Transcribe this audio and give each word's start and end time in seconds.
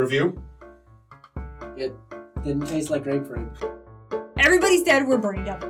Review? 0.00 0.42
It 1.76 1.94
didn't 2.44 2.66
taste 2.66 2.90
like 2.90 3.02
grapefruit. 3.04 3.48
Everybody's 4.38 4.82
dead. 4.82 5.06
We're 5.06 5.16
burning 5.18 5.48
up. 5.48 5.62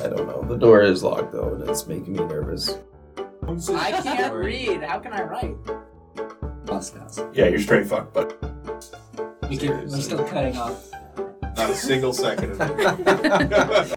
I 0.00 0.08
don't 0.08 0.26
know. 0.28 0.44
The 0.46 0.56
door 0.56 0.82
is 0.82 1.02
locked 1.02 1.32
though, 1.32 1.54
and 1.54 1.68
it's 1.68 1.86
making 1.88 2.12
me 2.14 2.20
nervous. 2.24 2.78
I 3.48 4.00
can't 4.02 4.32
read. 4.34 4.82
How 4.84 5.00
can 5.00 5.12
I 5.12 5.22
write? 5.22 5.56
Yeah, 7.34 7.48
you're 7.48 7.58
straight 7.58 7.86
fucked, 7.86 8.14
but 8.14 8.40
We 9.50 9.56
can, 9.58 9.88
we're 9.90 10.00
still 10.00 10.24
cutting 10.24 10.56
off. 10.56 10.88
not 11.56 11.70
a 11.70 11.74
single 11.74 12.12
second. 12.12 12.56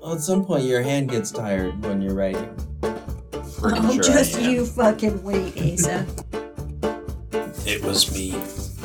Well, 0.00 0.14
at 0.16 0.22
some 0.22 0.42
point, 0.42 0.64
your 0.64 0.80
hand 0.80 1.10
gets 1.10 1.30
tired 1.30 1.84
when 1.84 2.00
you're 2.00 2.14
writing. 2.14 2.48
Pretty 2.80 3.78
Oh, 3.78 3.92
sure 3.92 4.02
just 4.02 4.40
you 4.40 4.64
fucking 4.64 5.22
wait, 5.22 5.54
Asa. 5.74 6.06
It 7.68 7.84
was 7.84 8.10
me. 8.14 8.34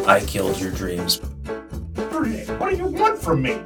I 0.06 0.20
killed 0.20 0.60
your 0.60 0.72
dreams. 0.72 1.22
what 1.22 2.70
do 2.70 2.76
you 2.76 2.88
want 2.88 3.18
from 3.18 3.42
me? 3.42 3.62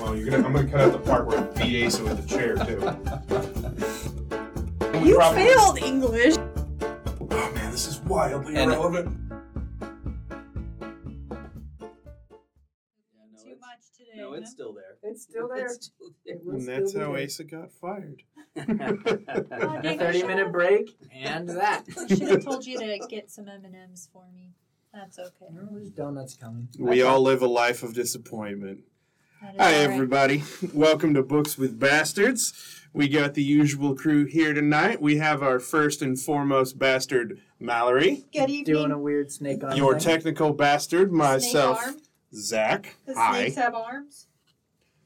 Well, 0.00 0.14
you're 0.16 0.30
gonna. 0.30 0.46
I'm 0.46 0.52
gonna 0.52 0.68
cut 0.68 0.80
out 0.80 0.92
the 0.92 0.98
part 1.00 1.26
where 1.26 1.42
it 1.42 1.54
beat 1.56 1.84
Asa 1.84 2.04
with 2.04 2.22
the 2.22 2.28
chair 2.28 2.54
too. 2.54 2.78
You 5.04 5.16
Probably- 5.16 5.42
failed 5.46 5.78
English. 5.78 6.36
Oh 7.28 7.52
man, 7.54 7.72
this 7.72 7.88
is 7.88 7.98
wildly 8.02 8.54
And- 8.54 8.70
irrelevant. 8.70 9.25
There. 15.54 15.66
It's 15.66 15.86
still 15.86 16.10
there. 16.24 16.34
It's 16.34 16.40
still 16.40 16.42
there. 16.44 16.54
And 16.54 16.68
that's 16.68 16.96
how 16.96 17.16
Asa 17.16 17.44
got 17.44 17.72
fired. 17.72 18.22
A 18.56 19.96
30 19.98 20.22
minute 20.24 20.50
break, 20.52 20.96
and 21.12 21.48
that. 21.50 21.84
Should 22.08 22.20
have 22.22 22.44
told 22.44 22.66
you 22.66 22.78
to 22.78 22.98
get 23.08 23.30
some 23.30 23.48
M 23.48 23.64
and 23.64 23.74
M's 23.74 24.08
for 24.12 24.24
me. 24.34 24.52
That's 24.94 25.18
okay. 25.18 25.46
There's 25.72 25.90
donuts 25.90 26.36
coming. 26.36 26.68
We 26.78 27.02
all 27.02 27.20
live 27.20 27.42
a 27.42 27.46
life 27.46 27.82
of 27.82 27.92
disappointment. 27.94 28.80
That 29.42 29.54
is 29.54 29.60
Hi, 29.60 29.66
all 29.66 29.86
right. 29.86 29.92
everybody. 29.92 30.42
Welcome 30.72 31.12
to 31.14 31.22
Books 31.22 31.58
with 31.58 31.78
Bastards. 31.78 32.80
We 32.94 33.08
got 33.08 33.34
the 33.34 33.42
usual 33.42 33.94
crew 33.94 34.24
here 34.24 34.54
tonight. 34.54 35.02
We 35.02 35.18
have 35.18 35.42
our 35.42 35.60
first 35.60 36.00
and 36.00 36.18
foremost 36.18 36.78
bastard, 36.78 37.38
Mallory. 37.60 38.24
Good 38.32 38.48
evening. 38.48 38.64
Doing 38.64 38.90
a 38.92 38.98
weird 38.98 39.30
snake 39.30 39.62
arm 39.62 39.76
Your 39.76 39.98
thing. 39.98 40.14
technical 40.14 40.54
bastard, 40.54 41.12
myself, 41.12 41.82
Snake 41.82 41.92
arm. 41.94 42.02
Zach. 42.34 42.96
The 43.04 43.14
Hi. 43.14 43.40
snakes 43.40 43.56
have 43.56 43.74
arms. 43.74 44.28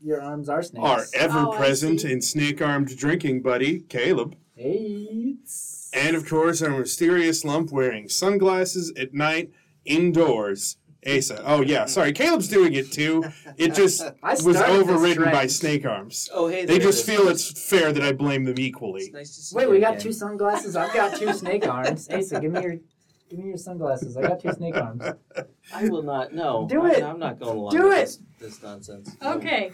Your 0.02 0.22
arms 0.22 0.48
are 0.48 0.62
snakes. 0.62 0.84
Our 0.84 1.04
ever 1.14 1.38
oh, 1.40 1.52
present 1.52 2.00
see. 2.00 2.12
and 2.12 2.24
snake 2.24 2.62
armed 2.62 2.96
drinking 2.96 3.42
buddy, 3.42 3.80
Caleb. 3.80 4.36
Hey. 4.54 5.36
And 5.92 6.16
of 6.16 6.28
course, 6.28 6.62
our 6.62 6.70
mysterious 6.70 7.44
lump 7.44 7.70
wearing 7.70 8.08
sunglasses 8.08 8.92
at 8.96 9.12
night 9.12 9.50
indoors, 9.84 10.76
Asa. 11.06 11.42
Oh, 11.44 11.62
yeah, 11.62 11.86
sorry. 11.86 12.12
Caleb's 12.12 12.48
doing 12.48 12.74
it 12.74 12.92
too. 12.92 13.24
It 13.56 13.74
just 13.74 14.02
was 14.22 14.56
overridden 14.56 15.24
by 15.24 15.46
snake 15.46 15.84
arms. 15.84 16.30
Oh, 16.32 16.48
hey. 16.48 16.64
They 16.64 16.78
just 16.78 17.04
feel 17.04 17.28
it's 17.28 17.68
fair 17.68 17.92
that 17.92 18.02
I 18.02 18.12
blame 18.12 18.44
them 18.44 18.58
equally. 18.58 19.10
Nice 19.12 19.52
Wait, 19.54 19.68
we 19.68 19.80
got 19.80 19.94
again. 19.94 20.02
two 20.02 20.12
sunglasses. 20.12 20.76
I've 20.76 20.94
got 20.94 21.18
two 21.18 21.32
snake 21.32 21.66
arms. 21.66 22.08
Asa, 22.10 22.40
give 22.40 22.52
me 22.52 22.62
your, 22.62 22.76
give 23.28 23.38
me 23.38 23.48
your 23.48 23.56
sunglasses. 23.56 24.16
I 24.16 24.22
got 24.22 24.40
two 24.40 24.52
snake 24.52 24.76
arms. 24.76 25.02
I 25.74 25.88
will 25.88 26.02
not. 26.02 26.32
No. 26.32 26.66
Do 26.68 26.86
it. 26.86 27.02
I'm 27.02 27.18
not 27.18 27.38
going 27.38 27.58
along 27.58 27.72
Do 27.72 27.88
with 27.88 27.98
it. 27.98 28.00
This, 28.00 28.18
this 28.38 28.62
nonsense. 28.62 29.16
No. 29.20 29.34
Okay. 29.34 29.72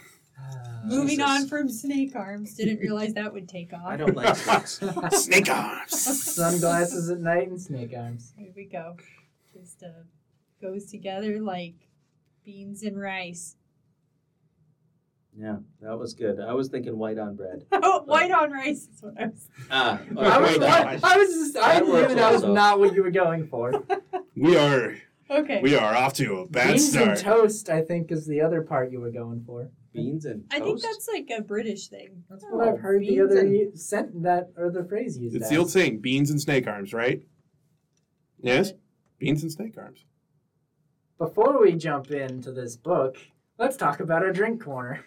Moving 0.85 1.17
Jesus. 1.17 1.23
on 1.29 1.47
from 1.47 1.67
snake 1.69 2.15
arms. 2.15 2.53
Didn't 2.55 2.79
realize 2.79 3.13
that 3.15 3.33
would 3.33 3.49
take 3.49 3.73
off. 3.73 3.81
I 3.85 3.97
don't 3.97 4.15
like 4.15 4.35
snakes. 4.37 4.79
Snake 5.23 5.49
arms! 5.49 5.99
Sunglasses 6.35 7.09
at 7.09 7.19
night 7.19 7.47
and 7.49 7.59
snake 7.61 7.93
arms. 7.97 8.33
Here 8.37 8.53
we 8.55 8.65
go. 8.65 8.95
Just 9.53 9.83
uh, 9.83 9.87
goes 10.61 10.85
together 10.85 11.41
like 11.41 11.73
beans 12.45 12.83
and 12.83 12.99
rice. 12.99 13.55
Yeah, 15.37 15.57
that 15.81 15.97
was 15.99 16.13
good. 16.13 16.39
I 16.39 16.53
was 16.53 16.69
thinking 16.69 16.97
white 16.97 17.19
on 17.19 17.35
bread. 17.35 17.65
Oh, 17.73 18.03
white 18.05 18.31
on 18.31 18.51
rice 18.51 18.87
is 18.93 19.01
what 19.01 19.13
I 19.21 19.25
was. 19.27 19.47
Ah, 19.69 19.99
I 20.17 20.39
was, 20.39 20.49
wait, 20.51 20.59
what- 20.61 21.03
I 21.03 21.17
was 21.17 21.29
just, 21.29 21.57
I 21.57 21.73
That 21.79 21.85
knew 21.85 21.91
works 21.93 22.13
that 22.15 22.31
was 22.31 22.43
also. 22.43 22.53
not 22.53 22.79
what 22.79 22.93
you 22.95 23.03
were 23.03 23.11
going 23.11 23.47
for. 23.47 23.83
We 24.35 24.55
are 24.57 24.95
Okay. 25.29 25.59
we 25.61 25.75
are 25.75 25.93
off 25.93 26.13
to 26.13 26.37
a 26.37 26.47
bad 26.47 26.67
Beans 26.75 26.95
and 26.95 27.17
start. 27.17 27.39
toast, 27.41 27.69
I 27.69 27.81
think, 27.81 28.11
is 28.11 28.25
the 28.25 28.39
other 28.41 28.61
part 28.61 28.91
you 28.91 28.99
were 29.01 29.11
going 29.11 29.43
for. 29.45 29.69
Beans 29.97 30.25
and 30.25 30.43
I 30.51 30.59
think 30.59 30.81
that's 30.81 31.09
like 31.11 31.29
a 31.37 31.41
British 31.41 31.87
thing. 31.87 32.23
That's 32.29 32.45
what 32.49 32.67
I've 32.67 32.79
heard 32.79 33.01
the 33.01 33.07
beans 33.09 33.31
other 33.31 33.39
and- 33.41 33.53
u- 33.53 33.71
sent 33.75 34.23
that 34.23 34.51
or 34.57 34.69
the 34.71 34.83
phrase 34.85 35.17
used. 35.17 35.35
It's 35.35 35.45
as. 35.45 35.49
the 35.51 35.57
old 35.57 35.69
saying, 35.71 35.99
beans 35.99 36.29
and 36.29 36.39
snake 36.41 36.67
arms, 36.67 36.93
right? 36.93 37.21
Yes? 38.39 38.73
Beans 39.19 39.41
and 39.43 39.51
snake 39.51 39.73
arms. 39.77 40.05
Before 41.17 41.59
we 41.59 41.73
jump 41.73 42.11
into 42.11 42.51
this 42.51 42.77
book, 42.77 43.17
let's 43.57 43.75
talk 43.75 43.99
about 43.99 44.21
our 44.23 44.31
drink 44.31 44.63
corner. 44.63 45.03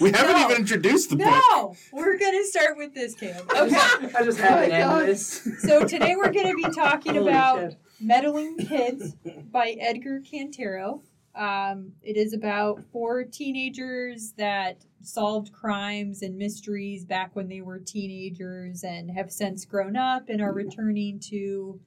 We 0.00 0.10
haven't 0.12 0.32
No. 0.36 0.44
even 0.50 0.56
introduced 0.62 1.10
the 1.10 1.16
book. 1.16 1.26
No, 1.50 1.74
we're 1.92 2.18
gonna 2.18 2.44
start 2.44 2.76
with 2.76 2.94
this, 2.94 3.14
Caleb. 3.14 3.50
Okay. 3.56 3.76
I 4.16 4.22
just 4.24 4.38
had 4.38 4.52
Oh 4.62 4.64
to 4.64 4.68
my 4.70 4.74
end 4.76 4.90
God. 4.90 5.06
this. 5.06 5.48
so 5.60 5.84
today 5.84 6.14
we're 6.16 6.32
gonna 6.32 6.54
be 6.54 6.62
talking 6.74 7.14
Holy 7.16 7.28
about 7.30 7.58
shit. 7.72 7.78
Meddling 8.00 8.56
Kids 8.58 9.14
by 9.50 9.70
Edgar 9.80 10.20
Cantero. 10.20 11.02
Um, 11.38 11.92
it 12.02 12.16
is 12.16 12.32
about 12.32 12.82
four 12.92 13.22
teenagers 13.22 14.32
that 14.36 14.84
solved 15.02 15.52
crimes 15.52 16.22
and 16.22 16.36
mysteries 16.36 17.04
back 17.04 17.36
when 17.36 17.48
they 17.48 17.60
were 17.60 17.78
teenagers 17.78 18.82
and 18.82 19.08
have 19.12 19.30
since 19.30 19.64
grown 19.64 19.96
up 19.96 20.28
and 20.28 20.42
are 20.42 20.52
returning 20.52 21.20
to, 21.30 21.80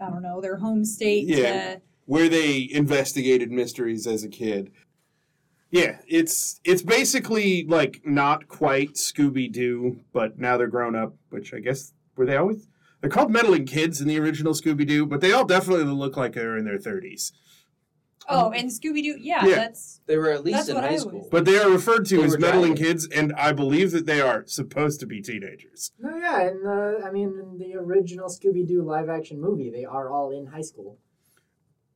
I 0.00 0.08
don't 0.08 0.22
know, 0.22 0.40
their 0.40 0.58
home 0.58 0.84
state. 0.84 1.26
Yeah. 1.26 1.74
To, 1.74 1.82
Where 2.04 2.28
they 2.28 2.68
investigated 2.70 3.50
mysteries 3.50 4.06
as 4.06 4.22
a 4.22 4.28
kid. 4.28 4.70
Yeah, 5.70 5.98
it's 6.06 6.60
it's 6.62 6.82
basically 6.82 7.64
like 7.64 8.02
not 8.04 8.46
quite 8.46 8.94
Scooby 8.94 9.50
Doo, 9.50 9.98
but 10.12 10.38
now 10.38 10.56
they're 10.56 10.68
grown 10.68 10.94
up, 10.94 11.16
which 11.30 11.52
I 11.52 11.58
guess 11.58 11.92
were 12.16 12.24
they 12.24 12.36
always 12.36 12.68
they're 13.00 13.10
called 13.10 13.32
meddling 13.32 13.66
kids 13.66 14.00
in 14.00 14.06
the 14.06 14.18
original 14.20 14.52
Scooby 14.52 14.86
Doo, 14.86 15.04
but 15.06 15.20
they 15.20 15.32
all 15.32 15.44
definitely 15.44 15.84
look 15.84 16.16
like 16.16 16.34
they're 16.34 16.56
in 16.56 16.64
their 16.64 16.78
thirties. 16.78 17.32
Oh, 18.28 18.50
and 18.50 18.68
Scooby 18.70 19.02
Doo. 19.02 19.16
Yeah, 19.20 19.44
Yeah. 19.46 19.54
that's 19.56 20.00
They 20.06 20.16
were 20.16 20.30
at 20.30 20.44
least 20.44 20.56
That's 20.58 20.68
in 20.68 20.74
what 20.76 20.84
high 20.84 20.88
always- 20.90 21.02
school. 21.02 21.28
But 21.30 21.44
they 21.44 21.58
are 21.58 21.70
referred 21.70 22.06
to 22.06 22.16
They 22.18 22.22
as 22.24 22.32
were 22.32 22.38
meddling 22.38 22.74
driving. 22.74 22.84
kids, 22.84 23.08
and 23.14 23.32
I 23.34 23.52
believe 23.52 23.90
that 23.92 24.06
they 24.06 24.20
are 24.20 24.44
supposed 24.46 25.00
to 25.00 25.06
be 25.06 25.20
teenagers. 25.20 25.92
No, 25.98 26.16
yeah, 26.16 26.42
and 26.48 26.66
uh, 26.66 27.06
I 27.06 27.10
mean, 27.10 27.30
in 27.42 27.58
the 27.58 27.74
original 27.76 28.28
Scooby 28.28 28.66
Doo 28.66 28.82
live 28.82 29.08
action 29.08 29.40
movie, 29.40 29.70
they 29.70 29.84
are 29.84 30.10
all 30.10 30.30
in 30.30 30.46
high 30.46 30.60
school. 30.62 30.98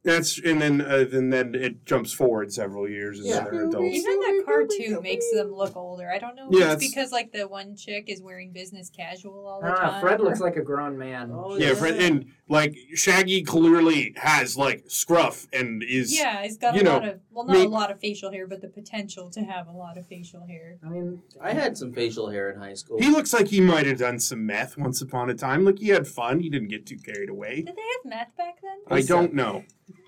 That's 0.02 0.38
and 0.38 0.62
then 0.62 0.80
uh, 0.80 1.04
then 1.10 1.28
then 1.28 1.54
it 1.54 1.84
jumps 1.84 2.10
forward 2.10 2.50
several 2.54 2.88
years 2.88 3.20
as 3.20 3.26
Yeah. 3.26 3.44
they're 3.44 3.68
adults. 3.68 3.94
Even 3.96 4.18
that 4.20 4.42
cartoon 4.46 5.02
makes 5.02 5.30
them 5.34 5.52
look 5.52 5.76
older. 5.76 6.10
I 6.10 6.18
don't 6.18 6.36
know 6.36 6.48
if 6.50 6.58
Yeah, 6.58 6.72
it's 6.72 6.76
it's- 6.76 6.90
because 6.90 7.12
like 7.12 7.32
the 7.32 7.46
one 7.46 7.76
chick 7.76 8.04
is 8.08 8.22
wearing 8.22 8.50
business 8.50 8.88
casual 8.88 9.46
all 9.46 9.60
the 9.60 9.66
I 9.66 9.76
time. 9.76 10.00
Fred 10.00 10.20
or- 10.20 10.24
looks 10.24 10.40
like 10.40 10.56
a 10.56 10.62
grown 10.62 10.96
man. 10.96 11.30
Oh, 11.30 11.54
Yeah, 11.58 11.74
Fred, 11.74 11.96
and 12.00 12.32
like 12.48 12.74
Shaggy 12.94 13.42
clearly 13.42 14.14
has 14.16 14.56
like 14.56 14.84
scruff 14.88 15.46
and 15.52 15.82
is 15.82 16.16
Yeah, 16.16 16.42
he's 16.44 16.56
got 16.56 16.74
you 16.76 16.80
a 16.80 16.84
know, 16.84 16.92
lot 16.94 17.08
of 17.08 17.20
well, 17.30 17.44
not 17.44 17.52
me- 17.58 17.64
a 17.64 17.68
lot 17.68 17.90
of 17.90 18.00
facial 18.00 18.32
hair, 18.32 18.46
but 18.46 18.62
the 18.62 18.68
potential 18.68 19.28
to 19.32 19.40
have 19.42 19.68
a 19.68 19.72
lot 19.72 19.98
of 19.98 20.06
facial 20.06 20.46
hair. 20.46 20.78
I 20.82 20.88
mean, 20.88 21.20
I 21.42 21.52
had 21.52 21.76
some 21.76 21.92
facial 21.92 22.30
hair 22.30 22.48
in 22.50 22.58
high 22.58 22.72
school. 22.74 22.98
He 22.98 23.10
looks 23.10 23.34
like 23.34 23.48
he 23.48 23.60
might 23.60 23.84
have 23.84 23.98
done 23.98 24.18
some 24.18 24.46
meth 24.46 24.78
once 24.78 25.02
upon 25.02 25.28
a 25.28 25.34
time. 25.34 25.66
Like 25.66 25.78
he 25.78 25.88
had 25.88 26.08
fun. 26.08 26.40
He 26.40 26.48
didn't 26.48 26.68
get 26.68 26.86
too 26.86 26.96
carried 26.96 27.28
away. 27.28 27.56
Did 27.56 27.76
they 27.76 27.82
have 27.82 28.04
meth 28.06 28.34
back 28.38 28.62
then? 28.62 28.78
I 28.88 29.02
don't 29.02 29.34
know. 29.34 29.64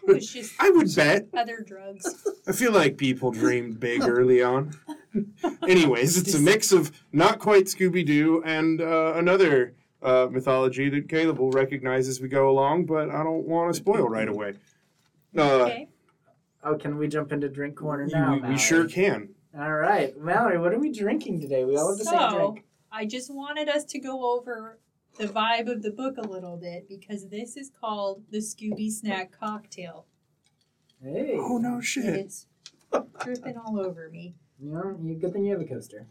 It 0.08 0.14
was 0.14 0.32
just 0.32 0.54
I 0.58 0.70
would 0.70 0.94
bet. 0.94 1.28
other 1.34 1.60
drugs. 1.66 2.26
I 2.46 2.52
feel 2.52 2.72
like 2.72 2.96
people 2.96 3.30
dreamed 3.30 3.78
big 3.80 4.02
early 4.02 4.42
on. 4.42 4.72
Anyways, 5.68 6.16
it's 6.18 6.34
a 6.34 6.40
mix 6.40 6.72
of 6.72 6.90
not 7.12 7.38
quite 7.38 7.64
Scooby 7.66 8.04
Doo 8.04 8.42
and 8.44 8.80
uh, 8.80 9.12
another 9.16 9.74
uh, 10.02 10.26
mythology 10.30 10.88
that 10.90 11.08
Caleb 11.08 11.38
will 11.38 11.50
recognize 11.52 12.08
as 12.08 12.20
we 12.20 12.28
go 12.28 12.48
along, 12.48 12.86
but 12.86 13.10
I 13.10 13.22
don't 13.22 13.46
want 13.46 13.72
to 13.72 13.78
spoil 13.78 14.08
right 14.08 14.28
away. 14.28 14.54
Uh, 15.36 15.40
Okay. 15.42 15.88
oh, 16.64 16.74
can 16.76 16.96
we 16.98 17.06
jump 17.08 17.32
into 17.32 17.48
drink 17.48 17.76
corner 17.76 18.04
we- 18.06 18.12
now? 18.12 18.34
we, 18.34 18.40
Mallory? 18.40 18.58
sure 18.58 18.88
can. 18.88 19.28
All 19.56 19.72
right, 19.74 20.16
Mallory, 20.18 20.58
what 20.58 20.72
are 20.72 20.78
we 20.78 20.90
drinking 20.90 21.40
today? 21.40 21.64
We 21.64 21.76
all 21.76 21.90
have 21.90 21.98
the 21.98 22.04
same 22.04 22.32
drink. 22.34 22.64
I 22.90 23.06
just 23.06 23.32
wanted 23.32 23.68
us 23.68 23.84
to 23.86 23.98
go 23.98 24.34
over 24.36 24.78
the 25.18 25.26
vibe 25.26 25.70
of 25.70 25.82
the 25.82 25.90
book 25.90 26.16
a 26.18 26.26
little 26.26 26.56
bit 26.56 26.88
because 26.88 27.28
this 27.28 27.56
is 27.56 27.70
called 27.80 28.22
the 28.30 28.38
Scooby 28.38 28.90
Snack 28.90 29.32
Cocktail. 29.38 30.06
Hey, 31.02 31.36
Oh 31.38 31.58
no 31.58 31.80
shit! 31.80 32.04
It's 32.14 32.46
dripping 33.24 33.56
all 33.56 33.80
over 33.80 34.08
me. 34.10 34.34
you 34.60 34.70
know, 34.72 34.96
you, 35.02 35.14
good 35.16 35.32
thing 35.32 35.44
you 35.44 35.52
have 35.52 35.60
a 35.60 35.64
coaster. 35.64 36.06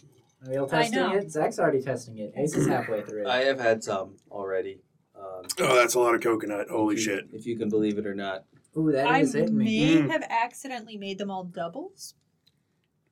Are 0.46 0.50
we 0.50 0.58
all 0.58 0.66
I 0.66 0.84
testing 0.84 1.00
know. 1.00 1.14
it? 1.14 1.32
Zach's 1.32 1.60
already 1.60 1.82
testing 1.82 2.18
it. 2.18 2.34
Ace 2.36 2.56
is 2.56 2.68
halfway 2.68 3.02
through 3.04 3.22
it. 3.22 3.28
I 3.28 3.42
have 3.44 3.60
had 3.60 3.84
some 3.84 4.18
already. 4.32 4.82
Um, 5.16 5.46
Oh, 5.60 5.76
that's 5.76 5.94
a 5.94 6.00
lot 6.00 6.16
of 6.16 6.22
coconut. 6.22 6.68
Holy 6.70 6.96
if 6.96 7.00
you- 7.00 7.06
shit! 7.06 7.28
If 7.32 7.46
you 7.46 7.58
can 7.58 7.70
believe 7.70 7.98
it 7.98 8.06
or 8.08 8.16
not. 8.16 8.46
Ooh, 8.78 8.92
that 8.92 9.06
I 9.08 9.20
is 9.20 9.34
hitting 9.34 9.58
me. 9.58 9.66
may 9.96 10.02
Mm. 10.02 10.10
have 10.12 10.24
accidentally 10.30 10.98
made 10.98 11.18
them 11.18 11.30
all 11.30 11.44
doubles. 11.44 12.16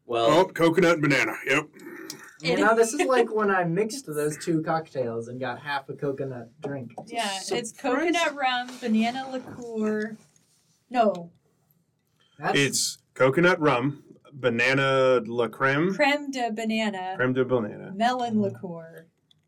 Well, 0.06 0.32
Oh, 0.32 0.46
coconut 0.46 0.94
and 0.94 1.02
banana. 1.04 1.34
Yep. 1.46 1.68
You 2.42 2.58
know, 2.58 2.76
this 2.76 2.94
is 2.94 3.06
like 3.08 3.34
when 3.36 3.52
I 3.52 3.64
mixed 3.66 4.06
those 4.06 4.38
two 4.38 4.62
cocktails 4.64 5.28
and 5.28 5.40
got 5.40 5.60
half 5.60 5.90
a 5.90 5.94
coconut 5.94 6.50
drink. 6.62 6.94
Yeah, 7.08 7.30
it's 7.36 7.48
Surprise. 7.48 7.74
coconut 7.74 8.36
rum, 8.36 8.70
banana 8.82 9.28
liqueur. 9.32 10.16
No, 10.90 11.32
That's, 12.40 12.58
It's 12.58 12.98
coconut 13.14 13.60
rum, 13.60 14.04
banana 14.34 15.22
la 15.26 15.48
creme, 15.50 15.94
creme 15.94 16.32
de 16.32 16.52
banana, 16.52 17.14
creme 17.18 17.34
de 17.34 17.44
banana. 17.46 17.92
melon 17.96 18.42
liqueur, 18.42 19.06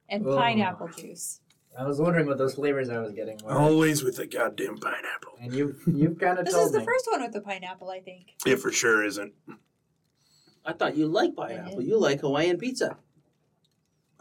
and 0.09 0.27
Oh. 0.27 0.35
pineapple 0.37 0.89
juice. 0.89 1.39
I 1.79 1.85
was 1.85 1.99
wondering 2.01 2.27
what 2.27 2.37
those 2.37 2.55
flavors 2.55 2.89
I 2.89 2.99
was 2.99 3.13
getting 3.13 3.37
were. 3.45 3.53
Always 3.53 4.03
with 4.03 4.17
the 4.17 4.27
goddamn 4.27 4.77
pineapple. 4.77 5.31
And 5.39 5.53
you 5.53 5.75
you've 5.87 6.19
kind 6.19 6.37
of 6.37 6.43
This 6.45 6.53
told 6.53 6.65
is 6.65 6.71
the 6.73 6.79
me. 6.79 6.85
first 6.85 7.07
one 7.09 7.21
with 7.21 7.31
the 7.31 7.39
pineapple, 7.41 7.89
I 7.89 8.01
think. 8.01 8.33
It 8.45 8.57
for 8.57 8.71
sure 8.73 9.03
isn't. 9.05 9.33
I 10.65 10.73
thought 10.73 10.95
you 10.95 11.07
liked 11.07 11.35
pineapple. 11.35 11.77
Mm-hmm. 11.77 11.89
You 11.89 11.99
like 11.99 12.21
Hawaiian 12.21 12.57
pizza. 12.57 12.97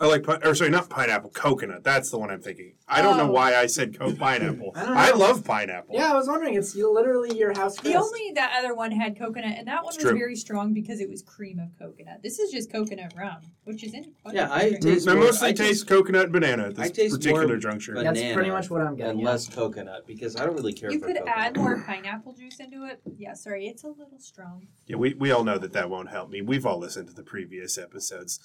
I 0.00 0.06
like, 0.06 0.23
pi- 0.23 0.38
or 0.43 0.55
sorry, 0.55 0.70
not 0.70 0.88
pineapple, 0.88 1.29
coconut. 1.29 1.85
That's 1.85 2.08
the 2.08 2.19
one 2.19 2.31
I'm 2.31 2.41
thinking. 2.41 2.73
I 2.88 3.02
don't 3.02 3.19
know 3.19 3.29
Oh. 3.29 3.32
why 3.32 3.55
I 3.55 3.67
said 3.67 3.99
co- 3.99 4.14
pineapple. 4.14 4.73
I 4.75 4.85
don't 4.87 4.97
I 4.97 5.11
love 5.11 5.44
pineapple. 5.44 5.94
Yeah, 5.94 6.11
I 6.12 6.17
was 6.17 6.26
wondering. 6.26 6.55
It's 6.55 6.75
you- 6.75 6.91
literally 6.91 7.37
your 7.37 7.52
house. 7.52 7.76
The 7.76 7.93
crest. 7.93 7.97
only 7.99 8.32
that 8.35 8.55
other 8.58 8.75
one 8.75 8.93
had 8.93 9.19
coconut, 9.19 9.58
and 9.58 9.69
that 9.69 9.85
one 9.85 9.93
It's 9.93 10.02
was 10.02 10.11
true. 10.11 10.19
very 10.19 10.37
strong 10.37 10.73
because 10.73 11.00
it 11.00 11.11
was 11.11 11.20
cream 11.20 11.58
of 11.58 11.69
coconut. 11.79 12.23
This 12.23 12.38
is 12.38 12.50
just 12.50 12.73
coconut 12.73 13.12
rum, 13.14 13.43
which 13.64 13.85
is 13.85 13.93
in. 13.93 14.12
quite 14.23 14.35
Yeah, 14.35 14.50
I 14.50 14.70
drink. 14.70 14.81
taste 14.82 15.06
I 15.08 15.12
more- 15.14 15.25
mostly 15.25 15.49
I 15.49 15.52
taste 15.52 15.69
taste- 15.69 15.87
coconut 15.88 16.25
and 16.25 16.32
banana 16.32 16.62
at 16.69 16.79
I 16.79 16.85
this 16.85 16.93
taste 16.93 17.17
particular 17.17 17.47
more 17.49 17.56
juncture. 17.58 17.93
banana 17.93 18.14
That's 18.19 18.35
pretty 18.35 18.50
much 18.50 18.70
what 18.70 18.81
I'm 18.81 18.97
getting. 18.97 19.11
and 19.11 19.20
yeah. 19.20 19.26
less 19.26 19.49
coconut 19.50 20.06
because 20.06 20.35
I 20.35 20.47
don't 20.47 20.55
really 20.56 20.73
care 20.73 20.91
You 20.91 20.99
for 20.99 21.08
could 21.08 21.17
coconut. 21.19 21.37
add 21.38 21.56
more 21.58 21.82
pineapple 21.87 22.32
juice 22.32 22.58
into 22.58 22.87
it. 22.87 23.02
Yeah, 23.19 23.35
sorry, 23.35 23.67
it's 23.69 23.85
a 23.85 23.88
little 23.88 24.19
strong. 24.19 24.67
Yeah, 24.87 24.97
we, 24.97 25.12
we 25.12 25.31
all 25.31 25.44
know 25.44 25.58
that 25.58 25.75
that 25.75 25.91
won't 25.91 26.08
help 26.08 26.31
me. 26.31 26.41
We've 26.41 26.64
all 26.64 26.79
listened 26.79 27.08
to 27.08 27.14
the 27.14 27.23
previous 27.23 27.76
episodes. 27.76 28.41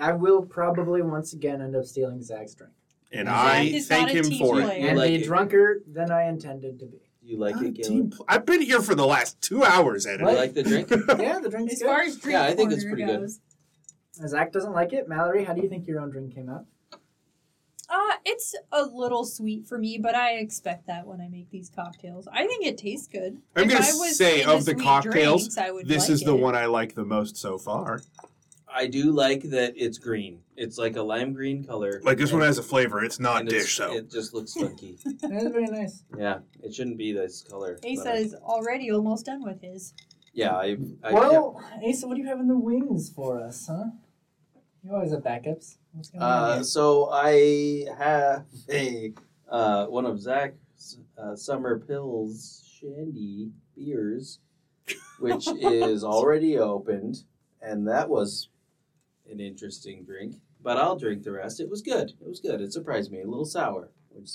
I 0.00 0.12
will 0.12 0.42
probably 0.42 1.02
once 1.02 1.32
again 1.32 1.60
end 1.60 1.76
up 1.76 1.84
stealing 1.84 2.22
Zach's 2.22 2.54
drink 2.54 2.72
And 3.12 3.28
Zach 3.28 3.36
I 3.36 3.60
is 3.62 3.86
thank 3.88 4.08
not 4.08 4.14
a 4.14 4.18
him 4.18 4.24
team 4.24 4.38
for 4.46 4.54
player. 4.54 4.70
it. 4.78 4.88
and 4.88 4.98
like 4.98 5.08
be 5.08 5.14
it. 5.16 5.24
drunker 5.24 5.82
than 5.86 6.10
I 6.10 6.28
intended 6.28 6.78
to 6.80 6.86
be. 6.86 6.98
You 7.22 7.38
like 7.38 7.56
Not 7.56 7.64
a 7.64 7.68
it, 7.68 7.74
team 7.76 7.84
Galen? 7.84 8.10
pl- 8.10 8.24
I've 8.28 8.46
been 8.46 8.62
here 8.62 8.80
for 8.80 8.94
the 8.94 9.06
last 9.06 9.40
two 9.42 9.62
hours, 9.62 10.06
Ed. 10.06 10.20
You 10.20 10.26
like 10.26 10.54
the 10.54 10.62
drink? 10.62 10.88
Yeah, 11.18 11.38
the 11.38 11.50
drink's 11.50 11.74
As 11.74 11.78
good. 11.80 11.86
far 11.86 12.00
as 12.00 12.16
drink 12.16 12.32
Yeah, 12.34 12.44
I 12.44 12.54
think 12.54 12.72
it's 12.72 12.82
corner 12.82 12.96
pretty 12.96 13.12
good. 13.12 13.20
goes, 13.20 13.40
Zach 14.26 14.52
doesn't 14.52 14.72
like 14.72 14.92
it. 14.92 15.08
Mallory, 15.08 15.44
how 15.44 15.52
do 15.52 15.62
you 15.62 15.68
think 15.68 15.86
your 15.86 16.00
own 16.00 16.10
drink 16.10 16.34
came 16.34 16.48
out? 16.48 16.64
Uh, 17.92 18.14
it's 18.24 18.54
a 18.70 18.84
little 18.84 19.24
sweet 19.24 19.66
for 19.66 19.76
me, 19.76 19.98
but 19.98 20.14
I 20.14 20.34
expect 20.34 20.86
that 20.86 21.06
when 21.06 21.20
I 21.20 21.28
make 21.28 21.50
these 21.50 21.68
cocktails. 21.68 22.28
I 22.32 22.46
think 22.46 22.64
it 22.64 22.78
tastes 22.78 23.08
good. 23.08 23.38
I'm 23.56 23.64
If 23.64 23.70
gonna 23.72 23.84
I 23.84 23.92
was 23.94 24.16
say 24.16 24.42
into 24.42 24.52
of 24.52 24.64
the 24.64 24.72
sweet 24.72 24.82
cocktails, 24.84 25.42
drinks, 25.42 25.58
I 25.58 25.70
would 25.72 25.88
This 25.88 26.04
like 26.04 26.10
is 26.10 26.20
the 26.22 26.36
it. 26.36 26.40
one 26.40 26.54
I 26.54 26.66
like 26.66 26.94
the 26.94 27.04
most 27.04 27.36
so 27.36 27.58
far. 27.58 28.02
I 28.72 28.86
do 28.86 29.12
like 29.12 29.42
that 29.50 29.74
it's 29.76 29.98
green. 29.98 30.40
It's 30.56 30.78
like 30.78 30.96
a 30.96 31.02
lime 31.02 31.32
green 31.32 31.64
color. 31.64 32.00
Like 32.04 32.18
this 32.18 32.32
one 32.32 32.42
has 32.42 32.58
a 32.58 32.62
flavor. 32.62 33.02
It's 33.02 33.18
not 33.20 33.40
and 33.40 33.48
it's- 33.48 33.64
dish 33.64 33.78
though. 33.78 33.92
It 33.94 34.10
just 34.10 34.34
looks 34.34 34.54
funky. 34.54 34.98
That's 35.04 35.44
very 35.48 35.66
nice. 35.66 36.04
yeah, 36.16 36.38
it 36.62 36.74
shouldn't 36.74 36.98
be 36.98 37.12
this 37.12 37.42
color. 37.42 37.78
Asa 37.84 38.10
I- 38.12 38.16
is 38.16 38.34
already 38.34 38.90
almost 38.90 39.26
done 39.26 39.42
with 39.42 39.60
his. 39.62 39.94
yeah, 40.32 40.54
I. 40.56 40.76
I 41.02 41.12
well, 41.12 41.62
Asa, 41.86 42.06
what 42.06 42.14
do 42.16 42.22
you 42.22 42.28
have 42.28 42.40
in 42.40 42.48
the 42.48 42.58
wings 42.58 43.10
for 43.10 43.40
us, 43.42 43.66
huh? 43.70 43.84
You 44.82 44.94
always 44.94 45.12
have 45.12 45.22
backups. 45.22 45.76
What's 45.92 46.10
going 46.10 46.22
on? 46.22 46.30
Uh, 46.30 46.54
here? 46.54 46.64
so 46.64 47.10
I 47.10 47.86
have 47.98 48.46
a 48.70 49.12
uh, 49.48 49.86
one 49.86 50.06
of 50.06 50.20
Zach's 50.20 50.98
uh, 51.18 51.36
summer 51.36 51.78
pills 51.78 52.64
shandy 52.80 53.50
beers, 53.76 54.38
which 55.18 55.48
is 55.60 56.02
already 56.04 56.56
opened, 56.58 57.24
and 57.60 57.86
that 57.88 58.08
was 58.08 58.48
an 59.30 59.40
interesting 59.40 60.04
drink. 60.04 60.36
But 60.62 60.76
I'll 60.76 60.96
drink 60.96 61.22
the 61.22 61.32
rest. 61.32 61.58
It 61.60 61.70
was 61.70 61.80
good. 61.82 62.10
It 62.20 62.28
was 62.28 62.40
good. 62.40 62.60
It 62.60 62.72
surprised 62.72 63.10
me. 63.10 63.22
A 63.22 63.26
little 63.26 63.46
sour, 63.46 63.90
which 64.10 64.28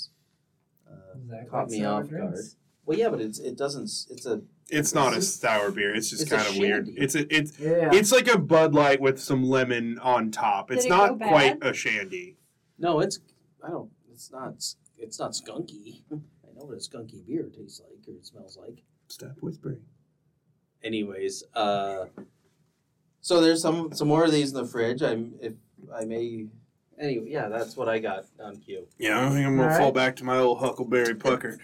uh, 0.90 1.18
Zach 1.28 1.48
caught 1.50 1.68
me 1.70 1.80
sour 1.80 2.02
off 2.02 2.08
drinks. 2.08 2.32
guard. 2.34 2.44
Well, 2.84 2.98
yeah, 2.98 3.08
but 3.08 3.20
it's 3.20 3.38
it 3.38 3.56
doesn't. 3.56 3.84
It's 4.10 4.26
a 4.26 4.42
It's 4.68 4.94
not 4.94 5.16
a 5.16 5.22
sour 5.22 5.70
beer. 5.70 5.94
It's 5.94 6.10
just 6.10 6.22
it's 6.22 6.30
kind 6.30 6.46
of 6.48 6.56
weird. 6.56 6.88
It's 6.96 7.14
a, 7.14 7.32
it's 7.34 7.58
Yeah. 7.58 7.90
it's 7.92 8.10
like 8.12 8.26
a 8.28 8.38
Bud 8.38 8.74
Light 8.74 9.00
with 9.00 9.20
some 9.20 9.44
lemon 9.44 9.98
on 10.00 10.30
top. 10.32 10.68
Did 10.68 10.78
It's 10.78 10.86
it 10.86 10.90
not 10.90 11.18
go 11.18 11.26
quite 11.28 11.58
a 11.64 11.72
shandy. 11.72 12.36
no. 12.78 13.00
It's 13.00 13.18
I 13.64 13.70
don't. 13.70 13.90
It's 14.12 14.30
not. 14.32 14.54
It's 14.98 15.18
not 15.20 15.32
skunky. 15.32 16.02
I 16.12 16.16
know 16.58 16.64
what 16.66 16.74
a 16.74 16.80
skunky 16.80 17.24
beer 17.26 17.50
tastes 17.54 17.80
like 17.80 17.98
or 18.08 18.22
smells 18.22 18.56
like. 18.60 18.82
Stop 19.08 19.32
whispering. 19.40 19.80
anyways, 20.82 21.44
uh, 21.54 22.06
so 23.26 23.40
there's 23.40 23.60
some 23.60 23.92
some 23.92 24.06
more 24.06 24.24
of 24.24 24.30
these 24.30 24.50
in 24.52 24.56
the 24.56 24.64
fridge. 24.64 25.02
I'm 25.02 25.34
if 25.40 25.54
I 25.92 26.04
may. 26.04 26.46
Anyway, 26.96 27.28
yeah, 27.28 27.48
that's 27.48 27.76
what 27.76 27.88
I 27.88 27.98
got 27.98 28.24
on 28.40 28.56
cue. 28.58 28.86
Yeah, 28.98 29.26
I 29.26 29.30
think 29.30 29.44
I'm 29.44 29.56
gonna 29.56 29.72
All 29.72 29.76
fall 29.78 29.86
right. 29.86 29.94
back 29.94 30.16
to 30.16 30.24
my 30.24 30.38
old 30.38 30.60
Huckleberry 30.60 31.16
Pucker. 31.16 31.58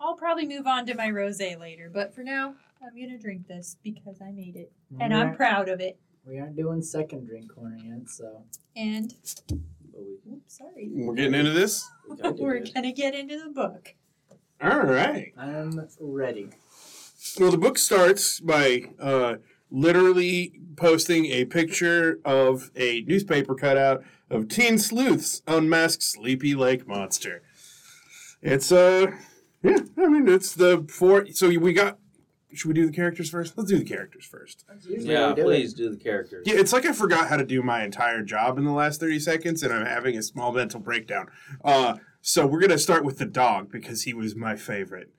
I'll 0.00 0.14
probably 0.14 0.46
move 0.46 0.64
on 0.68 0.86
to 0.86 0.94
my 0.94 1.08
rosé 1.08 1.58
later, 1.58 1.90
but 1.92 2.14
for 2.14 2.22
now, 2.22 2.54
I'm 2.80 2.96
gonna 2.96 3.18
drink 3.18 3.48
this 3.48 3.76
because 3.82 4.22
I 4.22 4.30
made 4.30 4.54
it, 4.54 4.70
and 5.00 5.12
I'm 5.12 5.20
Alright. 5.22 5.36
proud 5.36 5.68
of 5.68 5.80
it. 5.80 5.98
We 6.24 6.38
aren't 6.38 6.56
doing 6.56 6.82
second 6.82 7.26
drink 7.26 7.52
corner 7.52 7.76
yet, 7.84 8.08
so 8.08 8.44
And 8.76 9.12
But 9.48 10.00
we, 10.04 10.32
oops, 10.32 10.56
sorry, 10.56 10.88
We're 10.92 11.14
getting 11.14 11.34
into 11.34 11.50
this. 11.50 11.90
we 12.08 12.16
kinda 12.16 12.40
we're 12.40 12.60
did. 12.60 12.74
gonna 12.74 12.92
get 12.92 13.14
into 13.16 13.42
the 13.42 13.50
book. 13.50 13.92
All 14.62 14.78
right. 14.84 15.32
I'm 15.36 15.88
ready. 15.98 16.50
Well, 17.40 17.50
the 17.50 17.58
book 17.58 17.76
starts 17.76 18.38
by 18.40 18.84
uh, 19.00 19.36
literally 19.70 20.52
posting 20.76 21.26
a 21.26 21.44
picture 21.44 22.20
of 22.24 22.70
a 22.76 23.02
newspaper 23.02 23.54
cutout 23.54 24.02
of 24.30 24.48
teen 24.48 24.78
sleuths 24.78 25.42
unmask 25.46 26.02
Sleepy 26.02 26.54
Lake 26.54 26.86
Monster. 26.86 27.42
It's 28.42 28.70
uh, 28.70 29.12
yeah. 29.62 29.78
I 29.96 30.06
mean, 30.06 30.28
it's 30.28 30.54
the 30.54 30.86
four. 30.88 31.26
So 31.32 31.48
we 31.48 31.72
got. 31.72 31.98
Should 32.54 32.68
we 32.68 32.74
do 32.74 32.86
the 32.86 32.92
characters 32.92 33.28
first? 33.28 33.58
Let's 33.58 33.68
do 33.68 33.78
the 33.78 33.84
characters 33.84 34.24
first. 34.24 34.64
That's 34.66 34.86
usually 34.86 35.14
how 35.14 35.28
Yeah, 35.28 35.34
do 35.34 35.44
please 35.44 35.74
do 35.74 35.90
the 35.90 35.98
characters. 35.98 36.44
Yeah, 36.46 36.54
it's 36.56 36.72
like 36.72 36.86
I 36.86 36.92
forgot 36.94 37.28
how 37.28 37.36
to 37.36 37.44
do 37.44 37.62
my 37.62 37.84
entire 37.84 38.22
job 38.22 38.56
in 38.56 38.64
the 38.64 38.72
last 38.72 39.00
30 39.00 39.18
seconds, 39.20 39.62
and 39.62 39.70
I'm 39.70 39.84
having 39.84 40.16
a 40.16 40.22
small 40.22 40.52
mental 40.52 40.80
breakdown. 40.80 41.26
Uh, 41.62 41.98
so 42.22 42.46
we're 42.46 42.60
going 42.60 42.70
to 42.70 42.78
start 42.78 43.04
with 43.04 43.18
the 43.18 43.26
dog 43.26 43.70
because 43.70 44.04
he 44.04 44.14
was 44.14 44.34
my 44.34 44.56
favorite. 44.56 45.10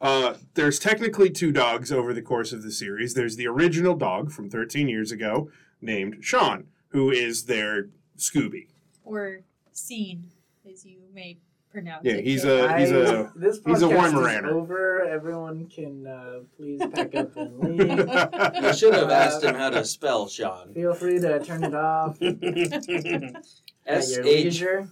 Uh, 0.00 0.34
there's 0.54 0.78
technically 0.78 1.30
two 1.30 1.52
dogs 1.52 1.90
over 1.90 2.12
the 2.12 2.22
course 2.22 2.52
of 2.52 2.62
the 2.62 2.70
series. 2.70 3.14
There's 3.14 3.36
the 3.36 3.46
original 3.46 3.94
dog 3.96 4.30
from 4.30 4.50
13 4.50 4.88
years 4.88 5.10
ago 5.10 5.50
named 5.80 6.18
Sean, 6.20 6.66
who 6.88 7.10
is 7.10 7.44
their 7.46 7.88
Scooby. 8.18 8.68
Or 9.04 9.40
scene, 9.72 10.30
as 10.70 10.84
you 10.84 10.98
may 11.14 11.38
pronounce 11.70 12.04
Yeah, 12.04 12.12
it. 12.14 12.16
Yeah, 12.16 12.22
he's 12.30 12.44
a- 12.44 12.78
he's 12.78 12.90
a- 12.90 13.32
this 13.36 13.60
he's 13.66 13.82
a 13.82 13.86
podcast 13.86 14.06
is 14.08 14.12
Weimaraner. 14.12 14.48
over. 14.48 15.02
Everyone 15.06 15.66
can 15.66 16.06
uh, 16.06 16.40
please 16.56 16.80
pack 16.92 17.14
up 17.14 17.36
and 17.36 17.58
leave. 17.78 18.64
You 18.64 18.72
should 18.74 18.94
have 18.94 19.10
asked 19.10 19.42
him 19.44 19.54
how 19.54 19.70
to 19.70 19.84
spell 19.84 20.28
Sean. 20.28 20.74
Feel 20.74 20.94
free 20.94 21.18
to 21.20 21.42
turn 21.44 21.64
it 21.64 21.74
off 21.74 22.20
at 22.22 24.08
your 24.08 24.24
leisure. 24.24 24.78
A 24.78 24.88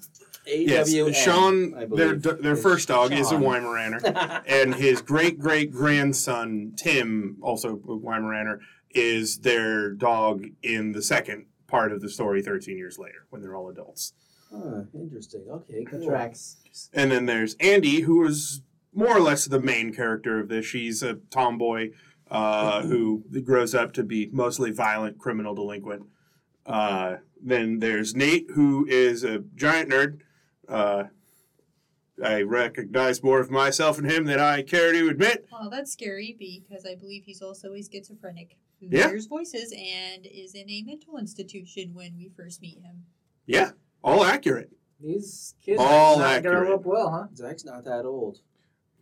yes, 0.46 0.88
W 0.88 1.06
N. 1.06 1.12
Sean, 1.12 1.88
their, 1.96 2.14
their 2.16 2.56
first 2.56 2.88
dog 2.88 3.12
is 3.12 3.28
a 3.28 3.30
Sean. 3.30 3.42
Weimaraner. 3.42 4.42
and 4.46 4.74
his 4.74 5.00
great 5.02 5.38
great 5.38 5.70
grandson 5.72 6.72
Tim, 6.76 7.36
also 7.42 7.74
a 7.74 7.76
Weimaraner, 7.76 8.60
is 8.90 9.38
their 9.38 9.90
dog 9.90 10.46
in 10.62 10.92
the 10.92 11.02
second 11.02 11.46
part 11.66 11.92
of 11.92 12.00
the 12.00 12.08
story. 12.08 12.42
Thirteen 12.42 12.76
years 12.78 12.98
later, 12.98 13.26
when 13.30 13.42
they're 13.42 13.56
all 13.56 13.68
adults, 13.68 14.12
Huh, 14.52 14.82
interesting. 14.94 15.44
Okay, 15.50 15.84
The 15.84 15.90
cool. 15.98 16.06
tracks. 16.06 16.56
and 16.92 17.10
then 17.10 17.26
there's 17.26 17.54
Andy, 17.60 18.00
who 18.02 18.24
is 18.26 18.60
more 18.92 19.16
or 19.16 19.20
less 19.20 19.46
the 19.46 19.60
main 19.60 19.92
character 19.92 20.38
of 20.40 20.48
this. 20.48 20.64
She's 20.66 21.02
a 21.02 21.14
tomboy 21.30 21.90
uh, 22.30 22.82
who 22.82 23.24
grows 23.42 23.74
up 23.74 23.92
to 23.94 24.04
be 24.04 24.28
mostly 24.32 24.70
violent 24.70 25.18
criminal 25.18 25.54
delinquent. 25.54 26.04
Uh, 26.64 27.16
then 27.42 27.80
there's 27.80 28.14
Nate, 28.14 28.46
who 28.54 28.86
is 28.88 29.24
a 29.24 29.40
giant 29.54 29.90
nerd. 29.90 30.20
Uh, 30.68 31.04
I 32.22 32.42
recognize 32.42 33.22
more 33.22 33.40
of 33.40 33.50
myself 33.50 33.98
in 33.98 34.04
him 34.04 34.24
than 34.24 34.38
I 34.38 34.62
care 34.62 34.92
to 34.92 35.08
admit. 35.08 35.46
Well, 35.50 35.68
that's 35.68 35.92
scary 35.92 36.36
because 36.38 36.86
I 36.86 36.94
believe 36.94 37.24
he's 37.24 37.42
also 37.42 37.72
a 37.74 37.82
schizophrenic 37.82 38.56
who 38.80 38.86
Yeah. 38.90 39.08
hears 39.08 39.26
voices 39.26 39.72
and 39.72 40.24
is 40.26 40.54
in 40.54 40.70
a 40.70 40.82
mental 40.82 41.16
institution 41.18 41.92
when 41.92 42.16
we 42.16 42.28
first 42.36 42.62
meet 42.62 42.78
him. 42.78 43.04
Yeah, 43.46 43.72
all 44.02 44.24
accurate. 44.24 44.70
These 45.00 45.54
kids 45.60 45.80
All 45.80 46.16
did 46.16 46.22
not 46.22 46.30
accurate. 46.36 46.58
grow 46.66 46.74
up 46.76 46.84
well, 46.86 47.10
huh? 47.10 47.26
Zach's 47.36 47.64
not 47.64 47.84
that 47.84 48.04
old. 48.06 48.38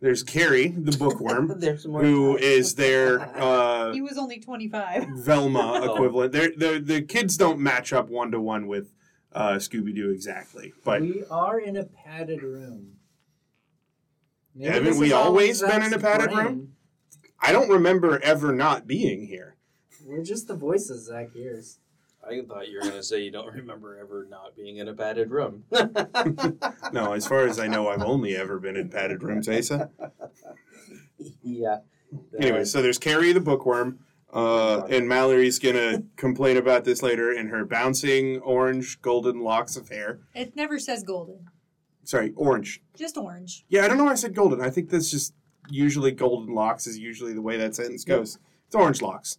There's 0.01 0.23
Carrie, 0.23 0.67
the 0.69 0.91
bookworm, 0.97 1.59
There's 1.59 1.87
more. 1.87 2.03
who 2.03 2.37
their 2.73 3.21
uh, 3.39 3.93
He 3.93 4.01
was 4.01 4.17
only 4.17 4.39
25. 4.39 5.05
Velma 5.23 5.79
Oh. 5.83 5.93
equivalent. 5.93 6.31
They're, 6.33 6.51
they're, 6.57 6.79
the 6.79 7.03
kids 7.03 7.37
don't 7.37 7.59
match 7.59 7.93
up 7.93 8.09
one 8.09 8.31
to 8.31 8.41
one 8.41 8.67
with 8.67 8.91
uh, 9.33 9.53
Scooby 9.55 9.95
Doo 9.95 10.09
exactly, 10.11 10.73
but 10.83 11.01
we 11.01 11.23
are 11.29 11.59
in 11.59 11.75
a 11.77 11.83
padded 11.83 12.43
room. 12.43 12.93
Maybe 14.55 14.71
Haven't 14.71 14.97
we 14.97 15.11
always 15.11 15.61
been 15.61 15.81
in 15.83 15.93
a 15.93 15.99
padded 15.99 16.31
brain. 16.31 16.45
room? 16.45 16.73
I 17.41 17.51
don't 17.51 17.69
remember 17.69 18.19
ever 18.23 18.53
not 18.53 18.85
being 18.87 19.25
here. 19.27 19.55
We're 20.05 20.23
just 20.23 20.47
the 20.47 20.55
voices 20.55 21.07
Zach 21.07 21.31
hears. 21.33 21.79
I 22.25 22.39
thought 22.47 22.69
you 22.69 22.79
were 22.81 22.87
gonna 22.89 23.03
say 23.03 23.21
you 23.21 23.31
don't 23.31 23.53
remember 23.53 23.97
ever 23.99 24.25
not 24.29 24.55
being 24.55 24.77
in 24.77 24.87
a 24.87 24.93
padded 24.93 25.29
room. 25.31 25.65
No, 26.93 27.13
as 27.13 27.25
far 27.25 27.47
as 27.47 27.59
I 27.59 27.65
know, 27.67 27.87
I've 27.89 28.03
only 28.03 28.35
ever 28.35 28.59
been 28.59 28.75
in 28.77 28.87
padded 28.89 29.23
rooms, 29.23 29.49
Asa. 29.49 29.89
yeah. 31.43 31.79
Anyway, 32.39 32.65
so 32.65 32.83
there's 32.83 32.99
Carrie 32.99 33.33
the 33.33 33.39
bookworm, 33.39 33.97
uh, 34.33 34.85
and 34.89 35.07
Mallory's 35.07 35.59
gonna 35.59 36.03
complain 36.15 36.57
about 36.57 36.83
this 36.83 37.01
later 37.03 37.31
in 37.31 37.47
her 37.47 37.63
bouncing 37.65 38.39
orange 38.41 39.01
golden 39.01 39.39
locks 39.41 39.75
of 39.77 39.89
hair. 39.89 40.19
It 40.33 40.55
never 40.55 40.79
says 40.79 41.03
golden, 41.03 41.47
Sorry, 42.03 42.33
orange. 42.35 42.81
just 42.97 43.17
orange. 43.17 43.63
Yeah, 43.69 43.85
I 43.85 43.87
don't 43.87 43.97
know 43.97 44.05
why 44.05 44.11
I 44.11 44.15
said 44.15 44.35
golden. 44.35 44.59
I 44.61 44.69
think 44.69 44.89
that's 44.89 45.09
just 45.11 45.33
usually 45.69 46.11
golden 46.11 46.53
locks 46.53 46.87
is 46.87 46.97
usually 46.97 47.33
the 47.33 47.41
way 47.41 47.57
that 47.57 47.75
sentence 47.75 48.03
goes. 48.03 48.37
It's 48.67 48.75
orange 48.75 49.01
locks. 49.01 49.37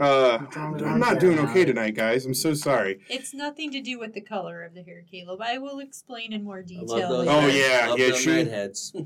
Uh, 0.00 0.38
You're 0.40 0.48
drawing 0.50 0.76
the 0.78 0.86
I'm 0.86 0.98
not 0.98 1.20
doing 1.20 1.38
okay 1.38 1.64
tonight, 1.64 1.94
guys. 1.94 2.26
I'm 2.26 2.34
so 2.34 2.52
sorry. 2.54 2.98
It's 3.08 3.32
nothing 3.32 3.70
to 3.72 3.80
do 3.80 3.98
with 3.98 4.12
the 4.14 4.20
color 4.20 4.62
of 4.64 4.74
the 4.74 4.82
hair, 4.82 5.02
Caleb. 5.08 5.40
I 5.40 5.58
will 5.58 5.78
explain 5.78 6.32
in 6.32 6.42
more 6.42 6.58
I 6.58 6.62
detail. 6.62 6.86
love 6.86 7.08
those 7.10 7.28
Oh, 7.28 7.38
later. 7.40 7.58
yeah, 7.58 7.86
love 7.90 7.98
yeah, 8.00 8.08
them 8.10 8.16
she- 8.18 8.30
redheads. 8.30 8.96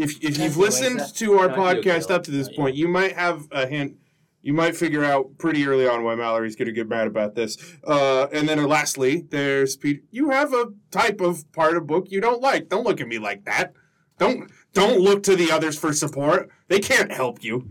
If 0.00 0.24
if 0.24 0.38
you've 0.38 0.56
listened 0.56 1.02
to 1.16 1.34
our 1.34 1.50
podcast 1.50 2.10
up 2.10 2.22
to 2.22 2.30
this 2.30 2.48
point, 2.48 2.74
you 2.74 2.88
might 2.88 3.12
have 3.12 3.46
a 3.50 3.66
hint. 3.66 3.96
You 4.40 4.54
might 4.54 4.74
figure 4.74 5.04
out 5.04 5.36
pretty 5.36 5.66
early 5.66 5.86
on 5.86 6.02
why 6.02 6.14
Mallory's 6.14 6.56
going 6.56 6.68
to 6.68 6.72
get 6.72 6.88
mad 6.88 7.06
about 7.06 7.34
this. 7.34 7.58
Uh, 7.86 8.26
and 8.32 8.48
then, 8.48 8.58
uh, 8.58 8.66
lastly, 8.66 9.26
there's 9.28 9.76
Peter. 9.76 10.00
You 10.10 10.30
have 10.30 10.54
a 10.54 10.68
type 10.90 11.20
of 11.20 11.50
part 11.52 11.76
of 11.76 11.86
book 11.86 12.06
you 12.10 12.22
don't 12.22 12.40
like. 12.40 12.70
Don't 12.70 12.84
look 12.84 13.02
at 13.02 13.08
me 13.08 13.18
like 13.18 13.44
that. 13.44 13.74
Don't 14.18 14.50
don't 14.72 15.00
look 15.00 15.22
to 15.24 15.36
the 15.36 15.52
others 15.52 15.78
for 15.78 15.92
support. 15.92 16.48
They 16.68 16.80
can't 16.80 17.12
help 17.12 17.44
you. 17.44 17.70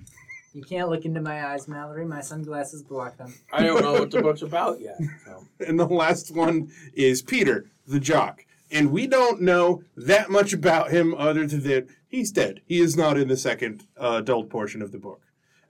You 0.53 0.61
can't 0.61 0.89
look 0.89 1.05
into 1.05 1.21
my 1.21 1.47
eyes, 1.47 1.67
Mallory. 1.67 2.05
My 2.05 2.21
sunglasses 2.21 2.83
block 2.83 3.17
them. 3.17 3.33
I 3.51 3.63
don't 3.63 3.81
know 3.81 3.93
what 3.93 4.11
the 4.11 4.21
book's 4.21 4.43
about 4.43 4.79
yet. 4.79 4.99
So. 5.25 5.45
And 5.65 5.79
the 5.79 5.87
last 5.87 6.35
one 6.35 6.71
is 6.93 7.23
Peter, 7.23 7.65
the 7.87 7.99
jock. 7.99 8.45
And 8.71 8.91
we 8.91 9.07
don't 9.07 9.41
know 9.41 9.81
that 9.97 10.29
much 10.29 10.53
about 10.53 10.91
him 10.91 11.15
other 11.15 11.47
than 11.47 11.63
that 11.63 11.87
he's 12.09 12.31
dead. 12.31 12.61
He 12.65 12.79
is 12.79 12.97
not 12.97 13.17
in 13.17 13.29
the 13.29 13.37
second 13.37 13.87
uh, 13.99 14.17
adult 14.17 14.49
portion 14.49 14.81
of 14.81 14.91
the 14.91 14.99
book. 14.99 15.21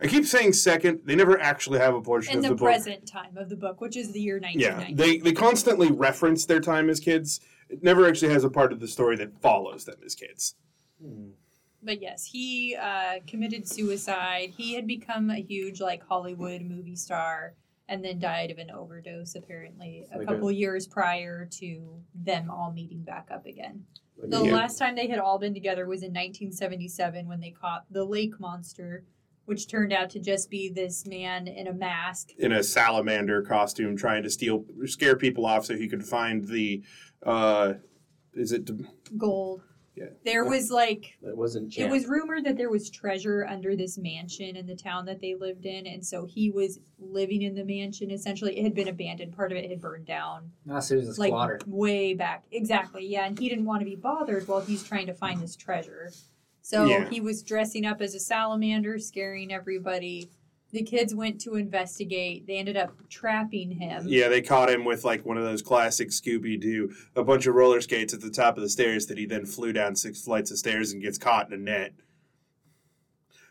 I 0.01 0.08
keep 0.08 0.25
saying 0.25 0.53
second. 0.53 1.01
They 1.03 1.15
never 1.15 1.39
actually 1.39 1.79
have 1.79 1.93
a 1.93 2.01
portion 2.01 2.34
In 2.34 2.39
of 2.39 2.43
the, 2.43 2.50
the, 2.50 2.55
book. 2.55 2.67
present 2.69 3.05
time 3.05 3.38
of 3.38 3.50
the 3.50 3.58
book, 3.58 3.81
which 3.81 3.98
is 3.98 4.13
the 4.13 4.22
year 4.22 4.39
Yeah, 4.53 4.88
they 4.93 5.17
they 5.17 5.34
constantly 5.34 5.91
reference 5.91 6.46
their 6.46 6.62
time 6.62 6.89
as 6.89 7.00
kids. 7.00 7.41
It 7.69 7.84
never 7.84 8.08
actually 8.08 8.31
has 8.34 8.43
a 8.43 8.50
part 8.50 8.72
of 8.72 8.79
the 8.79 8.88
story 8.88 9.17
that 9.17 9.41
follows 9.41 9.86
them 9.86 9.98
as 10.03 10.15
kids. 10.15 10.55
Hmm. 11.01 11.31
But 11.84 12.01
yes, 12.01 12.25
he 12.25 12.75
uh, 12.75 13.19
committed 13.27 13.67
suicide. 13.67 14.53
He 14.55 14.74
had 14.74 14.88
become 14.88 15.29
a 15.29 15.41
huge 15.41 15.79
like 15.81 16.01
Hollywood 16.08 16.62
movie 16.62 16.96
star, 16.96 17.55
and 17.89 18.03
then 18.03 18.19
died 18.19 18.51
of 18.51 18.58
an 18.58 18.72
overdose. 18.72 19.36
Apparently, 19.36 20.05
a 20.13 20.19
Like 20.19 20.27
couple 20.27 20.50
years 20.51 20.88
prior 20.88 21.46
to 21.60 22.01
them 22.15 22.50
all 22.50 22.72
meeting 22.72 23.03
back 23.03 23.27
up 23.31 23.46
again. 23.46 23.84
The 24.22 24.44
Yeah. 24.46 24.54
last 24.54 24.78
time 24.78 24.96
they 24.96 25.08
had 25.08 25.20
all 25.20 25.40
been 25.40 25.54
together 25.54 25.86
was 25.86 26.04
in 26.04 26.12
1977 26.14 27.28
when 27.28 27.40
they 27.40 27.52
caught 27.52 27.86
the 27.92 28.04
lake 28.04 28.40
monster, 28.40 29.06
which 29.46 29.68
turned 29.68 29.94
out 29.94 30.10
to 30.12 30.20
just 30.20 30.50
be 30.50 30.70
this 30.70 31.06
man 31.06 31.48
in 31.48 31.68
a 31.68 31.74
mask. 31.74 32.32
In 32.38 32.52
a 32.52 32.62
salamander 32.64 33.42
costume, 33.42 33.96
trying 33.96 34.24
to 34.24 34.30
steal, 34.30 34.66
scare 34.86 35.16
people 35.16 35.46
off 35.46 35.66
so 35.66 35.76
he 35.76 35.88
could 35.88 36.06
find 36.06 36.48
the, 36.48 36.84
uh, 37.24 37.76
is 38.34 38.52
it 38.52 38.70
Gold. 39.18 39.64
Yeah. 40.00 40.06
There 40.24 40.46
was 40.46 40.72
like 40.72 41.18
That 41.22 41.36
wasn't 41.36 41.77
It 41.77 41.89
was 41.89 42.08
rumored 42.08 42.46
that 42.46 42.56
there 42.56 42.70
was 42.70 42.89
treasure 42.89 43.46
under 43.50 43.75
this 43.75 43.98
mansion 43.98 44.56
in 44.56 44.65
the 44.65 44.75
town 44.75 45.06
that 45.08 45.20
they 45.20 45.36
lived 45.36 45.65
in, 45.65 45.86
and 45.88 46.06
so 46.06 46.25
he 46.25 46.50
was 46.50 46.79
living 46.98 47.41
in 47.41 47.53
the 47.53 47.65
mansion. 47.65 48.10
Essentially, 48.10 48.58
it 48.58 48.63
had 48.63 48.74
been 48.75 48.88
abandoned. 48.88 49.36
Part 49.36 49.51
of 49.51 49.58
it 49.58 49.70
had 49.70 49.82
burned 49.82 50.06
down, 50.06 50.51
No, 50.65 50.79
so 50.79 50.96
he 51.00 51.06
was 51.06 51.18
a 51.18 51.20
like 51.20 51.29
squatter. 51.32 51.60
way 51.68 52.13
back. 52.13 52.46
Exactly, 52.51 53.06
yeah. 53.06 53.25
And 53.25 53.38
he 53.38 53.50
didn't 53.50 53.65
want 53.65 53.82
to 53.82 53.86
be 53.86 53.96
bothered 53.98 54.48
while 54.48 54.62
he's 54.62 54.84
trying 54.84 55.08
to 55.08 55.13
find 55.13 55.41
this 55.41 55.56
treasure. 55.58 56.12
So 56.62 56.86
Yeah. 56.86 57.10
he 57.10 57.20
was 57.20 57.41
dressing 57.44 57.86
up 57.86 58.00
as 58.00 58.13
a 58.15 58.20
salamander, 58.20 59.00
scaring 59.00 59.51
everybody. 59.51 60.29
The 60.72 60.84
kids 60.84 61.16
went 61.16 61.42
to 61.42 61.56
investigate. 61.56 62.46
They 62.46 62.58
ended 62.58 62.78
up 62.78 62.92
trapping 63.10 63.72
him. 63.72 64.04
Yeah, 64.08 64.28
they 64.28 64.42
caught 64.42 64.70
him 64.70 64.86
with 64.86 65.04
like 65.04 65.26
one 65.26 65.38
of 65.38 65.44
those 65.44 65.64
classic 65.64 66.10
Scooby 66.10 66.60
Doo, 66.60 66.94
a 67.16 67.24
bunch 67.24 67.48
of 67.48 67.56
roller 67.56 67.82
skates 67.82 68.14
at 68.14 68.22
the 68.22 68.30
top 68.30 68.56
of 68.56 68.64
the 68.64 68.70
stairs 68.70 69.08
that 69.08 69.18
he 69.18 69.26
then 69.26 69.46
flew 69.46 69.74
down 69.74 69.96
six 69.96 70.22
flights 70.22 70.52
of 70.52 70.60
stairs 70.60 70.92
and 70.92 71.02
gets 71.02 71.18
caught 71.18 71.48
in 71.48 71.54
a 71.54 71.58
net. 71.58 71.94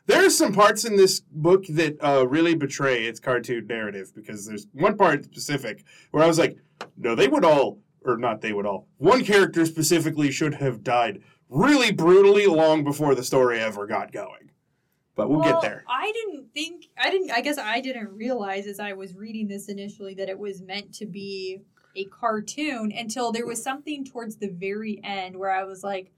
There 0.06 0.24
are 0.24 0.30
some 0.30 0.54
parts 0.54 0.84
in 0.84 0.96
this 0.96 1.20
book 1.20 1.66
that 1.68 2.02
uh, 2.02 2.26
really 2.26 2.54
betray 2.54 3.04
its 3.04 3.20
cartoon 3.20 3.66
narrative 3.66 4.12
because 4.14 4.46
there's 4.46 4.66
one 4.72 4.96
part 4.96 5.24
specific 5.24 5.84
where 6.12 6.24
I 6.24 6.26
was 6.26 6.38
like, 6.38 6.56
no, 6.96 7.14
they 7.14 7.28
would 7.28 7.44
all, 7.44 7.80
or 8.06 8.16
not 8.16 8.40
they 8.40 8.54
would 8.54 8.64
all, 8.64 8.86
one 8.96 9.22
character 9.22 9.66
specifically 9.66 10.30
should 10.30 10.54
have 10.54 10.82
died 10.82 11.20
really 11.50 11.92
brutally 11.92 12.46
long 12.46 12.84
before 12.84 13.14
the 13.14 13.24
story 13.24 13.60
ever 13.60 13.86
got 13.86 14.12
going. 14.12 14.47
But 15.18 15.30
we'll 15.30 15.40
well, 15.40 15.60
get 15.60 15.62
there. 15.62 15.84
I 15.88 16.12
didn't 16.12 16.54
think 16.54 16.84
I 16.96 17.10
didn't 17.10 17.32
I 17.32 17.40
guess 17.40 17.58
I 17.58 17.80
didn't 17.80 18.14
realize 18.14 18.68
as 18.68 18.78
I 18.78 18.92
was 18.92 19.16
reading 19.16 19.48
this 19.48 19.68
initially 19.68 20.14
that 20.14 20.28
it 20.28 20.38
was 20.38 20.62
meant 20.62 20.94
to 20.94 21.06
be 21.06 21.58
a 21.96 22.04
cartoon 22.04 22.92
until 22.96 23.32
there 23.32 23.44
was 23.44 23.60
something 23.60 24.04
towards 24.04 24.36
the 24.36 24.48
very 24.48 25.00
end 25.02 25.36
where 25.36 25.50
I 25.50 25.64
was 25.64 25.82
like, 25.82 26.12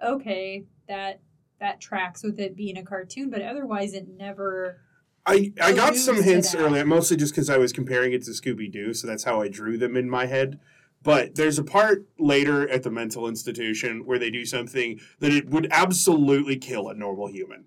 okay, 0.00 0.66
that 0.86 1.20
that 1.58 1.80
tracks 1.80 2.22
with 2.22 2.38
it 2.38 2.54
being 2.54 2.78
a 2.78 2.84
cartoon, 2.84 3.28
but 3.28 3.42
otherwise 3.42 3.92
it 3.92 4.06
never 4.06 4.82
I, 5.26 5.52
I 5.60 5.72
got 5.72 5.96
some 5.96 6.22
hints 6.22 6.54
earlier, 6.54 6.86
mostly 6.86 7.16
just 7.16 7.34
because 7.34 7.50
I 7.50 7.58
was 7.58 7.72
comparing 7.72 8.12
it 8.12 8.22
to 8.22 8.30
Scooby 8.30 8.70
Doo, 8.70 8.94
so 8.94 9.08
that's 9.08 9.24
how 9.24 9.42
I 9.42 9.48
drew 9.48 9.76
them 9.76 9.96
in 9.96 10.08
my 10.08 10.26
head. 10.26 10.60
But 11.02 11.34
there's 11.34 11.58
a 11.58 11.64
part 11.64 12.06
later 12.20 12.68
at 12.68 12.84
the 12.84 12.90
mental 12.90 13.26
institution 13.26 14.06
where 14.06 14.18
they 14.18 14.30
do 14.30 14.46
something 14.46 15.00
that 15.18 15.32
it 15.32 15.50
would 15.50 15.66
absolutely 15.72 16.56
kill 16.56 16.88
a 16.88 16.94
normal 16.94 17.26
human. 17.26 17.64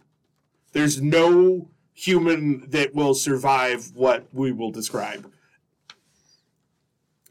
There's 0.74 1.02
no 1.02 1.70
human 1.94 2.70
that 2.70 2.96
will 2.96 3.14
survive 3.14 3.92
what 3.94 4.28
we 4.32 4.52
will 4.52 4.72
describe. 4.72 5.32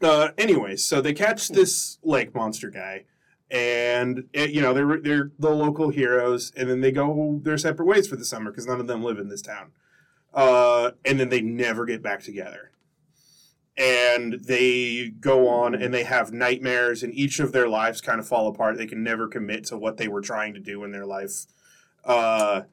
Uh, 0.01 0.29
anyways, 0.37 0.83
so 0.83 1.01
they 1.01 1.13
catch 1.13 1.49
this 1.49 1.99
lake 2.03 2.33
monster 2.33 2.69
guy, 2.69 3.05
and 3.49 4.25
eh, 4.33 4.45
you 4.45 4.61
know 4.61 4.73
they're 4.73 4.99
they're 4.99 5.31
the 5.37 5.51
local 5.51 5.89
heroes, 5.89 6.51
and 6.55 6.69
then 6.69 6.81
they 6.81 6.91
go 6.91 7.39
their 7.43 7.57
separate 7.57 7.85
ways 7.85 8.07
for 8.07 8.15
the 8.15 8.25
summer 8.25 8.51
because 8.51 8.65
none 8.65 8.79
of 8.79 8.87
them 8.87 9.03
live 9.03 9.19
in 9.19 9.29
this 9.29 9.41
town 9.41 9.71
uh, 10.33 10.91
and 11.03 11.19
then 11.19 11.29
they 11.29 11.41
never 11.41 11.85
get 11.85 12.01
back 12.01 12.21
together. 12.21 12.71
And 13.77 14.33
they 14.33 15.09
go 15.09 15.47
on 15.47 15.73
and 15.73 15.93
they 15.93 16.03
have 16.03 16.33
nightmares, 16.33 17.03
and 17.03 17.13
each 17.13 17.39
of 17.39 17.51
their 17.51 17.67
lives 17.67 18.01
kind 18.01 18.19
of 18.19 18.27
fall 18.27 18.47
apart. 18.47 18.77
They 18.77 18.85
can 18.85 19.03
never 19.03 19.27
commit 19.27 19.65
to 19.65 19.77
what 19.77 19.97
they 19.97 20.07
were 20.07 20.21
trying 20.21 20.53
to 20.53 20.59
do 20.59 20.83
in 20.83 20.91
their 20.91 21.05
life. 21.05 21.45
Uh, 22.03 22.63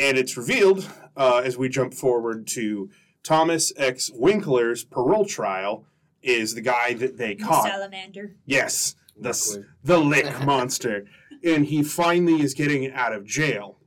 and 0.00 0.16
it's 0.18 0.36
revealed 0.36 0.88
uh, 1.16 1.42
as 1.44 1.56
we 1.58 1.68
jump 1.68 1.94
forward 1.94 2.46
to 2.48 2.90
Thomas 3.22 3.72
X. 3.76 4.10
Winkler's 4.14 4.84
parole 4.84 5.26
trial 5.26 5.84
is 6.22 6.54
the 6.54 6.60
guy 6.60 6.94
that 6.94 7.18
they 7.18 7.34
caught. 7.34 7.64
salamander. 7.68 8.34
Yes, 8.46 8.94
the, 9.16 9.30
s- 9.30 9.58
the 9.84 9.98
lick 9.98 10.44
monster. 10.44 11.06
And 11.42 11.64
he 11.64 11.82
finally 11.82 12.42
is 12.42 12.52
getting 12.52 12.92
out 12.92 13.14
of 13.14 13.24
jail. 13.24 13.78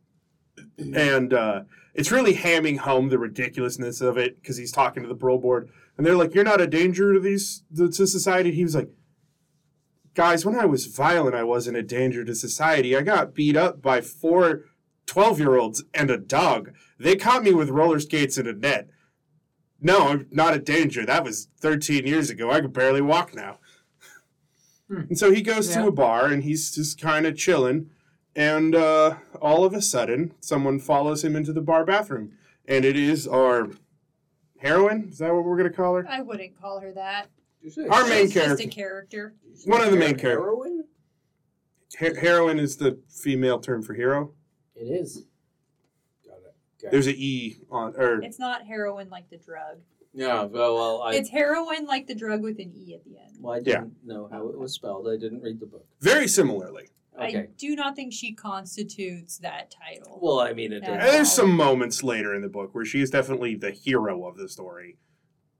And 0.79 1.31
uh, 1.31 1.61
it's 1.93 2.11
really 2.11 2.33
hamming 2.33 2.79
home 2.79 3.09
the 3.09 3.19
ridiculousness 3.19 4.01
of 4.01 4.17
it 4.17 4.41
because 4.41 4.57
he's 4.57 4.71
talking 4.71 5.03
to 5.03 5.07
the 5.09 5.13
parole 5.13 5.37
board. 5.37 5.69
And 5.95 6.03
they're 6.03 6.15
like, 6.15 6.33
You're 6.33 6.43
not 6.45 6.61
a 6.61 6.65
danger 6.65 7.13
to 7.13 7.19
these 7.19 7.63
to 7.75 7.91
society. 8.07 8.51
He 8.51 8.63
was 8.63 8.73
like, 8.73 8.89
Guys, 10.15 10.45
when 10.47 10.55
I 10.55 10.65
was 10.65 10.87
violent, 10.87 11.35
I 11.35 11.43
wasn't 11.43 11.77
a 11.77 11.83
danger 11.83 12.25
to 12.25 12.33
society. 12.33 12.95
I 12.97 13.01
got 13.03 13.35
beat 13.35 13.55
up 13.55 13.83
by 13.83 14.01
four 14.01 14.61
12 15.05 15.39
year 15.39 15.55
olds 15.57 15.83
and 15.93 16.09
a 16.09 16.17
dog. 16.17 16.71
They 16.99 17.15
caught 17.15 17.43
me 17.43 17.53
with 17.53 17.69
roller 17.69 17.99
skates 17.99 18.37
and 18.37 18.47
a 18.47 18.53
net. 18.53 18.89
No, 19.81 20.07
I'm 20.07 20.27
not 20.31 20.53
a 20.53 20.59
danger. 20.59 21.05
That 21.05 21.23
was 21.23 21.49
13 21.59 22.05
years 22.07 22.29
ago. 22.29 22.49
I 22.49 22.61
could 22.61 22.71
barely 22.73 23.01
walk 23.01 23.35
now. 23.35 23.59
And 24.89 25.17
so 25.17 25.31
he 25.31 25.41
goes 25.41 25.69
Yeah. 25.75 25.81
to 25.81 25.87
a 25.87 25.91
bar 25.91 26.27
and 26.27 26.43
he's 26.43 26.73
just 26.73 27.01
kind 27.01 27.25
of 27.25 27.35
chilling. 27.35 27.89
And 28.35 28.75
uh, 28.75 29.17
all 29.41 29.63
of 29.65 29.73
a 29.73 29.81
sudden, 29.81 30.33
someone 30.39 30.79
follows 30.79 31.23
him 31.23 31.35
into 31.35 31.51
the 31.53 31.61
bar 31.61 31.85
bathroom. 31.85 32.31
And 32.67 32.85
it 32.85 32.95
is 32.95 33.27
our 33.27 33.69
heroine. 34.59 35.09
Is 35.09 35.17
that 35.17 35.33
what 35.33 35.43
we're 35.43 35.57
going 35.57 35.69
to 35.69 35.75
call 35.75 35.95
her? 35.95 36.07
I 36.09 36.21
wouldn't 36.21 36.59
call 36.59 36.79
her 36.79 36.91
that. 36.93 37.27
Our 37.89 38.07
main 38.07 38.25
She's 38.25 38.33
just 38.35 38.45
character. 38.59 38.63
a 38.63 38.67
character. 38.69 39.33
One 39.65 39.81
of 39.81 39.91
the 39.91 39.97
main 39.97 40.15
characters. 40.15 40.43
Heroine? 40.45 40.83
Her- 41.99 42.19
heroine 42.19 42.59
is 42.59 42.77
the 42.77 42.99
female 43.09 43.59
term 43.59 43.81
for 43.83 43.93
hero. 43.93 44.33
It 44.75 44.85
is. 44.85 45.23
Got 46.25 46.37
it. 46.37 46.55
Okay. 46.79 46.91
There's 46.91 47.07
a 47.07 47.13
E 47.15 47.57
on, 47.69 47.93
or 47.97 48.21
It's 48.21 48.39
not 48.39 48.65
heroin 48.65 49.09
like 49.09 49.29
the 49.29 49.37
drug. 49.37 49.77
Yeah, 50.15 50.43
well, 50.43 50.75
well 50.75 51.01
I, 51.01 51.15
it's 51.15 51.29
heroin 51.29 51.85
like 51.85 52.05
the 52.07 52.13
drug 52.15 52.43
with 52.43 52.59
an 52.59 52.71
E 52.75 52.93
at 52.93 53.03
the 53.03 53.17
end. 53.17 53.35
well, 53.39 53.55
I 53.55 53.59
didn't 53.61 53.93
know 54.05 54.29
how 54.31 54.47
it 54.49 54.57
was 54.57 54.73
spelled. 54.73 55.07
I 55.07 55.17
didn't 55.17 55.41
read 55.41 55.59
the 55.59 55.65
book. 55.65 55.85
very 56.01 56.27
similarly. 56.27 56.89
I 57.17 57.27
Okay. 57.27 57.47
do 57.57 57.75
not 57.75 57.95
think 57.95 58.11
she 58.11 58.33
constitutes 58.33 59.37
that 59.39 59.71
title. 59.71 60.19
Well, 60.21 60.39
I 60.39 60.53
mean, 60.53 60.71
it 60.73 60.81
Yeah. 60.83 60.93
And 60.93 61.01
does. 61.01 61.11
there's 61.11 61.31
some 61.31 61.55
moments 61.55 62.03
later 62.03 62.33
in 62.33 62.41
the 62.41 62.49
book 62.49 62.73
where 62.73 62.85
she 62.85 63.01
is 63.01 63.11
definitely 63.11 63.53
the 63.55 63.69
hero 63.71 64.25
of 64.27 64.35
the 64.37 64.49
story. 64.49 64.97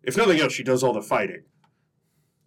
If 0.04 0.18
nothing 0.18 0.40
else, 0.40 0.52
she 0.54 0.64
does 0.64 0.84
all 0.84 0.94
the 0.94 1.02
fighting. 1.02 1.44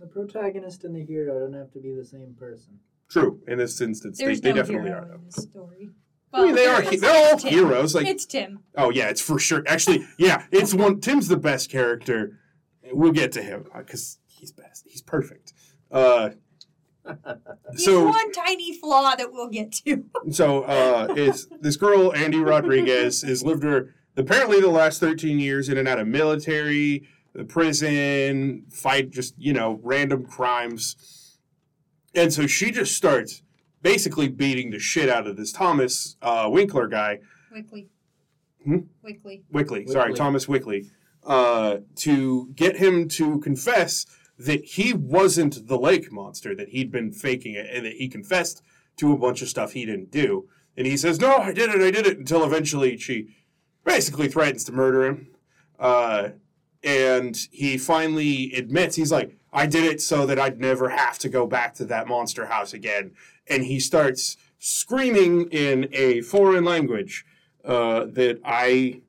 The 0.01 0.07
protagonist 0.07 0.83
and 0.85 0.95
the 0.95 1.05
hero 1.05 1.39
don't 1.41 1.55
have 1.55 1.73
to 1.73 1.79
be 1.81 1.95
the 1.95 2.05
same 2.05 2.35
person. 2.39 2.81
True. 3.09 3.41
In 3.47 3.59
this 3.59 3.81
instance, 3.81 4.19
There's 4.19 4.41
they, 4.41 4.51
they 4.51 4.55
no 4.57 4.63
definitely 4.63 4.89
hero 4.91 5.03
are. 5.09 5.15
in 5.15 5.25
this 5.25 5.37
story. 5.45 5.91
I 6.33 6.45
mean, 6.45 6.55
they 6.55 6.67
are. 6.67 6.81
there 6.83 6.91
he- 6.91 6.97
is. 6.97 7.01
They're 7.01 7.31
all 7.33 7.39
Tim. 7.39 7.51
heroes. 7.51 7.95
Like, 7.95 8.07
it's 8.07 8.27
Tim. 8.27 8.61
oh 8.77 8.91
yeah, 8.91 9.09
it's 9.09 9.21
for 9.21 9.39
sure. 9.39 9.63
Actually, 9.67 10.07
yeah, 10.19 10.45
it's 10.51 10.75
one. 10.75 11.01
Tim's 11.01 11.29
the 11.29 11.37
best 11.37 11.71
character. 11.71 12.39
We'll 12.93 13.13
get 13.13 13.33
to 13.33 13.43
him 13.43 13.67
because 13.77 14.19
he's 14.27 14.53
best. 14.53 14.85
He's 14.87 15.03
perfect. 15.03 15.53
Uh, 15.91 16.31
He's 17.73 17.85
so 17.85 18.07
one 18.07 18.33
tiny 18.33 18.77
flaw 18.79 19.15
that 19.15 19.33
we'll 19.33 19.49
get 19.49 19.71
to. 19.87 20.05
so 20.31 20.63
uh, 20.65 21.15
is 21.17 21.49
this 21.61 21.77
girl 21.77 22.13
Andy 22.15 22.39
Rodriguez 22.39 23.23
has 23.23 23.45
lived 23.45 23.63
her 23.63 23.95
apparently 24.17 24.61
the 24.61 24.71
last 24.71 24.99
thirteen 24.99 25.39
years 25.39 25.69
in 25.69 25.79
and 25.79 25.87
out 25.87 26.01
of 26.01 26.09
military, 26.09 27.09
the 27.33 27.45
prison, 27.45 28.65
fight 28.71 29.11
just 29.11 29.35
you 29.39 29.53
know 29.53 29.79
random 29.85 30.25
crimes, 30.25 31.39
and 32.15 32.33
so 32.33 32.47
she 32.49 32.71
just 32.73 32.97
starts 32.97 33.43
basically 33.87 34.27
beating 34.27 34.73
the 34.73 34.81
shit 34.81 35.09
out 35.09 35.29
of 35.29 35.37
this 35.37 35.53
Thomas 35.53 36.17
uh, 36.21 36.49
Winkler 36.51 36.89
guy. 36.89 37.21
Wickley. 37.53 37.87
Hmm? 38.65 38.79
Wickley. 39.01 39.45
Wickley, 39.53 39.87
sorry, 39.87 40.13
Thomas 40.13 40.49
Wickley, 40.49 40.91
uh, 41.25 41.77
to 41.95 42.49
get 42.57 42.79
him 42.79 43.07
to 43.11 43.39
confess 43.39 44.05
that 44.41 44.65
he 44.65 44.93
wasn't 44.93 45.69
the 45.69 45.79
lake 45.79 46.11
monster, 46.11 46.53
that 46.57 46.71
he'd 46.71 46.91
been 46.91 47.13
faking 47.13 47.55
it, 47.55 47.69
and 47.73 47.87
that 47.87 47.93
he 47.93 48.09
confessed 48.09 48.61
to 48.97 49.13
a 49.13 49.17
bunch 49.17 49.41
of 49.41 49.49
stuff 49.49 49.71
he 49.71 49.87
didn't 49.87 50.11
do. 50.11 50.49
And 50.77 50.85
he 50.85 50.97
says, 50.97 51.21
No, 51.21 51.37
I 51.37 51.53
did 51.53 51.71
it, 51.71 51.81
I 51.81 51.93
did 51.93 52.09
it, 52.09 52.19
until 52.19 52.43
eventually 52.43 52.97
she 52.97 53.29
basically 53.85 54.27
threatens 54.27 54.65
to 54.65 54.73
murder 54.73 55.07
him. 55.07 55.29
Uh, 55.79 56.31
and 56.87 57.37
he 57.51 57.77
finally 57.77 58.53
admits, 58.55 58.95
he's 58.95 59.11
like, 59.11 59.37
I 59.53 59.67
did 59.67 59.85
it 59.85 60.01
so 60.01 60.25
that 60.25 60.39
I'd 60.39 60.61
never 60.61 60.91
have 60.91 61.19
to 61.19 61.29
go 61.29 61.47
back 61.47 61.75
to 61.75 61.85
that 61.87 62.07
monster 62.07 62.47
house 62.47 62.73
again. 62.73 63.11
And 63.49 63.65
he 63.65 63.81
starts 63.81 64.37
screaming 64.61 65.49
in 65.51 65.89
a 65.93 66.21
foreign 66.21 66.65
language 66.65 67.27
uh, 67.65 68.05
that 68.13 68.39
I 68.45 69.01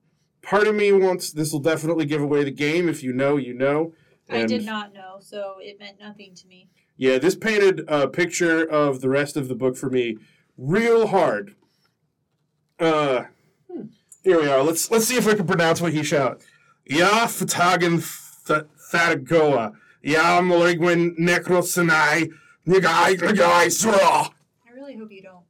part 0.42 0.66
of 0.66 0.74
me 0.74 0.92
wants 0.92 1.32
this 1.32 1.54
will 1.54 1.60
definitely 1.60 2.06
give 2.06 2.22
away 2.22 2.44
the 2.44 2.52
game. 2.52 2.90
If 2.90 3.04
you 3.04 3.14
know, 3.14 3.38
you 3.38 3.54
know. 3.54 3.94
I 4.30 4.46
did 4.46 4.66
not 4.66 4.94
know, 4.94 5.18
so 5.20 5.56
it 5.62 5.80
meant 5.80 6.00
nothing 6.00 6.34
to 6.36 6.48
me. 6.48 6.68
Yeah, 6.98 7.20
this 7.20 7.36
painted 7.36 7.86
a 7.88 8.08
picture 8.08 8.66
of 8.66 9.02
the 9.02 9.08
rest 9.08 9.38
of 9.38 9.48
the 9.48 9.56
book 9.56 9.78
for 9.78 9.90
me 9.90 10.18
real 10.58 11.08
hard. 11.08 11.56
Uh, 12.80 13.26
here 14.24 14.42
we 14.42 14.48
are. 14.48 14.64
Let's 14.64 14.90
let's 14.90 15.06
see 15.06 15.16
if 15.16 15.28
I 15.28 15.36
can 15.36 15.46
pronounce 15.46 15.80
what 15.80 15.94
he 15.94 16.04
shout. 16.04 16.42
Ya 16.90 17.28
fatagan 17.28 18.00
thatagoa. 18.48 19.74
Ya 20.02 20.42
maligwin 20.42 21.16
necrosanai. 21.20 22.32
Nigai 22.68 23.18
nigai 23.18 23.72
sura. 23.72 23.98
I 24.68 24.72
really 24.76 24.96
hope 24.98 25.12
you 25.12 25.22
don't 25.22 25.44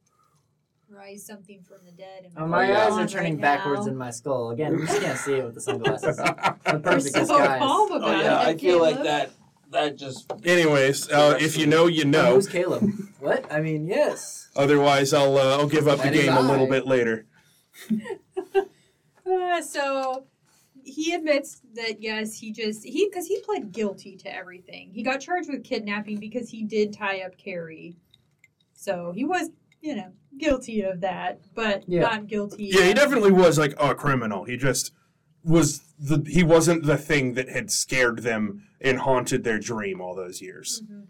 rise 0.90 1.24
something 1.26 1.62
from 1.62 1.78
the 1.84 1.92
dead. 1.92 2.24
And 2.24 2.32
Oh, 2.36 2.46
my 2.46 2.64
eyes 2.84 2.92
are 2.92 3.06
turning 3.06 3.34
right 3.34 3.42
backwards 3.42 3.86
now. 3.86 3.92
in 3.92 3.96
my 3.98 4.10
skull. 4.10 4.50
Again, 4.50 4.72
you 4.72 4.86
just 4.86 5.00
can't 5.00 5.18
see 5.18 5.34
it 5.34 5.44
with 5.44 5.54
the 5.54 5.60
sunglasses. 5.60 6.16
The 6.64 6.80
perfect 6.80 7.14
so 7.14 7.20
disguise. 7.20 7.58
calm 7.60 7.92
about 7.92 8.08
Oh 8.08 8.18
it. 8.20 8.24
yeah, 8.24 8.38
I 8.40 8.56
feel 8.56 8.80
like 8.80 9.02
that. 9.04 9.30
That 9.70 9.96
just 9.96 10.32
Anyways, 10.44 11.10
uh, 11.10 11.36
if 11.40 11.56
you 11.58 11.66
know, 11.66 11.86
you 11.88 12.04
Oh, 12.06 12.08
know. 12.08 12.34
Who's 12.36 12.48
Caleb? 12.48 12.88
what? 13.20 13.44
I 13.52 13.60
mean, 13.60 13.86
yes. 13.86 14.48
Otherwise, 14.56 15.12
I'll 15.12 15.36
uh, 15.36 15.58
I'll 15.58 15.68
give 15.68 15.86
up 15.86 16.00
the 16.00 16.10
game 16.10 16.32
a 16.32 16.40
little 16.40 16.66
bit 16.66 16.86
later. 16.86 17.26
Uh, 19.30 19.60
so 19.60 20.24
he 20.88 21.12
admits 21.14 21.60
that 21.74 22.02
yes, 22.02 22.38
he 22.38 22.52
just 22.52 22.84
he 22.84 23.08
because 23.08 23.26
he 23.26 23.40
pled 23.40 23.72
guilty 23.72 24.16
to 24.16 24.34
everything. 24.34 24.90
He 24.92 25.02
got 25.02 25.20
charged 25.20 25.48
with 25.50 25.64
kidnapping 25.64 26.18
because 26.18 26.48
he 26.50 26.64
did 26.64 26.92
tie 26.92 27.20
up 27.22 27.36
Carrie. 27.36 27.96
So 28.72 29.12
he 29.14 29.24
was, 29.24 29.50
you 29.80 29.96
know, 29.96 30.12
guilty 30.38 30.82
of 30.82 31.00
that, 31.00 31.40
but 31.54 31.84
Yeah. 31.88 32.00
not 32.02 32.26
guilty. 32.26 32.70
Yeah, 32.72 32.86
he 32.86 32.94
definitely 32.94 33.32
was 33.32 33.58
like 33.58 33.74
a 33.80 33.94
criminal. 33.94 34.44
He 34.44 34.56
just 34.56 34.92
was 35.44 35.80
the 35.98 36.24
he 36.28 36.42
wasn't 36.42 36.84
the 36.84 36.96
thing 36.98 37.34
that 37.34 37.48
had 37.48 37.70
scared 37.70 38.20
them 38.20 38.66
and 38.80 38.98
haunted 39.00 39.44
their 39.44 39.58
dream 39.58 40.00
all 40.00 40.14
those 40.14 40.40
years. 40.40 40.82
Mhm. 40.90 41.06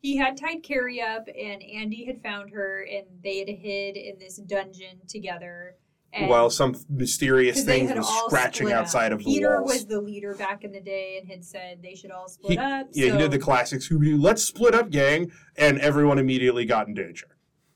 He 0.00 0.16
had 0.16 0.36
tied 0.36 0.64
Carrie 0.64 1.00
up, 1.00 1.28
and 1.28 1.62
Andy 1.62 2.04
had 2.06 2.20
found 2.20 2.50
her, 2.50 2.82
and 2.82 3.06
they 3.22 3.38
had 3.38 3.48
hid 3.48 3.96
in 3.96 4.18
this 4.18 4.36
dungeon 4.38 4.98
together. 5.06 5.76
And 6.14 6.28
While 6.28 6.50
some 6.50 6.74
mysterious 6.90 7.64
thing 7.64 7.94
was 7.96 8.06
scratching 8.26 8.68
up. 8.68 8.80
outside 8.80 9.12
of 9.12 9.20
the 9.20 9.24
walls. 9.24 9.34
Peter 9.34 9.62
was 9.62 9.86
the 9.86 10.00
leader 10.00 10.34
back 10.34 10.62
in 10.62 10.70
the 10.72 10.80
day 10.80 11.18
and 11.18 11.26
had 11.30 11.42
said 11.42 11.80
they 11.82 11.94
should 11.94 12.10
all 12.10 12.28
split 12.28 12.52
He- 12.52 12.58
up. 12.58 12.88
yeah, 12.92 13.08
so, 13.08 13.12
he 13.14 13.18
did 13.18 13.30
the 13.30 13.38
classic 13.38 13.80
Scooby 13.80 14.04
Doo. 14.04 14.18
Let's 14.20 14.42
split 14.42 14.74
up, 14.74 14.90
gang, 14.90 15.32
and 15.56 15.78
everyone 15.78 16.18
immediately 16.18 16.66
got 16.66 16.86
in 16.86 16.92
danger. 16.94 17.28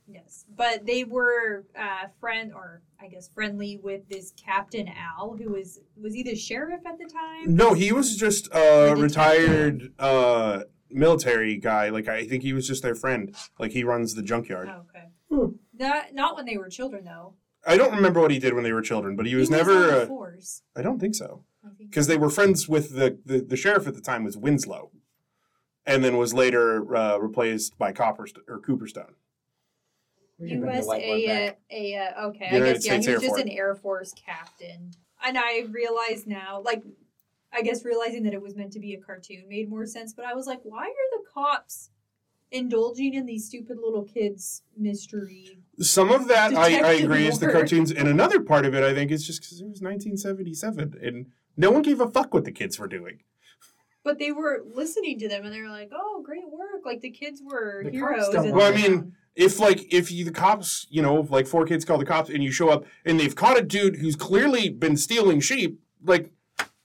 Yes, 0.07 0.44
but 0.55 0.85
they 0.87 1.03
were 1.05 1.64
uh, 1.77 2.09
friend 2.20 2.53
or 2.55 2.83
I 3.01 3.09
guess 3.09 3.29
friendly 3.29 3.81
with 3.83 4.09
this 4.09 4.33
Captain 4.37 4.87
Al, 4.88 5.37
who 5.37 5.51
was 5.53 5.81
was 6.01 6.14
he 6.14 6.22
the 6.22 6.37
sheriff 6.37 6.81
at 6.87 6.99
the 6.99 7.07
time? 7.12 7.55
No, 7.57 7.72
he 7.72 7.90
was 7.90 8.16
just 8.16 8.49
a 8.55 8.94
retired 8.96 9.92
uh, 9.99 10.61
military 10.90 11.57
guy. 11.57 11.88
Like 11.88 12.07
I 12.07 12.25
think 12.27 12.42
he 12.44 12.53
was 12.53 12.68
just 12.68 12.83
their 12.83 12.94
friend. 12.94 13.35
Like 13.59 13.72
he 13.72 13.83
runs 13.83 14.14
the 14.14 14.22
junkyard. 14.22 14.68
Oh, 14.70 14.83
okay. 14.90 15.07
Hmm. 15.31 15.57
Not 15.77 16.14
not 16.14 16.37
when 16.37 16.44
they 16.46 16.57
were 16.57 16.68
children 16.68 17.05
though. 17.05 17.35
I 17.66 17.76
don't 17.76 17.94
remember 17.94 18.20
what 18.20 18.31
he 18.31 18.38
did 18.38 18.55
when 18.55 18.62
they 18.64 18.72
were 18.72 18.83
children, 18.83 19.16
but 19.16 19.26
he 19.26 19.35
was 19.35 19.50
on 19.50 19.57
never. 19.59 19.74
the 19.74 20.02
Uh, 20.02 20.07
force. 20.07 20.62
I 20.76 20.83
don't 20.83 20.98
think 21.00 21.14
so. 21.14 21.44
Because 21.79 22.07
they 22.07 22.16
were 22.16 22.31
friends 22.31 22.68
with 22.68 22.94
the, 22.94 23.18
the, 23.24 23.40
the 23.40 23.57
sheriff 23.57 23.87
at 23.88 23.94
the 23.94 24.00
time 24.00 24.22
was 24.24 24.37
Winslow, 24.37 24.92
and 25.85 26.05
then 26.05 26.16
was 26.16 26.33
later 26.33 26.94
uh, 26.96 27.18
replaced 27.18 27.76
by 27.76 27.92
Copperst- 27.92 28.38
or 28.48 28.61
Cooperstone. 28.61 29.14
We 30.38 30.50
can 30.50 30.61
bring 30.61 30.81
the 30.81 30.87
white 30.87 31.07
one 31.09 31.18
USA, 31.18 31.46
back. 31.48 31.59
a, 31.70 31.96
uh, 31.96 32.26
okay, 32.29 32.48
I 32.50 32.55
United 32.55 32.74
guess 32.74 32.87
yeah, 32.87 32.92
States 32.92 33.07
he 33.07 33.12
Air 33.12 33.16
was 33.16 33.22
just 33.22 33.31
Force. 33.37 33.42
an 33.42 33.48
Air 33.48 33.74
Force 33.74 34.12
captain, 34.14 34.90
and 35.24 35.37
I 35.38 35.64
realize 35.70 36.26
now, 36.26 36.61
like, 36.64 36.83
I 37.52 37.62
guess 37.62 37.85
realizing 37.85 38.22
that 38.24 38.35
it 38.35 38.42
was 38.42 38.55
meant 38.55 38.72
to 38.74 38.81
be 38.81 38.94
a 38.94 39.00
cartoon 39.00 39.44
made 39.48 39.68
more 39.70 39.87
sense. 39.87 40.12
But 40.12 40.26
I 40.26 40.35
was 40.35 40.46
like, 40.46 40.61
why 40.62 40.85
are 40.85 41.18
the 41.18 41.24
cops 41.33 41.90
indulging 42.52 43.14
in 43.14 43.24
these 43.26 43.46
stupid 43.46 43.79
little 43.83 44.05
kids 44.05 44.62
mystery? 44.76 45.59
Some 45.78 46.10
of 46.10 46.28
that 46.28 46.54
I, 46.54 46.62
I 46.62 46.70
Detective 46.70 47.04
agree 47.04 47.26
is 47.26 47.38
the 47.38 47.52
cartoons, 47.52 47.90
and 47.92 48.08
another 48.08 48.40
part 48.40 48.64
of 48.64 48.74
it 48.74 48.82
I 48.82 48.94
think 48.94 49.10
is 49.10 49.26
just 49.26 49.40
because 49.40 49.60
it 49.60 49.64
was 49.64 49.80
1977 49.82 50.98
and 51.02 51.26
no 51.56 51.70
one 51.70 51.82
gave 51.82 52.00
a 52.00 52.08
fuck 52.08 52.32
what 52.32 52.44
the 52.44 52.52
kids 52.52 52.78
were 52.78 52.88
doing. 52.88 53.20
But 54.04 54.18
they 54.18 54.30
were 54.32 54.62
listening 54.72 55.18
to 55.18 55.28
them, 55.28 55.44
and 55.44 55.52
they 55.52 55.60
were 55.60 55.68
like, 55.68 55.90
"Oh, 55.92 56.22
great 56.24 56.48
work!" 56.48 56.84
Like 56.84 57.00
the 57.00 57.10
kids 57.10 57.42
were 57.44 57.82
The 57.84 57.90
heroes. 57.90 58.28
don't 58.30 58.52
Well, 58.52 58.72
I 58.72 58.76
mean. 58.76 59.12
If 59.34 59.58
like 59.60 59.92
if 59.92 60.10
you 60.10 60.24
the 60.24 60.30
cops, 60.30 60.86
you 60.88 61.02
know, 61.02 61.26
like 61.28 61.46
four 61.46 61.66
kids 61.66 61.84
call 61.84 61.98
the 61.98 62.06
cops 62.06 62.30
and 62.30 62.42
you 62.42 62.50
show 62.50 62.70
up 62.70 62.86
and 63.04 63.20
they've 63.20 63.34
caught 63.36 63.58
a 63.58 63.62
dude 63.62 63.96
who's 63.96 64.16
clearly 64.16 64.70
been 64.70 64.96
stealing 64.96 65.40
sheep, 65.40 65.78
like, 66.02 66.30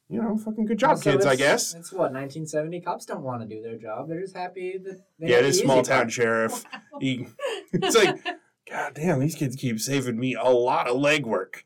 you 0.09 0.21
know, 0.21 0.35
fucking 0.35 0.65
good 0.65 0.77
job, 0.77 0.89
Also, 0.89 1.11
kids. 1.13 1.25
I 1.25 1.37
guess. 1.37 1.73
It's 1.73 1.93
what 1.93 2.11
1970. 2.11 2.81
Cops 2.81 3.05
don't 3.05 3.21
want 3.23 3.41
to 3.41 3.47
do 3.47 3.61
their 3.61 3.77
job. 3.77 4.09
They're 4.09 4.19
just 4.19 4.35
happy 4.35 4.77
that. 4.83 4.99
They 5.17 5.29
Yeah, 5.29 5.37
have 5.37 5.45
it 5.45 5.47
is 5.47 5.59
small 5.59 5.81
town 5.81 5.99
part. 5.99 6.11
sheriff. 6.11 6.65
He, 6.99 7.27
it's 7.71 7.95
like, 7.95 8.19
God 8.71 8.93
damn, 8.95 9.19
these 9.19 9.35
kids 9.35 9.55
keep 9.55 9.79
saving 9.79 10.17
me 10.17 10.35
a 10.35 10.49
lot 10.49 10.87
of 10.87 10.95
legwork. 10.97 11.63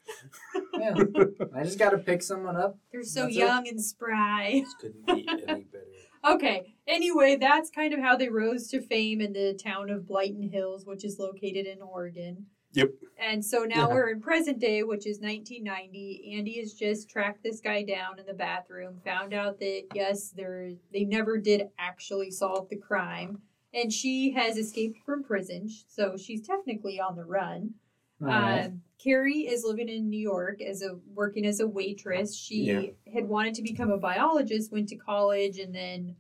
Yeah. 0.74 0.96
I 1.56 1.64
just 1.64 1.78
got 1.80 1.92
to 1.92 1.98
pick 2.00 2.24
someone 2.24 2.56
up. 2.58 2.78
they're 2.92 3.04
so 3.04 3.24
That's 3.24 3.36
it. 3.36 3.40
young 3.40 3.68
and 3.68 3.82
spry. 3.84 4.64
this 4.64 4.74
couldn't 4.82 5.06
be 5.06 5.28
any 5.48 5.64
better. 5.72 5.86
Okay. 6.28 6.74
Anyway, 6.88 7.36
that's 7.40 7.70
kind 7.70 7.94
of 7.94 8.00
how 8.00 8.16
they 8.18 8.30
rose 8.30 8.68
to 8.70 8.82
fame 8.82 9.22
in 9.22 9.34
the 9.34 9.54
town 9.54 9.92
of 9.92 10.02
Blyton 10.04 10.52
Hills, 10.52 10.86
which 10.86 11.06
is 11.06 11.20
located 11.20 11.68
in 11.68 11.82
Oregon. 11.84 12.48
Yep. 12.74 12.90
And 13.20 13.46
so 13.46 13.64
now 13.64 13.88
Yeah. 13.88 13.94
we're 13.94 14.10
in 14.10 14.20
present 14.22 14.60
day, 14.60 14.82
which 14.84 15.06
is 15.06 15.20
1990. 15.22 16.34
Andy 16.36 16.60
has 16.60 16.74
just 16.74 17.10
tracked 17.10 17.44
this 17.44 17.62
guy 17.62 17.84
down 17.84 18.20
in 18.20 18.26
the 18.26 18.34
bathroom, 18.34 19.00
found 19.06 19.34
out 19.34 19.60
that 19.60 19.84
yes, 19.94 20.32
there 20.32 20.72
they 20.92 21.04
never 21.06 21.38
did 21.38 21.70
actually 21.78 22.32
solve 22.32 22.68
the 22.70 22.76
crime, 22.76 23.40
and 23.76 23.92
she 23.94 24.32
has 24.32 24.58
escaped 24.58 24.98
from 25.06 25.24
prison, 25.24 25.70
so 25.88 26.16
she's 26.18 26.42
technically 26.42 27.00
on 27.00 27.16
the 27.16 27.26
run. 27.26 27.76
Alright. 28.22 28.68
Um, 28.68 28.82
Carrie 28.98 29.42
is 29.42 29.64
living 29.66 29.90
in 29.90 30.10
New 30.10 30.20
York 30.20 30.62
as 30.62 30.82
a 30.82 30.98
working 31.14 31.46
as 31.46 31.60
a 31.60 31.68
waitress. 31.68 32.34
She 32.36 32.64
Yeah. 32.64 32.82
had 33.14 33.28
wanted 33.28 33.54
to 33.56 33.62
become 33.62 33.92
a 33.92 33.98
biologist, 33.98 34.72
went 34.72 34.88
to 34.90 34.96
college, 34.96 35.60
and 35.60 35.76
then 35.76 36.16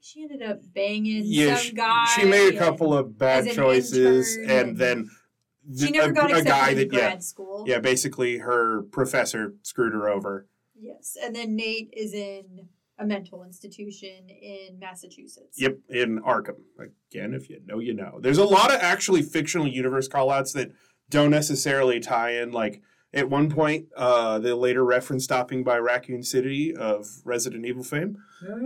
she 0.00 0.22
ended 0.22 0.40
up 0.40 0.60
banging 0.72 1.24
Yeah, 1.26 1.56
some 1.56 1.64
she, 1.64 1.72
guy. 1.72 2.04
she 2.14 2.24
made 2.24 2.54
a 2.54 2.58
couple 2.58 2.94
of 2.96 3.18
bad 3.18 3.40
as 3.40 3.46
an 3.48 3.54
choices, 3.56 4.36
and 4.36 4.50
and- 4.50 4.78
then 4.78 5.10
She 5.76 5.90
never 5.90 6.10
a, 6.10 6.14
got 6.14 6.30
a 6.36 6.42
guy 6.44 6.74
that 6.74 6.92
yeah, 6.92 7.18
school. 7.18 7.64
yeah, 7.66 7.80
basically 7.80 8.38
her 8.38 8.82
professor 8.92 9.56
screwed 9.62 9.92
her 9.94 10.08
over. 10.08 10.46
Yes, 10.78 11.16
and 11.20 11.34
then 11.34 11.56
Nate 11.56 11.90
is 11.92 12.14
in 12.14 12.68
a 12.98 13.06
mental 13.06 13.44
institution 13.44 14.28
in 14.28 14.78
Massachusetts. 14.78 15.56
Yep, 15.58 15.78
in 15.90 16.20
Arkham. 16.20 16.56
Again, 16.78 17.34
if 17.34 17.50
you 17.50 17.60
know, 17.66 17.78
you 17.78 17.92
know. 17.94 18.18
There's 18.20 18.38
a 18.38 18.44
lot 18.44 18.72
of 18.72 18.80
actually 18.80 19.22
fictional 19.22 19.66
universe 19.68 20.08
callouts 20.08 20.52
that 20.54 20.72
don't 21.10 21.30
necessarily 21.30 22.00
tie 22.00 22.30
in. 22.40 22.52
Like 22.52 22.80
at 23.12 23.28
one 23.30 23.50
point, 23.50 23.86
uh, 23.96 24.38
they 24.38 24.52
later 24.52 24.84
reference 24.84 25.24
stopping 25.24 25.62
by 25.64 25.78
Raccoon 25.78 26.22
City 26.22 26.74
of 26.74 27.06
Resident 27.24 27.64
Evil 27.66 27.84
fame, 27.84 28.16
Oh, 28.48 28.58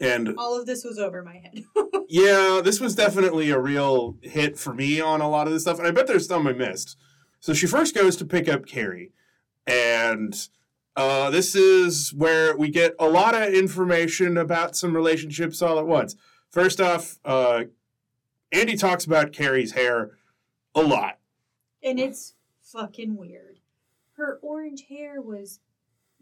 yeah. 0.00 0.06
and 0.14 0.34
All 0.38 0.58
of 0.58 0.66
this 0.66 0.84
was 0.84 0.98
over 0.98 1.22
my 1.22 1.36
head. 1.38 1.64
yeah, 2.08 2.60
this 2.62 2.78
was 2.80 2.94
definitely 2.94 3.50
a 3.50 3.58
real 3.58 4.16
hit 4.22 4.58
for 4.58 4.74
me 4.74 5.00
on 5.00 5.20
a 5.20 5.28
lot 5.28 5.46
of 5.46 5.52
this 5.52 5.62
stuff, 5.62 5.78
and 5.78 5.86
I 5.88 5.90
bet 5.90 6.06
there's 6.06 6.26
some 6.28 6.46
I 6.46 6.52
missed. 6.52 6.96
So 7.40 7.54
she 7.54 7.66
first 7.66 7.94
goes 7.94 8.16
to 8.16 8.24
pick 8.26 8.48
up 8.48 8.66
Carrie, 8.66 9.12
and 9.66 10.34
uh, 11.00 11.30
this 11.30 11.54
is 11.54 12.12
where 12.14 12.56
we 12.56 12.68
get 12.68 12.94
a 12.98 13.08
lot 13.08 13.34
of 13.34 13.52
information 13.54 14.36
about 14.36 14.76
some 14.76 14.94
relationships 14.94 15.62
all 15.62 15.78
at 15.78 15.86
once. 15.86 16.14
First 16.50 16.80
off, 16.80 17.18
uh, 17.24 17.64
Andy 18.52 18.76
talks 18.76 19.04
about 19.04 19.32
Carrie's 19.32 19.72
hair 19.72 20.10
a 20.74 20.82
lot. 20.82 21.18
and 21.82 21.98
it's 21.98 22.34
fucking 22.62 23.16
weird. 23.16 23.58
Her 24.16 24.38
orange 24.42 24.84
hair 24.88 25.20
was 25.22 25.60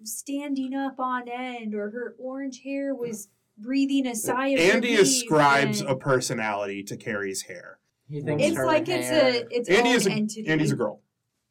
standing 0.05 0.75
up 0.75 1.01
on 1.01 1.29
end, 1.29 1.75
or 1.75 1.91
her 1.91 2.15
orange 2.19 2.63
hair 2.63 2.95
was 2.95 3.29
breathing 3.57 4.07
a 4.07 4.15
sigh 4.15 4.49
of 4.49 4.61
Andy 4.61 4.91
relief, 4.93 5.01
ascribes 5.01 5.81
and 5.81 5.91
a 5.91 5.97
personality 5.97 6.83
to 6.85 6.97
Carrie's 6.97 7.43
hair. 7.43 7.79
He 8.09 8.21
thinks 8.21 8.45
It's 8.45 8.57
her 8.57 8.67
like 8.67 8.87
hair, 8.87 8.99
it's 9.01 9.11
a 9.11 9.57
its 9.57 9.69
Andy 9.69 9.91
own 9.91 9.97
is 9.97 10.07
a, 10.07 10.11
entity. 10.13 10.49
Andy's 10.49 10.73
a 10.73 10.77
girl. 10.77 11.01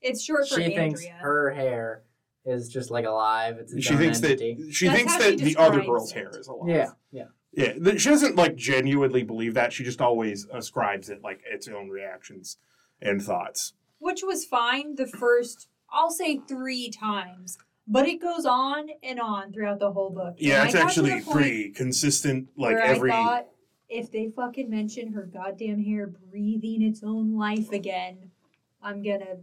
It's 0.02 0.24
short 0.24 0.48
for 0.48 0.56
She 0.56 0.64
Andrea. 0.66 0.78
thinks 0.80 1.06
her 1.20 1.52
hair 1.52 2.04
is 2.48 2.70
just 2.70 2.90
like 2.90 3.06
alive. 3.06 3.58
It's 3.60 3.74
its 3.74 3.86
She 3.86 3.96
thinks 3.96 4.24
entity. 4.24 4.56
that 4.56 4.74
she 4.74 4.88
That's 4.88 4.98
thinks 5.00 5.18
that 5.18 5.38
the 5.38 5.56
other 5.58 5.82
girl's 5.84 6.12
it. 6.12 6.16
hair 6.16 6.32
is 6.40 6.48
alive. 6.48 6.70
Yeah, 6.70 6.90
yeah. 7.12 7.26
Yeah, 7.54 7.98
she 7.98 8.10
doesn't 8.10 8.36
like 8.36 8.56
genuinely 8.56 9.24
believe 9.24 9.54
that. 9.56 9.74
She 9.74 9.84
just 9.84 10.00
always 10.02 10.48
ascribes 10.54 11.10
it 11.10 11.22
like 11.24 11.42
its 11.50 11.68
own 11.68 11.90
reactions 11.90 12.58
and 13.02 13.22
thoughts. 13.22 13.74
which 14.00 14.22
was 14.24 14.46
fine 14.46 14.96
the 14.96 15.08
first, 15.08 15.68
I'll 15.92 16.12
say 16.12 16.40
three 16.48 16.90
times, 16.92 17.58
but 17.88 18.08
it 18.08 18.22
goes 18.22 18.46
on 18.46 18.90
and 19.02 19.20
on 19.20 19.52
throughout 19.54 19.80
the 19.80 19.92
whole 19.92 20.12
book. 20.12 20.36
Yeah, 20.38 20.60
And 20.62 20.70
it's 20.70 20.76
I 20.76 20.80
got 20.80 20.84
to 20.84 20.88
actually 20.88 21.20
the 21.20 21.26
point 21.26 21.38
pretty 21.38 21.70
consistent. 21.72 22.50
Like 22.58 22.76
where 22.76 22.84
every 22.84 23.12
I 23.12 23.16
thought 23.16 23.48
if 23.90 24.12
they 24.12 24.30
fucking 24.36 24.70
mention 24.70 25.14
her 25.14 25.24
goddamn 25.24 25.84
hair 25.84 26.06
breathing 26.30 26.82
its 26.84 27.02
own 27.04 27.38
life 27.38 27.72
again, 27.72 28.30
I'm 28.84 29.02
gonna 29.02 29.38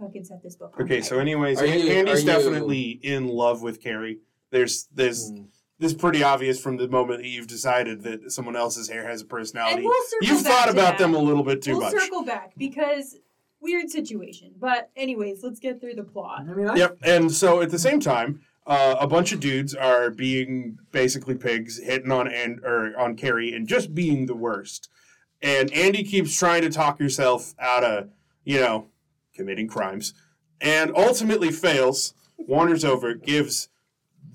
fucking 0.00 0.24
set 0.24 0.42
this 0.42 0.56
book. 0.56 0.74
on 0.76 0.84
okay. 0.84 0.96
fire. 1.00 1.02
So, 1.02 1.18
anyways, 1.18 1.60
Are 1.60 1.66
you- 1.66 1.90
Andy's 1.90 2.16
are 2.16 2.18
you- 2.20 2.26
definitely 2.26 2.90
in 3.02 3.28
love 3.28 3.62
with 3.62 3.80
Carrie. 3.82 4.18
There's 4.50 4.88
there's 4.94 5.30
Mm. 5.30 5.46
this 5.78 5.92
is 5.92 5.98
pretty 5.98 6.22
obvious 6.22 6.60
from 6.60 6.76
the 6.76 6.88
moment 6.88 7.22
that 7.22 7.28
you've 7.28 7.46
decided 7.46 8.02
that 8.02 8.32
someone 8.32 8.56
else's 8.56 8.88
hair 8.88 9.06
has 9.06 9.22
a 9.22 9.24
personality. 9.26 9.76
and 9.76 9.84
we'll 9.84 10.02
circle 10.08 10.28
You've 10.28 10.44
back 10.44 10.52
thought 10.52 10.64
to 10.66 10.70
about 10.72 10.98
that. 10.98 11.04
them 11.04 11.14
a 11.14 11.18
little 11.18 11.44
bit 11.44 11.62
too 11.62 11.72
we'll 11.78 11.82
much. 11.92 12.00
circle 12.02 12.24
back 12.24 12.52
because 12.56 13.16
weird 13.60 13.90
situation. 13.90 14.52
But 14.58 14.90
anyways, 14.96 15.42
let's 15.44 15.60
get 15.60 15.80
through 15.80 15.94
the 15.94 16.02
plot. 16.02 16.40
I 16.48 16.54
mean, 16.54 16.68
I, 16.68 16.76
Yep. 16.76 16.98
And 17.02 17.30
so 17.32 17.60
at 17.60 17.70
the 17.70 17.78
same 17.78 18.00
time, 18.00 18.40
uh, 18.66 18.96
a 19.00 19.06
bunch 19.06 19.32
of 19.32 19.40
dudes 19.40 19.74
are 19.74 20.10
being 20.10 20.78
basically 20.92 21.34
pigs, 21.34 21.78
hitting 21.78 22.10
on 22.10 22.26
and 22.28 22.60
or 22.64 22.98
on 22.98 23.16
Carrie, 23.16 23.52
and 23.52 23.66
just 23.68 23.94
being 23.94 24.26
the 24.26 24.34
worst. 24.34 24.88
And 25.42 25.72
Andy 25.72 26.02
keeps 26.04 26.36
trying 26.38 26.62
to 26.62 26.70
talk 26.70 27.00
yourself 27.00 27.54
out 27.58 27.82
of, 27.84 28.10
you 28.44 28.60
know, 28.60 28.86
committing 29.40 29.66
crimes, 29.66 30.12
and 30.60 30.92
ultimately 30.94 31.50
fails. 31.50 32.12
Wanders 32.36 32.84
over, 32.84 33.14
gives 33.14 33.68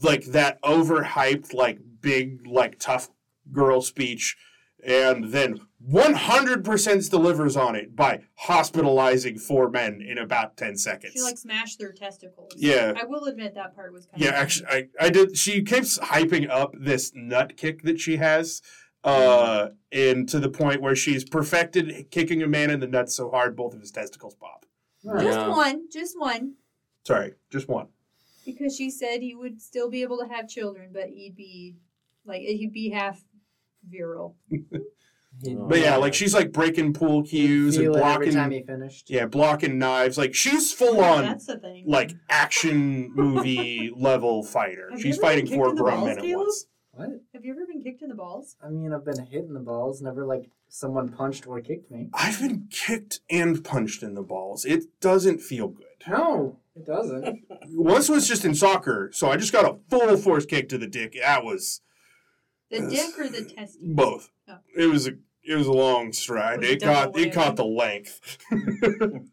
like 0.02 0.26
that 0.26 0.62
overhyped, 0.64 1.54
like 1.54 1.80
big, 2.02 2.46
like 2.48 2.80
tough 2.80 3.10
girl 3.52 3.82
speech, 3.82 4.36
and 4.84 5.32
then 5.32 5.60
100% 5.88 7.10
delivers 7.12 7.56
on 7.56 7.76
it 7.76 7.96
by 7.96 8.22
hospitalizing 8.36 9.38
four 9.38 9.70
men 9.70 10.02
in 10.02 10.18
about 10.18 10.58
10 10.58 10.78
seconds. 10.78 11.14
She 11.14 11.22
like 11.22 11.38
smashed 11.38 11.78
their 11.78 11.92
testicles. 11.92 12.54
Yeah. 12.56 12.94
I 13.00 13.06
will 13.06 13.26
admit 13.26 13.54
that 13.56 13.76
part 13.76 13.94
was 13.94 14.08
kind 14.08 14.22
Yeah, 14.22 14.30
of 14.30 14.34
Yeah, 14.34 14.40
actually, 14.42 14.68
I, 14.70 14.88
I 15.00 15.10
did. 15.10 15.38
She 15.38 15.62
keeps 15.64 16.00
hyping 16.00 16.50
up 16.50 16.74
this 16.80 17.12
nut 17.14 17.58
kick 17.58 17.84
that 17.84 18.00
she 18.00 18.18
has, 18.18 18.62
uh, 19.04 19.70
and 19.92 20.28
to 20.30 20.40
the 20.40 20.50
point 20.50 20.82
where 20.82 20.96
she's 20.96 21.24
perfected 21.24 22.10
kicking 22.10 22.42
a 22.42 22.48
man 22.48 22.72
in 22.72 22.80
the 22.80 22.88
nuts 22.88 23.16
so 23.16 23.30
hard 23.30 23.56
both 23.56 23.74
of 23.76 23.82
his 23.82 23.92
testicles 23.92 24.36
pop. 24.36 24.66
Alright. 25.06 25.24
just 25.26 25.38
Yeah. 25.40 25.50
one, 25.50 25.82
just 25.92 26.20
one. 26.20 26.54
Sorry, 27.04 27.34
just 27.52 27.68
one. 27.68 27.88
Because 28.46 28.76
she 28.76 28.90
said 28.90 29.22
he 29.22 29.36
would 29.36 29.62
still 29.62 29.90
be 29.90 30.02
able 30.04 30.18
to 30.20 30.28
have 30.28 30.48
children, 30.48 30.90
but 30.94 31.10
he'd 31.10 31.36
be 31.36 31.76
like 32.26 32.42
he'd 32.42 32.74
be 32.74 32.90
half 32.90 33.24
virile. 33.90 34.36
But 35.44 35.80
yeah, 35.80 35.98
like 35.98 36.14
she's 36.14 36.34
like 36.34 36.54
breaking 36.54 36.94
pool 36.94 37.22
cues 37.22 37.76
and 37.76 37.88
feel 37.88 37.96
it 37.98 38.02
every 38.06 38.28
time 38.32 38.36
blocking. 38.50 38.52
he 38.52 38.64
finished. 38.64 39.10
Yeah, 39.10 39.26
blocking 39.26 39.78
knives. 39.78 40.18
Like 40.18 40.34
she's 40.34 40.72
full 40.72 40.96
Yeah, 40.96 41.12
on 41.14 41.24
That's 41.24 41.46
the 41.48 41.58
thing. 41.58 41.84
like 41.86 42.14
action 42.30 43.12
movie 43.14 43.92
level 43.98 44.44
fighter. 44.44 44.88
Have 44.92 45.00
you 45.00 45.04
She's 45.04 45.16
ever 45.18 45.22
been 45.24 45.30
fighting 45.30 45.46
kicked 45.48 45.56
four 45.58 45.70
in 45.72 45.76
the 45.76 45.82
grown 45.84 45.96
balls, 45.96 46.06
men 46.08 46.18
at 46.20 46.24
Caleb? 46.24 46.38
once. 46.46 46.66
What? 46.92 47.10
Have 47.36 47.44
you 47.46 47.52
ever 47.52 47.66
been 47.66 47.84
kicked 47.84 48.02
in 48.02 48.08
the 48.10 48.16
balls? 48.16 48.56
I 48.64 48.70
mean, 48.70 48.94
I've 48.94 49.04
been 49.04 49.26
hit 49.26 49.44
in 49.44 49.54
the 49.54 49.60
balls, 49.60 50.02
never 50.02 50.26
like 50.26 50.50
someone 50.70 51.10
punched 51.10 51.46
or 51.46 51.60
kicked 51.60 51.92
me. 51.92 52.10
I've 52.14 52.40
been 52.40 52.68
kicked 52.72 53.20
and 53.30 53.62
punched 53.64 54.02
in 54.04 54.14
the 54.16 54.22
balls. 54.24 54.64
It 54.66 54.86
doesn't 55.02 55.42
feel 55.42 55.68
good. 55.68 55.86
No, 56.08 56.58
it 56.76 56.86
doesn't. 56.86 57.44
Once 57.70 58.08
was 58.10 58.28
just 58.28 58.46
in 58.46 58.56
soccer, 58.56 59.10
so 59.14 59.30
I 59.30 59.36
just 59.38 59.52
got 59.52 59.66
a 59.70 59.78
full 59.90 60.16
force 60.18 60.46
kick 60.46 60.70
to 60.70 60.78
the 60.78 60.88
dick. 60.88 61.16
That 61.22 61.44
was 61.44 61.82
The 62.72 62.78
Yes. 62.90 62.90
dick 63.16 63.20
or 63.20 63.30
the 63.30 63.44
testes? 63.44 63.78
both. 63.82 64.32
Oh. 64.48 64.58
It 64.78 64.88
was 64.88 65.06
a 65.08 65.12
it 65.48 65.56
was 65.56 65.68
a 65.68 65.72
long 65.74 66.12
stride. 66.14 66.64
It 66.64 66.82
It 66.82 66.82
caught 66.84 67.18
it 67.18 67.34
caught 67.34 67.56
the 67.56 67.66
length. 67.66 68.38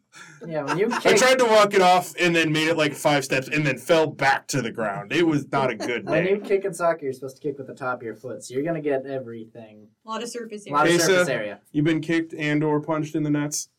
Yeah, 0.47 0.63
when 0.63 0.77
you 0.77 0.89
I 0.91 1.15
tried 1.15 1.39
to 1.39 1.45
walk 1.45 1.73
it 1.73 1.81
off 1.81 2.13
and 2.19 2.35
then 2.35 2.51
made 2.51 2.67
it 2.67 2.77
like 2.77 2.93
five 2.93 3.23
steps 3.23 3.47
and 3.47 3.65
then 3.65 3.77
fell 3.77 4.07
back 4.07 4.45
to 4.49 4.61
the 4.61 4.71
ground. 4.71 5.11
It 5.13 5.25
was 5.25 5.49
not 5.51 5.71
a 5.71 5.75
good 5.75 6.05
one. 6.05 6.11
when 6.25 6.27
you 6.27 6.39
kick 6.39 6.65
in 6.65 6.73
soccer, 6.73 7.05
you're 7.05 7.13
supposed 7.13 7.37
to 7.37 7.41
kick 7.41 7.57
with 7.57 7.67
the 7.67 7.73
top 7.73 7.99
of 7.99 8.03
your 8.03 8.15
foot, 8.15 8.43
so 8.43 8.53
you're 8.53 8.63
gonna 8.63 8.81
get 8.81 9.05
everything. 9.05 9.87
A 10.05 10.09
lot 10.09 10.21
of 10.21 10.29
surface 10.29 10.67
area. 10.67 10.75
A 10.75 10.77
lot 10.77 10.87
of 10.87 10.95
Asa, 10.95 11.05
surface 11.05 11.29
area. 11.29 11.61
You've 11.71 11.85
been 11.85 12.01
kicked 12.01 12.33
and 12.33 12.63
or 12.63 12.79
punched 12.81 13.15
in 13.15 13.23
the 13.23 13.29
nuts. 13.29 13.69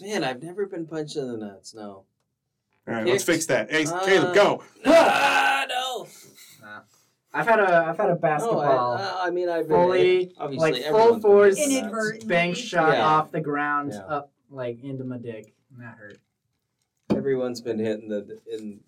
Man, 0.00 0.22
I've 0.22 0.42
never 0.42 0.66
been 0.66 0.86
punched 0.86 1.16
in 1.16 1.26
the 1.26 1.36
nuts. 1.38 1.74
No. 1.74 2.04
All 2.86 2.94
right, 2.94 3.06
let's 3.06 3.24
fix 3.24 3.46
that. 3.46 3.70
Hey, 3.70 3.86
Uh, 3.86 4.04
Caleb, 4.04 4.34
go. 4.34 4.62
Ah, 4.86 5.64
no. 5.68 6.06
I've 7.32 7.46
had 7.46 7.60
a 7.60 7.86
I've 7.88 7.96
had 7.96 8.06
a 8.10 8.14
No, 8.14 8.18
basketball 8.18 8.60
I, 8.60 9.02
uh, 9.02 9.16
I 9.22 9.30
mean, 9.30 9.48
I've 9.48 9.68
been 9.68 9.76
fully 9.76 10.34
obviously 10.38 10.72
like 10.72 10.82
full 10.84 11.20
force 11.20 11.56
punched 11.56 11.68
in 11.68 11.74
the 11.74 11.80
nuts. 11.82 11.92
Inadvertent. 11.92 12.28
bank 12.28 12.56
shot 12.56 12.92
Yeah. 12.94 13.06
off 13.06 13.30
the 13.30 13.40
ground 13.40 13.92
Yeah. 13.94 14.00
up 14.00 14.32
like 14.50 14.82
into 14.82 15.04
my 15.04 15.18
dick, 15.18 15.54
and 15.72 15.80
that 15.80 15.96
hurt. 15.96 16.18
Everyone's 17.10 17.60
been 17.60 17.78
hitting 17.78 18.08
the 18.08 18.38
in. 18.52 18.80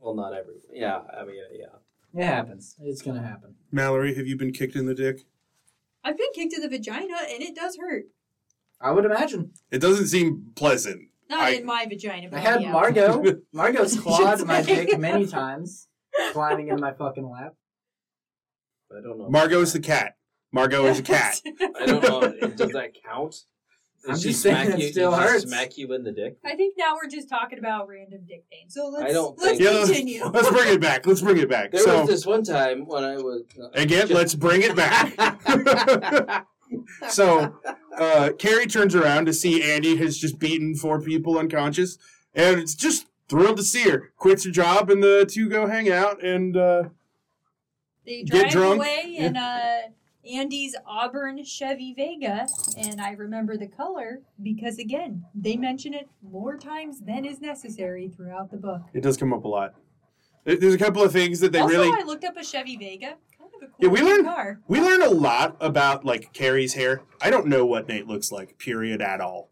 Well, 0.00 0.14
not 0.14 0.32
everyone. 0.32 0.62
Yeah, 0.72 1.00
I 1.18 1.24
mean, 1.24 1.36
yeah. 1.52 1.66
It 2.14 2.24
happens. 2.24 2.76
It's 2.80 3.02
gonna 3.02 3.22
happen. 3.22 3.56
Mallory, 3.72 4.14
have 4.14 4.26
you 4.26 4.36
been 4.36 4.52
kicked 4.52 4.76
in 4.76 4.86
the 4.86 4.94
dick? 4.94 5.26
I've 6.04 6.16
been 6.16 6.30
kicked 6.34 6.54
in 6.54 6.62
the 6.62 6.68
vagina 6.68 7.16
and 7.30 7.42
it 7.42 7.54
does 7.56 7.76
hurt. 7.76 8.04
I 8.80 8.92
would 8.92 9.04
imagine. 9.04 9.52
It 9.72 9.80
doesn't 9.80 10.06
seem 10.06 10.52
pleasant. 10.54 11.08
Not 11.28 11.40
I- 11.40 11.50
in 11.50 11.66
my 11.66 11.84
vagina. 11.86 12.28
But 12.30 12.36
I 12.38 12.40
had 12.40 12.62
yeah. 12.62 12.72
Margot. 12.72 13.40
Margot's 13.52 13.98
clawed 14.00 14.46
my 14.46 14.62
dick 14.62 14.96
many 14.98 15.26
times, 15.40 15.88
climbing 16.32 16.68
in 16.68 16.80
my 16.80 16.92
fucking 16.92 17.28
lap. 17.28 17.54
I 18.90 19.00
don't 19.02 19.18
know. 19.18 19.28
Margot's 19.28 19.72
the 19.72 19.80
cat. 19.80 20.16
Margot 20.52 20.86
is 20.86 20.98
a 20.98 21.02
cat. 21.02 21.40
I 21.80 21.86
don't 21.86 22.02
know. 22.02 22.48
Does 22.48 22.72
that 22.72 22.92
count? 23.04 23.34
Does 24.02 24.10
I'm 24.10 24.16
she 24.16 24.28
just 24.30 24.42
saying 24.42 24.66
smack 24.68 24.78
it 24.78 24.82
you? 24.82 24.92
still 24.92 25.10
did 25.10 25.16
she 25.16 25.22
hurts. 25.24 25.44
Smack 25.44 25.76
you 25.76 25.92
in 25.92 26.04
the 26.04 26.12
dick? 26.12 26.38
I 26.44 26.54
think 26.54 26.76
now 26.78 26.94
we're 26.94 27.10
just 27.10 27.28
talking 27.28 27.58
about 27.58 27.88
random 27.88 28.20
dick 28.26 28.44
names. 28.50 28.72
So 28.74 28.88
let's 28.88 29.10
I 29.10 29.12
don't 29.12 29.36
let's 29.38 29.58
think- 29.58 29.60
Yeah, 29.60 29.70
let's, 29.76 29.90
continue. 29.90 30.24
let's 30.24 30.48
bring 30.50 30.72
it 30.72 30.80
back. 30.80 31.06
Let's 31.06 31.20
bring 31.20 31.36
it 31.38 31.50
back. 31.50 31.72
There 31.72 31.82
so 31.82 32.00
was 32.00 32.08
this 32.08 32.24
one 32.24 32.44
time 32.44 32.86
when 32.86 33.04
I 33.04 33.16
was 33.16 33.42
uh, 33.60 33.68
again, 33.74 34.02
just- 34.08 34.12
let's 34.12 34.34
bring 34.34 34.62
it 34.62 34.74
back. 34.76 36.46
so 37.10 37.58
uh, 37.98 38.30
Carrie 38.38 38.66
turns 38.66 38.94
around 38.94 39.26
to 39.26 39.32
see 39.34 39.62
Andy 39.62 39.96
has 39.96 40.16
just 40.16 40.38
beaten 40.38 40.74
four 40.76 41.00
people 41.00 41.38
unconscious, 41.38 41.98
and 42.34 42.58
it's 42.60 42.74
just 42.74 43.06
thrilled 43.28 43.56
to 43.58 43.62
see 43.64 43.82
her. 43.90 44.12
Quits 44.16 44.44
her 44.44 44.50
job, 44.50 44.90
and 44.90 45.02
the 45.02 45.26
two 45.30 45.48
go 45.48 45.66
hang 45.66 45.90
out. 45.90 46.22
And 46.22 46.56
uh, 46.56 46.84
They 48.08 48.22
Get 48.22 48.50
drive 48.50 48.52
drunk. 48.52 48.76
away 48.78 49.16
in 49.18 49.36
uh, 49.36 49.80
Andy's 50.32 50.74
Auburn 50.86 51.44
Chevy 51.44 51.92
Vega, 51.92 52.46
and 52.78 53.00
I 53.02 53.10
remember 53.10 53.58
the 53.58 53.66
color 53.68 54.20
because 54.42 54.78
again 54.78 55.24
they 55.34 55.56
mention 55.56 55.92
it 55.92 56.08
more 56.22 56.56
times 56.56 57.00
than 57.00 57.26
is 57.26 57.40
necessary 57.42 58.08
throughout 58.08 58.50
the 58.50 58.56
book. 58.56 58.80
it 58.94 59.02
does 59.02 59.18
come 59.18 59.34
up 59.34 59.44
a 59.44 59.48
lot. 59.48 59.74
There's 60.44 60.72
a 60.72 60.78
couple 60.78 61.02
of 61.02 61.12
things 61.12 61.40
that 61.40 61.52
they 61.52 61.58
also, 61.60 61.74
really 61.74 62.00
I 62.00 62.04
looked 62.04 62.24
up 62.24 62.38
a 62.38 62.42
Chevy 62.44 62.78
Vega. 62.78 63.16
Kind 63.38 63.50
of 63.54 63.62
a 63.62 63.66
cool 63.66 63.74
Yeah, 63.80 63.88
we 63.88 64.00
learned- 64.00 64.24
car. 64.24 64.60
we 64.68 64.80
learn 64.80 65.02
a 65.02 65.10
lot 65.10 65.56
about 65.60 66.06
like 66.06 66.32
Carrie's 66.32 66.72
hair. 66.72 67.02
I 67.20 67.28
don't 67.28 67.46
know 67.46 67.66
what 67.66 67.86
Nate 67.88 68.06
looks 68.06 68.32
like, 68.32 68.56
period, 68.58 69.02
at 69.02 69.20
all. 69.20 69.50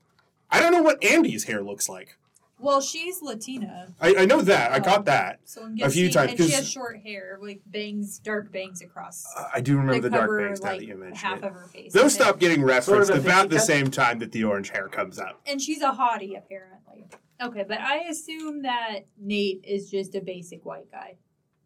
I 0.50 0.60
don't 0.60 0.72
know 0.72 0.80
what 0.82 1.04
Andy's 1.04 1.44
hair 1.44 1.62
looks 1.62 1.88
like. 1.90 2.16
Well, 2.58 2.80
she's 2.80 3.20
Latina, 3.20 3.92
I, 4.00 4.14
I 4.20 4.24
know 4.24 4.40
that. 4.40 4.72
I 4.72 4.78
got 4.78 5.04
that. 5.04 5.40
so 5.44 5.62
I'm 5.64 5.76
A 5.82 5.90
few 5.90 6.10
times, 6.10 6.30
and 6.30 6.38
she 6.40 6.44
'cause- 6.46 6.54
has 6.54 6.68
short 6.68 6.98
hair, 7.00 7.38
like 7.40 7.60
bangs, 7.66 8.18
dark 8.18 8.50
bangs 8.50 8.80
across. 8.80 9.26
Uh, 9.36 9.48
I 9.54 9.60
do 9.60 9.76
remember 9.76 10.00
the 10.00 10.08
that 10.08 10.16
dark 10.16 10.22
cover 10.30 10.46
bangs 10.48 10.60
now 10.62 10.70
like 10.70 10.80
that 10.80 10.86
you 10.86 10.94
mentioned 10.96 11.18
half 11.18 11.38
it. 11.38 11.44
of 11.44 11.52
her 11.52 11.66
face. 11.68 11.92
Those 11.92 12.16
Okay. 12.16 12.24
stop 12.24 12.38
getting 12.40 12.62
referenced 12.62 13.08
Sort 13.08 13.18
of 13.18 13.24
a 13.24 13.28
about 13.28 13.42
pixie 13.42 13.48
the 13.50 13.56
cut? 13.56 13.66
same 13.66 13.90
time 13.90 14.18
that 14.20 14.32
the 14.32 14.44
orange 14.44 14.70
hair 14.70 14.88
comes 14.88 15.18
up. 15.18 15.40
And 15.46 15.60
she's 15.60 15.82
a 15.82 15.90
hottie, 15.90 16.36
apparently. 16.38 17.06
Okay, 17.42 17.64
but 17.68 17.78
I 17.78 18.04
assume 18.08 18.62
that 18.62 19.00
Nate 19.18 19.62
is 19.62 19.90
just 19.90 20.14
a 20.14 20.22
basic 20.22 20.64
white 20.64 20.90
guy. 20.90 21.16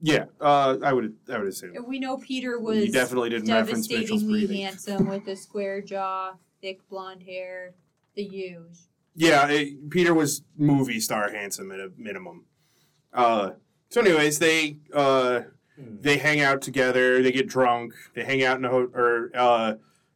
Yeah, 0.03 0.25
uh, 0.41 0.79
I 0.83 0.93
would 0.93 1.15
I 1.29 1.39
would 1.39 1.47
assume. 1.47 1.77
We 1.87 2.01
know 2.01 2.17
Peter 2.17 2.59
was 2.59 2.87
You 2.87 2.91
definitely 2.91 3.31
didn't 3.31 3.49
reference 3.49 3.89
Mitchell's 3.89 4.09
devastatingly 4.23 4.47
breathing. 4.47 4.63
handsome 4.65 5.07
with 5.09 5.29
a 5.29 5.37
square 5.37 5.83
jaw, 5.83 6.33
thick 6.61 6.81
blonde 6.89 7.23
hair, 7.23 7.75
the 8.17 8.25
huge. 8.25 8.79
Yeah, 9.21 9.49
it, 9.49 9.91
Peter 9.91 10.15
was 10.15 10.43
movie 10.57 10.99
star 11.01 11.31
handsome 11.31 11.71
at 11.73 11.79
a 11.81 11.91
minimum. 11.99 12.45
Uh, 13.13 13.51
so, 13.91 14.01
anyways, 14.01 14.39
they 14.39 14.79
uh, 14.95 15.43
Hmm. 15.77 15.97
they 16.01 16.19
hang 16.19 16.41
out 16.41 16.61
together. 16.63 17.23
They 17.23 17.33
get 17.33 17.47
drunk. 17.49 17.95
They 18.15 18.25
hang 18.25 18.43
out 18.45 18.59
in 18.59 18.65
a 18.65 18.69
ho- 18.71 18.91
or 18.95 19.31
uh, 19.35 19.75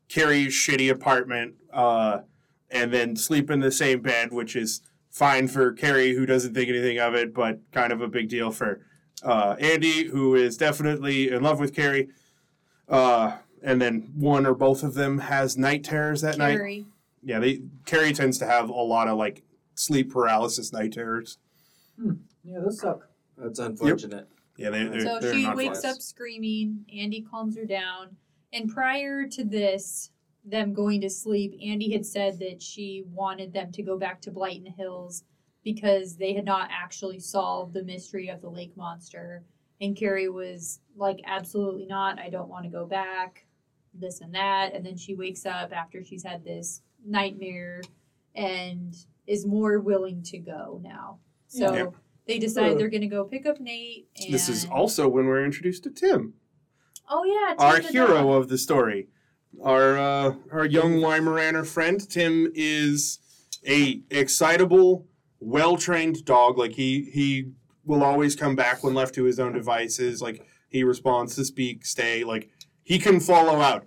Carrie's 0.09 0.53
shitty 0.53 0.91
apartment, 0.91 1.55
uh, 1.73 2.21
and 2.71 2.93
then 2.93 3.17
sleep 3.17 3.51
in 3.51 3.61
the 3.61 3.71
same 3.73 4.01
bed, 4.01 4.33
which 4.33 4.57
is 4.57 4.83
fine 5.11 5.49
for 5.49 5.73
Carrie, 5.73 6.15
who 6.15 6.27
doesn't 6.27 6.55
think 6.55 6.69
anything 6.69 6.99
of 6.99 7.15
it, 7.15 7.33
but 7.33 7.61
kind 7.73 7.93
of 7.93 8.01
a 8.03 8.09
big 8.09 8.29
deal 8.29 8.51
for 8.51 8.81
uh, 9.23 9.57
Andy, 9.61 10.05
who 10.09 10.35
is 10.35 10.57
definitely 10.57 11.31
in 11.31 11.43
love 11.43 11.61
with 11.61 11.75
Carrie. 11.75 12.09
Uh, 12.89 13.37
and 13.63 13.81
then 13.81 14.11
one 14.15 14.45
or 14.45 14.55
both 14.55 14.83
of 14.83 14.95
them 14.95 15.19
has 15.19 15.57
night 15.57 15.83
terrors 15.85 16.21
that 16.21 16.37
night. 16.37 16.59
Carrie. 17.27 17.33
Yeah, 17.33 17.39
they 17.41 17.63
Carrie 17.87 18.13
tends 18.13 18.39
to 18.39 18.47
have 18.47 18.69
a 18.69 18.73
lot 18.73 19.09
of 19.09 19.19
like 19.19 19.43
sleep 19.75 20.13
paralysis 20.13 20.73
night 20.73 20.93
terrors. 20.93 21.39
Hmm. 22.01 22.13
Yeah, 22.43 22.61
those 22.61 22.81
suck. 22.81 23.09
That's 23.37 23.59
unfortunate. 23.59 24.29
Yeah, 24.57 24.71
they, 24.71 24.85
they're, 24.85 25.01
So 25.01 25.19
they're 25.21 25.35
she 25.35 25.43
not 25.45 25.57
wakes 25.57 25.83
fun. 25.83 25.93
up 25.93 26.01
screaming. 26.01 26.85
Andy 26.97 27.23
calms 27.23 27.57
her 27.57 27.65
down. 27.65 28.17
And 28.53 28.69
prior 28.69 29.27
to 29.27 29.45
this, 29.45 30.11
them 30.45 30.73
going 30.73 31.01
to 31.01 31.11
sleep, 31.11 31.59
Andy 31.65 31.93
had 31.93 32.07
said 32.07 32.39
that 32.39 32.63
she 32.63 33.05
wanted 33.13 33.53
them 33.53 33.73
to 33.73 33.83
go 33.83 33.99
back 33.99 34.21
to 34.23 34.31
Blyton 34.31 34.77
Hills 34.77 35.25
because 35.65 36.17
they 36.17 36.35
had 36.35 36.45
not 36.45 36.69
actually 36.71 37.19
solved 37.19 37.73
the 37.73 37.83
mystery 37.83 38.29
of 38.29 38.41
the 38.43 38.51
lake 38.51 38.77
monster. 38.77 39.43
And 39.81 39.97
Carrie 39.97 40.29
was 40.29 40.81
like, 40.95 41.19
absolutely 41.27 41.87
not. 41.87 42.21
I 42.21 42.29
don't 42.29 42.49
want 42.49 42.65
to 42.65 42.71
go 42.71 42.87
back. 42.87 43.47
This 43.93 44.21
and 44.21 44.35
that. 44.35 44.75
And 44.75 44.85
then 44.85 44.97
she 44.97 45.15
wakes 45.15 45.47
up 45.47 45.73
after 45.73 46.05
she's 46.05 46.23
had 46.23 46.45
this 46.45 46.83
nightmare 47.05 47.83
and 48.35 48.95
is 49.27 49.47
more 49.47 49.79
willing 49.79 50.23
to 50.25 50.39
go 50.39 50.81
now. 50.83 51.19
So 51.47 51.75
Yeah. 51.75 51.87
they 52.27 52.39
decide 52.39 52.79
they're 52.79 52.89
going 52.91 53.01
to 53.03 53.07
go 53.07 53.25
pick 53.25 53.47
up 53.47 53.61
Nate. 53.61 54.09
And 54.23 54.33
This 54.35 54.49
is 54.49 54.67
also 54.67 55.09
when 55.09 55.27
we're 55.27 55.45
introduced 55.45 55.85
to 55.85 55.91
Tim, 55.91 56.35
Oh 57.09 57.25
yeah, 57.25 57.55
our 57.63 57.77
Tim 57.77 57.83
the 57.87 57.93
hero 57.93 58.07
dog. 58.23 58.43
of 58.43 58.49
the 58.49 58.57
story. 58.59 59.09
Our 59.63 59.97
uh, 59.99 60.35
our 60.51 60.65
young 60.65 60.95
Weimaraner 60.97 61.65
friend 61.67 62.01
Tim 62.09 62.51
is 62.55 63.19
a 63.69 64.01
excitable, 64.11 65.07
well 65.39 65.77
trained 65.77 66.25
dog. 66.25 66.59
Like 66.59 66.73
he 66.73 67.11
he 67.13 67.53
will 67.85 68.03
always 68.03 68.35
come 68.35 68.57
back 68.57 68.83
when 68.83 68.95
left 68.95 69.15
to 69.17 69.25
his 69.25 69.39
own 69.39 69.53
devices. 69.53 70.23
Like 70.23 70.45
he 70.69 70.83
responds 70.83 71.37
to 71.37 71.45
speak, 71.45 71.85
stay. 71.85 72.25
Like 72.25 72.49
he 72.83 72.99
can 72.99 73.21
follow 73.21 73.61
out 73.61 73.87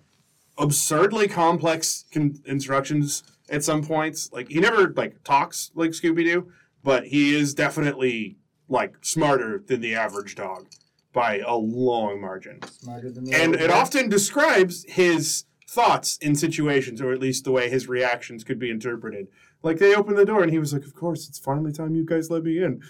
absurdly 0.57 1.27
complex 1.27 2.05
con- 2.11 2.41
instructions 2.45 3.23
at 3.49 3.63
some 3.63 3.83
points. 3.83 4.29
Like 4.31 4.49
he 4.49 4.59
never 4.59 4.89
like 4.95 5.23
talks 5.23 5.71
like 5.75 5.91
Scooby 5.91 6.23
Doo, 6.25 6.51
but 6.83 7.07
he 7.07 7.35
is 7.35 7.53
definitely 7.53 8.37
like 8.69 8.97
smarter 9.01 9.63
than 9.65 9.81
the 9.81 9.95
average 9.95 10.35
dog 10.35 10.67
by 11.13 11.39
a 11.39 11.55
long 11.55 12.19
margin. 12.21 12.61
Smarter 12.63 13.09
than 13.11 13.23
the 13.23 13.33
And 13.33 13.55
it 13.55 13.67
dog. 13.67 13.71
often 13.71 14.09
describes 14.09 14.83
his 14.87 15.45
thoughts 15.69 16.17
in 16.21 16.35
situations, 16.35 17.01
or 17.01 17.11
at 17.11 17.19
least 17.19 17.43
the 17.43 17.51
way 17.51 17.69
his 17.69 17.87
reactions 17.87 18.43
could 18.43 18.59
be 18.59 18.69
interpreted. 18.69 19.27
Like 19.63 19.79
they 19.79 19.95
opened 19.95 20.17
the 20.17 20.25
door 20.25 20.43
and 20.43 20.51
he 20.51 20.59
was 20.59 20.73
like, 20.73 20.83
Of 20.85 20.93
course, 20.93 21.27
it's 21.27 21.39
finally 21.39 21.71
time 21.71 21.95
you 21.95 22.05
guys 22.05 22.29
let 22.29 22.43
me 22.43 22.61
in. 22.63 22.81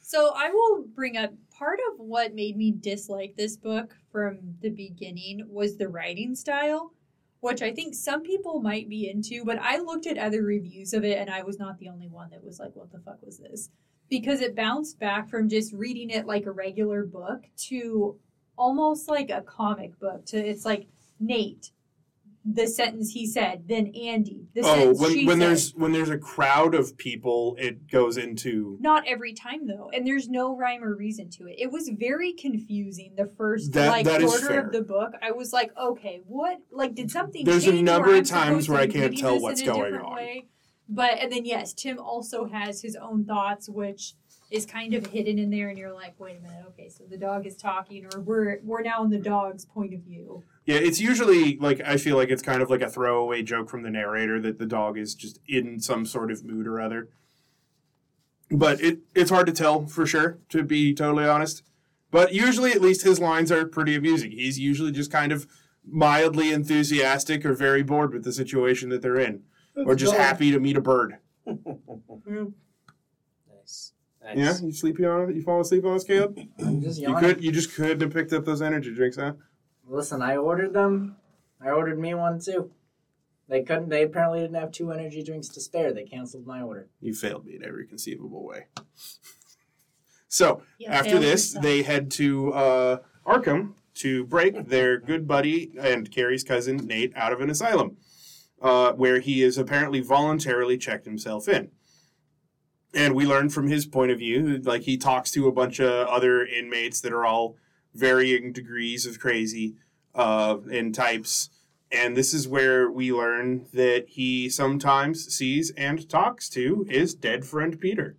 So 0.00 0.32
I 0.34 0.50
will 0.50 0.84
bring 0.94 1.16
up 1.18 1.34
part 1.58 1.80
of 1.92 1.98
what 1.98 2.34
made 2.34 2.56
me 2.56 2.70
dislike 2.70 3.34
this 3.36 3.56
book 3.56 3.96
from 4.12 4.38
the 4.60 4.70
beginning 4.70 5.44
was 5.48 5.76
the 5.76 5.88
writing 5.88 6.34
style, 6.34 6.92
which 7.40 7.62
I 7.62 7.72
think 7.72 7.94
some 7.94 8.22
people 8.22 8.60
might 8.60 8.88
be 8.88 9.10
into, 9.10 9.44
but 9.44 9.58
I 9.58 9.78
looked 9.78 10.06
at 10.06 10.18
other 10.18 10.42
reviews 10.42 10.92
of 10.92 11.04
it 11.04 11.18
and 11.18 11.28
I 11.28 11.42
was 11.42 11.58
not 11.58 11.78
the 11.78 11.88
only 11.88 12.08
one 12.08 12.30
that 12.30 12.44
was 12.44 12.60
like, 12.60 12.76
what 12.76 12.92
the 12.92 13.00
fuck 13.00 13.18
was 13.24 13.38
this? 13.38 13.70
Because 14.08 14.40
it 14.40 14.54
bounced 14.54 14.98
back 15.00 15.28
from 15.28 15.48
just 15.48 15.72
reading 15.72 16.10
it 16.10 16.26
like 16.26 16.46
a 16.46 16.52
regular 16.52 17.04
book 17.04 17.44
to 17.68 18.16
almost 18.56 19.08
like 19.08 19.30
a 19.30 19.42
comic 19.42 19.98
book 19.98 20.24
to 20.26 20.36
it's 20.36 20.64
like 20.64 20.86
Nate 21.20 21.70
the 22.50 22.66
sentence 22.66 23.10
he 23.10 23.26
said, 23.26 23.64
then 23.68 23.92
Andy 23.94 24.46
the 24.54 24.62
oh, 24.62 24.74
sentence 24.74 25.00
when, 25.00 25.26
when 25.26 25.38
said. 25.38 25.48
there's 25.48 25.74
when 25.74 25.92
there's 25.92 26.10
a 26.10 26.18
crowd 26.18 26.74
of 26.74 26.96
people, 26.96 27.56
it 27.58 27.90
goes 27.90 28.16
into 28.16 28.78
Not 28.80 29.06
every 29.06 29.34
time 29.34 29.66
though, 29.66 29.90
and 29.92 30.06
there's 30.06 30.28
no 30.28 30.56
rhyme 30.56 30.82
or 30.82 30.94
reason 30.94 31.28
to 31.30 31.46
it. 31.46 31.56
It 31.58 31.70
was 31.70 31.90
very 31.92 32.32
confusing 32.32 33.14
the 33.16 33.30
first 33.36 33.72
That- 33.72 33.88
like 33.88 34.06
that 34.06 34.22
quarter 34.22 34.60
of 34.60 34.72
the 34.72 34.82
book. 34.82 35.12
I 35.22 35.32
was 35.32 35.52
like, 35.52 35.76
okay, 35.76 36.20
what? 36.26 36.58
Like, 36.70 36.94
did 36.94 37.10
something? 37.10 37.44
There's 37.44 37.66
a 37.66 37.82
number 37.82 38.14
of 38.14 38.26
times 38.26 38.68
where 38.68 38.80
I 38.80 38.86
can't 38.86 39.16
tell 39.16 39.40
what's 39.40 39.62
going 39.62 39.94
on. 39.94 40.14
Way? 40.14 40.46
But 40.88 41.18
and 41.18 41.30
then 41.30 41.44
yes, 41.44 41.74
Tim 41.74 41.98
also 41.98 42.46
has 42.46 42.80
his 42.80 42.96
own 42.96 43.26
thoughts, 43.26 43.68
which 43.68 44.14
is 44.50 44.64
kind 44.64 44.94
of 44.94 45.06
hidden 45.08 45.38
in 45.38 45.50
there, 45.50 45.68
and 45.68 45.76
you're 45.76 45.92
like, 45.92 46.18
wait 46.18 46.38
a 46.38 46.40
minute, 46.40 46.64
okay, 46.68 46.88
so 46.88 47.04
the 47.04 47.18
dog 47.18 47.46
is 47.46 47.56
talking, 47.56 48.06
or 48.06 48.20
we're 48.20 48.58
we're 48.62 48.80
now 48.80 49.04
in 49.04 49.10
the 49.10 49.18
dog's 49.18 49.66
point 49.66 49.92
of 49.92 50.00
view. 50.00 50.42
Yeah, 50.68 50.80
it's 50.80 51.00
usually 51.00 51.56
like 51.56 51.80
I 51.82 51.96
feel 51.96 52.16
like 52.16 52.28
it's 52.28 52.42
kind 52.42 52.60
of 52.60 52.68
like 52.68 52.82
a 52.82 52.90
throwaway 52.90 53.40
joke 53.42 53.70
from 53.70 53.84
the 53.84 53.90
narrator 53.90 54.38
that 54.42 54.58
the 54.58 54.66
dog 54.66 54.98
is 54.98 55.14
just 55.14 55.40
in 55.48 55.80
some 55.80 56.04
sort 56.04 56.30
of 56.30 56.44
mood 56.44 56.66
or 56.66 56.78
other. 56.78 57.08
But 58.50 58.78
it 58.82 58.98
it's 59.14 59.30
hard 59.30 59.46
to 59.46 59.54
tell 59.54 59.86
for 59.86 60.04
sure, 60.04 60.40
to 60.50 60.62
be 60.62 60.92
totally 60.92 61.24
honest. 61.24 61.62
But 62.10 62.34
usually 62.34 62.72
at 62.72 62.82
least 62.82 63.02
his 63.02 63.18
lines 63.18 63.50
are 63.50 63.64
pretty 63.64 63.94
amusing. 63.94 64.30
He's 64.30 64.58
usually 64.58 64.92
just 64.92 65.10
kind 65.10 65.32
of 65.32 65.46
mildly 65.86 66.52
enthusiastic 66.52 67.46
or 67.46 67.54
very 67.54 67.82
bored 67.82 68.12
with 68.12 68.24
the 68.24 68.32
situation 68.32 68.90
that 68.90 69.00
they're 69.00 69.18
in. 69.18 69.44
Or 69.74 69.94
just 69.94 70.12
Dog. 70.12 70.20
happy 70.20 70.50
to 70.50 70.60
meet 70.60 70.76
a 70.76 70.82
bird. 70.82 71.16
Nice. 73.50 73.92
Nice. 74.22 74.36
Yeah? 74.36 74.66
You 74.66 74.72
sleepy 74.72 75.06
on 75.06 75.30
it? 75.30 75.36
You 75.36 75.42
fall 75.42 75.62
asleep 75.62 75.86
on 75.86 75.94
us, 75.96 76.04
Caleb? 76.04 76.38
I'm 76.58 76.82
just 76.82 77.00
You 77.00 77.16
could 77.16 77.42
you 77.42 77.52
just 77.52 77.74
couldn't 77.74 78.02
have 78.02 78.12
picked 78.12 78.34
up 78.34 78.44
those 78.44 78.60
energy 78.60 78.94
drinks, 78.94 79.16
huh? 79.16 79.32
Listen, 79.88 80.22
I 80.22 80.36
ordered 80.36 80.72
them. 80.72 81.16
I 81.60 81.70
ordered 81.70 81.98
me 81.98 82.14
one 82.14 82.40
too. 82.40 82.70
They 83.48 83.62
couldn't. 83.62 83.88
They 83.88 84.02
apparently 84.02 84.40
didn't 84.40 84.56
have 84.60 84.70
two 84.72 84.92
energy 84.92 85.22
drinks 85.22 85.48
to 85.48 85.60
spare. 85.60 85.92
They 85.92 86.04
canceled 86.04 86.46
my 86.46 86.60
order. 86.60 86.88
You 87.00 87.14
failed 87.14 87.46
me 87.46 87.56
in 87.56 87.64
every 87.64 87.86
conceivable 87.86 88.44
way. 88.44 88.66
So 90.30 90.60
You 90.78 90.88
After 90.88 91.18
this, 91.18 91.54
yourself. 91.54 91.62
they 91.62 91.82
head 91.82 92.10
to 92.12 92.52
uh, 92.52 92.98
Arkham 93.26 93.72
to 93.94 94.24
break 94.24 94.68
their 94.68 94.98
good 94.98 95.26
buddy 95.26 95.72
and 95.80 96.10
Carrie's 96.10 96.44
cousin 96.44 96.76
Nate 96.76 97.16
out 97.16 97.32
of 97.32 97.40
an 97.40 97.48
asylum, 97.48 97.96
uh, 98.60 98.92
where 98.92 99.20
he 99.20 99.42
is 99.42 99.56
apparently 99.56 100.00
voluntarily 100.00 100.76
checked 100.76 101.06
himself 101.06 101.48
in. 101.48 101.70
And 102.94 103.14
we 103.14 103.24
learn 103.24 103.48
from 103.48 103.68
his 103.68 103.86
point 103.86 104.10
of 104.12 104.18
view, 104.18 104.58
like 104.58 104.82
he 104.82 104.98
talks 104.98 105.30
to 105.30 105.48
a 105.48 105.52
bunch 105.52 105.80
of 105.80 106.06
other 106.08 106.44
inmates 106.44 107.00
that 107.00 107.12
are 107.14 107.24
all 107.24 107.56
varying 107.94 108.52
degrees 108.52 109.06
of 109.06 109.18
crazy 109.18 109.76
uh, 110.14 110.58
and 110.72 110.94
types. 110.94 111.50
And 111.90 112.16
this 112.16 112.34
is 112.34 112.46
where 112.46 112.90
we 112.90 113.12
learn 113.12 113.66
that 113.72 114.06
he 114.08 114.48
sometimes 114.50 115.34
sees 115.34 115.70
and 115.76 116.08
talks 116.08 116.48
to 116.50 116.84
his 116.88 117.14
dead 117.14 117.44
friend 117.46 117.80
Peter. 117.80 118.16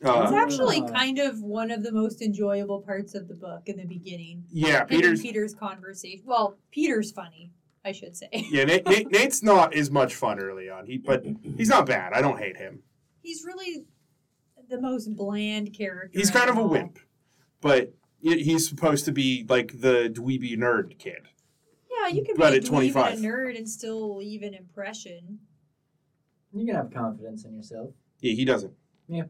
It's 0.00 0.08
Uh, 0.08 0.32
actually 0.34 0.80
Ah. 0.80 0.88
kind 0.88 1.18
of 1.18 1.42
one 1.42 1.70
of 1.72 1.82
the 1.82 1.90
most 1.92 2.22
enjoyable 2.22 2.80
parts 2.82 3.14
of 3.14 3.26
the 3.28 3.34
book 3.34 3.62
in 3.66 3.76
the 3.76 3.84
beginning. 3.84 4.44
yeah, 4.48 4.84
Peter's 4.84 5.20
Peter's 5.20 5.54
conversation. 5.54 6.22
Well, 6.24 6.56
Peter's 6.70 7.10
funny, 7.10 7.50
I 7.84 7.90
should 7.92 8.16
say. 8.16 8.28
Yeah, 8.50 8.64
Nate, 8.64 8.86
Nate, 8.86 9.10
Nate's 9.10 9.42
not 9.42 9.74
as 9.74 9.90
much 9.90 10.14
fun 10.14 10.38
early 10.38 10.70
on. 10.70 10.86
He, 10.86 10.98
but 10.98 11.24
he's 11.56 11.68
not 11.68 11.84
bad. 11.86 12.12
I 12.12 12.20
don't 12.22 12.38
hate 12.38 12.56
him. 12.56 12.82
He's 13.22 13.44
really 13.44 13.84
the 14.70 14.80
most 14.80 15.16
bland 15.16 15.74
character. 15.76 16.16
He's 16.18 16.30
kind 16.30 16.48
of 16.48 16.56
a 16.56 16.66
wimp, 16.66 16.98
but 17.60 17.86
he- 17.86 17.92
he's 18.20 18.68
supposed 18.68 19.04
to 19.06 19.12
be 19.12 19.44
like 19.48 19.80
the 19.80 20.10
dweeby 20.12 20.56
nerd 20.56 20.98
kid. 20.98 21.28
Yeah, 21.90 22.08
you 22.08 22.24
can 22.24 22.36
But 22.36 22.50
be 22.52 22.56
at 22.58 22.64
a 22.64 22.66
dweeb 22.66 22.92
25. 22.92 23.14
and 23.14 23.24
a 23.24 23.28
nerd 23.28 23.56
and 23.58 23.68
still 23.68 24.16
leave 24.16 24.42
an 24.42 24.54
impression. 24.54 25.40
You 26.52 26.66
can 26.66 26.74
have 26.74 26.90
confidence 26.92 27.44
in 27.44 27.54
yourself. 27.54 27.90
Yeah, 28.20 28.32
he 28.32 28.44
doesn't. 28.44 28.72
Yeah. 29.08 29.24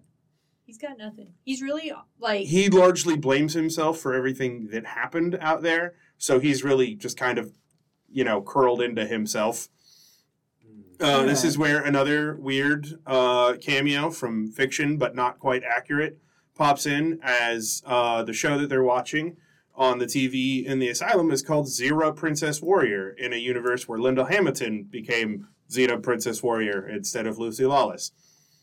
He's 0.64 0.79
got 0.79 0.98
nothing. 0.98 1.33
He's 1.44 1.62
really 1.62 1.92
like 2.18 2.46
He 2.46 2.68
largely 2.68 3.16
blames 3.16 3.55
himself 3.55 3.98
for 3.98 4.12
everything 4.14 4.68
that 4.68 4.85
happened 4.87 5.38
out 5.40 5.62
there. 5.62 5.94
So 6.18 6.40
he's 6.40 6.62
really 6.62 6.94
just 6.94 7.16
kind 7.16 7.38
of, 7.38 7.53
you 8.11 8.22
know, 8.22 8.42
curled 8.42 8.83
into 8.83 9.07
himself. 9.07 9.68
Hmm. 10.62 11.05
Uh, 11.05 11.22
This 11.24 11.42
is 11.42 11.57
where 11.57 11.81
another 11.83 12.37
weird 12.37 12.98
uh, 13.07 13.55
cameo 13.61 14.11
from 14.11 14.51
fiction, 14.53 14.98
but 14.98 15.14
not 15.16 15.38
quite 15.38 15.62
accurate, 15.64 16.18
pops 16.59 16.85
in 16.87 17.21
as 17.23 17.83
uh, 17.87 18.23
the 18.25 18.33
show 18.33 18.59
that 18.59 18.68
they're 18.68 18.83
watching 18.83 19.37
on 19.77 19.99
the 19.99 20.07
TV 20.07 20.64
in 20.66 20.81
the 20.81 20.88
asylum 20.88 21.31
is 21.31 21.40
called 21.40 21.68
Zero 21.68 22.12
Princess 22.12 22.61
Warrior 22.61 23.11
in 23.11 23.33
a 23.33 23.37
universe 23.37 23.87
where 23.87 23.99
Linda 23.99 24.27
Hamilton 24.29 24.83
became 24.83 25.47
Zeta 25.71 25.97
Princess 25.99 26.42
Warrior 26.42 26.88
instead 26.88 27.27
of 27.29 27.38
Lucy 27.38 27.64
Lawless. 27.64 28.11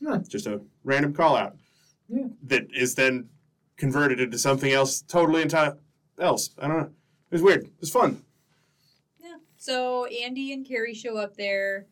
Huh. 0.05 0.19
Just 0.27 0.45
a 0.45 0.61
random 0.83 1.13
call 1.13 1.37
out 1.37 1.55
Yeah. 2.09 2.27
that 2.43 2.67
is 2.75 2.95
then 2.95 3.29
converted 3.77 4.19
into 4.19 4.37
something 4.37 4.71
else 4.71 5.01
totally 5.01 5.43
enti- 5.45 5.77
else. 6.19 6.49
I 6.59 6.67
don't 6.67 6.77
know. 6.77 6.83
It 7.31 7.35
was 7.35 7.41
weird. 7.41 7.63
It 7.63 7.71
was 7.79 7.89
fun. 7.91 8.21
Yeah. 9.23 9.37
So 9.57 10.05
Andy 10.05 10.51
and 10.51 10.67
Carrie 10.67 10.93
show 10.93 11.15
up 11.17 11.37
there, 11.37 11.87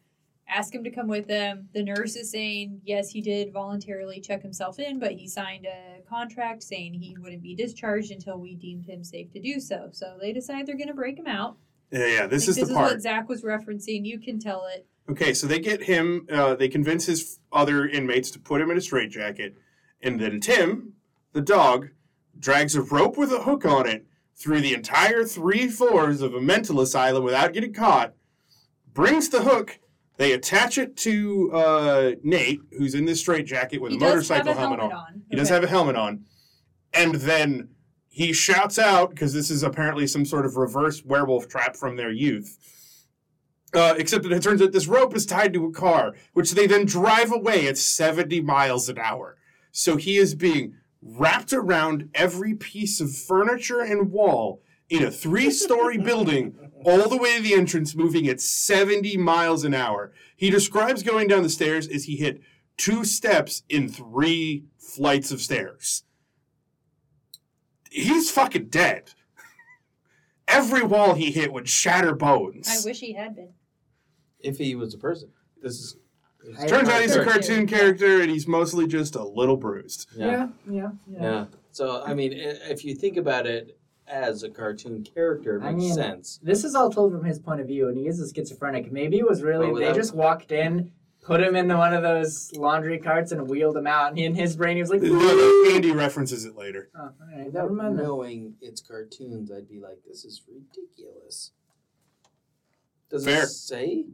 ask 0.53 0.73
him 0.73 0.83
to 0.83 0.91
come 0.91 1.07
with 1.07 1.27
them. 1.27 1.69
The 1.73 1.83
nurse 1.83 2.15
is 2.15 2.29
saying, 2.31 2.81
yes, 2.83 3.09
he 3.09 3.21
did 3.21 3.51
voluntarily 3.51 4.21
check 4.21 4.41
himself 4.41 4.79
in, 4.79 4.99
but 4.99 5.13
he 5.13 5.27
signed 5.27 5.65
a 5.65 6.01
contract 6.07 6.63
saying 6.63 6.93
he 6.93 7.15
wouldn't 7.19 7.41
be 7.41 7.55
discharged 7.55 8.11
until 8.11 8.37
we 8.39 8.55
deemed 8.55 8.85
him 8.85 9.03
safe 9.03 9.31
to 9.31 9.39
do 9.39 9.59
so. 9.59 9.89
So 9.91 10.17
they 10.21 10.31
decide 10.33 10.67
they're 10.67 10.77
going 10.77 10.87
to 10.87 10.93
break 10.93 11.17
him 11.17 11.27
out. 11.27 11.57
Yeah, 11.91 12.07
yeah. 12.07 12.27
This 12.27 12.47
is 12.47 12.55
this 12.55 12.67
the 12.67 12.71
is 12.71 12.77
part. 12.77 12.91
what 12.91 13.01
Zach 13.01 13.29
was 13.29 13.43
referencing. 13.43 14.05
You 14.05 14.19
can 14.19 14.39
tell 14.39 14.65
it. 14.73 14.85
Okay, 15.09 15.33
so 15.33 15.47
they 15.47 15.59
get 15.59 15.83
him, 15.83 16.27
uh, 16.31 16.55
they 16.55 16.69
convince 16.69 17.07
his 17.07 17.39
other 17.51 17.85
inmates 17.85 18.31
to 18.31 18.39
put 18.39 18.61
him 18.61 18.71
in 18.71 18.77
a 18.77 18.81
straitjacket, 18.81 19.57
and 20.01 20.19
then 20.19 20.39
Tim, 20.39 20.93
the 21.33 21.41
dog, 21.41 21.89
drags 22.39 22.73
a 22.75 22.81
rope 22.81 23.17
with 23.17 23.31
a 23.31 23.43
hook 23.43 23.65
on 23.65 23.85
it 23.85 24.05
through 24.35 24.61
the 24.61 24.73
entire 24.73 25.25
three 25.25 25.67
floors 25.67 26.21
of 26.21 26.33
a 26.33 26.41
mental 26.41 26.79
asylum 26.79 27.23
without 27.23 27.51
getting 27.53 27.73
caught, 27.73 28.13
brings 28.93 29.27
the 29.27 29.43
hook, 29.43 29.79
they 30.17 30.33
attach 30.33 30.77
it 30.77 30.95
to 30.97 31.51
uh, 31.53 32.11
Nate, 32.23 32.61
who's 32.77 32.93
in 32.93 33.05
this 33.05 33.19
straitjacket 33.19 33.81
with 33.81 33.91
he 33.91 33.97
a 33.97 33.99
motorcycle 33.99 34.51
a 34.51 34.55
helmet, 34.55 34.79
helmet 34.79 34.95
on. 34.95 35.23
He 35.29 35.35
does 35.35 35.49
have 35.49 35.63
a 35.63 35.67
helmet 35.67 35.95
on. 35.95 36.25
And 36.93 37.15
then 37.15 37.69
he 38.09 38.31
shouts 38.31 38.77
out, 38.77 39.09
because 39.09 39.33
this 39.33 39.49
is 39.49 39.63
apparently 39.63 40.05
some 40.05 40.25
sort 40.25 40.45
of 40.45 40.55
reverse 40.55 41.03
werewolf 41.03 41.47
trap 41.47 41.75
from 41.75 41.97
their 41.97 42.11
youth. 42.11 42.59
Uh, 43.73 43.95
except 43.97 44.23
that 44.23 44.31
it 44.31 44.43
turns 44.43 44.61
out 44.61 44.71
this 44.71 44.85
rope 44.85 45.15
is 45.15 45.25
tied 45.25 45.51
to 45.53 45.65
a 45.65 45.71
car, 45.71 46.13
which 46.33 46.51
they 46.51 46.67
then 46.67 46.85
drive 46.85 47.31
away 47.31 47.67
at 47.67 47.75
70 47.75 48.39
miles 48.41 48.87
an 48.87 48.99
hour. 48.99 49.35
So 49.71 49.97
he 49.97 50.17
is 50.17 50.35
being 50.35 50.75
wrapped 51.01 51.53
around 51.53 52.09
every 52.13 52.53
piece 52.53 53.01
of 53.01 53.15
furniture 53.15 53.81
and 53.81 54.11
wall 54.11 54.61
in 54.89 55.03
a 55.03 55.09
three 55.09 55.49
story 55.49 55.97
building 56.03 56.62
all 56.85 57.09
the 57.09 57.17
way 57.17 57.37
to 57.37 57.43
the 57.43 57.53
entrance, 57.53 57.95
moving 57.95 58.27
at 58.27 58.41
70 58.41 59.17
miles 59.17 59.63
an 59.63 59.73
hour. 59.73 60.11
He 60.35 60.49
describes 60.49 61.03
going 61.03 61.27
down 61.27 61.43
the 61.43 61.49
stairs 61.49 61.87
as 61.87 62.05
he 62.05 62.15
hit 62.17 62.41
two 62.77 63.05
steps 63.05 63.63
in 63.69 63.87
three 63.89 64.65
flights 64.77 65.31
of 65.31 65.41
stairs. 65.41 66.03
He's 67.89 68.31
fucking 68.31 68.67
dead. 68.69 69.11
Every 70.47 70.83
wall 70.83 71.13
he 71.13 71.31
hit 71.31 71.53
would 71.53 71.69
shatter 71.69 72.13
bones. 72.15 72.67
I 72.69 72.85
wish 72.87 72.99
he 72.99 73.13
had 73.13 73.35
been. 73.35 73.53
If 74.39 74.57
he 74.57 74.75
was 74.75 74.93
a 74.93 74.97
person, 74.97 75.29
this 75.61 75.73
is. 75.79 75.97
I- 76.59 76.67
Turns 76.67 76.89
out 76.89 77.01
he's 77.01 77.15
a 77.15 77.23
Cartoon. 77.23 77.65
cartoon 77.65 77.67
character 77.67 78.21
and 78.21 78.29
he's 78.29 78.47
mostly 78.47 78.85
just 78.85 79.15
a 79.15 79.23
little 79.23 79.55
bruised. 79.55 80.07
Yeah. 80.13 80.25
Yeah, 80.27 80.47
yeah, 80.69 80.89
yeah. 81.07 81.21
Yeah. 81.21 81.45
So 81.71 82.03
I 82.03 82.13
mean, 82.13 82.33
if 82.33 82.83
you 82.83 82.93
think 82.95 83.15
about 83.15 83.47
it 83.47 83.77
as 84.07 84.43
a 84.43 84.49
cartoon 84.49 85.03
character, 85.03 85.57
it 85.57 85.63
I 85.63 85.71
makes 85.71 85.83
mean, 85.83 85.93
sense. 85.93 86.39
This 86.43 86.63
is 86.63 86.75
all 86.75 86.89
told 86.91 87.11
from 87.13 87.23
his 87.23 87.39
point 87.39 87.61
of 87.61 87.67
view, 87.67 87.87
and 87.87 87.97
he 87.97 88.07
is 88.07 88.19
a 88.19 88.31
schizophrenic. 88.33 88.91
Maybe 88.91 89.17
it 89.19 89.27
was 89.27 89.41
really 89.43 89.65
Oh, 89.67 89.75
they 89.75 89.85
without- 89.85 89.95
just 89.95 90.13
walked 90.13 90.51
in, 90.51 90.91
put 91.21 91.39
him 91.41 91.55
into 91.55 91.77
one 91.77 91.93
of 91.93 92.03
those 92.03 92.51
laundry 92.53 92.99
carts, 92.99 93.31
and 93.31 93.47
wheeled 93.49 93.77
him 93.77 93.87
out. 93.87 94.09
And 94.09 94.19
in 94.19 94.35
his 94.35 94.55
brain, 94.57 94.75
he 94.75 94.81
was 94.83 94.89
like, 94.91 95.01
No, 95.01 95.09
no, 95.17 95.71
Andy 95.73 95.91
references 95.91 96.43
it 96.45 96.55
later. 96.55 96.89
Oh, 96.95 97.01
all 97.03 97.13
right, 97.33 97.45
Without 97.45 97.61
never 97.63 97.73
mind. 97.73 97.97
then. 97.97 98.05
knowing 98.05 98.55
it's 98.61 98.81
cartoons, 98.81 99.49
I'd 99.51 99.69
be 99.69 99.79
like, 99.79 99.99
this 100.05 100.25
is 100.25 100.41
ridiculous. 100.47 101.51
Does 103.09 103.25
Fair. 103.25 103.43
it 103.43 103.47
say 103.47 104.05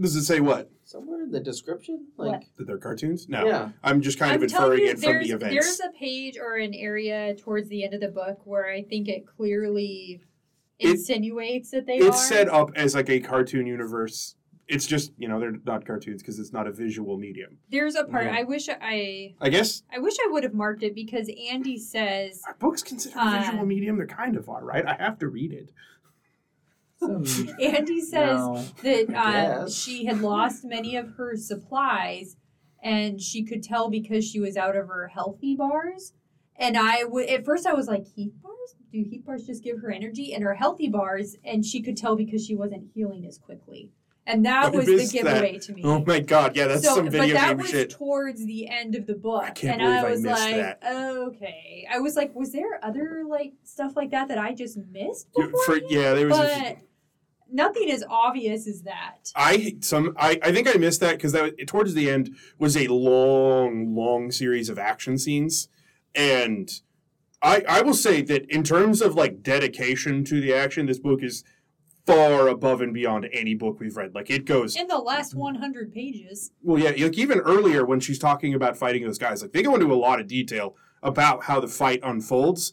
Does 0.00 0.16
it 0.16 0.24
say 0.24 0.40
what? 0.40 0.70
somewhere 0.84 1.22
in 1.22 1.30
the 1.30 1.40
description? 1.40 2.06
Like, 2.18 2.44
That 2.58 2.66
they're 2.66 2.76
cartoons? 2.76 3.26
No. 3.28 3.46
yeah. 3.46 3.70
I'm 3.82 4.02
just 4.02 4.18
kind 4.18 4.32
I'm 4.32 4.42
of 4.42 4.50
telling 4.50 4.78
inferring 4.80 4.82
you, 4.82 4.90
it 4.90 4.92
from 4.98 5.00
there's, 5.00 5.26
the 5.28 5.34
events. 5.34 5.54
There's 5.54 5.80
a 5.80 5.98
page 5.98 6.36
or 6.38 6.56
an 6.56 6.74
area 6.74 7.34
towards 7.34 7.68
the 7.70 7.82
end 7.84 7.94
of 7.94 8.00
the 8.00 8.08
book 8.08 8.40
where 8.44 8.68
I 8.70 8.82
think 8.82 9.08
it 9.08 9.26
clearly 9.26 10.20
It- 10.78 10.90
insinuates 10.90 11.70
that 11.70 11.86
they 11.86 11.98
are. 12.00 12.08
it's 12.08 12.18
are. 12.18 12.34
set 12.34 12.48
up 12.50 12.72
as 12.76 12.94
like 12.94 13.08
a 13.08 13.20
cartoon 13.20 13.66
universe. 13.66 14.36
It's 14.68 14.86
just, 14.86 15.12
you 15.18 15.28
know, 15.28 15.40
they're 15.40 15.56
not 15.64 15.86
cartoons 15.86 16.22
because 16.22 16.38
it's 16.38 16.52
not 16.52 16.66
a 16.66 16.72
visual 16.72 17.16
medium. 17.16 17.58
There's 17.70 17.94
a 17.94 18.04
part 18.04 18.26
Yeah. 18.26 18.36
I 18.38 18.42
wish 18.42 18.68
I 18.68 19.34
I 19.40 19.48
guess 19.48 19.82
I 19.94 19.98
wish 19.98 20.14
I 20.22 20.30
would 20.30 20.44
have 20.44 20.54
marked 20.54 20.82
it 20.82 20.94
because 20.94 21.30
Andy 21.50 21.78
says 21.78 22.42
are 22.46 22.56
books 22.58 22.82
considered 22.82 23.18
Uh, 23.18 23.40
visual 23.42 23.64
medium? 23.66 23.98
They 23.98 24.06
kind 24.06 24.36
of 24.36 24.48
are, 24.48 24.64
right? 24.64 24.84
I 24.86 24.94
have 24.94 25.18
to 25.20 25.28
read 25.28 25.52
it. 25.52 25.70
Andy 27.60 28.00
says 28.00 28.38
no. 28.38 28.64
that 28.82 29.10
uh, 29.14 29.68
she 29.68 30.04
had 30.04 30.20
lost 30.20 30.64
many 30.64 30.96
of 30.96 31.14
her 31.16 31.36
supplies 31.36 32.36
and 32.82 33.20
she 33.20 33.44
could 33.44 33.62
tell 33.62 33.88
because 33.88 34.28
she 34.28 34.40
was 34.40 34.56
out 34.56 34.76
of 34.76 34.88
her 34.88 35.08
healthy 35.08 35.54
bars. 35.54 36.12
And 36.56 36.76
I 36.76 37.04
would 37.04 37.28
at 37.28 37.44
first 37.44 37.66
I 37.66 37.72
was 37.72 37.86
like, 37.86 38.06
heat 38.14 38.32
bars? 38.42 38.76
Do 38.92 39.02
heat 39.02 39.24
bars 39.24 39.46
just 39.46 39.64
give 39.64 39.80
her 39.80 39.90
energy? 39.90 40.34
And 40.34 40.44
her 40.44 40.54
healthy 40.54 40.88
bars, 40.88 41.36
and 41.44 41.64
she 41.64 41.80
could 41.80 41.96
tell 41.96 42.16
because 42.16 42.44
she 42.44 42.54
wasn't 42.54 42.90
healing 42.94 43.24
as 43.26 43.38
quickly. 43.38 43.90
And 44.26 44.46
that 44.46 44.66
I 44.66 44.68
was 44.68 44.86
the 44.86 44.96
missed 44.96 45.12
that. 45.14 45.24
giveaway 45.24 45.58
to 45.58 45.72
me. 45.72 45.82
Oh 45.84 46.04
my 46.04 46.20
god, 46.20 46.54
yeah, 46.54 46.68
that's 46.68 46.84
so, 46.84 46.94
some 46.94 47.10
video 47.10 47.34
but 47.34 47.40
that 47.40 47.48
game 47.48 47.56
was 47.56 47.70
shit. 47.70 47.90
towards 47.90 48.44
the 48.46 48.68
end 48.68 48.94
of 48.94 49.06
the 49.06 49.14
book, 49.14 49.42
I 49.42 49.50
can't 49.50 49.80
and 49.80 49.88
believe 49.88 50.04
I 50.04 50.06
I 50.06 50.10
was 50.10 50.22
missed 50.22 50.40
like, 50.42 50.54
that. 50.54 50.82
okay. 50.84 51.88
I 51.92 51.98
was 51.98 52.14
like, 52.14 52.32
was 52.34 52.52
there 52.52 52.84
other 52.84 53.24
like 53.28 53.54
stuff 53.64 53.96
like 53.96 54.10
that 54.10 54.28
that 54.28 54.38
I 54.38 54.54
just 54.54 54.78
missed? 54.92 55.28
For, 55.66 55.80
yeah, 55.88 56.14
there 56.14 56.28
was 56.28 56.38
a 56.38 56.40
but 56.40 56.78
nothing 57.52 57.90
as 57.90 58.02
obvious 58.08 58.66
as 58.66 58.82
that. 58.82 59.30
I 59.36 59.76
some 59.80 60.14
I, 60.16 60.38
I 60.42 60.52
think 60.52 60.68
I 60.68 60.78
missed 60.78 61.00
that 61.00 61.16
because 61.16 61.32
that 61.32 61.66
towards 61.66 61.94
the 61.94 62.10
end 62.10 62.34
was 62.58 62.76
a 62.76 62.88
long 62.88 63.94
long 63.94 64.30
series 64.30 64.68
of 64.68 64.78
action 64.78 65.18
scenes, 65.18 65.68
and 66.14 66.70
I 67.42 67.62
I 67.68 67.82
will 67.82 67.94
say 67.94 68.22
that 68.22 68.50
in 68.50 68.62
terms 68.62 69.02
of 69.02 69.14
like 69.14 69.42
dedication 69.42 70.24
to 70.24 70.40
the 70.40 70.54
action, 70.54 70.86
this 70.86 70.98
book 70.98 71.22
is 71.22 71.44
far 72.06 72.48
above 72.48 72.80
and 72.80 72.92
beyond 72.92 73.28
any 73.32 73.54
book 73.54 73.78
we've 73.78 73.96
read. 73.96 74.14
Like 74.14 74.30
it 74.30 74.44
goes 74.44 74.76
In 74.76 74.88
the 74.88 74.98
last 74.98 75.34
100 75.34 75.92
pages, 75.92 76.50
well, 76.62 76.78
yeah, 76.78 77.04
like 77.04 77.18
even 77.18 77.38
earlier 77.38 77.84
when 77.84 78.00
she's 78.00 78.18
talking 78.18 78.54
about 78.54 78.76
fighting 78.76 79.04
those 79.04 79.18
guys, 79.18 79.42
like 79.42 79.52
they 79.52 79.62
go 79.62 79.74
into 79.74 79.92
a 79.92 79.94
lot 79.94 80.20
of 80.20 80.26
detail 80.26 80.76
about 81.02 81.44
how 81.44 81.60
the 81.60 81.68
fight 81.68 82.00
unfolds, 82.02 82.72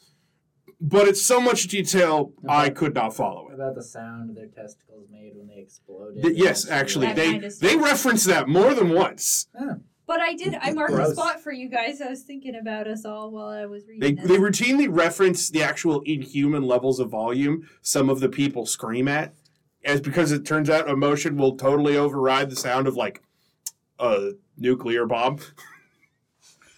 but 0.81 1.07
it's 1.07 1.21
so 1.21 1.41
much 1.41 1.67
detail 1.67 2.31
I 2.47 2.69
could 2.69 2.93
not 2.95 3.15
follow 3.15 3.49
it. 3.49 3.55
about 3.55 3.75
the 3.75 3.83
sound 3.83 4.35
their 4.35 4.47
testicles 4.47 5.07
made 5.11 5.33
when 5.35 5.47
they 5.47 5.57
exploded? 5.59 6.23
Th- 6.23 6.37
yes, 6.37 6.69
actually, 6.69 7.07
That 7.07 7.15
they 7.17 7.31
kinda 7.33 7.49
they 7.61 7.75
reference 7.75 8.23
that 8.25 8.47
more 8.47 8.73
than 8.73 8.89
once. 8.93 9.47
but 10.07 10.19
I 10.21 10.33
did. 10.35 10.55
I 10.55 10.71
marked 10.71 10.93
a 10.93 11.13
spot 11.13 11.39
for 11.41 11.51
you 11.51 11.69
guys. 11.69 12.01
I 12.01 12.09
was 12.09 12.23
thinking 12.23 12.55
about 12.55 12.87
us 12.87 13.05
all 13.05 13.29
while 13.31 13.49
I 13.49 13.65
was 13.65 13.85
They, 13.85 13.93
reading. 13.93 14.15
this. 14.15 14.27
they 14.27 14.37
routinely 14.37 14.87
reference 14.89 15.49
the 15.49 15.61
actual 15.63 16.01
inhuman 16.01 16.63
levels 16.63 16.99
of 16.99 17.09
volume 17.09 17.67
some 17.81 18.09
of 18.09 18.19
the 18.19 18.29
people 18.29 18.65
scream 18.65 19.07
at, 19.07 19.33
as 19.83 19.99
because 20.01 20.31
it 20.31 20.45
turns 20.45 20.69
out 20.69 20.89
emotion 20.89 21.35
will 21.37 21.55
totally 21.57 21.95
override 21.97 22.49
the 22.49 22.55
sound 22.55 22.87
of 22.87 22.95
like 22.95 23.21
a 23.99 24.31
nuclear 24.57 25.05
bomb. 25.05 25.39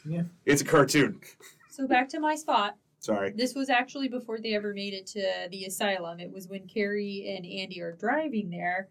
Yeah. 0.03 0.23
It's 0.45 0.63
a 0.63 0.65
cartoon. 0.65 1.21
so 1.69 1.87
back 1.87 2.09
to 2.09 2.19
my 2.19 2.33
spot. 2.35 2.75
Sorry. 3.01 3.31
This 3.31 3.55
was 3.55 3.69
actually 3.69 4.07
before 4.07 4.37
they 4.39 4.53
ever 4.53 4.73
made 4.75 4.93
it 4.93 5.07
to 5.07 5.47
the 5.49 5.65
asylum. 5.65 6.19
It 6.19 6.31
was 6.31 6.47
when 6.47 6.67
Carrie 6.67 7.35
and 7.35 7.43
Andy 7.45 7.81
are 7.81 7.93
driving 7.93 8.51
there, 8.51 8.89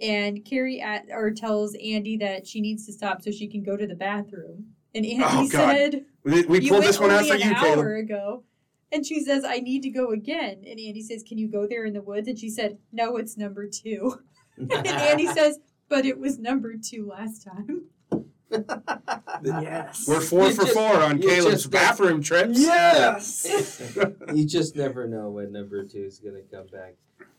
and 0.00 0.44
Carrie 0.44 0.80
at, 0.80 1.04
or 1.12 1.30
tells 1.30 1.76
Andy 1.76 2.16
that 2.16 2.44
she 2.44 2.60
needs 2.60 2.84
to 2.86 2.92
stop 2.92 3.22
so 3.22 3.30
she 3.30 3.46
can 3.46 3.62
go 3.62 3.76
to 3.76 3.86
the 3.86 3.94
bathroom. 3.94 4.66
And 4.96 5.06
Andy 5.06 5.24
Oh, 5.24 5.48
said, 5.48 6.04
We, 6.24 6.42
we 6.46 6.60
"You 6.60 6.70
pulled 6.70 6.82
this 6.84 6.98
one 6.98 7.12
out 7.12 7.24
for 7.24 7.34
an 7.34 7.40
you, 7.40 7.54
hour 7.54 7.94
ago." 7.96 8.42
And 8.90 9.06
she 9.06 9.22
says, 9.22 9.44
"I 9.44 9.58
need 9.58 9.82
to 9.84 9.90
go 9.90 10.10
again." 10.10 10.64
And 10.66 10.80
Andy 10.80 11.00
says, 11.00 11.22
"Can 11.22 11.38
you 11.38 11.46
go 11.46 11.68
there 11.68 11.84
in 11.86 11.92
the 11.94 12.02
woods?" 12.02 12.26
And 12.26 12.38
she 12.38 12.50
said, 12.50 12.78
"No, 12.90 13.16
it's 13.16 13.38
number 13.38 13.68
two. 13.68 14.18
and 14.58 14.86
Andy 14.86 15.26
says, 15.34 15.60
"But 15.88 16.04
it 16.04 16.18
was 16.18 16.38
number 16.38 16.74
two 16.76 17.06
last 17.06 17.44
time." 17.44 17.84
Yes. 19.44 20.04
We're 20.06 20.20
four 20.20 20.46
You 20.48 20.54
for 20.54 20.62
just- 20.62 20.74
four 20.74 20.94
on 21.00 21.18
Caleb's 21.20 21.62
just- 21.62 21.70
bathroom 21.70 22.22
trips. 22.22 22.60
Yes. 22.60 23.92
you 24.34 24.46
just 24.46 24.76
never 24.76 25.08
know 25.08 25.30
when 25.30 25.52
number 25.52 25.84
two 25.84 26.04
is 26.04 26.18
gonna 26.20 26.42
come 26.50 26.66
back. 26.68 26.94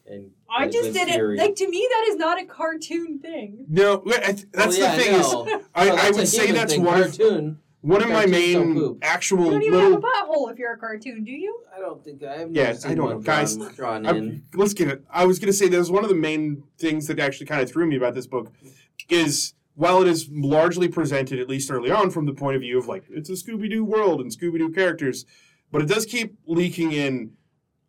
And 0.06 0.32
I 0.54 0.67
just 0.67 0.92
didn't 0.92 1.13
Fury. 1.13 1.38
like. 1.38 1.56
To 1.56 1.69
me, 1.69 1.88
that 1.90 2.08
is 2.10 2.17
not 2.17 2.42
a 2.42 2.46
cartoon 2.46 3.19
thing. 3.19 3.65
No, 3.69 4.02
wait, 4.06 4.19
I 4.19 4.33
th- 4.33 4.48
that's 4.52 4.75
oh, 4.77 4.79
Well, 4.81 4.90
yeah, 4.90 4.96
the 4.98 5.02
thing 5.02 5.13
is. 5.15 5.33
I, 5.73 5.85
Well, 5.85 5.98
I 5.98 6.12
would 6.12 6.27
say 6.27 6.52
that's 6.52 6.73
thing. 6.73 6.83
one 6.83 7.02
of 7.02 7.17
cartoon. 7.17 7.60
one 7.79 8.04
of 8.04 8.10
my 8.10 8.25
main 8.25 8.98
actual 9.02 9.46
You 9.46 9.52
don't 9.52 9.63
even 9.63 9.79
have 9.79 9.94
a 9.94 9.98
butthole 10.02 10.52
if 10.52 10.60
you're 10.60 10.73
a 10.73 10.77
cartoon, 10.77 11.23
do 11.23 11.31
you? 11.31 11.58
I 11.73 11.79
don't 11.79 12.04
think 12.04 12.21
I 12.21 12.40
have. 12.40 12.52
Yeah, 12.52 12.75
I 12.85 12.96
don't 12.96 13.06
one. 13.15 13.21
Guys, 13.21 13.56
drawn, 13.56 14.04
drawn 14.04 14.06
in. 14.06 14.44
let's 14.56 14.73
get 14.73 14.90
it. 14.90 15.06
I 15.10 15.25
was 15.25 15.40
going 15.40 15.48
to 15.48 15.54
say 15.54 15.69
that 15.69 15.77
was 15.77 15.90
one 15.90 16.04
of 16.04 16.10
the 16.10 16.15
main 16.17 16.63
things 16.77 17.08
that 17.08 17.17
actually 17.19 17.46
kind 17.46 17.62
of 17.62 17.71
threw 17.71 17.85
me 17.88 17.96
about 17.96 18.13
this 18.13 18.27
book 18.27 18.52
is 19.08 19.54
while 19.76 20.02
it 20.02 20.08
is 20.08 20.30
largely 20.32 20.88
presented, 20.88 21.40
at 21.40 21.50
least 21.50 21.71
early 21.71 21.92
on, 21.92 22.12
from 22.12 22.26
the 22.26 22.34
point 22.34 22.56
of 22.56 22.62
view 22.62 22.78
of 22.78 22.88
like 22.88 23.06
it's 23.10 23.30
a 23.30 23.34
Scooby 23.34 23.69
Doo 23.69 23.84
world 23.84 24.21
and 24.21 24.32
Scooby 24.32 24.60
Doo 24.60 24.71
characters, 24.71 25.26
but 25.71 25.82
it 25.82 25.88
does 25.88 26.06
keep 26.06 26.38
leaking 26.46 26.92
in 26.92 27.32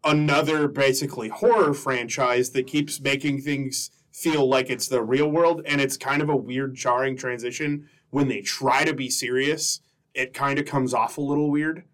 another 0.02 0.68
basically 0.68 1.28
horror 1.28 1.74
franchise 1.74 2.50
that 2.50 2.66
keeps 2.66 3.00
making 3.00 3.40
things 3.40 3.90
feel 4.12 4.48
like 4.48 4.70
it's 4.70 4.88
the 4.88 5.02
real 5.02 5.28
world, 5.28 5.62
and 5.66 5.80
it's 5.80 5.96
kind 5.96 6.22
of 6.22 6.28
a 6.28 6.36
weird, 6.36 6.74
jarring 6.74 7.16
transition 7.16 7.88
when 8.10 8.28
they 8.28 8.40
try 8.40 8.84
to 8.84 8.94
be 8.94 9.10
serious. 9.10 9.80
It 10.14 10.32
kind 10.32 10.58
of 10.58 10.66
comes 10.66 10.94
off 10.94 11.18
a 11.18 11.20
little 11.20 11.50
weird. 11.50 11.84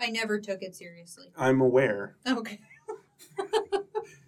I 0.00 0.10
never 0.10 0.40
took 0.40 0.62
it 0.62 0.74
seriously. 0.74 1.26
I'm 1.36 1.60
aware. 1.60 2.16
Okay. 2.26 2.58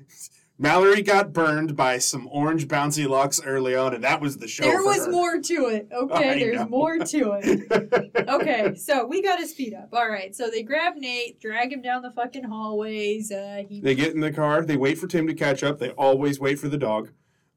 Mallory 0.62 1.02
got 1.02 1.32
burned 1.32 1.74
by 1.76 1.98
some 1.98 2.28
orange 2.30 2.68
bouncy 2.68 3.08
locks 3.08 3.40
early 3.44 3.74
on, 3.74 3.94
and 3.94 4.04
that 4.04 4.20
was 4.20 4.36
the 4.36 4.46
show. 4.46 4.62
There 4.62 4.78
for 4.78 4.84
was 4.84 5.06
her. 5.06 5.10
more 5.10 5.40
to 5.40 5.54
it. 5.66 5.88
Okay, 5.92 6.30
I 6.30 6.38
there's 6.38 6.60
know. 6.60 6.68
more 6.68 6.98
to 6.98 7.38
it. 7.42 8.08
Okay, 8.28 8.74
so 8.76 9.04
we 9.04 9.20
got 9.22 9.40
to 9.40 9.46
speed 9.48 9.74
up. 9.74 9.88
All 9.92 10.08
right, 10.08 10.34
so 10.36 10.48
they 10.48 10.62
grab 10.62 10.94
Nate, 10.96 11.40
drag 11.40 11.72
him 11.72 11.82
down 11.82 12.02
the 12.02 12.12
fucking 12.12 12.44
hallways. 12.44 13.32
Uh, 13.32 13.64
he 13.68 13.80
They 13.80 13.96
get 13.96 14.14
in 14.14 14.20
the 14.20 14.30
car. 14.32 14.64
They 14.64 14.76
wait 14.76 14.98
for 14.98 15.08
Tim 15.08 15.26
to 15.26 15.34
catch 15.34 15.64
up. 15.64 15.80
They 15.80 15.90
always 15.90 16.38
wait 16.38 16.60
for 16.60 16.68
the 16.68 16.78
dog. 16.78 17.10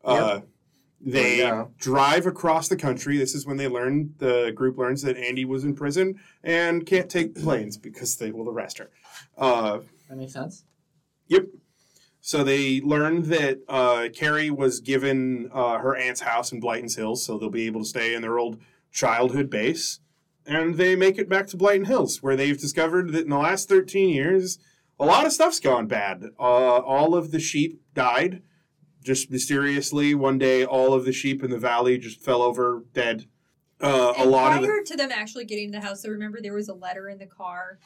Uh, 0.04 0.42
they 1.00 1.38
Yeah. 1.40 1.66
drive 1.78 2.26
across 2.26 2.68
the 2.68 2.76
country. 2.76 3.18
This 3.18 3.36
is 3.36 3.46
when 3.46 3.58
they 3.58 3.68
learn 3.68 4.16
the 4.18 4.52
group 4.56 4.78
learns 4.80 5.04
that 5.04 5.16
Andy 5.16 5.46
was 5.46 5.64
in 5.64 5.76
prison 5.76 6.20
and 6.44 6.86
can't 6.88 7.10
take 7.10 7.36
planes 7.36 7.78
because 7.78 8.16
they 8.18 8.32
will 8.32 8.50
arrest 8.50 8.80
her. 8.80 8.90
Uh, 9.38 9.82
That 10.10 10.18
makes 10.18 10.34
sense. 10.34 10.64
Yep. 11.28 11.46
So 12.26 12.44
they 12.44 12.82
learn 12.82 13.30
that 13.30 13.60
uh, 13.70 14.08
Carrie 14.12 14.50
was 14.50 14.80
given 14.80 15.48
uh, 15.54 15.78
her 15.78 15.96
aunt's 15.96 16.22
house 16.22 16.52
in 16.52 16.60
Blyton's 16.60 16.96
Hills, 16.96 17.24
so 17.24 17.38
they'll 17.38 17.52
be 17.52 17.68
able 17.68 17.82
to 17.82 17.88
stay 17.88 18.16
in 18.16 18.24
their 18.24 18.40
old 18.40 18.60
childhood 18.92 19.48
base. 19.48 20.00
And 20.44 20.74
they 20.74 20.96
make 20.96 21.20
it 21.20 21.30
back 21.30 21.46
to 21.50 21.58
Blyton 21.58 21.86
Hills, 21.86 22.24
where 22.24 22.36
they've 22.36 22.60
discovered 22.60 23.12
that 23.12 23.26
in 23.26 23.30
the 23.30 23.38
last 23.38 23.70
13 23.70 24.10
years, 24.10 24.58
a 25.00 25.06
lot 25.06 25.28
of 25.28 25.34
stuff's 25.34 25.60
gone 25.60 25.86
bad. 25.86 26.24
Uh, 26.40 26.80
all 26.80 27.14
of 27.14 27.30
the 27.30 27.40
sheep 27.40 27.80
died. 27.94 28.42
Just 29.04 29.30
mysteriously, 29.30 30.16
one 30.16 30.40
day, 30.40 30.66
all 30.66 30.96
of 30.96 31.06
the 31.06 31.14
sheep 31.14 31.44
in 31.44 31.52
the 31.52 31.60
valley 31.60 32.00
just 32.00 32.20
fell 32.24 32.42
over 32.42 32.86
dead. 32.94 33.28
Uh, 33.80 34.14
a 34.18 34.26
lot 34.26 34.56
of 34.56 34.64
the, 34.64 34.68
prior 34.68 34.82
to 34.82 34.98
them 34.98 35.12
actually 35.12 35.46
getting 35.46 35.72
to 35.74 35.78
the 35.78 35.86
house, 35.86 36.02
so 36.02 36.10
remember 36.10 36.42
there 36.42 36.54
was 36.56 36.70
a 36.70 36.74
letter 36.74 37.08
in 37.08 37.20
the 37.20 37.28
car. 37.28 37.78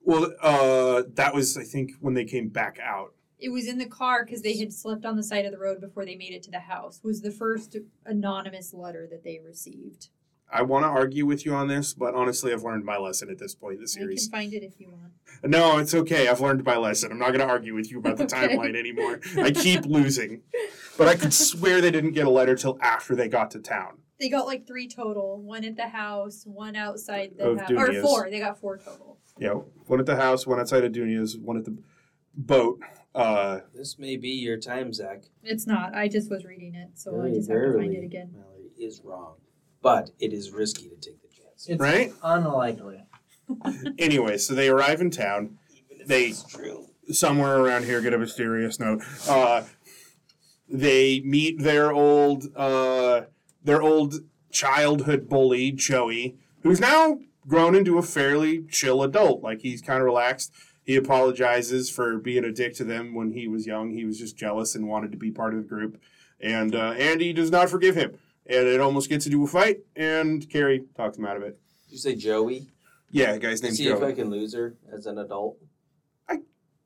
well, 0.00 0.32
uh, 0.40 1.02
that 1.12 1.34
was 1.34 1.58
I 1.58 1.64
think 1.64 1.90
when 2.00 2.14
they 2.14 2.24
came 2.24 2.48
back 2.48 2.78
out. 2.82 3.12
It 3.42 3.50
was 3.50 3.66
in 3.66 3.78
the 3.78 3.86
car 3.86 4.24
because 4.24 4.42
they 4.42 4.56
had 4.56 4.72
slept 4.72 5.04
on 5.04 5.16
the 5.16 5.22
side 5.24 5.44
of 5.44 5.50
the 5.52 5.58
road 5.58 5.80
before 5.80 6.04
they 6.04 6.14
made 6.14 6.32
it 6.32 6.44
to 6.44 6.50
the 6.50 6.60
house. 6.60 7.00
Was 7.02 7.22
the 7.22 7.32
first 7.32 7.76
anonymous 8.06 8.72
letter 8.72 9.06
that 9.10 9.24
they 9.24 9.40
received. 9.44 10.08
I 10.54 10.62
want 10.62 10.84
to 10.84 10.88
argue 10.88 11.24
with 11.26 11.46
you 11.46 11.54
on 11.54 11.66
this, 11.68 11.94
but 11.94 12.14
honestly, 12.14 12.52
I've 12.52 12.62
learned 12.62 12.84
my 12.84 12.98
lesson 12.98 13.30
at 13.30 13.38
this 13.38 13.54
point 13.54 13.76
in 13.76 13.80
the 13.80 13.84
I 13.90 13.98
can 13.98 14.02
series. 14.02 14.28
find 14.28 14.52
it 14.52 14.62
if 14.62 14.78
you 14.78 14.90
want. 14.90 15.12
No, 15.42 15.78
it's 15.78 15.94
okay. 15.94 16.28
I've 16.28 16.40
learned 16.42 16.62
my 16.62 16.76
lesson. 16.76 17.10
I'm 17.10 17.18
not 17.18 17.28
going 17.28 17.40
to 17.40 17.46
argue 17.46 17.74
with 17.74 17.90
you 17.90 17.98
about 17.98 18.18
the 18.18 18.24
Okay. 18.32 18.54
timeline 18.54 18.76
anymore. 18.78 19.18
I 19.38 19.50
keep 19.50 19.86
losing. 19.86 20.42
But 20.98 21.08
I 21.08 21.16
could 21.16 21.32
swear 21.32 21.80
they 21.80 21.90
didn't 21.90 22.12
get 22.12 22.26
a 22.26 22.30
letter 22.30 22.54
till 22.54 22.78
after 22.82 23.16
they 23.16 23.28
got 23.28 23.50
to 23.52 23.60
town. 23.60 23.98
They 24.20 24.28
got 24.28 24.46
like 24.46 24.66
three 24.66 24.86
total. 24.88 25.40
One 25.42 25.64
at 25.64 25.76
the 25.76 25.88
house, 25.88 26.42
one 26.44 26.76
outside 26.76 27.30
the 27.38 27.44
Of 27.52 27.60
house, 27.62 27.70
or 27.72 28.02
four. 28.02 28.30
They 28.30 28.38
got 28.38 28.60
four 28.60 28.76
total. 28.76 29.18
Yeah, 29.38 29.54
one 29.86 29.98
at 30.00 30.06
the 30.06 30.16
house, 30.16 30.46
one 30.46 30.60
outside 30.60 30.84
of 30.84 30.92
Dunia's, 30.92 31.36
one 31.36 31.56
at 31.56 31.64
the 31.64 31.76
boat. 32.34 32.78
Uh, 33.14 33.60
This 33.74 33.98
may 33.98 34.16
be 34.16 34.28
your 34.30 34.56
time, 34.56 34.92
Zach. 34.92 35.24
It's 35.42 35.66
not. 35.66 35.94
I 35.94 36.08
just 36.08 36.30
was 36.30 36.44
reading 36.44 36.74
it, 36.74 36.90
so 36.94 37.10
I 37.14 37.24
Very 37.24 37.34
just 37.34 37.50
have 37.50 37.62
to 37.72 37.78
find 37.78 37.94
it 37.94 38.04
again. 38.04 38.30
Mallory 38.34 38.70
is 38.78 39.02
wrong, 39.04 39.34
but 39.82 40.10
it 40.18 40.32
is 40.32 40.50
risky 40.50 40.88
to 40.88 40.96
take 40.96 41.20
the 41.20 41.28
chance. 41.28 41.68
It's 41.68 41.80
Right? 41.80 42.12
unlikely. 42.22 43.04
anyway, 43.98 44.38
so 44.38 44.54
they 44.54 44.68
arrive 44.68 45.00
in 45.00 45.10
town. 45.10 45.58
Even 45.90 46.00
if 46.00 46.06
They- 46.08 46.26
it's 46.28 46.42
true. 46.44 46.86
somewhere 47.10 47.58
around 47.58 47.84
here 47.84 48.00
get 48.00 48.14
a 48.14 48.18
mysterious 48.18 48.80
note. 48.80 49.02
Uh, 49.28 49.64
they 50.68 51.20
meet 51.20 51.58
their 51.60 51.92
old 51.92 52.46
uh, 52.56 53.22
their 53.62 53.82
old 53.82 54.14
childhood 54.50 55.28
bully 55.28 55.70
Joey, 55.70 56.38
who's 56.62 56.80
now 56.80 57.18
grown 57.46 57.74
into 57.74 57.98
a 57.98 58.02
fairly 58.02 58.64
chill 58.70 59.02
adult. 59.02 59.42
Like 59.42 59.60
he's 59.60 59.82
kind 59.82 59.98
of 59.98 60.06
relaxed. 60.06 60.50
He 60.84 60.96
apologizes 60.96 61.88
for 61.90 62.18
being 62.18 62.44
a 62.44 62.52
dick 62.52 62.74
to 62.76 62.84
them 62.84 63.14
when 63.14 63.32
he 63.32 63.46
was 63.48 63.66
young. 63.66 63.90
He 63.90 64.04
was 64.04 64.18
just 64.18 64.36
jealous 64.36 64.74
and 64.74 64.88
wanted 64.88 65.12
to 65.12 65.18
be 65.18 65.30
part 65.30 65.54
of 65.54 65.62
the 65.62 65.68
group. 65.68 66.00
And 66.40 66.74
uh, 66.74 66.90
Andy 66.98 67.32
does 67.32 67.50
not 67.50 67.70
forgive 67.70 67.94
him. 67.94 68.18
And 68.46 68.66
it 68.66 68.80
almost 68.80 69.08
gets 69.08 69.24
into 69.26 69.44
a 69.44 69.46
fight, 69.46 69.80
and 69.94 70.48
Carrie 70.50 70.84
talks 70.96 71.16
him 71.16 71.24
out 71.24 71.36
of 71.36 71.44
it. 71.44 71.60
Did 71.86 71.92
you 71.92 71.98
say 71.98 72.16
Joey? 72.16 72.66
Yeah, 73.12 73.34
the 73.34 73.38
guy's 73.38 73.62
name's 73.62 73.76
See 73.76 73.86
if 73.86 73.98
I 73.98 74.00
Joey. 74.00 74.14
can 74.14 74.30
lose 74.30 74.52
her 74.54 74.74
as 74.92 75.06
an 75.06 75.18
adult. 75.18 75.58
I 76.28 76.38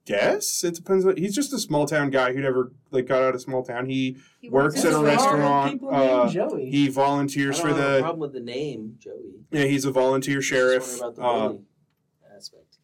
guess 0.05 0.62
it 0.64 0.74
depends. 0.74 1.07
What, 1.07 1.16
he's 1.16 1.34
just 1.34 1.55
a 1.55 1.59
small 1.59 1.86
town 1.86 2.11
guy 2.11 2.34
who 2.34 2.40
never 2.42 2.72
like 2.90 3.07
got 3.07 3.22
out 3.22 3.34
of 3.34 3.40
small 3.40 3.62
town. 3.64 3.86
He 3.86 4.18
He 4.40 4.51
Works 4.51 4.84
at 4.84 4.92
a 4.92 5.01
What's 5.01 5.07
restaurant, 5.22 5.72
People 5.72 5.94
uh, 5.94 6.28
Joey. 6.28 6.70
He 6.70 6.88
I 6.88 6.90
volunteers 6.90 7.57
don't 7.59 7.70
for 7.70 7.74
have 7.74 7.78
a 7.90 7.92
the. 7.94 8.01
problem 8.01 8.20
with 8.20 8.32
the 8.34 8.40
name 8.40 8.97
Joey. 8.99 9.40
Yeah, 9.51 9.64
he's 9.64 9.86
a 9.86 9.90
volunteer 9.90 10.40
Just 10.40 10.49
sheriff. 10.51 11.01
wondering 11.01 11.01
about 11.01 11.16
the 11.16 11.22
Uh, 11.22 11.32
bully 11.49 11.55
aspect. 11.55 11.64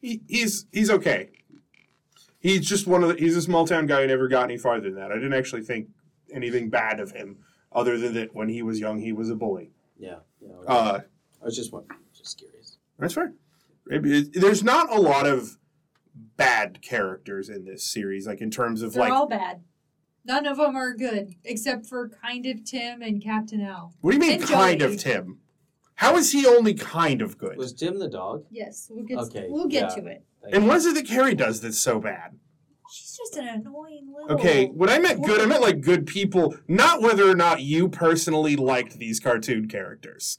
He, 0.02 0.20
he's 0.28 0.66
he's 0.72 0.90
okay. 0.90 1.30
He's 2.40 2.68
just 2.68 2.86
one 2.86 3.02
of 3.02 3.08
the. 3.10 3.14
He's 3.14 3.36
a 3.36 3.42
small 3.42 3.66
town 3.66 3.86
guy 3.86 4.02
who 4.02 4.08
never 4.08 4.28
got 4.28 4.44
any 4.44 4.58
farther 4.58 4.90
than 4.90 4.96
that. 4.96 5.12
I 5.12 5.14
didn't 5.14 5.32
actually 5.34 5.62
think 5.62 5.88
anything 6.34 6.68
bad 6.68 7.00
of 7.00 7.12
him, 7.12 7.38
other 7.72 7.96
than 7.96 8.14
that 8.14 8.34
when 8.34 8.48
he 8.48 8.62
was 8.62 8.80
young 8.80 8.98
he 8.98 9.12
was 9.12 9.30
a 9.30 9.36
bully. 9.36 9.70
Yeah, 9.98 10.16
yeah. 10.40 10.52
okay. 10.56 10.66
Uh, 10.66 10.98
I 11.40 11.44
was 11.44 11.56
just 11.56 11.72
wondering, 11.72 12.00
just 12.12 12.38
curious. 12.38 12.76
that's 12.98 13.14
fair. 13.14 13.32
There's 13.86 14.62
not 14.64 14.92
a 14.94 15.00
lot 15.00 15.26
of 15.26 15.56
bad 16.36 16.82
characters 16.82 17.48
in 17.48 17.64
this 17.64 17.84
series, 17.84 18.26
like 18.26 18.40
in 18.40 18.50
terms 18.50 18.82
of 18.82 18.94
like 18.96 19.04
They're 19.04 19.10
like. 19.10 19.12
all 19.12 19.28
bad. 19.28 19.62
None 20.24 20.46
of 20.46 20.56
them 20.56 20.76
are 20.76 20.94
good, 20.94 21.34
except 21.44 21.86
for 21.86 22.08
kind 22.08 22.46
of 22.46 22.64
Tim 22.64 23.02
and 23.02 23.22
Captain 23.22 23.60
Al. 23.60 23.92
what 24.00 24.12
do 24.12 24.16
you 24.16 24.20
mean, 24.20 24.40
and 24.40 24.48
kind 24.50 24.80
Joey. 24.80 24.94
of 24.94 25.00
Tim? 25.00 25.38
How 25.94 26.16
is 26.16 26.32
he 26.32 26.46
only 26.46 26.74
kind 26.74 27.22
of 27.22 27.38
good? 27.38 27.56
Was 27.56 27.72
Jim 27.72 27.98
the 27.98 28.08
dog? 28.08 28.44
Yes, 28.50 28.88
we'll 28.90 29.04
get 29.04 29.18
Okay, 29.18 29.46
we'll 29.48 29.68
get 29.68 29.90
yeah. 29.96 30.02
to 30.02 30.06
it. 30.08 30.24
Thank 30.42 30.54
and 30.54 30.64
you. 30.64 30.68
what 30.68 30.78
is 30.78 30.86
it 30.86 30.94
that 30.96 31.06
Carrie 31.06 31.34
does 31.34 31.60
that's 31.60 31.78
so 31.78 32.00
bad? 32.00 32.38
She's 32.90 33.16
just 33.16 33.36
an 33.36 33.48
annoying 33.48 34.12
little. 34.14 34.36
Okay, 34.36 34.66
when 34.66 34.90
I 34.90 34.98
meant 34.98 35.24
good, 35.24 35.40
I 35.40 35.46
meant 35.46 35.62
like 35.62 35.80
good 35.80 36.06
people, 36.06 36.54
not 36.68 37.00
whether 37.00 37.28
or 37.30 37.34
not 37.36 37.62
you 37.62 37.88
personally 37.88 38.56
liked 38.56 38.98
these 38.98 39.18
cartoon 39.20 39.68
characters. 39.68 40.38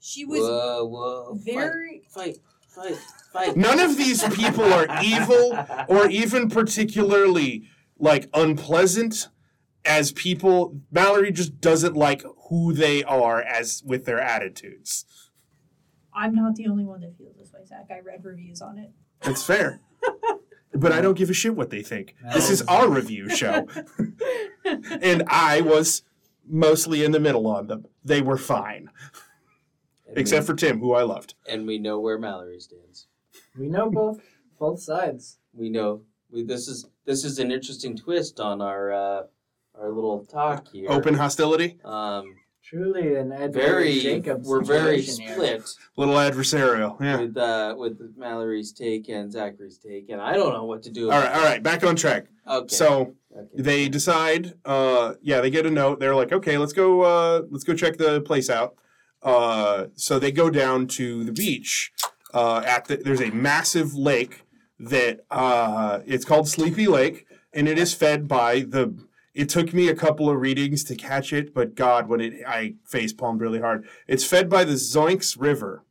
She 0.00 0.24
was 0.24 0.40
Whoa, 0.42 0.84
whoa! 0.84 1.38
very. 1.42 2.02
fight, 2.10 2.36
fight, 2.68 2.96
fight. 2.96 2.98
fight. 3.32 3.56
None 3.56 3.80
of 3.80 3.96
these 3.96 4.22
people 4.34 4.64
are 4.72 4.86
evil 5.02 5.58
or 5.88 6.08
even 6.08 6.48
particularly 6.50 7.64
like 7.98 8.28
unpleasant 8.34 9.28
as 9.84 10.12
people. 10.12 10.78
Mallory 10.92 11.32
just 11.32 11.60
doesn't 11.60 11.96
like 11.96 12.22
who 12.54 12.72
they 12.72 13.02
are 13.04 13.42
as 13.42 13.82
with 13.84 14.04
their 14.04 14.20
attitudes. 14.20 15.04
I'm 16.14 16.34
not 16.34 16.54
the 16.54 16.68
only 16.68 16.84
one 16.84 17.00
that 17.00 17.16
feels 17.18 17.36
this 17.36 17.52
way, 17.52 17.60
Zach. 17.66 17.86
I 17.90 17.98
read 18.00 18.24
reviews 18.24 18.62
on 18.62 18.78
it. 18.78 18.90
That's 19.22 19.42
fair. 19.44 19.80
But 20.76 20.90
I 20.90 21.00
don't 21.00 21.16
give 21.16 21.30
a 21.30 21.32
shit 21.32 21.54
what 21.54 21.70
they 21.70 21.82
think. 21.82 22.16
This 22.32 22.50
is 22.50 22.60
our 22.62 22.88
review 22.88 23.28
show. 23.28 23.68
and 24.64 25.22
I 25.28 25.60
was 25.60 26.02
mostly 26.48 27.04
in 27.04 27.12
the 27.12 27.20
middle 27.20 27.46
on 27.46 27.68
them. 27.68 27.86
They 28.04 28.20
were 28.20 28.36
fine. 28.36 28.90
And 30.08 30.18
Except 30.18 30.42
we, 30.42 30.46
for 30.48 30.54
Tim, 30.56 30.80
who 30.80 30.94
I 30.94 31.02
loved. 31.04 31.34
and 31.48 31.64
we 31.64 31.78
know 31.78 32.00
where 32.00 32.18
Mallory 32.18 32.58
stands. 32.58 33.06
we 33.56 33.68
know 33.68 33.88
both 33.88 34.18
both 34.58 34.80
sides. 34.82 35.38
We 35.52 35.70
know 35.70 36.02
we, 36.28 36.42
this 36.42 36.66
is 36.66 36.86
this 37.04 37.24
is 37.24 37.38
an 37.38 37.52
interesting 37.52 37.96
twist 37.96 38.40
on 38.40 38.60
our 38.60 38.92
uh, 38.92 39.22
our 39.78 39.92
little 39.92 40.24
talk 40.24 40.72
here. 40.72 40.90
Open 40.90 41.14
hostility, 41.14 41.78
Um, 41.84 42.34
Truly 42.64 43.14
an 43.16 43.30
Edward 43.30 43.52
very. 43.52 44.00
Jacobs 44.00 44.48
We're 44.48 44.62
very 44.62 45.02
situation 45.02 45.26
here. 45.26 45.60
split 45.60 45.76
little 45.98 46.14
adversarial. 46.14 46.98
Yeah. 46.98 47.20
with 47.20 47.36
uh, 47.36 47.74
with 47.76 47.98
Mallory's 48.16 48.72
take 48.72 49.10
and 49.10 49.30
Zachary's 49.30 49.76
take, 49.76 50.08
and 50.08 50.18
I 50.18 50.32
don't 50.32 50.54
know 50.54 50.64
what 50.64 50.82
to 50.84 50.90
do. 50.90 51.10
All 51.10 51.20
right, 51.20 51.30
all 51.30 51.44
right, 51.44 51.62
back 51.62 51.84
on 51.84 51.94
track. 51.94 52.24
Okay. 52.48 52.74
So 52.74 53.16
okay. 53.36 53.46
they 53.54 53.88
decide. 53.90 54.54
Uh, 54.64 55.14
yeah, 55.20 55.42
they 55.42 55.50
get 55.50 55.66
a 55.66 55.70
note. 55.70 56.00
They're 56.00 56.14
like, 56.14 56.32
okay, 56.32 56.56
let's 56.56 56.72
go. 56.72 57.02
Uh, 57.02 57.42
let's 57.50 57.64
go 57.64 57.74
check 57.74 57.98
the 57.98 58.22
place 58.22 58.48
out. 58.48 58.76
Uh, 59.22 59.88
so 59.94 60.18
they 60.18 60.32
go 60.32 60.48
down 60.48 60.86
to 60.86 61.22
the 61.22 61.32
beach. 61.32 61.92
Uh, 62.32 62.62
at 62.64 62.86
the, 62.86 62.96
there's 62.96 63.20
a 63.20 63.30
massive 63.30 63.94
lake 63.94 64.42
that 64.78 65.20
uh, 65.30 66.00
it's 66.06 66.24
called 66.24 66.48
Sleepy 66.48 66.86
Lake, 66.86 67.26
and 67.52 67.68
it 67.68 67.78
is 67.78 67.92
fed 67.92 68.26
by 68.26 68.60
the. 68.60 68.98
It 69.34 69.48
took 69.48 69.72
me 69.74 69.88
a 69.88 69.94
couple 69.96 70.30
of 70.30 70.38
readings 70.40 70.84
to 70.84 70.94
catch 70.94 71.32
it, 71.32 71.52
but 71.52 71.74
God, 71.74 72.08
when 72.08 72.20
it 72.20 72.34
I 72.46 72.74
face 72.86 73.12
palmed 73.12 73.40
really 73.40 73.60
hard. 73.60 73.86
It's 74.06 74.24
fed 74.24 74.48
by 74.48 74.62
the 74.64 74.74
Zoinks 74.74 75.36
River, 75.38 75.84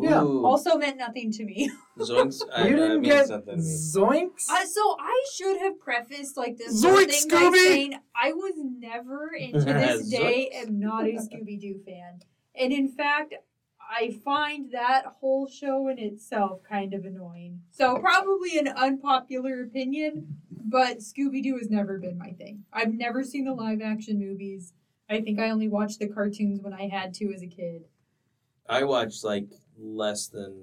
Yeah, 0.00 0.22
Ooh, 0.22 0.46
Also 0.46 0.76
meant 0.78 0.96
nothing 0.96 1.32
to 1.32 1.44
me. 1.44 1.68
Zoinks. 1.98 2.40
I, 2.54 2.68
you 2.68 2.76
didn't 2.76 3.00
means 3.00 3.12
get 3.14 3.26
something 3.26 3.56
to 3.56 3.60
me. 3.62 3.68
zoinks. 3.68 4.48
Uh, 4.48 4.64
so 4.64 4.96
I 5.00 5.24
should 5.34 5.58
have 5.58 5.80
prefaced 5.80 6.36
like 6.36 6.56
this 6.58 6.82
whole 6.82 6.94
Zoink, 6.94 7.10
thing 7.10 7.28
by 7.28 7.50
saying 7.58 7.94
I 8.14 8.32
was 8.32 8.54
never, 8.56 9.30
and 9.38 9.52
to 9.54 9.60
this 9.64 10.08
day, 10.10 10.50
Zoinks. 10.54 10.66
am 10.68 10.78
not 10.80 11.06
a 11.06 11.12
Scooby 11.14 11.60
Doo 11.60 11.80
fan. 11.84 12.20
And 12.54 12.72
in 12.72 12.88
fact, 12.88 13.34
I 13.92 14.12
find 14.24 14.70
that 14.72 15.04
whole 15.20 15.48
show 15.48 15.88
in 15.88 15.98
itself 15.98 16.60
kind 16.62 16.94
of 16.94 17.04
annoying. 17.04 17.60
So 17.72 17.98
probably 17.98 18.56
an 18.58 18.68
unpopular 18.68 19.62
opinion, 19.64 20.36
but 20.50 20.98
Scooby 20.98 21.42
Doo 21.42 21.58
has 21.58 21.68
never 21.70 21.98
been 21.98 22.16
my 22.16 22.30
thing. 22.30 22.62
I've 22.72 22.94
never 22.94 23.24
seen 23.24 23.44
the 23.46 23.52
live 23.54 23.80
action 23.82 24.18
movies. 24.18 24.72
I 25.08 25.20
think 25.20 25.40
I 25.40 25.50
only 25.50 25.66
watched 25.66 25.98
the 25.98 26.06
cartoons 26.06 26.60
when 26.62 26.72
I 26.72 26.86
had 26.88 27.14
to 27.14 27.32
as 27.34 27.42
a 27.42 27.48
kid. 27.48 27.86
I 28.68 28.84
watched 28.84 29.24
like 29.24 29.48
less 29.76 30.28
than 30.28 30.62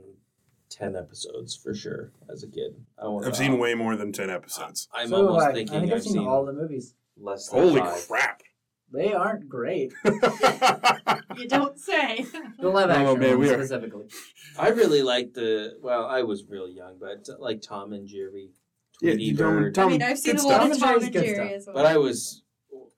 ten 0.69 0.95
episodes 0.95 1.53
for 1.55 1.73
sure 1.73 2.13
as 2.32 2.43
a 2.43 2.47
kid. 2.47 2.75
I 2.97 3.07
I've 3.07 3.36
seen 3.36 3.59
way 3.59 3.73
more 3.73 3.97
than 3.97 4.13
10 4.13 4.30
episodes. 4.30 4.88
I'm 4.93 5.09
so 5.09 5.28
almost 5.28 5.47
I. 5.47 5.53
thinking 5.53 5.75
I 5.75 5.80
think 5.82 5.91
I've 5.91 5.97
I've 5.97 6.03
seen, 6.03 6.25
all 6.25 6.45
the 6.45 6.53
movies. 6.53 6.93
less 7.17 7.49
than 7.49 7.59
Holy 7.61 7.82
five. 7.82 8.07
crap. 8.07 8.41
They 8.93 9.13
aren't 9.13 9.47
great. 9.49 9.93
You 11.38 11.47
don't 11.47 11.77
say. 11.79 12.25
The 12.59 12.67
live 12.69 12.89
Oh, 12.89 12.93
action 12.93 13.19
man, 13.19 13.38
ones 13.38 13.39
we 13.39 13.49
are- 13.53 13.57
specifically. 13.59 14.05
I 14.57 14.69
really 14.69 15.03
liked 15.03 15.35
the. 15.35 15.77
Well, 15.81 16.05
I 16.07 16.23
was 16.23 16.43
real 16.49 16.67
young, 16.67 16.97
but 16.99 17.27
like 17.39 17.61
Tom 17.61 17.93
and 17.93 18.07
Jerry, 18.07 18.49
Tweety 18.99 19.23
you 19.23 19.35
don't- 19.35 19.53
Bird. 19.55 19.75
Tom- 19.75 19.89
I 19.89 19.91
mean, 19.91 20.01
I've 20.01 20.17
seen 20.17 20.35
good 20.38 20.45
a 20.45 20.47
lot 20.47 20.61
of 20.63 20.69
Tom 20.71 20.79
Tom 20.79 20.95
and 20.95 21.03
and 21.03 21.13
Jerry's 21.13 21.27
good 21.27 21.35
Jerry 21.35 21.47
stuff. 21.49 21.57
as 21.57 21.65
well. 21.67 21.75
But 21.75 21.85
I 21.85 21.97
was. 21.97 22.43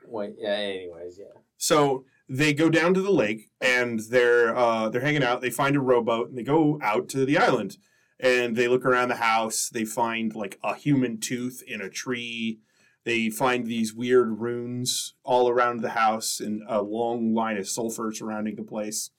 Wait, 0.08 0.36
yeah. 0.38 0.52
Anyways, 0.52 1.18
yeah. 1.20 1.40
So 1.58 2.06
they 2.30 2.54
go 2.54 2.70
down 2.70 2.94
to 2.94 3.02
the 3.02 3.12
lake 3.12 3.50
and 3.60 4.00
they're 4.10 4.56
uh, 4.56 4.88
they're 4.88 5.02
hanging 5.02 5.24
out. 5.24 5.42
They 5.42 5.50
find 5.50 5.76
a 5.76 5.82
rowboat 5.82 6.30
and 6.30 6.38
they 6.38 6.44
go 6.44 6.80
out 6.82 7.10
to 7.10 7.26
the 7.26 7.38
island 7.38 7.76
and 8.22 8.56
they 8.56 8.70
look 8.70 8.86
around 8.86 9.10
the 9.10 9.16
house. 9.16 9.70
They 9.72 9.84
find 9.84 10.34
like 10.34 10.58
a 10.64 10.76
human 10.76 11.20
tooth 11.20 11.62
in 11.68 11.82
a 11.82 11.90
tree. 11.90 12.60
They 13.06 13.30
find 13.30 13.66
these 13.66 13.94
weird 13.94 14.40
runes 14.40 15.14
all 15.24 15.50
around 15.50 15.82
the 15.82 15.90
house 15.90 16.40
and 16.40 16.62
a 16.68 16.82
long 16.82 17.34
line 17.34 17.58
of 17.58 17.68
sulfur 17.68 18.12
surrounding 18.14 18.56
the 18.56 18.64
place. 18.64 19.10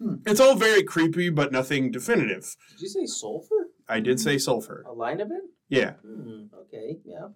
Hmm. 0.00 0.16
It's 0.26 0.40
all 0.40 0.54
very 0.54 0.82
creepy, 0.82 1.30
but 1.30 1.52
nothing 1.52 1.90
definitive. 1.90 2.56
Did 2.72 2.82
you 2.82 2.88
say 2.88 3.06
sulfur? 3.06 3.68
I 3.88 4.00
did 4.00 4.20
say 4.20 4.38
sulfur. 4.38 4.84
A 4.86 4.92
line 4.92 5.20
of 5.20 5.30
it? 5.30 5.42
Yeah. 5.68 5.92
Hmm. 6.04 6.44
Okay. 6.62 6.98
Yeah. 7.04 7.28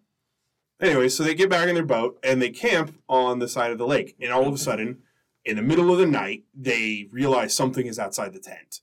Anyway, 0.80 1.08
so 1.08 1.22
they 1.24 1.34
get 1.34 1.50
back 1.50 1.68
in 1.68 1.74
their 1.74 1.84
boat 1.84 2.18
and 2.22 2.40
they 2.40 2.50
camp 2.50 2.94
on 3.08 3.38
the 3.38 3.48
side 3.48 3.72
of 3.72 3.78
the 3.78 3.86
lake. 3.86 4.16
And 4.20 4.32
all 4.32 4.46
of 4.46 4.54
a 4.54 4.58
sudden, 4.58 4.98
in 5.44 5.56
the 5.56 5.62
middle 5.62 5.90
of 5.92 5.98
the 5.98 6.06
night, 6.06 6.44
they 6.54 7.08
realize 7.10 7.54
something 7.54 7.86
is 7.86 7.98
outside 7.98 8.32
the 8.32 8.38
tent. 8.38 8.80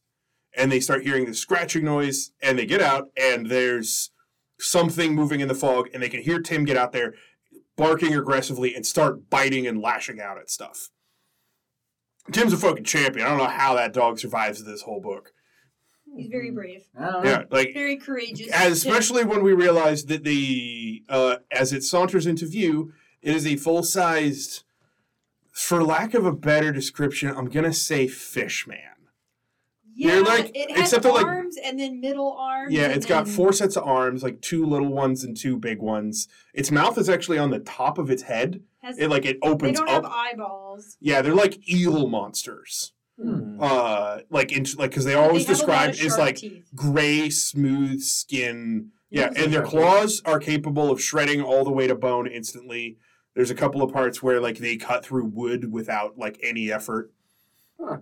And 0.58 0.72
they 0.72 0.80
start 0.80 1.04
hearing 1.04 1.26
this 1.26 1.40
scratching 1.40 1.86
noise 1.86 2.32
and 2.42 2.58
they 2.58 2.66
get 2.66 2.82
out 2.82 3.10
and 3.18 3.48
there's 3.48 4.12
something 4.60 5.14
moving 5.14 5.40
in 5.40 5.48
the 5.48 5.56
fog 5.56 5.90
and 5.94 6.02
they 6.02 6.10
can 6.10 6.22
hear 6.22 6.40
Tim 6.40 6.66
get 6.66 6.78
out 6.78 6.92
there 6.92 7.14
barking 7.76 8.16
aggressively 8.16 8.74
and 8.74 8.86
start 8.86 9.30
biting 9.30 9.68
and 9.68 9.82
lashing 9.82 10.22
out 10.22 10.38
at 10.38 10.50
stuff. 10.50 10.90
Tim's 12.32 12.54
a 12.54 12.58
fucking 12.58 12.86
champion. 12.86 13.26
I 13.26 13.30
don't 13.30 13.38
know 13.38 13.46
how 13.46 13.76
that 13.76 13.94
dog 13.94 14.20
survives 14.20 14.64
this 14.64 14.82
whole 14.82 15.02
book. 15.02 15.32
He's 16.16 16.30
very 16.30 16.52
brave, 16.52 16.84
I 16.98 17.12
don't 17.12 17.24
know. 17.24 17.30
Yeah, 17.30 17.44
like 17.52 17.74
very 17.74 17.98
courageous. 17.98 18.48
as 18.52 18.72
especially 18.72 19.26
when 19.26 19.44
we 19.44 19.52
realize 19.52 20.06
that 20.06 20.24
the 20.24 21.04
uh, 21.10 21.38
as 21.52 21.74
it 21.74 21.84
saunters 21.84 22.26
into 22.26 22.48
view, 22.48 22.94
it 23.22 23.36
is 23.36 23.46
a 23.46 23.58
full 23.58 23.84
sized, 23.84 24.64
for 25.52 25.84
lack 25.84 26.14
of 26.14 26.26
a 26.26 26.32
better 26.32 26.72
description, 26.72 27.36
I'm 27.36 27.50
gonna 27.50 27.74
say 27.74 28.08
fish 28.08 28.66
man. 28.66 28.95
Yeah, 29.96 30.12
They're 30.16 30.24
like- 30.24 30.52
it 30.54 30.72
has 30.72 30.80
except 30.82 31.04
they're 31.04 31.12
like- 31.14 31.26
arms 31.26 31.58
and 31.64 31.80
then 31.80 32.00
middle 32.02 32.34
arms. 32.34 32.74
Yeah, 32.74 32.84
and 32.86 32.94
it's 32.94 33.06
got 33.06 33.26
then- 33.26 33.34
four 33.34 33.54
sets 33.54 33.76
of 33.78 33.84
arms, 33.84 34.22
like 34.24 34.42
two 34.42 34.66
little 34.66 34.90
ones 34.90 35.24
and 35.24 35.36
two 35.38 35.58
big 35.58 35.80
ones. 35.80 36.28
Its 36.54 36.70
mouth 36.72 36.98
is 36.98 37.10
actually 37.10 37.38
on 37.38 37.50
the 37.50 37.60
top 37.60 37.98
of 37.98 38.10
its 38.10 38.24
head. 38.24 38.62
Has, 38.82 38.98
It 39.00 39.10
like 39.10 39.26
it 39.26 39.38
opens. 39.42 39.78
they 39.78 39.84
opens 39.84 39.90
don't 39.90 39.90
up. 39.90 40.04
have 40.04 40.12
eyeballs. 40.12 40.98
yeah, 41.00 41.22
they're 41.22 41.34
like 41.34 41.68
eel 41.70 42.08
monsters. 42.08 42.92
Hmm. 43.22 43.58
Uh, 43.62 44.20
like 44.30 44.52
in, 44.52 44.66
like 44.78 44.92
because 44.92 45.06
they 45.06 45.14
are 45.14 45.22
They 45.24 45.28
always 45.30 45.48
have 45.48 45.62
a 45.62 45.66
lot 45.66 45.86
of 45.90 45.92
described 45.96 46.06
as 46.14 46.18
like 46.20 46.36
teeth. 46.36 46.70
gray, 46.76 47.30
smooth 47.30 48.02
skin. 48.02 48.92
Yeah, 49.10 49.30
Yeah, 49.34 49.44
and 49.44 49.54
their 49.54 49.62
claws 49.64 50.22
are 50.26 50.38
capable 50.40 50.92
of 50.92 51.02
shredding 51.02 51.42
all 51.42 51.64
the 51.64 51.72
way 51.72 51.88
to 51.88 51.96
bone 51.96 52.28
instantly. 52.28 52.98
There's 53.34 53.50
a 53.52 53.56
couple 53.56 53.82
of 53.82 53.94
parts 53.94 54.22
where 54.22 54.42
like 54.42 54.58
they 54.58 54.76
cut 54.76 55.06
through 55.06 55.26
wood 55.28 55.72
without 55.72 56.18
like 56.18 56.38
any 56.44 56.72
effort. 56.72 57.14
Huh. 57.80 57.98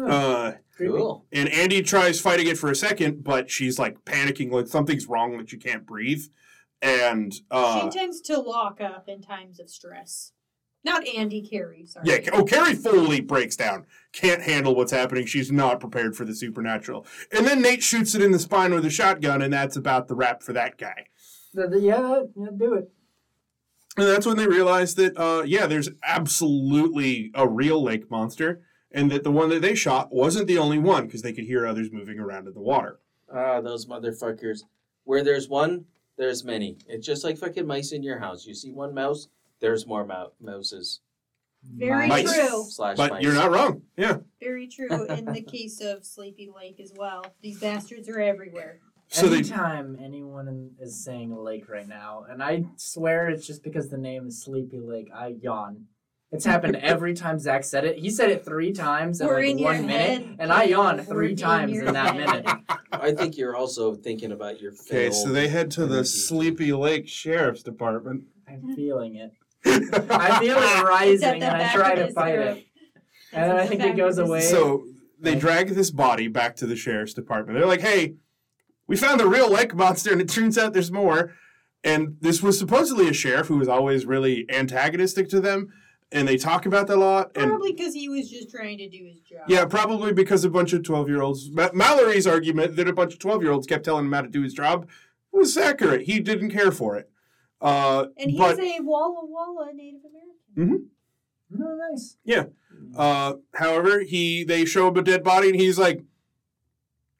Uh, 0.00 0.52
Cool. 0.76 1.24
and 1.32 1.48
Andy 1.50 1.82
tries 1.82 2.20
fighting 2.20 2.48
it 2.48 2.58
for 2.58 2.68
a 2.68 2.74
second, 2.74 3.22
but 3.22 3.48
she's 3.48 3.78
like 3.78 4.04
panicking, 4.04 4.50
like 4.50 4.66
something's 4.66 5.06
wrong, 5.06 5.36
like 5.36 5.48
she 5.48 5.56
can't 5.56 5.86
breathe. 5.86 6.24
And 6.82 7.32
uh, 7.50 7.88
she 7.88 7.96
tends 7.96 8.20
to 8.22 8.40
lock 8.40 8.80
up 8.80 9.08
in 9.08 9.22
times 9.22 9.60
of 9.60 9.70
stress. 9.70 10.32
Not 10.82 11.06
Andy 11.06 11.40
Carrie, 11.48 11.86
sorry. 11.86 12.06
yeah, 12.08 12.18
oh, 12.32 12.44
Carrie 12.44 12.74
fully 12.74 13.20
breaks 13.20 13.54
down, 13.56 13.86
can't 14.12 14.42
handle 14.42 14.74
what's 14.74 14.90
happening. 14.92 15.26
She's 15.26 15.50
not 15.52 15.78
prepared 15.80 16.14
for 16.16 16.24
the 16.24 16.34
supernatural. 16.34 17.06
And 17.32 17.46
then 17.46 17.62
Nate 17.62 17.82
shoots 17.82 18.14
it 18.16 18.20
in 18.20 18.32
the 18.32 18.38
spine 18.40 18.74
with 18.74 18.84
a 18.84 18.90
shotgun, 18.90 19.40
and 19.42 19.52
that's 19.52 19.76
about 19.76 20.08
the 20.08 20.14
wrap 20.16 20.42
for 20.42 20.52
that 20.54 20.76
guy. 20.76 21.06
The- 21.54 21.68
the- 21.68 21.80
yeah, 21.80 22.22
yeah, 22.36 22.48
do 22.54 22.74
it. 22.74 22.90
And 23.96 24.08
that's 24.08 24.26
when 24.26 24.36
they 24.36 24.48
realize 24.48 24.96
that, 24.96 25.16
uh, 25.16 25.44
yeah, 25.46 25.66
there's 25.66 25.88
absolutely 26.04 27.30
a 27.34 27.48
real 27.48 27.80
lake 27.82 28.10
monster, 28.10 28.60
and 28.94 29.10
that 29.10 29.24
the 29.24 29.30
one 29.30 29.50
that 29.50 29.60
they 29.60 29.74
shot 29.74 30.12
wasn't 30.14 30.46
the 30.46 30.56
only 30.56 30.78
one 30.78 31.04
because 31.06 31.20
they 31.22 31.32
could 31.32 31.44
hear 31.44 31.66
others 31.66 31.90
moving 31.92 32.18
around 32.18 32.46
in 32.46 32.54
the 32.54 32.60
water. 32.60 33.00
Ah, 33.30 33.60
those 33.60 33.84
motherfuckers. 33.86 34.60
Where 35.02 35.22
there's 35.22 35.48
one, 35.48 35.84
there's 36.16 36.44
many. 36.44 36.78
It's 36.88 37.06
just 37.06 37.24
like 37.24 37.36
fucking 37.36 37.66
mice 37.66 37.92
in 37.92 38.02
your 38.02 38.20
house. 38.20 38.46
You 38.46 38.54
see 38.54 38.70
one 38.70 38.94
mouse, 38.94 39.28
there's 39.60 39.86
more 39.86 40.06
mou- 40.06 40.32
mouses. 40.40 41.00
Very 41.76 42.08
Mice. 42.08 42.32
true. 42.32 42.64
Slash 42.68 42.96
But 42.98 43.10
mice. 43.12 43.22
you're 43.22 43.32
not 43.34 43.50
wrong. 43.50 43.82
Yeah. 43.96 44.18
Very 44.38 44.68
true 44.68 45.06
in 45.08 45.24
the 45.24 45.40
case 45.42 45.80
of 45.80 46.04
Sleepy 46.04 46.50
Lake 46.54 46.78
as 46.78 46.92
well. 46.96 47.24
These 47.42 47.58
bastards 47.58 48.08
are 48.08 48.20
everywhere. 48.20 48.80
So 49.08 49.28
they 49.28 49.38
Anytime 49.38 49.98
anyone 50.02 50.72
is 50.78 51.02
saying 51.02 51.32
a 51.32 51.40
lake 51.40 51.68
right 51.70 51.88
now, 51.88 52.26
and 52.28 52.42
I 52.42 52.64
swear 52.76 53.28
it's 53.28 53.46
just 53.46 53.62
because 53.62 53.88
the 53.88 53.96
name 53.98 54.26
is 54.28 54.42
Sleepy 54.42 54.78
Lake, 54.80 55.08
I 55.14 55.36
yawn. 55.40 55.86
It's 56.32 56.44
happened 56.44 56.76
every 56.76 57.14
time 57.14 57.38
Zach 57.38 57.62
said 57.64 57.84
it. 57.84 57.98
He 57.98 58.10
said 58.10 58.30
it 58.30 58.44
three 58.44 58.72
times 58.72 59.20
in 59.20 59.26
We're 59.28 59.36
like 59.42 59.50
in 59.56 59.62
one 59.62 59.86
minute, 59.86 60.26
head, 60.26 60.36
and 60.40 60.52
I 60.52 60.66
Caleb. 60.66 60.70
yawned 60.70 60.98
We're 60.98 61.04
three 61.14 61.30
in 61.30 61.36
times 61.36 61.78
in 61.78 61.84
that 61.92 62.14
head. 62.16 62.44
minute. 62.44 62.60
I 62.90 63.12
think 63.12 63.36
you're 63.36 63.54
also 63.56 63.94
thinking 63.94 64.32
about 64.32 64.60
your 64.60 64.72
Okay, 64.72 65.10
so 65.12 65.28
they 65.30 65.48
head 65.48 65.70
to 65.72 65.86
the 65.86 65.96
energy. 65.98 66.08
Sleepy 66.08 66.72
Lake 66.72 67.06
Sheriff's 67.08 67.62
Department. 67.62 68.24
I'm 68.48 68.74
feeling 68.74 69.14
it. 69.16 69.32
I 70.10 70.40
feel 70.40 70.56
it 70.58 70.82
rising, 70.84 71.42
and 71.42 71.44
I 71.62 71.72
try 71.72 71.94
to 71.94 72.10
fight 72.12 72.34
throat. 72.34 72.56
it. 72.58 72.66
And 73.32 73.50
then 73.50 73.56
I 73.56 73.66
think 73.66 73.82
it 73.82 73.96
goes 73.96 74.18
away. 74.18 74.40
So 74.40 74.84
they 75.20 75.36
drag 75.36 75.68
this 75.70 75.90
body 75.90 76.28
back 76.28 76.56
to 76.56 76.66
the 76.66 76.76
sheriff's 76.76 77.14
department. 77.14 77.56
They're 77.58 77.66
like, 77.66 77.80
"Hey, 77.80 78.14
we 78.88 78.96
found 78.96 79.20
the 79.20 79.28
real 79.28 79.50
lake 79.50 79.74
monster, 79.74 80.10
and 80.12 80.20
it 80.20 80.28
turns 80.28 80.58
out 80.58 80.72
there's 80.72 80.92
more." 80.92 81.32
And 81.84 82.16
this 82.20 82.42
was 82.42 82.58
supposedly 82.58 83.08
a 83.08 83.12
sheriff 83.12 83.46
who 83.48 83.56
was 83.58 83.68
always 83.68 84.04
really 84.06 84.46
antagonistic 84.50 85.28
to 85.30 85.40
them, 85.40 85.68
and 86.12 86.26
they 86.28 86.36
talk 86.36 86.66
about 86.66 86.86
that 86.88 86.96
a 86.96 87.00
lot. 87.00 87.32
And 87.36 87.50
Probably 87.50 87.72
because 87.72 87.94
he 87.94 88.08
was 88.08 88.30
just 88.30 88.50
trying 88.50 88.78
to 88.78 88.88
do 88.88 89.04
his 89.04 89.20
job. 89.20 89.40
yeah, 89.48 89.64
probably 89.64 90.12
because 90.12 90.44
a 90.44 90.50
bunch 90.50 90.72
of 90.72 90.82
twelve-year-olds. 90.82 91.50
Ma- 91.50 91.70
Mallory's 91.74 92.26
argument 92.26 92.76
that 92.76 92.88
a 92.88 92.92
bunch 92.92 93.12
of 93.14 93.18
twelve-year-olds 93.18 93.66
kept 93.66 93.84
telling 93.84 94.06
him 94.06 94.12
how 94.12 94.22
to 94.22 94.28
do 94.28 94.42
his 94.42 94.54
job 94.54 94.88
was 95.32 95.56
accurate. 95.56 96.02
He 96.02 96.20
didn't 96.20 96.50
care 96.50 96.70
for 96.70 96.96
it. 96.96 97.10
Uh, 97.60 98.06
And 98.18 98.30
he's 98.30 98.38
but 98.38 98.58
a 98.60 98.78
Walla 98.82 99.24
Walla 99.26 99.72
Native 99.74 100.00
American. 100.56 100.90
Mm-hmm. 101.56 101.62
Oh, 101.62 101.78
nice. 101.90 102.16
Yeah. 102.24 102.44
Uh, 102.96 103.34
however, 103.54 104.00
he 104.00 104.44
they 104.44 104.64
show 104.64 104.88
him 104.88 104.96
a 104.96 105.02
dead 105.02 105.22
body, 105.24 105.48
and 105.48 105.58
he's 105.60 105.78
like, 105.78 106.04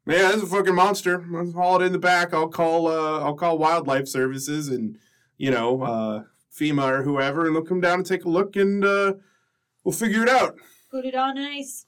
"Man, 0.06 0.18
this 0.32 0.36
is 0.36 0.42
a 0.44 0.46
fucking 0.46 0.74
monster. 0.74 1.24
Let's 1.30 1.52
haul 1.54 1.80
it 1.80 1.86
in 1.86 1.92
the 1.92 1.98
back. 1.98 2.34
I'll 2.34 2.48
call 2.48 2.86
uh, 2.88 3.20
I'll 3.20 3.34
call 3.34 3.58
wildlife 3.58 4.06
services 4.08 4.68
and 4.68 4.98
you 5.38 5.50
know 5.50 5.82
uh, 5.82 6.22
FEMA 6.58 6.90
or 6.90 7.02
whoever, 7.02 7.46
and 7.46 7.54
they'll 7.54 7.62
come 7.62 7.80
down 7.80 8.00
and 8.00 8.06
take 8.06 8.24
a 8.24 8.28
look, 8.28 8.56
and 8.56 8.84
uh, 8.84 9.14
we'll 9.82 9.92
figure 9.92 10.22
it 10.22 10.28
out." 10.28 10.56
Put 10.90 11.04
it 11.04 11.14
on 11.14 11.36
ice. 11.38 11.86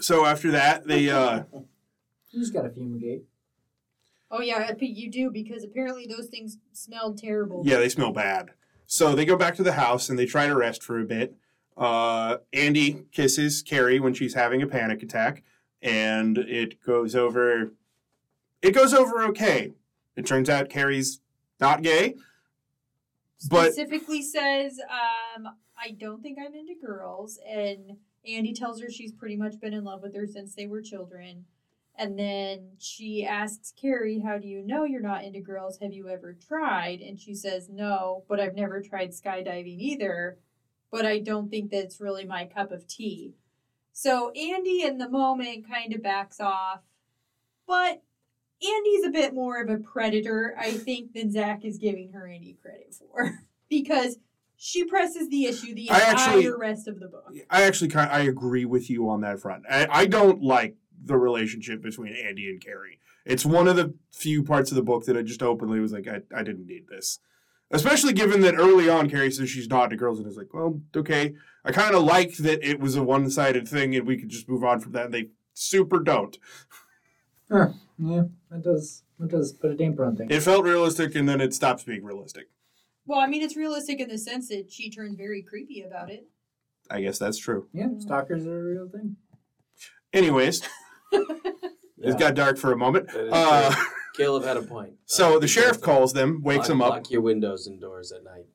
So 0.00 0.24
after 0.24 0.50
that, 0.50 0.86
they 0.86 1.10
uh, 1.10 1.42
You 2.30 2.40
just 2.40 2.52
got 2.52 2.62
to 2.62 2.70
fumigate. 2.70 3.24
Oh 4.30 4.40
yeah, 4.40 4.68
I 4.70 4.76
you 4.80 5.10
do 5.10 5.30
because 5.30 5.64
apparently 5.64 6.06
those 6.06 6.28
things 6.28 6.58
smelled 6.72 7.18
terrible. 7.18 7.62
yeah 7.64 7.78
they 7.78 7.88
smell 7.88 8.12
bad. 8.12 8.50
So 8.86 9.14
they 9.14 9.24
go 9.24 9.36
back 9.36 9.56
to 9.56 9.62
the 9.62 9.72
house 9.72 10.08
and 10.08 10.18
they 10.18 10.26
try 10.26 10.46
to 10.46 10.54
rest 10.54 10.82
for 10.82 11.00
a 11.00 11.04
bit. 11.04 11.34
Uh, 11.76 12.38
Andy 12.52 13.04
kisses 13.12 13.62
Carrie 13.62 13.98
when 14.00 14.14
she's 14.14 14.34
having 14.34 14.62
a 14.62 14.66
panic 14.66 15.02
attack, 15.02 15.42
and 15.82 16.38
it 16.38 16.80
goes 16.84 17.16
over. 17.16 17.72
It 18.62 18.72
goes 18.72 18.94
over 18.94 19.22
okay. 19.24 19.72
It 20.16 20.26
turns 20.26 20.48
out 20.50 20.68
Carrie's 20.68 21.20
not 21.60 21.82
gay, 21.82 22.14
but 23.48 23.72
Specifically 23.72 24.22
says, 24.22 24.78
um, 24.90 25.48
I 25.76 25.92
don't 25.92 26.22
think 26.22 26.38
I'm 26.38 26.54
into 26.54 26.74
girls, 26.84 27.38
and 27.48 27.96
Andy 28.26 28.52
tells 28.52 28.80
her 28.80 28.90
she's 28.90 29.12
pretty 29.12 29.36
much 29.36 29.60
been 29.60 29.72
in 29.72 29.84
love 29.84 30.02
with 30.02 30.14
her 30.14 30.26
since 30.26 30.54
they 30.54 30.66
were 30.66 30.82
children. 30.82 31.46
And 31.96 32.18
then 32.18 32.72
she 32.78 33.26
asks 33.26 33.72
Carrie, 33.78 34.20
How 34.20 34.38
do 34.38 34.48
you 34.48 34.62
know 34.62 34.84
you're 34.84 35.00
not 35.00 35.24
into 35.24 35.40
girls? 35.40 35.78
Have 35.80 35.92
you 35.92 36.08
ever 36.08 36.34
tried? 36.34 37.00
And 37.00 37.18
she 37.18 37.34
says, 37.34 37.68
No, 37.68 38.24
but 38.28 38.40
I've 38.40 38.54
never 38.54 38.80
tried 38.80 39.10
skydiving 39.10 39.78
either. 39.78 40.38
But 40.90 41.06
I 41.06 41.18
don't 41.18 41.50
think 41.50 41.70
that's 41.70 42.00
really 42.00 42.24
my 42.24 42.46
cup 42.46 42.72
of 42.72 42.86
tea. 42.86 43.34
So 43.92 44.30
Andy, 44.30 44.82
in 44.82 44.98
the 44.98 45.08
moment, 45.08 45.68
kind 45.68 45.94
of 45.94 46.02
backs 46.02 46.40
off. 46.40 46.80
But 47.66 48.02
Andy's 48.62 49.04
a 49.04 49.10
bit 49.10 49.34
more 49.34 49.60
of 49.60 49.70
a 49.70 49.78
predator, 49.78 50.54
I 50.58 50.72
think, 50.72 51.14
than 51.14 51.30
Zach 51.32 51.64
is 51.64 51.78
giving 51.78 52.12
her 52.12 52.26
any 52.26 52.56
credit 52.60 52.94
for. 52.94 53.38
because 53.70 54.18
she 54.56 54.84
presses 54.84 55.28
the 55.30 55.46
issue 55.46 55.74
the 55.74 55.90
I 55.90 56.10
entire 56.10 56.12
actually- 56.12 56.50
rest 56.50 56.86
of 56.86 57.00
the 57.00 57.08
book. 57.08 57.32
I 57.48 57.62
actually 57.62 57.88
kind 57.88 58.10
I 58.10 58.20
agree 58.20 58.66
with 58.66 58.90
you 58.90 59.08
on 59.08 59.22
that 59.22 59.40
front. 59.40 59.64
I, 59.70 59.86
I 59.90 60.06
don't 60.06 60.42
like 60.42 60.76
the 61.02 61.16
relationship 61.16 61.80
between 61.80 62.14
Andy 62.14 62.50
and 62.50 62.60
Carrie. 62.60 62.98
It's 63.24 63.46
one 63.46 63.68
of 63.68 63.76
the 63.76 63.94
few 64.12 64.42
parts 64.42 64.70
of 64.70 64.76
the 64.76 64.82
book 64.82 65.06
that 65.06 65.16
I 65.16 65.22
just 65.22 65.42
openly 65.42 65.80
was 65.80 65.92
like, 65.92 66.06
I, 66.06 66.20
I 66.34 66.42
didn't 66.42 66.66
need 66.66 66.88
this. 66.88 67.20
Especially 67.70 68.12
given 68.12 68.40
that 68.40 68.56
early 68.56 68.88
on 68.88 69.08
Carrie 69.08 69.30
says 69.30 69.48
she's 69.48 69.68
not 69.68 69.90
to 69.90 69.96
girls 69.96 70.18
and 70.18 70.26
is 70.26 70.36
like, 70.36 70.52
well, 70.52 70.80
okay. 70.94 71.34
I 71.64 71.72
kind 71.72 71.94
of 71.94 72.02
like 72.02 72.36
that 72.38 72.68
it 72.68 72.80
was 72.80 72.96
a 72.96 73.02
one 73.02 73.30
sided 73.30 73.68
thing 73.68 73.94
and 73.94 74.06
we 74.06 74.18
could 74.18 74.28
just 74.28 74.48
move 74.48 74.64
on 74.64 74.80
from 74.80 74.92
that. 74.92 75.06
And 75.06 75.14
they 75.14 75.28
super 75.54 76.00
don't. 76.00 76.36
Yeah, 77.50 78.22
that 78.50 78.62
does 78.62 79.02
that 79.18 79.28
does 79.30 79.52
put 79.52 79.70
a 79.70 79.74
damper 79.74 80.04
on 80.04 80.16
things. 80.16 80.34
It 80.34 80.42
felt 80.42 80.64
realistic 80.64 81.14
and 81.14 81.28
then 81.28 81.40
it 81.40 81.52
stops 81.52 81.84
being 81.84 82.04
realistic. 82.04 82.48
Well, 83.06 83.18
I 83.20 83.26
mean, 83.26 83.42
it's 83.42 83.56
realistic 83.56 84.00
in 84.00 84.08
the 84.08 84.18
sense 84.18 84.48
that 84.48 84.70
she 84.70 84.90
turns 84.90 85.16
very 85.16 85.42
creepy 85.42 85.82
about 85.82 86.10
it. 86.10 86.26
I 86.90 87.00
guess 87.02 87.18
that's 87.18 87.38
true. 87.38 87.68
yeah, 87.72 87.88
stalkers 87.98 88.46
are 88.46 88.58
a 88.60 88.62
real 88.74 88.88
thing. 88.88 89.16
Anyways, 90.12 90.62
Yeah, 91.12 91.20
it 92.14 92.18
got 92.18 92.34
dark 92.34 92.56
for 92.56 92.72
a 92.72 92.76
moment. 92.76 93.10
Uh. 93.14 93.74
Caleb 94.16 94.44
had 94.44 94.56
a 94.56 94.62
point. 94.62 94.94
so 95.06 95.36
Uh, 95.36 95.38
the 95.38 95.46
sheriff 95.48 95.80
calls 95.80 96.12
them, 96.12 96.40
wakes 96.42 96.60
Lock- 96.60 96.68
them 96.68 96.82
up. 96.82 96.90
Lock 96.90 97.10
your 97.10 97.20
windows 97.20 97.66
and 97.66 97.80
doors 97.80 98.10
at 98.12 98.24
night. 98.24 98.46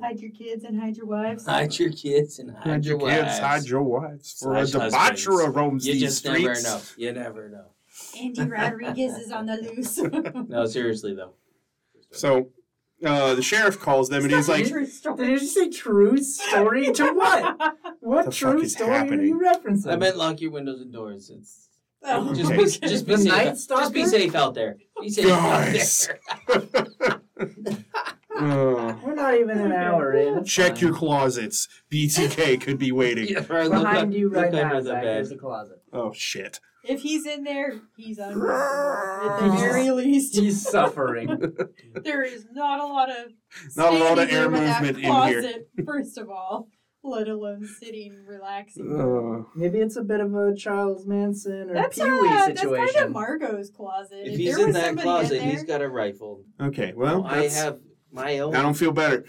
Hide 0.00 0.18
your 0.20 0.30
kids 0.32 0.64
and 0.64 0.78
hide 0.80 0.96
your 0.96 1.06
wives. 1.06 1.46
Hide 1.46 1.78
your 1.78 1.92
kids 1.92 2.38
and 2.38 2.50
hide, 2.50 2.62
Hide 2.66 2.84
your 2.84 2.98
your 2.98 3.08
kids, 3.08 3.26
wives. 3.28 3.38
hide 3.38 3.64
your 3.64 3.82
wives. 3.82 4.36
For 4.40 4.54
a 4.56 4.66
Slash 4.66 4.90
debaucher 4.92 5.30
husbands. 5.32 5.56
roams 5.56 5.86
You 5.86 5.92
these 5.94 6.02
just 6.02 6.18
streets. 6.18 6.64
never 6.64 6.76
know. 6.78 6.80
You 6.96 7.12
never 7.12 7.48
know. 7.48 7.64
Andy 8.18 8.42
Rodriguez 8.42 9.14
is 9.18 9.30
on 9.32 9.46
the 9.46 9.56
loose. 9.56 9.98
No, 10.48 10.66
seriously 10.66 11.14
though. 11.14 11.34
So 12.10 12.48
uh, 13.04 13.34
the 13.34 13.42
sheriff 13.42 13.78
calls 13.80 14.08
them 14.08 14.24
and 14.24 14.32
he's 14.32 14.48
like, 14.48 14.66
Did 14.66 14.88
story. 14.88 15.30
you 15.30 15.38
say 15.38 15.70
true 15.70 16.18
story 16.22 16.92
to 16.92 17.12
what? 17.12 17.76
What 18.00 18.24
The 18.26 18.30
true 18.32 18.52
fuck 18.54 18.62
is 18.64 18.72
story 18.74 18.92
are 19.10 19.22
you 19.22 19.38
referencing? 19.40 19.92
I 19.92 19.96
meant 19.96 20.16
lock 20.16 20.40
your 20.40 20.50
windows 20.50 20.80
and 20.80 20.92
doors. 20.92 21.30
It's 21.30 21.68
Oh, 22.02 22.32
just 22.34 22.50
Okay. 22.50 22.56
be 22.56 22.64
just 22.88 23.06
be 23.06 23.12
The 23.14 23.18
safe. 23.18 23.28
Night 23.32 23.58
Just 23.68 23.92
be 23.92 24.06
safe 24.06 24.34
out 24.34 24.54
there. 24.54 24.78
Be 25.00 25.10
safe 25.10 25.26
Guys. 25.26 26.08
out 26.48 26.72
there. 26.72 27.20
uh, 28.36 28.96
We're 29.04 29.14
not 29.14 29.34
even 29.34 29.58
an 29.58 29.72
hour 29.72 30.14
in. 30.14 30.44
Check 30.44 30.72
fine. 30.76 30.80
your 30.80 30.94
closets. 30.94 31.68
BTK 31.92 32.60
could 32.60 32.78
be 32.78 32.90
waiting. 32.92 33.28
Yeah, 33.28 33.44
or 33.50 33.64
look 33.68 33.82
Behind 33.82 33.98
up- 33.98 34.12
you 34.12 34.28
right 34.30 34.44
look 34.44 34.52
now, 34.52 34.62
under 34.70 34.82
the 34.82 34.88
Zach, 34.88 35.02
bed. 35.02 35.16
there's 35.16 35.30
a 35.32 35.36
closet. 35.36 35.82
Oh 35.92 36.12
shit. 36.12 36.60
If 36.84 37.02
he's 37.02 37.26
in 37.26 37.44
there, 37.44 37.80
he's 37.96 38.18
uncomfortable. 38.18 39.30
At 39.30 39.40
the 39.50 39.56
very 39.56 39.90
least, 39.90 40.34
He's 40.36 40.62
suffering. 40.68 41.54
there 41.94 42.22
is 42.22 42.46
not 42.52 42.80
a 42.80 42.86
lot 42.86 43.10
of 43.10 43.32
Not 43.76 43.92
a 43.92 43.98
lot 43.98 44.18
of 44.18 44.28
standing 44.28 44.36
air 44.36 44.44
room 44.48 44.54
in 44.56 44.64
that 44.64 44.82
movement 44.82 44.96
in 44.98 45.02
here. 45.04 45.12
closet, 45.42 45.68
First 45.84 46.18
of 46.18 46.30
all, 46.30 46.68
let 47.02 47.28
alone 47.28 47.66
sitting, 47.80 48.24
relaxing. 48.26 48.90
Uh, 48.98 49.44
Maybe 49.56 49.78
it's 49.78 49.96
a 49.96 50.02
bit 50.02 50.20
of 50.20 50.34
a 50.34 50.54
Charles 50.54 51.06
Manson 51.06 51.70
or 51.70 51.74
That's, 51.74 51.96
Pee 51.98 52.02
uh, 52.04 52.18
Wee 52.20 52.28
that's 52.28 52.60
situation. 52.60 52.94
kind 52.94 53.06
of 53.06 53.12
Margot's 53.12 53.70
closet. 53.70 54.18
If 54.26 54.32
If 54.34 54.38
he's 54.38 54.54
there 54.54 54.60
in 54.60 54.66
was 54.68 54.74
that 54.76 54.84
somebody 54.86 55.06
closet, 55.06 55.32
in 55.38 55.38
there, 55.44 55.50
he's 55.52 55.64
got 55.64 55.82
a 55.82 55.88
rifle. 55.88 56.44
okay, 56.60 56.92
well, 56.96 57.24
I 57.26 57.36
that's- 57.36 57.62
have 57.62 57.78
my 58.12 58.38
own. 58.40 58.56
I 58.56 58.62
don't 58.62 58.74
feel 58.74 58.90
better. 58.92 59.24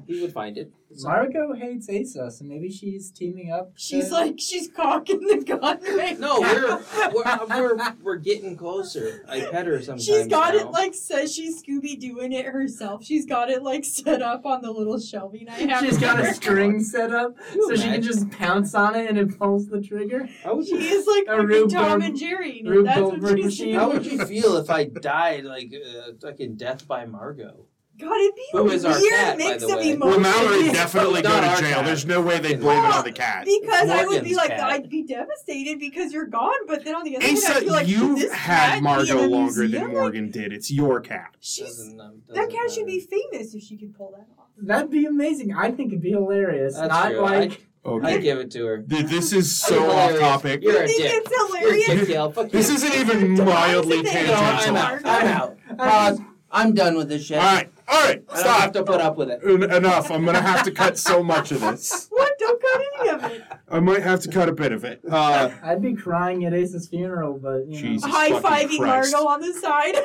he 0.06 0.20
would 0.22 0.32
find 0.32 0.56
it. 0.58 0.70
It's 0.90 1.04
all 1.04 1.10
Margot 1.12 1.52
hates 1.54 1.88
Asa, 1.90 2.30
so 2.30 2.44
maybe 2.44 2.70
she's 2.70 3.10
teaming 3.10 3.52
up. 3.52 3.72
she's 3.76 4.08
to- 4.08 4.14
like 4.14 4.34
she's 4.38 4.68
cocking 4.68 5.20
the 5.20 5.44
gun 5.44 5.78
right 5.96 6.18
No, 6.18 6.40
we're, 6.40 6.80
we're 7.14 7.46
we're 7.76 7.94
we're 8.02 8.16
getting 8.16 8.56
closer. 8.56 9.22
I 9.28 9.40
pet 9.42 9.66
her 9.66 9.80
sometimes. 9.82 10.04
She's 10.06 10.26
got 10.26 10.54
now. 10.54 10.60
it 10.60 10.70
like 10.70 10.94
says 10.94 11.34
she's 11.34 11.62
Scooby 11.62 11.98
doing 12.00 12.32
it 12.32 12.46
herself. 12.46 13.04
She's 13.04 13.26
got 13.26 13.50
it 13.50 13.62
like 13.62 13.84
set 13.84 14.22
up 14.22 14.46
on 14.46 14.62
the 14.62 14.70
little 14.70 14.98
shelving 14.98 15.48
I 15.48 15.52
have. 15.60 15.84
She's 15.84 15.96
for 15.96 16.00
got 16.00 16.20
a 16.20 16.24
her. 16.24 16.32
string 16.34 16.82
set 16.82 17.12
up 17.12 17.34
so 17.52 17.74
she 17.76 17.82
can 17.82 18.02
just 18.02 18.30
pounce 18.30 18.74
on 18.74 18.94
it 18.94 19.08
and 19.10 19.18
it 19.18 19.38
pulls 19.38 19.68
the 19.68 19.82
trigger. 19.82 20.26
How 20.42 20.56
would 20.56 20.66
She 20.66 20.72
you, 20.72 20.80
is 20.80 21.06
like 21.06 21.24
A 21.28 21.44
Rube 21.46 21.70
Tom 21.70 22.00
Gold- 22.00 22.02
and 22.02 22.18
Jerry. 22.18 22.62
Rube 22.64 22.86
That's 22.86 23.00
what 23.00 23.10
Goldberg 23.10 23.36
she's 23.36 23.44
machine. 23.44 23.66
doing. 23.66 23.78
how 23.78 23.90
would 23.92 24.06
you 24.06 24.24
feel 24.24 24.56
if 24.56 24.70
I 24.70 24.84
died 25.02 25.44
like 25.44 25.70
uh, 25.74 26.12
fucking 26.20 26.56
death 26.56 26.88
by 26.88 27.04
Margot? 27.04 27.66
God, 27.98 28.16
it'd 28.20 28.34
be 28.34 28.42
Who 28.52 28.58
a 28.70 28.72
is 28.72 28.84
our 28.84 28.92
weird 29.00 29.12
cat, 29.12 29.38
by 29.38 29.56
the 29.56 29.64
of 29.66 29.70
way? 29.76 29.96
Well, 29.96 30.14
emotions. 30.14 30.22
Mallory 30.22 30.72
definitely 30.72 31.22
go 31.22 31.28
Not 31.30 31.44
our 31.44 31.56
to 31.56 31.62
jail. 31.62 31.74
cat. 31.78 31.84
There's 31.86 32.06
no 32.06 32.20
way 32.22 32.38
they'd 32.38 32.60
blame 32.60 32.84
it 32.84 32.92
on 32.94 33.04
the 33.04 33.12
cat. 33.12 33.44
Because 33.44 33.90
I 33.90 34.04
would 34.04 34.22
be 34.24 34.34
Morgan's 34.34 34.36
like, 34.36 34.48
cat. 34.50 34.60
I'd 34.60 34.88
be 34.90 35.02
devastated 35.02 35.80
because 35.80 36.12
you're 36.12 36.26
gone. 36.26 36.54
But 36.68 36.84
then 36.84 36.94
on 36.94 37.04
the 37.04 37.16
other 37.16 37.26
hand, 37.26 37.38
I 37.44 37.50
Asa, 37.50 37.60
feel 37.60 37.72
like 37.72 37.86
should 37.88 37.96
you've 37.98 38.18
this 38.20 38.32
had 38.32 38.56
cat 38.56 38.72
be 38.74 38.78
in 38.78 38.84
Margot 38.84 39.18
a 39.18 39.26
longer 39.26 39.60
museum? 39.62 39.70
than 39.72 39.82
Like, 39.82 39.92
Morgan 39.92 40.30
did. 40.30 40.52
It's 40.52 40.70
your 40.70 41.00
cat. 41.00 41.36
she's, 41.40 41.66
Doesn't, 41.66 42.00
um, 42.00 42.22
that 42.28 42.34
doesn't 42.34 42.50
cat 42.52 42.70
should 42.70 42.86
matter. 42.86 42.98
be 42.98 43.00
famous 43.32 43.54
if 43.54 43.62
she 43.64 43.76
could 43.76 43.94
pull 43.96 44.12
that 44.12 44.26
off. 44.38 44.46
That'd 44.60 44.90
be 44.90 45.06
amazing. 45.06 45.54
I 45.54 45.70
think 45.72 45.88
it'd 45.92 46.02
be 46.02 46.10
hilarious. 46.10 46.74
That's 46.76 46.88
Not 46.88 47.08
true. 47.10 47.20
like 47.20 47.64
Okay. 47.86 48.14
I'd 48.14 48.22
give 48.22 48.38
it 48.38 48.50
to 48.52 48.66
her. 48.66 48.78
Th- 48.82 49.06
This 49.06 49.32
is 49.32 49.54
so 49.58 49.86
off 49.90 50.10
hilarious. 50.10 50.20
topic. 50.20 50.62
You're 50.62 50.72
you 50.72 50.78
a 50.78 50.86
think 50.86 50.98
dick. 51.02 51.12
it's 51.14 51.30
You're 51.30 51.42
a 51.42 51.46
hilarious? 51.60 51.86
dick, 52.00 52.08
Gail. 52.08 52.30
Fuck 52.32 52.50
This 52.50 52.68
you. 52.68 52.74
isn't 52.74 52.92
even 52.94 53.44
mildly 53.44 53.98
and 53.98 54.06
they- 54.06 54.26
No, 54.26 54.34
I'm 54.34 54.58
tangential. 54.58 54.76
out. 54.76 55.00
I'm 55.06 55.26
out. 55.28 55.56
I 55.70 55.74
Pause. 55.88 56.20
I'm 56.50 56.74
done 56.74 56.96
with 56.96 57.08
this 57.08 57.24
shit. 57.24 57.38
All 57.38 57.44
right, 57.44 57.70
all 57.90 58.04
right, 58.04 58.22
I 58.30 58.42
don't 58.42 58.60
have 58.60 58.72
to 58.72 58.84
put 58.84 59.00
up 59.00 59.16
with 59.16 59.30
it. 59.30 59.40
En- 59.44 59.62
Enough. 59.62 60.10
I'm 60.10 60.24
gonna 60.24 60.42
have 60.42 60.62
to 60.64 60.70
cut 60.70 60.98
so 60.98 61.22
much 61.22 61.52
of 61.52 61.60
this. 61.60 62.08
What? 62.18 62.32
Don't 62.38 62.60
cut 62.62 62.80
any 63.00 63.08
of 63.10 63.24
it. 63.32 63.42
I 63.70 63.80
might 63.80 64.02
have 64.02 64.20
to 64.20 64.28
cut 64.30 64.48
a 64.48 64.52
bit 64.52 64.72
of 64.72 64.84
it. 64.84 65.00
Uh, 65.10 65.50
I'd 65.62 65.82
be 65.82 65.94
crying 65.94 66.44
at 66.44 66.54
Ace's 66.54 66.88
funeral, 66.88 67.38
but 67.38 67.66
you 67.66 67.74
know. 67.74 67.80
Jesus. 67.80 68.10
High 68.10 68.30
fucking 68.40 68.68
fiving 68.68 68.78
Christ. 68.78 69.12
Margot 69.12 69.28
on 69.28 69.40
the 69.40 69.52
side. 69.54 69.96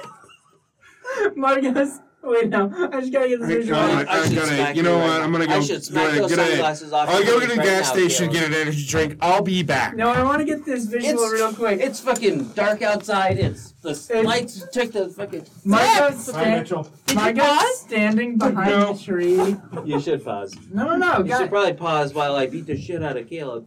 Marcus, 1.36 2.00
wait 2.24 2.50
no, 2.50 2.72
I 2.92 3.00
just 3.02 3.12
gotta 3.14 3.28
get 3.30 3.40
this 3.42 3.50
Hey, 3.50 3.56
visual. 3.58 3.80
John, 3.80 3.90
out. 3.92 4.08
I- 4.10 4.18
I'm 4.20 4.30
should 4.30 4.38
gonna- 4.40 4.74
you 4.74 4.84
know 4.84 4.98
what, 4.98 5.08
now. 5.08 5.22
I'm 5.22 5.32
gonna 5.32 5.48
go- 5.48 5.54
I 5.54 5.60
should 5.60 5.84
smack 5.84 6.14
go- 6.16 6.22
those 6.22 6.30
get 6.36 6.40
a- 6.40 6.48
sunglasses 6.52 6.94
off. 6.94 7.10
I'll 7.10 7.24
go 7.24 7.40
face 7.40 7.50
to 7.50 7.56
the 7.56 7.60
right 7.60 7.66
gas 7.66 7.88
now, 7.88 7.94
station, 7.94 8.26
Gail. 8.32 8.42
get 8.42 8.48
an 8.50 8.54
energy 8.56 8.86
drink. 8.88 9.18
I'll 9.22 9.42
be 9.42 9.64
back. 9.64 9.96
No, 9.96 10.10
I 10.10 10.24
want 10.24 10.40
to 10.40 10.46
get 10.46 10.66
this 10.66 10.86
visual 10.86 11.14
It's- 11.24 11.32
real 11.32 11.54
quick. 11.54 11.80
It's 11.82 12.00
fucking 12.00 12.46
dark 12.56 12.82
outside. 12.82 13.38
It's 13.40 13.74
the 13.82 13.90
It's- 13.92 14.26
lights. 14.26 14.64
Check 14.74 14.92
the 14.94 15.10
fucking. 15.10 15.46
Marcus, 15.66 16.32
Hi, 16.32 16.44
sta- 16.44 16.60
Mitchell. 16.60 16.88
Marcus 17.14 17.80
standing 17.82 18.38
behind 18.38 18.70
No. 18.70 18.94
the 18.94 19.04
tree. 19.04 19.56
You 19.86 20.00
should 20.00 20.24
pause. 20.24 20.56
No, 20.74 20.86
no, 20.88 20.96
no. 20.96 21.18
You 21.20 21.24
guy- 21.26 21.40
should 21.40 21.50
probably 21.50 21.74
pause 21.74 22.14
while 22.14 22.36
I 22.36 22.48
beat 22.48 22.68
the 22.68 22.78
shit 22.78 23.04
out 23.04 23.18
of 23.18 23.28
Caleb. 23.30 23.66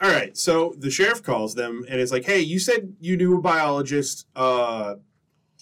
All 0.00 0.10
right, 0.10 0.36
so 0.36 0.74
the 0.78 0.90
sheriff 0.90 1.22
calls 1.22 1.54
them 1.54 1.84
and 1.88 2.00
is 2.00 2.10
like, 2.10 2.24
"Hey, 2.24 2.40
you 2.40 2.58
said 2.58 2.94
you 3.00 3.16
knew 3.16 3.36
a 3.36 3.40
biologist. 3.40 4.26
Uh, 4.34 4.96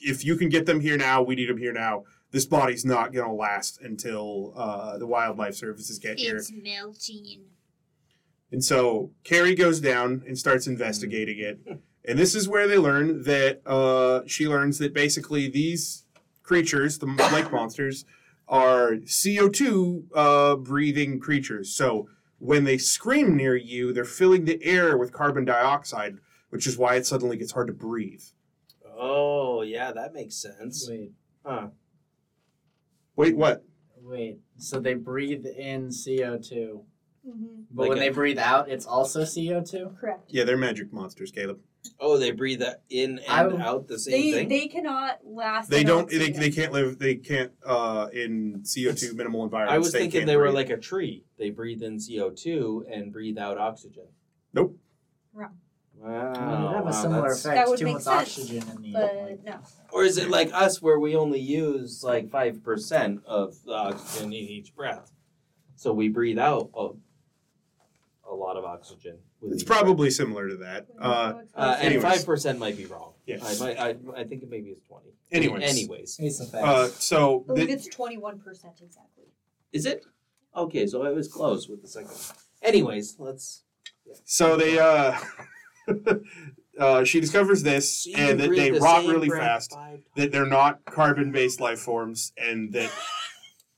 if 0.00 0.24
you 0.24 0.36
can 0.36 0.48
get 0.48 0.64
them 0.64 0.80
here 0.80 0.96
now, 0.96 1.22
we 1.22 1.34
need 1.34 1.48
them 1.48 1.58
here 1.58 1.72
now. 1.72 2.04
This 2.30 2.46
body's 2.46 2.84
not 2.84 3.12
gonna 3.12 3.34
last 3.34 3.80
until 3.80 4.52
uh, 4.56 4.96
the 4.98 5.06
wildlife 5.06 5.54
services 5.54 5.98
get 5.98 6.18
here." 6.18 6.36
It's 6.36 6.52
melting. 6.52 7.46
And 8.52 8.64
so 8.64 9.10
Carrie 9.24 9.54
goes 9.54 9.80
down 9.80 10.22
and 10.26 10.38
starts 10.38 10.66
investigating 10.66 11.38
it. 11.38 11.60
And 12.04 12.18
this 12.18 12.34
is 12.34 12.48
where 12.48 12.66
they 12.66 12.78
learn 12.78 13.24
that 13.24 13.60
uh, 13.66 14.22
she 14.26 14.48
learns 14.48 14.78
that 14.78 14.94
basically 14.94 15.48
these 15.48 16.06
creatures, 16.42 16.98
the 16.98 17.06
lake 17.06 17.52
monsters, 17.52 18.06
are 18.48 18.92
CO2 18.92 20.04
uh, 20.14 20.56
breathing 20.56 21.20
creatures. 21.20 21.70
So 21.70 22.08
when 22.38 22.64
they 22.64 22.78
scream 22.78 23.36
near 23.36 23.56
you, 23.56 23.92
they're 23.92 24.04
filling 24.04 24.44
the 24.44 24.62
air 24.64 24.96
with 24.96 25.12
carbon 25.12 25.44
dioxide, 25.44 26.18
which 26.50 26.66
is 26.66 26.78
why 26.78 26.94
it 26.96 27.06
suddenly 27.06 27.36
gets 27.36 27.52
hard 27.52 27.66
to 27.68 27.72
breathe. 27.72 28.22
Oh 29.00 29.62
yeah, 29.62 29.92
that 29.92 30.12
makes 30.12 30.36
sense. 30.36 30.86
Wait, 30.88 31.12
Huh. 31.44 31.68
Wait, 33.16 33.36
what? 33.36 33.64
wait. 34.00 34.40
So 34.56 34.80
they 34.80 34.94
breathe 34.94 35.44
in 35.46 35.88
CO2, 35.88 36.82
Mm-hmm. 37.28 37.46
but 37.70 37.82
Like 37.82 37.88
when 37.90 37.98
a- 37.98 38.00
they 38.00 38.08
breathe 38.08 38.38
out, 38.38 38.70
it's 38.70 38.86
also 38.86 39.22
CO2. 39.22 39.98
Correct. 40.00 40.30
Yeah, 40.30 40.44
they're 40.44 40.56
magic 40.56 40.92
monsters, 40.92 41.30
Caleb. 41.30 41.60
Oh, 42.00 42.18
they 42.18 42.30
breathe 42.32 42.60
that 42.60 42.82
in 42.90 43.20
I 43.28 43.42
and 43.44 43.52
would- 43.52 43.60
out 43.60 43.88
the 43.88 43.98
same 43.98 44.12
They 44.12 44.32
thing. 44.32 44.48
they 44.48 44.66
cannot 44.68 45.18
last. 45.24 45.70
They 45.70 45.84
don't. 45.84 46.08
They, 46.08 46.30
they 46.30 46.50
can't 46.50 46.72
live. 46.72 46.98
They 46.98 47.16
can't 47.16 47.52
uh, 47.64 48.08
in 48.12 48.60
CO2 48.62 49.14
minimal 49.14 49.44
environments. 49.44 49.74
I 49.74 49.78
was 49.78 49.92
they 49.92 50.00
thinking 50.00 50.20
can't 50.20 50.26
they 50.28 50.36
were 50.36 50.44
breathe. 50.44 50.54
like 50.54 50.70
a 50.70 50.76
tree. 50.76 51.24
They 51.38 51.50
breathe 51.50 51.82
in 51.82 51.98
CO 52.00 52.30
two 52.30 52.84
and 52.92 53.12
breathe 53.12 53.38
out 53.38 53.58
oxygen. 53.58 54.06
Nope. 54.52 54.76
Wrong. 55.32 55.56
Wow. 56.00 56.32
It 56.32 56.66
would 56.66 56.76
have 56.76 56.86
a 56.86 56.92
similar 56.92 57.22
that's- 57.22 57.44
effect. 57.44 57.56
That 57.56 57.68
would 57.68 57.78
Too 57.78 57.84
make 57.86 57.94
much 57.94 58.02
sense, 58.04 58.38
oxygen 58.38 58.68
in 58.76 58.82
the 58.82 58.92
But 58.92 59.44
no. 59.44 59.58
Or 59.92 60.04
is 60.04 60.16
it 60.16 60.28
like 60.30 60.50
us 60.52 60.80
where 60.80 60.98
we 61.00 61.16
only 61.16 61.40
use 61.40 62.04
like 62.04 62.28
5% 62.28 63.24
of 63.24 63.56
the 63.64 63.72
oxygen 63.72 64.26
in 64.32 64.32
each 64.34 64.74
breath? 64.76 65.10
So 65.74 65.92
we 65.92 66.08
breathe 66.08 66.38
out 66.38 66.70
a, 66.76 66.90
a 68.30 68.34
lot 68.34 68.56
of 68.56 68.64
oxygen. 68.64 69.18
With 69.40 69.52
It's 69.52 69.62
each 69.62 69.68
probably 69.68 70.10
similar 70.10 70.48
to 70.48 70.56
that. 70.56 70.86
Uh. 71.00 71.34
Uh, 71.54 71.76
and 71.80 71.94
5% 71.94 72.58
might 72.58 72.76
be 72.76 72.86
wrong. 72.86 73.12
Yeah. 73.26 73.38
I, 73.44 73.58
might, 73.58 73.78
I, 73.78 73.94
I 74.16 74.24
think 74.24 74.42
it 74.42 74.50
maybe 74.50 74.70
is 74.70 74.78
20. 74.88 75.06
Anyways. 75.30 75.62
Anyways. 75.70 76.16
It's 76.18 76.40
effect. 76.40 76.64
uh, 76.64 76.88
so 76.88 77.44
I 77.44 77.52
believe 77.52 77.68
the- 77.68 77.72
it's 77.74 77.88
21% 77.88 78.42
exactly. 78.46 79.24
Is 79.72 79.86
it? 79.86 80.04
Okay, 80.56 80.86
so 80.86 81.02
I 81.04 81.10
was 81.10 81.28
close 81.28 81.68
with 81.68 81.82
the 81.82 81.88
second 81.88 82.10
one. 82.10 82.36
Anyways, 82.62 83.16
let's. 83.18 83.62
So 84.24 84.56
they, 84.56 84.78
uh, 84.78 85.16
uh, 86.80 87.04
she 87.04 87.20
discovers 87.20 87.62
this, 87.62 88.04
So 88.04 88.10
and 88.16 88.40
that 88.40 88.50
they 88.50 88.70
the 88.70 88.80
rot 88.80 89.04
really 89.04 89.28
fast. 89.28 89.76
That 90.16 90.32
they're 90.32 90.46
not 90.46 90.84
carbon-based 90.86 91.60
life 91.60 91.78
forms, 91.78 92.32
and 92.38 92.72
that. 92.72 92.90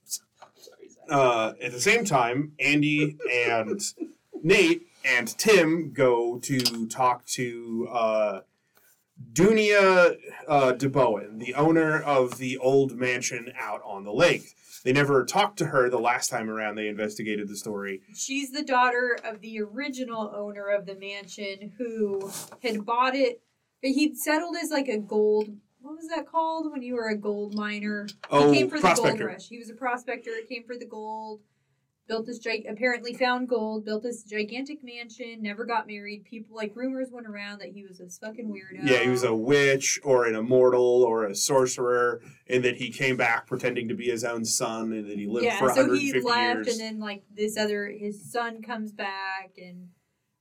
Sorry, 0.04 0.88
uh, 1.10 1.52
at 1.60 1.72
the 1.72 1.80
same 1.80 2.04
time, 2.04 2.52
Andy 2.60 3.18
and 3.30 3.82
Nate 4.42 4.86
and 5.04 5.28
Tim 5.38 5.92
go 5.92 6.38
to 6.40 6.86
talk 6.86 7.26
to 7.26 7.88
uh, 7.90 8.40
Dunia 9.32 10.16
uh, 10.48 10.72
DeBowen, 10.72 11.38
the 11.38 11.54
owner 11.54 12.00
of 12.00 12.38
the 12.38 12.58
old 12.58 12.96
mansion 12.96 13.52
out 13.58 13.80
on 13.84 14.04
the 14.04 14.12
lake. 14.12 14.54
They 14.82 14.92
never 14.92 15.24
talked 15.24 15.58
to 15.58 15.66
her 15.66 15.90
the 15.90 15.98
last 15.98 16.30
time 16.30 16.48
around 16.48 16.76
they 16.76 16.88
investigated 16.88 17.48
the 17.48 17.56
story. 17.56 18.00
She's 18.14 18.50
the 18.50 18.62
daughter 18.62 19.18
of 19.24 19.40
the 19.40 19.60
original 19.60 20.32
owner 20.34 20.68
of 20.68 20.86
the 20.86 20.94
mansion 20.94 21.72
who 21.76 22.30
had 22.62 22.86
bought 22.86 23.14
it. 23.14 23.42
He'd 23.82 24.16
settled 24.16 24.56
as 24.62 24.70
like 24.70 24.88
a 24.88 24.98
gold. 24.98 25.50
What 25.82 25.96
was 25.96 26.08
that 26.08 26.26
called 26.26 26.72
when 26.72 26.82
you 26.82 26.94
were 26.94 27.08
a 27.08 27.16
gold 27.16 27.54
miner? 27.54 28.08
Oh, 28.30 28.50
he 28.50 28.58
came 28.58 28.70
for 28.70 28.80
the 28.80 28.94
gold 28.94 29.20
rush. 29.20 29.48
He 29.48 29.58
was 29.58 29.70
a 29.70 29.74
prospector. 29.74 30.30
Came 30.48 30.64
for 30.64 30.76
the 30.76 30.86
gold. 30.86 31.40
Built 32.10 32.26
this. 32.26 32.40
Apparently 32.68 33.14
found 33.14 33.48
gold. 33.48 33.84
Built 33.84 34.02
this 34.02 34.24
gigantic 34.24 34.82
mansion. 34.82 35.40
Never 35.40 35.64
got 35.64 35.86
married. 35.86 36.24
People 36.24 36.56
like 36.56 36.72
rumors 36.74 37.08
went 37.12 37.28
around 37.28 37.60
that 37.60 37.68
he 37.68 37.84
was 37.86 37.98
this 37.98 38.18
fucking 38.18 38.48
weirdo. 38.48 38.80
Yeah, 38.82 39.04
he 39.04 39.08
was 39.08 39.22
a 39.22 39.32
witch 39.32 40.00
or 40.02 40.26
an 40.26 40.34
immortal 40.34 41.04
or 41.04 41.24
a 41.24 41.36
sorcerer, 41.36 42.20
and 42.48 42.64
that 42.64 42.78
he 42.78 42.90
came 42.90 43.16
back 43.16 43.46
pretending 43.46 43.86
to 43.86 43.94
be 43.94 44.06
his 44.06 44.24
own 44.24 44.44
son, 44.44 44.92
and 44.92 45.08
that 45.08 45.18
he 45.18 45.28
lived 45.28 45.44
yeah. 45.46 45.60
for 45.60 45.68
So 45.68 45.86
150 45.86 46.04
he 46.04 46.20
left, 46.20 46.56
years. 46.56 46.68
and 46.68 46.80
then 46.80 46.98
like 46.98 47.22
this 47.32 47.56
other, 47.56 47.86
his 47.86 48.32
son 48.32 48.60
comes 48.60 48.90
back 48.90 49.52
and 49.56 49.90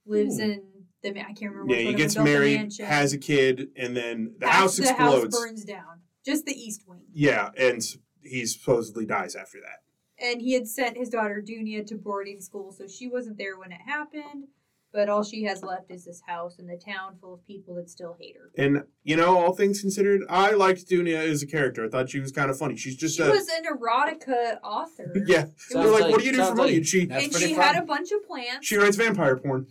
lives 0.08 0.40
in 0.40 0.64
the. 1.04 1.12
I 1.12 1.34
can't 1.34 1.54
remember. 1.54 1.76
yeah, 1.76 1.82
he 1.82 1.94
gets 1.94 2.16
of 2.16 2.26
them 2.26 2.34
built 2.34 2.42
the 2.42 2.56
married, 2.56 2.74
has 2.80 3.14
a 3.14 3.20
kid, 3.20 3.68
and 3.76 3.96
then 3.96 4.34
the 4.40 4.48
house 4.48 4.78
the 4.78 4.90
explodes. 4.90 5.36
house 5.36 5.46
burns 5.46 5.66
down. 5.66 6.02
Just 6.26 6.46
the 6.46 6.54
east 6.54 6.86
wing. 6.88 7.04
Yeah, 7.14 7.52
and 7.56 7.84
he 8.24 8.48
supposedly 8.48 9.06
dies 9.06 9.36
after 9.36 9.60
that. 9.62 9.84
And 10.22 10.42
he 10.42 10.54
had 10.54 10.68
sent 10.68 10.98
his 10.98 11.10
daughter 11.10 11.44
Dunia 11.46 11.86
to 11.88 11.96
boarding 11.96 12.42
school, 12.42 12.72
so 12.72 12.88
she 12.88 13.08
wasn't 13.08 13.38
there 13.38 13.58
when 13.58 13.72
it 13.72 13.82
happened. 13.86 14.48
But 14.92 15.08
all 15.08 15.24
she 15.24 15.44
has 15.44 15.62
left 15.62 15.92
is 15.92 16.06
this 16.06 16.24
house 16.26 16.58
and 16.58 16.68
the 16.68 16.76
town 16.76 17.18
full 17.22 17.36
of 17.36 17.46
people 17.46 17.76
that 17.76 17.92
still 17.92 18.18
hate 18.20 18.36
her. 18.36 18.50
And 18.58 18.86
you 19.04 19.16
know, 19.16 19.38
all 19.38 19.54
things 19.54 19.80
considered, 19.82 20.22
I 20.28 20.52
liked 20.52 20.90
Dunia 20.90 21.30
as 21.30 21.44
a 21.44 21.48
character. 21.48 21.86
I 21.86 21.90
thought 21.90 22.10
she 22.10 22.20
was 22.20 22.32
kind 22.32 22.50
of 22.50 22.58
funny. 22.58 22.76
She's 22.76 22.96
just 22.96 23.18
She 23.18 23.22
a 23.22 23.30
was 23.30 23.48
an 23.50 23.66
erotica 23.66 24.58
author. 24.64 25.14
yeah. 25.28 25.46
They're 25.70 25.86
like, 25.92 26.02
like- 26.02 26.12
what 26.12 26.22
do 26.22 26.26
you 26.26 26.32
do 26.32 26.44
for 26.44 26.56
money? 26.56 26.70
like- 26.70 26.78
and 26.78 26.88
she 26.88 27.08
and 27.08 27.34
she 27.36 27.54
fun. 27.54 27.64
had 27.64 27.76
a 27.84 27.86
bunch 27.86 28.12
of 28.12 28.26
plants. 28.26 28.66
she 28.66 28.78
writes 28.78 28.98
vampire 28.98 29.38
porn. 29.38 29.68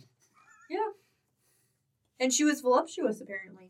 Yeah, 0.69 0.79
and 2.19 2.31
she 2.31 2.45
was 2.45 2.61
voluptuous, 2.61 3.19
apparently. 3.19 3.68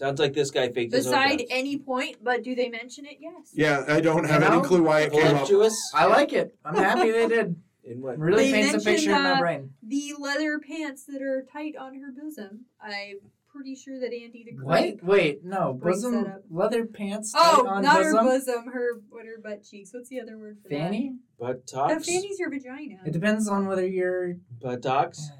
Sounds 0.00 0.18
like 0.18 0.32
this 0.32 0.50
guy 0.50 0.70
faked 0.72 0.94
his 0.94 1.06
own 1.06 1.12
Beside 1.12 1.38
death. 1.40 1.46
any 1.50 1.76
point, 1.76 2.16
but 2.24 2.42
do 2.42 2.54
they 2.54 2.70
mention 2.70 3.04
it? 3.04 3.18
Yes. 3.20 3.50
Yeah, 3.52 3.84
I 3.86 4.00
don't 4.00 4.24
have 4.24 4.40
You 4.40 4.46
any 4.48 4.56
know, 4.56 4.62
clue 4.62 4.82
why 4.82 5.00
it 5.02 5.12
came 5.12 5.20
up. 5.26 5.32
Voluptuous? 5.32 5.76
I 5.94 6.06
like 6.06 6.32
it. 6.32 6.56
I'm 6.64 6.74
happy 6.74 7.10
they 7.10 7.28
did. 7.28 7.56
In 7.84 8.00
what? 8.00 8.18
Really 8.18 8.50
They 8.50 8.52
paints 8.52 8.70
a 8.70 8.72
mentioned, 8.76 8.96
picture 8.96 9.10
in 9.16 9.22
my 9.22 9.32
uh, 9.32 9.40
brain. 9.40 9.70
The 9.82 10.14
leather 10.18 10.58
pants 10.58 11.04
that 11.04 11.20
are 11.20 11.44
tight 11.52 11.76
on 11.76 11.94
her 12.00 12.10
bosom. 12.12 12.66
I'm 12.80 13.16
pretty 13.50 13.74
sure 13.74 13.98
that 14.00 14.12
Andy 14.12 14.44
the 14.50 14.62
What? 14.64 14.80
Great. 14.80 15.04
Wait, 15.04 15.44
no. 15.44 15.74
Brings 15.74 16.02
Bosom, 16.02 16.26
up. 16.26 16.42
leather 16.50 16.86
pants. 16.86 17.32
Oh, 17.36 17.62
tight 17.64 17.70
on 17.70 17.82
not 17.82 18.02
her 18.02 18.14
bosom, 18.22 18.66
her 18.72 19.00
what 19.10 19.26
her 19.26 19.38
butt 19.42 19.64
cheeks. 19.64 19.90
What's 19.92 20.08
the 20.08 20.20
other 20.20 20.38
word 20.38 20.58
for 20.62 20.68
that? 20.68 20.78
Fanny. 20.78 21.16
Butt 21.38 21.66
that? 21.66 21.76
No, 21.76 21.88
talks? 21.88 22.06
fanny's 22.06 22.38
your 22.38 22.48
vagina. 22.50 23.00
It 23.04 23.12
depends 23.12 23.48
on 23.48 23.66
whether 23.66 23.86
you're. 23.86 24.36
Butt 24.62 24.82
talks? 24.82 25.30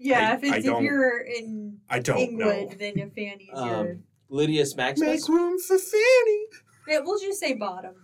Yeah, 0.00 0.30
I- 0.30 0.34
if 0.36 0.42
it's 0.44 0.52
I 0.52 0.56
if 0.58 0.64
don't- 0.64 0.82
you're 0.84 1.18
in 1.18 1.78
I 1.90 1.98
don't 1.98 2.18
England, 2.18 2.70
know. 2.70 2.76
then 2.78 2.98
a 2.98 3.06
fanny's 3.10 3.48
your. 3.54 3.58
Um, 3.90 4.02
Lydia 4.30 4.64
smacks 4.64 4.98
Make 5.00 5.16
us? 5.20 5.28
room 5.28 5.58
for 5.58 5.76
Fanny. 5.76 6.44
Yeah, 6.88 7.00
we'll 7.04 7.18
just 7.18 7.38
say 7.40 7.54
bottom. 7.54 7.94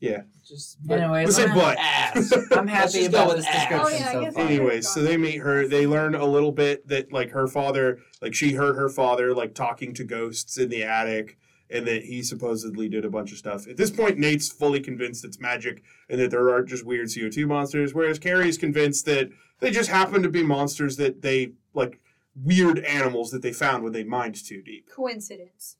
Yeah. 0.00 0.22
Just 0.46 0.78
anyway, 0.88 1.24
Let's 1.24 1.36
say 1.36 1.46
butt. 1.48 1.76
ass. 1.78 2.32
I'm 2.52 2.68
happy 2.68 2.92
just 3.00 3.10
go 3.10 3.18
about 3.24 3.28
with 3.28 3.36
this 3.38 3.46
ass. 3.46 3.54
description 3.68 3.80
Oh, 3.80 3.88
yeah, 3.88 4.12
so 4.12 4.20
guess 4.20 4.34
far. 4.34 4.70
I- 4.70 4.80
so 4.80 5.02
they 5.02 5.16
meet 5.16 5.38
her. 5.38 5.66
They 5.66 5.86
learn 5.86 6.14
a 6.14 6.24
little 6.24 6.52
bit 6.52 6.86
that 6.88 7.12
like 7.12 7.30
her 7.30 7.48
father, 7.48 7.98
like 8.22 8.34
she 8.34 8.52
heard 8.52 8.76
her 8.76 8.88
father 8.88 9.34
like 9.34 9.54
talking 9.54 9.92
to 9.94 10.04
ghosts 10.04 10.56
in 10.56 10.68
the 10.68 10.84
attic, 10.84 11.36
and 11.70 11.86
that 11.86 12.04
he 12.04 12.22
supposedly 12.22 12.88
did 12.88 13.04
a 13.04 13.10
bunch 13.10 13.32
of 13.32 13.38
stuff. 13.38 13.66
At 13.66 13.76
this 13.76 13.90
point, 13.90 14.18
Nate's 14.18 14.48
fully 14.50 14.80
convinced 14.80 15.24
it's 15.24 15.40
magic 15.40 15.82
and 16.08 16.20
that 16.20 16.30
there 16.30 16.48
aren't 16.48 16.68
just 16.68 16.86
weird 16.86 17.08
CO 17.12 17.28
two 17.28 17.46
monsters, 17.46 17.92
whereas 17.92 18.18
Carrie's 18.18 18.56
convinced 18.56 19.04
that 19.06 19.30
they 19.60 19.70
just 19.70 19.90
happen 19.90 20.22
to 20.22 20.28
be 20.28 20.42
monsters 20.42 20.96
that 20.96 21.22
they 21.22 21.52
like 21.74 22.00
weird 22.34 22.78
animals 22.80 23.30
that 23.30 23.42
they 23.42 23.52
found 23.52 23.82
when 23.82 23.92
they 23.92 24.04
mined 24.04 24.36
too 24.36 24.62
deep. 24.62 24.88
Coincidence. 24.94 25.76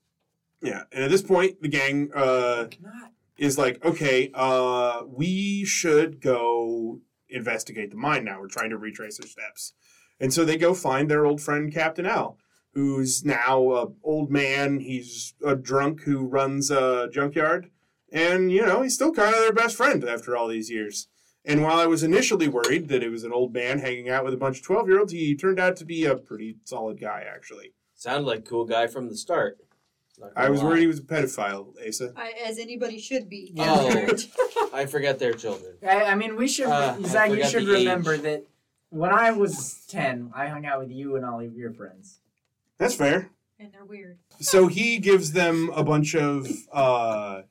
Yeah, 0.61 0.85
and 0.93 1.05
at 1.05 1.11
this 1.11 1.23
point, 1.23 1.63
the 1.63 1.69
gang 1.69 2.11
uh, 2.15 2.67
Not. 2.81 3.13
is 3.37 3.57
like, 3.57 3.85
okay, 3.85 4.31
uh, 4.35 5.03
we 5.07 5.65
should 5.65 6.21
go 6.21 7.01
investigate 7.29 7.91
the 7.91 7.97
mine 7.97 8.25
now. 8.25 8.41
We're 8.41 8.49
trying 8.49 8.71
to 8.71 8.79
retrace 8.79 9.19
their 9.19 9.29
steps. 9.29 9.75
And 10.19 10.33
so 10.33 10.45
they 10.45 10.57
go 10.57 10.75
find 10.75 11.09
their 11.09 11.25
old 11.25 11.41
friend 11.41 11.73
Captain 11.73 12.07
Al, 12.07 12.39
who's 12.75 13.25
now 13.25 13.71
a 13.73 13.87
old 14.03 14.31
man. 14.31 14.81
He's 14.81 15.35
a 15.45 15.55
drunk 15.55 16.03
who 16.03 16.27
runs 16.27 16.71
a 16.71 17.09
junkyard. 17.13 17.71
And, 18.11 18.51
you 18.51 18.65
know, 18.65 18.83
he's 18.83 18.95
still 18.95 19.13
kind 19.13 19.35
of 19.35 19.41
their 19.43 19.53
best 19.53 19.77
friend 19.77 20.03
after 20.03 20.37
all 20.37 20.49
these 20.49 20.71
years. 20.71 21.09
And 21.49 21.63
while 21.63 21.81
I 21.81 21.87
was 21.87 22.03
initially 22.03 22.47
worried 22.47 22.89
that 22.89 23.03
it 23.03 23.09
was 23.09 23.25
an 23.25 23.33
old 23.33 23.53
man 23.55 23.79
hanging 23.79 24.09
out 24.11 24.23
with 24.25 24.35
a 24.35 24.37
bunch 24.37 24.59
of 24.59 24.65
12 24.65 24.89
year 24.89 24.99
olds, 25.01 25.13
he 25.13 25.35
turned 25.35 25.59
out 25.59 25.77
to 25.79 25.85
be 25.85 26.05
a 26.05 26.15
pretty 26.15 26.57
solid 26.65 27.01
guy, 27.01 27.25
actually. 27.27 27.73
Sounded 27.95 28.27
like 28.27 28.45
cool 28.45 28.67
guy 28.67 28.87
from 28.87 29.09
the 29.09 29.17
start. 29.17 29.59
I 30.37 30.51
was 30.51 30.61
lie. 30.61 30.67
worried 30.69 30.81
he 30.81 30.87
was 30.87 30.99
a 30.99 31.03
pedophile, 31.03 31.69
Asa. 31.87 32.13
I, 32.17 32.33
as 32.47 32.59
anybody 32.59 32.99
should 32.99 33.29
be. 33.29 33.53
Oh. 33.59 34.11
I 34.75 34.85
forget 34.87 35.19
their 35.19 35.33
children. 35.33 35.75
I, 35.83 36.05
I 36.07 36.15
mean, 36.17 36.37
we 36.37 36.49
should. 36.49 36.67
Uh, 36.67 36.97
I 36.99 37.03
Zach, 37.03 37.31
you 37.31 37.37
forgot 37.37 37.51
should 37.51 37.67
the 37.67 37.75
age. 37.77 37.79
remember 37.87 38.17
that 38.19 38.45
when 38.91 39.11
I 39.11 39.31
was 39.31 39.85
ten, 39.89 40.33
I 40.35 40.49
hung 40.49 40.67
out 40.67 40.81
with 40.81 40.91
you 40.91 41.17
and 41.17 41.25
all 41.25 41.41
of 41.41 41.57
your 41.57 41.73
friends. 41.73 42.19
That's 42.79 42.95
fair. 42.97 43.31
and 43.61 43.73
they're 43.73 43.85
weird. 43.85 44.19
so 44.41 44.67
he 44.67 44.99
gives 44.99 45.33
them 45.33 45.71
a 45.75 45.83
bunch 45.85 46.15
of 46.17 46.49
uh 46.73 47.43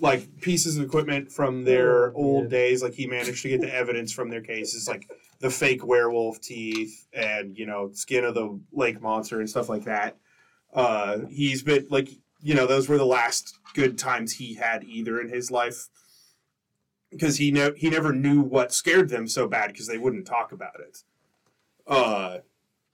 like 0.00 0.40
pieces 0.40 0.76
of 0.76 0.84
equipment 0.84 1.30
from 1.30 1.64
their 1.64 2.10
Oh, 2.10 2.14
old 2.16 2.50
days 2.50 2.82
like 2.82 2.94
he 2.94 3.06
managed 3.06 3.42
to 3.42 3.48
get 3.48 3.60
the 3.60 3.74
evidence 3.82 4.12
from 4.12 4.28
their 4.30 4.40
cases 4.40 4.88
like 4.88 5.08
the 5.40 5.50
fake 5.50 5.86
werewolf 5.86 6.40
teeth 6.40 7.06
and 7.12 7.56
you 7.56 7.66
know 7.66 7.90
skin 7.92 8.24
of 8.24 8.34
the 8.34 8.60
lake 8.72 9.00
monster 9.00 9.40
and 9.40 9.48
stuff 9.50 9.68
like 9.68 9.84
that. 9.84 10.16
Uh 10.72 11.20
he's 11.28 11.62
been 11.62 11.86
like 11.90 12.08
you 12.42 12.54
know 12.54 12.66
those 12.66 12.88
were 12.88 12.98
the 12.98 13.04
last 13.06 13.58
good 13.74 13.98
times 13.98 14.32
he 14.34 14.54
had 14.54 14.84
either 14.84 15.20
in 15.20 15.28
his 15.28 15.50
life. 15.50 15.88
Because 17.10 17.38
he 17.38 17.50
ne- 17.50 17.76
he 17.76 17.90
never 17.90 18.12
knew 18.12 18.40
what 18.40 18.72
scared 18.72 19.08
them 19.08 19.26
so 19.26 19.48
bad 19.48 19.72
because 19.72 19.88
they 19.88 19.98
wouldn't 19.98 20.26
talk 20.26 20.52
about 20.52 20.78
it. 20.80 20.98
Uh 21.86 22.38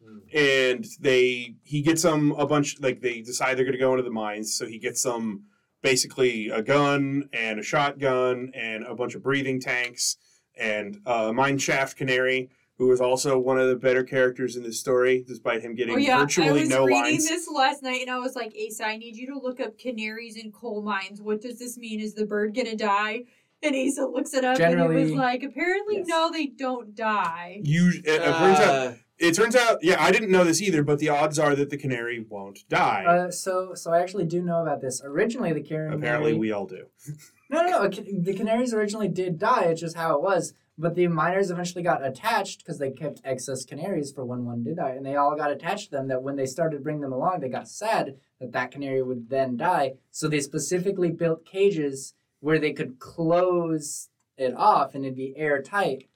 Hmm. 0.04 0.18
and 0.34 0.84
they 1.00 1.54
he 1.62 1.80
gets 1.80 2.02
them 2.02 2.30
a 2.32 2.46
bunch 2.46 2.78
like 2.80 3.00
they 3.00 3.22
decide 3.22 3.56
they're 3.56 3.64
going 3.64 3.72
to 3.72 3.78
go 3.78 3.92
into 3.92 4.02
the 4.02 4.10
mines 4.10 4.54
so 4.54 4.66
he 4.66 4.78
gets 4.78 5.02
them 5.02 5.44
basically 5.82 6.48
a 6.48 6.62
gun 6.62 7.28
and 7.32 7.60
a 7.60 7.62
shotgun 7.62 8.50
and 8.54 8.84
a 8.84 8.94
bunch 8.94 9.14
of 9.14 9.22
breathing 9.22 9.60
tanks 9.60 10.16
and 10.58 10.98
uh, 11.06 11.32
mine 11.32 11.58
shaft 11.58 11.96
canary 11.96 12.48
who 12.78 12.92
is 12.92 13.00
also 13.00 13.38
one 13.38 13.58
of 13.58 13.68
the 13.68 13.76
better 13.76 14.04
characters 14.04 14.56
in 14.56 14.62
this 14.62 14.78
story 14.78 15.24
despite 15.26 15.62
him 15.62 15.74
getting 15.74 15.94
Oh 15.94 15.98
yeah, 15.98 16.18
I 16.18 16.20
virtually 16.20 16.60
was 16.60 16.68
no 16.68 16.84
reading 16.84 17.02
lines 17.02 17.28
this 17.28 17.48
last 17.48 17.82
night 17.82 18.00
and 18.02 18.10
I 18.10 18.18
was 18.18 18.36
like, 18.36 18.54
Asa, 18.54 18.86
I 18.86 18.96
need 18.96 19.16
you 19.16 19.26
to 19.28 19.38
look 19.38 19.60
up 19.60 19.78
canaries 19.78 20.36
in 20.36 20.52
coal 20.52 20.82
mines. 20.82 21.20
What 21.20 21.40
does 21.40 21.58
this 21.58 21.78
mean? 21.78 22.00
Is 22.00 22.14
the 22.14 22.26
bird 22.26 22.54
gonna 22.54 22.76
die? 22.76 23.24
And 23.62 23.74
Asa 23.74 24.06
looks 24.06 24.34
it 24.34 24.44
up 24.44 24.60
and 24.60 24.80
it 24.80 24.88
was 24.88 25.12
like, 25.12 25.42
apparently 25.42 25.96
yes. 25.98 26.06
no, 26.06 26.30
they 26.30 26.46
don't 26.46 26.94
die. 26.94 27.60
you 27.64 27.88
it, 28.04 28.20
it 28.20 28.38
brings 28.38 28.58
up 28.60 28.92
Uh, 28.92 28.92
it 29.18 29.34
turns 29.34 29.56
out, 29.56 29.78
yeah, 29.82 30.02
I 30.02 30.10
didn't 30.10 30.30
know 30.30 30.44
this 30.44 30.60
either, 30.60 30.82
but 30.82 30.98
the 30.98 31.08
odds 31.08 31.38
are 31.38 31.54
that 31.54 31.70
the 31.70 31.76
canary 31.76 32.24
won't 32.28 32.68
die. 32.68 33.04
Uh, 33.06 33.30
so, 33.30 33.74
so 33.74 33.92
I 33.92 34.00
actually 34.00 34.26
do 34.26 34.42
know 34.42 34.62
about 34.62 34.80
this. 34.80 35.00
Originally, 35.04 35.52
the 35.52 35.62
canary. 35.62 35.94
Apparently, 35.94 36.34
we 36.34 36.52
all 36.52 36.66
do. 36.66 36.86
No, 37.48 37.62
no, 37.62 37.82
no. 37.82 37.88
The 37.88 38.34
canaries 38.34 38.74
originally 38.74 39.06
did 39.06 39.38
die. 39.38 39.66
It's 39.66 39.80
just 39.80 39.96
how 39.96 40.16
it 40.16 40.20
was. 40.20 40.52
But 40.76 40.96
the 40.96 41.06
miners 41.06 41.48
eventually 41.48 41.84
got 41.84 42.04
attached 42.04 42.58
because 42.58 42.78
they 42.78 42.90
kept 42.90 43.20
excess 43.24 43.64
canaries 43.64 44.10
for 44.10 44.24
when 44.24 44.44
one 44.44 44.64
did 44.64 44.78
die, 44.78 44.90
and 44.90 45.06
they 45.06 45.14
all 45.14 45.36
got 45.36 45.52
attached 45.52 45.84
to 45.84 45.90
them. 45.92 46.08
That 46.08 46.24
when 46.24 46.34
they 46.34 46.46
started 46.46 46.82
bringing 46.82 47.02
them 47.02 47.12
along, 47.12 47.38
they 47.38 47.48
got 47.48 47.68
sad 47.68 48.16
that 48.40 48.50
that 48.50 48.72
canary 48.72 49.00
would 49.00 49.30
then 49.30 49.56
die. 49.56 49.92
So 50.10 50.26
they 50.26 50.40
specifically 50.40 51.12
built 51.12 51.46
cages 51.46 52.14
where 52.40 52.58
they 52.58 52.72
could 52.72 52.98
close 52.98 54.08
it 54.36 54.54
off 54.54 54.94
and 54.94 55.04
it'd 55.04 55.16
be 55.16 55.34
airtight. 55.36 56.08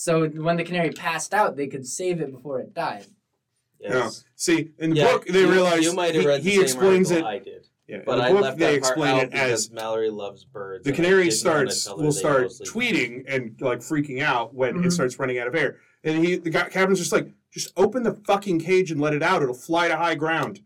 So 0.00 0.28
when 0.28 0.56
the 0.56 0.62
canary 0.62 0.92
passed 0.92 1.34
out, 1.34 1.56
they 1.56 1.66
could 1.66 1.84
save 1.84 2.20
it 2.20 2.30
before 2.30 2.60
it 2.60 2.72
died. 2.72 3.06
Yes. 3.80 4.22
See, 4.36 4.70
in 4.78 4.90
the 4.90 4.96
Yeah, 4.96 5.10
book, 5.12 5.26
they 5.26 5.40
you, 5.40 5.50
realize 5.50 5.82
you 5.82 5.92
might 5.92 6.14
have 6.14 6.22
he, 6.22 6.28
read 6.28 6.40
the 6.44 6.48
he 6.50 6.54
same 6.54 6.62
explains 6.62 7.10
it. 7.10 7.24
I 7.24 7.40
did, 7.40 7.66
Yeah, 7.88 8.02
but 8.06 8.18
in 8.18 8.20
I 8.24 8.28
the 8.28 8.34
book, 8.34 8.42
left 8.44 8.58
they 8.58 8.64
that 8.74 8.82
part 8.82 8.92
explain 8.92 9.16
out 9.16 9.22
it 9.24 9.32
as 9.34 9.72
Mallory 9.72 10.08
loves 10.10 10.44
birds. 10.44 10.84
the 10.84 10.92
canary 10.92 11.32
starts 11.32 11.88
will 11.92 12.12
start 12.12 12.42
mostly- 12.42 12.66
tweeting 12.66 13.24
and 13.26 13.56
like 13.60 13.80
freaking 13.80 14.22
out 14.22 14.54
when 14.54 14.70
it 14.70 14.74
Mhm. 14.86 14.92
starts 14.92 15.18
running 15.18 15.40
out 15.40 15.48
of 15.48 15.56
air. 15.56 15.78
And 16.04 16.24
he 16.24 16.36
the 16.36 16.50
guy, 16.50 16.68
captain's 16.68 17.00
just 17.00 17.12
like, 17.12 17.32
just 17.52 17.72
open 17.76 18.04
the 18.04 18.12
fucking 18.14 18.60
cage 18.60 18.92
and 18.92 19.00
let 19.00 19.14
it 19.14 19.22
out. 19.24 19.42
It'll 19.42 19.52
fly 19.52 19.88
to 19.88 19.96
high 19.96 20.14
ground. 20.14 20.60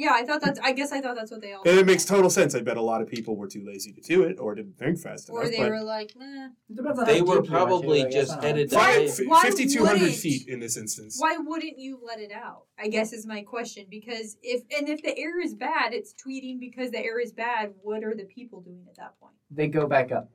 Yeah, 0.00 0.12
I 0.14 0.24
thought 0.24 0.40
that's. 0.40 0.58
I 0.60 0.72
guess 0.72 0.92
I 0.92 1.02
thought 1.02 1.14
that's 1.14 1.30
what 1.30 1.42
they 1.42 1.52
all. 1.52 1.62
And 1.66 1.78
it 1.78 1.84
makes 1.84 2.06
total 2.06 2.30
sense. 2.30 2.54
I 2.54 2.60
bet 2.62 2.78
a 2.78 2.82
lot 2.82 3.02
of 3.02 3.08
people 3.08 3.36
were 3.36 3.46
too 3.48 3.62
lazy 3.66 3.92
to 3.92 4.00
do 4.00 4.22
it 4.22 4.38
or 4.40 4.54
didn't 4.54 4.78
think 4.78 4.98
fast 4.98 5.28
enough. 5.28 5.44
Or 5.44 5.48
they 5.50 5.58
but 5.58 5.68
were 5.68 5.82
like, 5.82 6.12
nah. 6.16 6.46
It 6.70 6.76
depends 6.76 6.98
on 7.00 7.04
They 7.06 7.20
were 7.20 7.36
deep 7.36 7.44
too, 7.44 7.50
probably 7.50 8.02
guess. 8.04 8.14
just 8.14 8.32
I 8.32 8.34
don't 8.36 8.44
headed 8.44 8.72
Why- 8.72 8.96
down. 8.96 9.08
Five, 9.08 9.26
why 9.26 9.42
5,200 9.42 9.92
wouldn't- 10.00 10.18
feet 10.18 10.48
in 10.48 10.58
this 10.60 10.76
instance. 10.78 11.16
Why 11.18 11.36
wouldn't 11.36 11.78
you 11.78 12.00
let 12.02 12.18
it 12.18 12.32
out? 12.32 12.62
I 12.78 12.88
guess 12.88 13.12
is 13.12 13.26
my 13.26 13.42
question 13.42 13.86
because 13.90 14.38
if 14.42 14.62
and 14.76 14.88
if 14.88 15.02
the 15.02 15.16
air 15.18 15.38
is 15.38 15.54
bad, 15.54 15.92
it's 15.92 16.14
tweeting 16.14 16.58
because 16.58 16.90
the 16.92 16.98
air 17.04 17.20
is 17.20 17.32
bad. 17.32 17.74
What 17.82 18.02
are 18.02 18.14
the 18.16 18.24
people 18.24 18.62
doing 18.62 18.86
at 18.88 18.96
that 18.96 19.20
point? 19.20 19.34
They 19.50 19.68
go 19.68 19.86
back 19.86 20.12
up. 20.12 20.30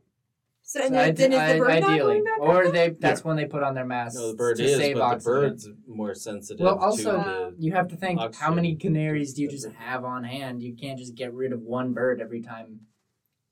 So 0.76 0.82
and 0.82 0.90
So 0.90 0.94
then, 0.96 1.10
ide- 1.10 1.16
then 1.18 1.32
is 1.32 1.38
the 1.40 1.44
i- 1.44 1.58
bird 1.60 1.68
not 1.82 1.90
ideally, 1.92 1.98
going 2.16 2.24
back 2.26 2.40
or 2.40 2.66
up? 2.66 2.74
they 2.74 2.90
that's 3.00 3.24
when 3.24 3.38
they 3.38 3.46
put 3.46 3.64
on 3.64 3.74
their 3.76 3.86
masks. 3.86 4.20
No, 4.20 4.32
the 4.32 4.36
bird 4.38 4.58
to 4.58 4.64
is, 4.64 4.78
save 4.78 4.96
but 4.96 5.02
oxygen. 5.04 5.34
the 5.34 5.40
bird's 5.48 5.70
more 5.88 6.14
sensitive 6.14 6.64
Well, 6.66 6.78
also, 6.78 7.12
to 7.12 7.18
the. 7.18 7.56
You 7.60 7.72
have 7.74 7.88
to 7.90 7.96
think 7.96 8.20
how 8.36 8.54
many 8.54 8.76
canaries 8.76 9.34
do 9.34 9.42
you 9.44 9.50
just 9.50 9.68
have 9.72 10.04
on 10.04 10.24
hand? 10.26 10.62
You 10.62 10.76
can't 10.76 11.00
just 11.00 11.16
get 11.16 11.34
rid 11.34 11.54
of 11.54 11.62
one 11.62 11.94
bird 11.94 12.20
every 12.20 12.42
time. 12.42 12.82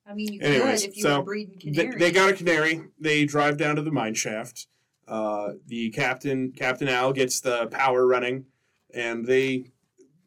I 0.05 0.13
mean, 0.13 0.34
you 0.34 0.41
Anyways, 0.41 0.82
could 0.82 0.89
if 0.89 0.97
you 0.97 1.03
so 1.03 1.19
were 1.19 1.24
breeding 1.24 1.71
They, 1.74 1.88
they 1.88 2.11
got 2.11 2.30
a 2.30 2.34
canary. 2.34 2.82
They 2.99 3.24
drive 3.24 3.55
down 3.57 3.78
to 3.78 3.82
the 3.82 3.91
mine 3.91 4.15
shaft. 4.15 4.67
Uh, 5.07 5.53
the 5.65 5.91
captain, 5.91 6.51
Captain 6.51 6.89
Al, 6.89 7.13
gets 7.13 7.39
the 7.39 7.67
power 7.67 8.05
running, 8.05 8.45
and 8.93 9.26
they. 9.26 9.71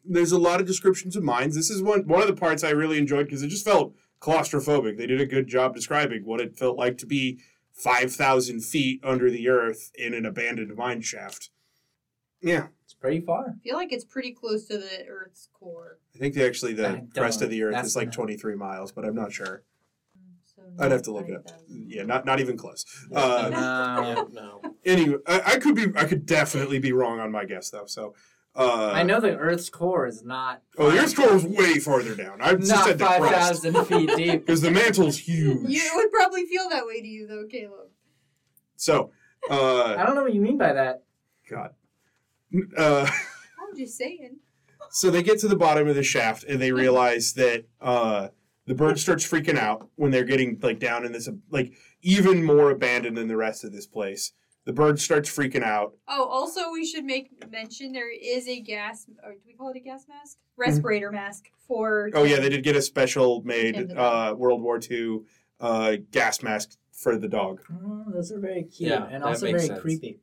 There's 0.09 0.31
a 0.31 0.39
lot 0.39 0.59
of 0.61 0.65
descriptions 0.65 1.15
of 1.15 1.21
mines. 1.23 1.53
This 1.55 1.69
is 1.69 1.83
one 1.83 2.07
one 2.07 2.21
of 2.21 2.27
the 2.27 2.33
parts 2.35 2.63
I 2.63 2.69
really 2.71 2.97
enjoyed 2.97 3.25
because 3.27 3.43
it 3.43 3.49
just 3.49 3.65
felt 3.65 3.93
claustrophobic. 4.19 4.97
They 4.97 5.07
did 5.07 5.21
a 5.21 5.25
good 5.25 5.47
job 5.47 5.75
describing 5.75 6.25
what 6.25 6.39
it 6.41 6.57
felt 6.57 6.77
like 6.77 6.97
to 6.99 7.05
be 7.05 7.39
five 7.71 8.11
thousand 8.13 8.61
feet 8.63 8.99
under 9.03 9.29
the 9.29 9.47
earth 9.49 9.91
in 9.95 10.13
an 10.13 10.25
abandoned 10.25 10.75
mine 10.75 11.01
shaft. 11.01 11.49
Yeah, 12.41 12.67
It's 12.85 12.93
pretty 12.93 13.21
far. 13.21 13.55
I 13.57 13.63
feel 13.63 13.75
like 13.75 13.91
it's 13.91 14.05
pretty 14.05 14.31
close 14.31 14.65
to 14.67 14.77
the 14.77 15.05
Earth's 15.07 15.49
core. 15.53 15.97
I 16.15 16.19
think 16.19 16.35
they 16.35 16.45
actually 16.47 16.73
the 16.73 17.07
rest 17.15 17.41
of 17.41 17.49
the 17.49 17.63
earth 17.63 17.83
is 17.83 17.95
like 17.95 18.07
not- 18.09 18.13
23 18.13 18.55
miles, 18.55 18.91
but 18.91 19.05
I'm 19.05 19.15
not 19.15 19.31
sure. 19.31 19.63
So 20.55 20.61
I'd 20.79 20.91
have 20.91 21.01
to 21.03 21.11
look 21.11 21.27
it 21.29 21.35
up. 21.35 21.45
9,000. 21.45 21.85
Yeah, 21.89 22.03
not 22.03 22.25
not 22.25 22.39
even 22.39 22.55
close. 22.57 22.85
Uh, 23.13 23.49
No. 23.51 24.27
no. 24.63 24.75
Anyway, 24.85 25.17
I, 25.27 25.41
I 25.53 25.57
could 25.57 25.75
be, 25.75 25.87
I 25.95 26.05
could 26.05 26.25
definitely 26.27 26.77
be 26.79 26.91
wrong 26.91 27.19
on 27.19 27.31
my 27.31 27.43
guess 27.45 27.69
though. 27.71 27.85
So, 27.87 28.13
uh, 28.57 28.91
I 28.93 29.03
know 29.03 29.19
the 29.19 29.37
Earth's 29.37 29.69
core 29.69 30.07
is 30.07 30.23
not. 30.23 30.63
Oh, 30.77 30.89
the 30.89 30.97
Earth's 30.97 31.13
core 31.13 31.35
is 31.35 31.45
way 31.45 31.75
farther 31.79 32.15
down. 32.15 32.41
I 32.41 32.55
just 32.55 32.71
not 32.71 32.85
said 32.85 32.97
the 32.97 33.05
five 33.05 33.21
crust 33.21 33.63
thousand 33.63 33.85
feet 33.87 34.15
deep. 34.15 34.45
because 34.45 34.61
the 34.61 34.71
mantle's 34.71 35.17
huge. 35.19 35.69
You 35.69 35.79
it 35.79 35.91
would 35.95 36.11
probably 36.11 36.45
feel 36.47 36.67
that 36.69 36.85
way 36.87 36.99
to 37.01 37.07
you 37.07 37.27
though, 37.27 37.45
Caleb. 37.45 37.89
So, 38.75 39.11
uh, 39.49 39.95
I 39.97 40.03
don't 40.05 40.15
know 40.15 40.23
what 40.23 40.33
you 40.33 40.41
mean 40.41 40.57
by 40.57 40.73
that. 40.73 41.03
God. 41.49 41.71
Uh, 42.75 43.07
I'm 43.69 43.77
just 43.77 43.95
saying. 43.97 44.37
so 44.89 45.11
they 45.11 45.21
get 45.21 45.39
to 45.39 45.47
the 45.47 45.55
bottom 45.55 45.87
of 45.87 45.95
the 45.95 46.03
shaft 46.03 46.43
and 46.43 46.61
they 46.61 46.71
realize 46.71 47.33
that 47.33 47.65
uh, 47.79 48.29
the 48.65 48.73
bird 48.75 48.99
starts 48.99 49.27
freaking 49.29 49.57
out 49.57 49.87
when 49.95 50.11
they're 50.11 50.23
getting 50.23 50.59
like 50.61 50.79
down 50.79 51.05
in 51.05 51.11
this 51.11 51.29
like 51.51 51.73
even 52.01 52.43
more 52.43 52.71
abandoned 52.71 53.17
than 53.17 53.27
the 53.27 53.37
rest 53.37 53.63
of 53.63 53.71
this 53.71 53.85
place. 53.85 54.31
The 54.67 54.73
bird 54.73 54.99
starts 54.99 55.33
freaking 55.33 55.63
out. 55.63 55.93
Oh, 56.09 56.25
also 56.25 56.73
we 56.73 56.85
should 56.85 57.05
make 57.05 57.31
mention 57.49 57.93
there 57.93 58.11
is 58.11 58.49
a 58.49 58.59
gas 58.59 59.07
or 59.23 59.31
do 59.31 59.39
we 59.47 59.53
call 59.53 59.69
it 59.69 59.77
a 59.77 59.79
gas 59.79 60.05
mask? 60.09 60.39
Respirator 60.57 61.09
mask 61.09 61.45
for 61.65 62.11
Oh 62.13 62.23
yeah, 62.25 62.41
they 62.41 62.49
did 62.49 62.65
get 62.65 62.75
a 62.75 62.81
special 62.81 63.41
made 63.45 63.93
uh, 63.93 64.35
World 64.37 64.61
War 64.61 64.77
II 64.77 65.21
uh, 65.61 65.95
gas 66.11 66.43
mask 66.43 66.71
for 66.91 67.17
the 67.17 67.29
dog. 67.29 67.61
Oh, 67.71 68.11
those 68.13 68.29
are 68.33 68.39
very 68.41 68.63
cute 68.63 68.89
Yeah, 68.89 69.07
and 69.09 69.23
also 69.23 69.45
very 69.45 69.67
sense. 69.67 69.79
creepy. 69.79 70.19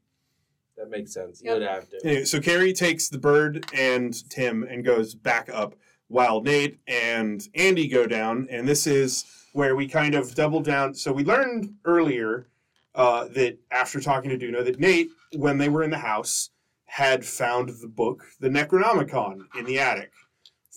That 0.76 0.90
makes 0.90 1.14
sense. 1.14 1.40
Yep. 1.42 1.48
You 1.54 1.60
would 1.60 1.68
have 1.68 1.88
to. 1.88 2.00
Anyway, 2.04 2.24
so 2.26 2.38
Carrie 2.38 2.74
takes 2.74 3.08
the 3.08 3.16
bird 3.16 3.64
and 3.72 4.28
Tim 4.28 4.62
and 4.64 4.84
goes 4.84 5.14
back 5.14 5.48
up 5.50 5.74
while 6.08 6.42
Nate 6.42 6.80
and 6.86 7.42
Andy 7.54 7.88
go 7.88 8.06
down. 8.06 8.48
And 8.50 8.68
this 8.68 8.86
is 8.86 9.24
where 9.54 9.74
we 9.74 9.88
kind 9.88 10.14
of 10.14 10.34
double 10.34 10.60
down. 10.60 10.92
So 10.92 11.14
we 11.14 11.24
learned 11.24 11.76
earlier 11.86 12.48
uh, 12.94 13.28
that 13.28 13.58
after 13.70 14.00
talking 14.00 14.30
to 14.30 14.38
Dunia, 14.38 14.64
that 14.64 14.78
Nate, 14.80 15.08
when 15.36 15.58
they 15.58 15.68
were 15.68 15.82
in 15.82 15.90
the 15.90 15.98
house, 15.98 16.50
had 16.86 17.24
found 17.24 17.70
the 17.80 17.88
book, 17.88 18.24
the 18.40 18.48
Necronomicon, 18.48 19.40
in 19.58 19.64
the 19.64 19.78
attic. 19.80 20.10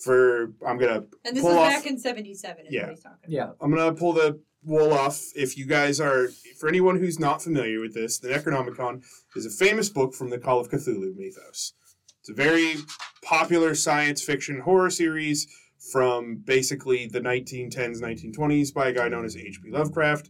For 0.04 0.54
I'm 0.66 0.78
gonna 0.78 1.04
and 1.26 1.36
this 1.36 1.42
pull 1.42 1.52
is 1.52 1.58
off- 1.58 1.70
back 1.72 1.86
in 1.88 1.98
seventy 1.98 2.34
seven 2.36 2.66
Yeah. 2.70 2.82
what 2.84 2.90
he's 2.92 3.04
talking 3.04 3.18
Yeah. 3.28 3.52
I'm 3.60 3.72
gonna 3.74 3.94
pull 3.94 4.14
the 4.14 4.40
wool 4.64 4.94
off. 4.94 5.20
If 5.36 5.58
you 5.58 5.66
guys 5.66 6.00
are, 6.00 6.28
for 6.60 6.70
anyone 6.70 6.98
who's 7.00 7.20
not 7.20 7.42
familiar 7.42 7.80
with 7.80 7.94
this, 7.96 8.20
the 8.20 8.28
Necronomicon 8.30 9.04
is 9.36 9.46
a 9.48 9.50
famous 9.50 9.90
book 9.90 10.14
from 10.14 10.30
the 10.30 10.38
Call 10.38 10.60
of 10.60 10.70
Cthulhu 10.70 11.16
mythos. 11.16 11.74
It's 12.20 12.30
a 12.30 12.34
very 12.34 12.76
popular 13.24 13.74
science 13.74 14.22
fiction 14.24 14.60
horror 14.62 14.92
series 14.92 15.48
from 15.92 16.38
basically 16.46 17.08
the 17.08 17.20
1910s, 17.22 18.00
1920s 18.02 18.72
by 18.74 18.90
a 18.90 18.94
guy 18.94 19.08
known 19.08 19.26
as 19.26 19.36
H.P. 19.38 19.72
Lovecraft, 19.72 20.30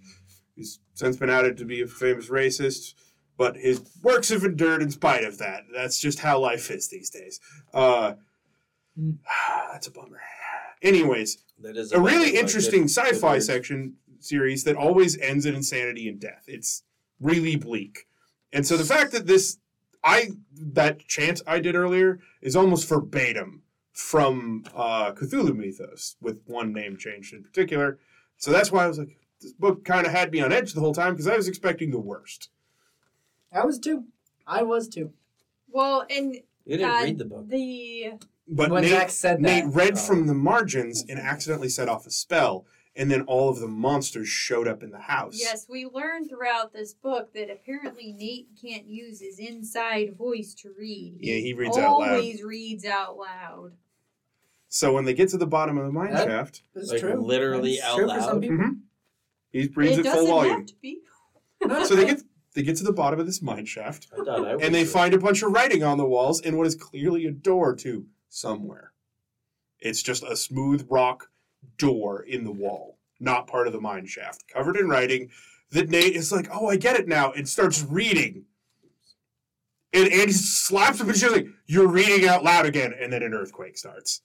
who's 0.57 0.79
since 0.93 1.15
been 1.15 1.29
outed 1.29 1.55
to 1.57 1.65
be 1.65 1.81
a 1.81 1.87
famous 1.87 2.27
racist. 2.29 2.93
But 3.37 3.55
his 3.55 3.81
works 4.01 4.29
have 4.29 4.43
endured 4.43 4.81
in 4.81 4.89
spite 4.89 5.23
of 5.23 5.37
that. 5.37 5.65
That's 5.73 5.99
just 5.99 6.19
how 6.19 6.39
life 6.39 6.71
is 6.71 6.89
these 6.89 7.09
days. 7.09 7.39
Uh, 7.73 8.15
Hmm. 8.99 9.11
that's 9.71 9.85
a 9.87 9.91
bummer. 9.91 10.19
Anyways, 10.81 11.37
That 11.61 11.77
is 11.77 11.91
a 11.91 11.97
bunch 11.99 12.11
really 12.11 12.29
of, 12.29 12.35
interesting 12.35 12.81
good- 12.87 12.95
good 12.95 13.13
sci-fi 13.13 13.33
words. 13.33 13.45
section 13.45 13.93
series 14.19 14.63
that 14.63 14.75
always 14.75 15.17
ends 15.19 15.45
in 15.45 15.53
insanity 15.53 16.07
and 16.09 16.19
death. 16.19 16.45
It's 16.47 16.81
really 17.19 17.55
bleak. 17.55 18.07
And 18.51 18.65
so 18.65 18.75
the 18.75 18.83
fact 18.85 19.11
that 19.11 19.27
this 19.27 19.59
I 20.03 20.29
that 20.59 21.07
chant 21.07 21.41
I 21.45 21.59
did 21.59 21.75
earlier 21.75 22.19
is 22.41 22.55
almost 22.55 22.87
verbatim 22.89 23.61
from 23.93 24.63
uh, 24.75 25.11
Cthulhu 25.11 25.55
mythos 25.55 26.15
with 26.21 26.41
one 26.45 26.73
name 26.73 26.97
changed 26.97 27.33
in 27.33 27.43
particular. 27.43 27.99
So 28.37 28.51
that's 28.51 28.71
why 28.71 28.83
I 28.83 28.87
was 28.87 28.97
like 28.97 29.17
this 29.41 29.53
book 29.53 29.85
kind 29.85 30.05
of 30.05 30.11
had 30.13 30.31
me 30.31 30.41
on 30.41 30.51
edge 30.51 30.73
the 30.73 30.79
whole 30.79 30.93
time 30.93 31.13
because 31.13 31.27
I 31.27 31.35
was 31.35 31.47
expecting 31.47 31.91
the 31.91 31.99
worst. 31.99 32.49
I 33.51 33.65
was 33.65 33.79
too. 33.79 34.05
I 34.45 34.63
was 34.63 34.87
too. 34.87 35.13
Well, 35.69 36.05
and 36.09 36.35
You 36.65 36.77
didn't 36.77 36.89
uh, 36.89 37.03
read 37.03 37.17
the 37.17 37.25
book. 37.25 37.47
the 37.49 38.13
But 38.47 38.71
when 38.71 38.83
Nate, 38.83 38.91
Zach 38.91 39.09
said 39.09 39.41
Nate 39.41 39.65
that, 39.65 39.73
read 39.73 39.93
oh. 39.93 39.97
from 39.97 40.27
the 40.27 40.33
margins 40.33 41.03
and 41.07 41.19
accidentally 41.19 41.69
set 41.69 41.87
off 41.89 42.07
a 42.07 42.11
spell, 42.11 42.65
and 42.95 43.11
then 43.11 43.21
all 43.23 43.49
of 43.49 43.59
the 43.59 43.67
monsters 43.67 44.27
showed 44.27 44.67
up 44.67 44.81
in 44.81 44.89
the 44.91 44.99
house. 45.01 45.37
yes, 45.39 45.67
we 45.69 45.85
learned 45.85 46.29
throughout 46.29 46.73
this 46.73 46.93
book 46.93 47.33
that 47.33 47.51
apparently 47.51 48.11
Nate 48.13 48.47
can't 48.59 48.87
use 48.87 49.19
his 49.21 49.37
inside 49.37 50.15
voice 50.17 50.53
to 50.55 50.71
read. 50.77 51.17
Yeah, 51.19 51.35
he 51.35 51.53
reads 51.53 51.77
out 51.77 51.99
loud. 51.99 52.07
He 52.07 52.15
always 52.15 52.43
reads 52.43 52.85
out 52.85 53.17
loud. 53.17 53.73
So 54.69 54.91
when 54.93 55.05
they 55.05 55.13
get 55.13 55.29
to 55.29 55.37
the 55.37 55.47
bottom 55.47 55.77
of 55.77 55.85
the 55.85 55.91
mine 55.93 56.11
That- 56.11 56.27
shaft, 56.27 56.63
It's 56.75 56.89
Like, 56.91 56.99
true. 57.01 57.15
literally 57.21 57.75
It's 57.75 57.83
out 57.85 57.97
true 57.97 58.07
for 58.07 58.19
some 58.19 58.33
loud? 58.33 58.41
people. 58.41 58.57
Mhm. 58.57 58.76
He 59.51 59.67
reads 59.75 59.97
it 59.97 60.05
it, 60.05 60.11
full 60.13 60.27
volume. 60.27 60.57
have 60.57 60.65
to 60.67 60.75
be. 60.81 60.99
So 61.85 61.95
they 61.95 62.05
get 62.05 62.21
they 62.53 62.63
get 62.63 62.77
to 62.77 62.83
the 62.83 62.93
bottom 62.93 63.19
of 63.19 63.25
this 63.25 63.41
mine 63.41 63.65
shaft, 63.65 64.07
I 64.13 64.23
thought 64.23 64.45
I 64.47 64.51
and 64.53 64.73
they 64.73 64.81
was- 64.83 64.91
find 64.91 65.13
a 65.13 65.17
bunch 65.19 65.41
of 65.43 65.51
writing 65.51 65.83
on 65.83 65.97
the 65.97 66.05
walls 66.05 66.41
and 66.41 66.57
what 66.57 66.67
is 66.67 66.75
clearly 66.75 67.25
a 67.25 67.31
door 67.31 67.75
to 67.77 68.05
somewhere. 68.29 68.93
It's 69.79 70.01
just 70.01 70.23
a 70.23 70.35
smooth 70.35 70.87
rock 70.89 71.29
door 71.77 72.21
in 72.23 72.43
the 72.43 72.51
wall, 72.51 72.97
not 73.19 73.47
part 73.47 73.67
of 73.67 73.73
the 73.73 73.81
mine 73.81 74.05
shaft, 74.07 74.47
covered 74.47 74.75
in 74.77 74.87
writing. 74.89 75.29
That 75.71 75.89
Nate 75.89 76.15
is 76.15 76.31
like, 76.31 76.47
"Oh, 76.51 76.67
I 76.67 76.77
get 76.77 76.99
it 76.99 77.07
now," 77.07 77.31
and 77.31 77.47
starts 77.47 77.83
reading. 77.83 78.45
And 79.93 80.11
Andy 80.11 80.33
slaps 80.33 80.99
him 80.99 81.09
and 81.09 81.17
she's 81.17 81.31
like, 81.31 81.47
"You're 81.65 81.87
reading 81.87 82.27
out 82.27 82.43
loud 82.43 82.65
again," 82.65 82.93
and 82.99 83.11
then 83.11 83.23
an 83.23 83.33
earthquake 83.33 83.77
starts. 83.77 84.21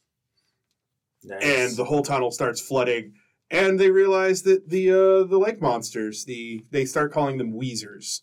Nice. 1.25 1.43
and 1.45 1.77
the 1.77 1.85
whole 1.85 2.03
tunnel 2.03 2.33
starts 2.33 2.61
flooding 2.61 3.14
and 3.53 3.79
they 3.79 3.91
realize 3.91 4.43
that 4.43 4.69
the 4.71 4.91
uh, 4.91 5.25
the 5.25 5.39
lake 5.39 5.61
monsters 5.61 6.25
the 6.25 6.65
they 6.73 6.85
start 6.85 7.13
calling 7.13 7.39
them 7.39 7.53
weezers 7.53 8.23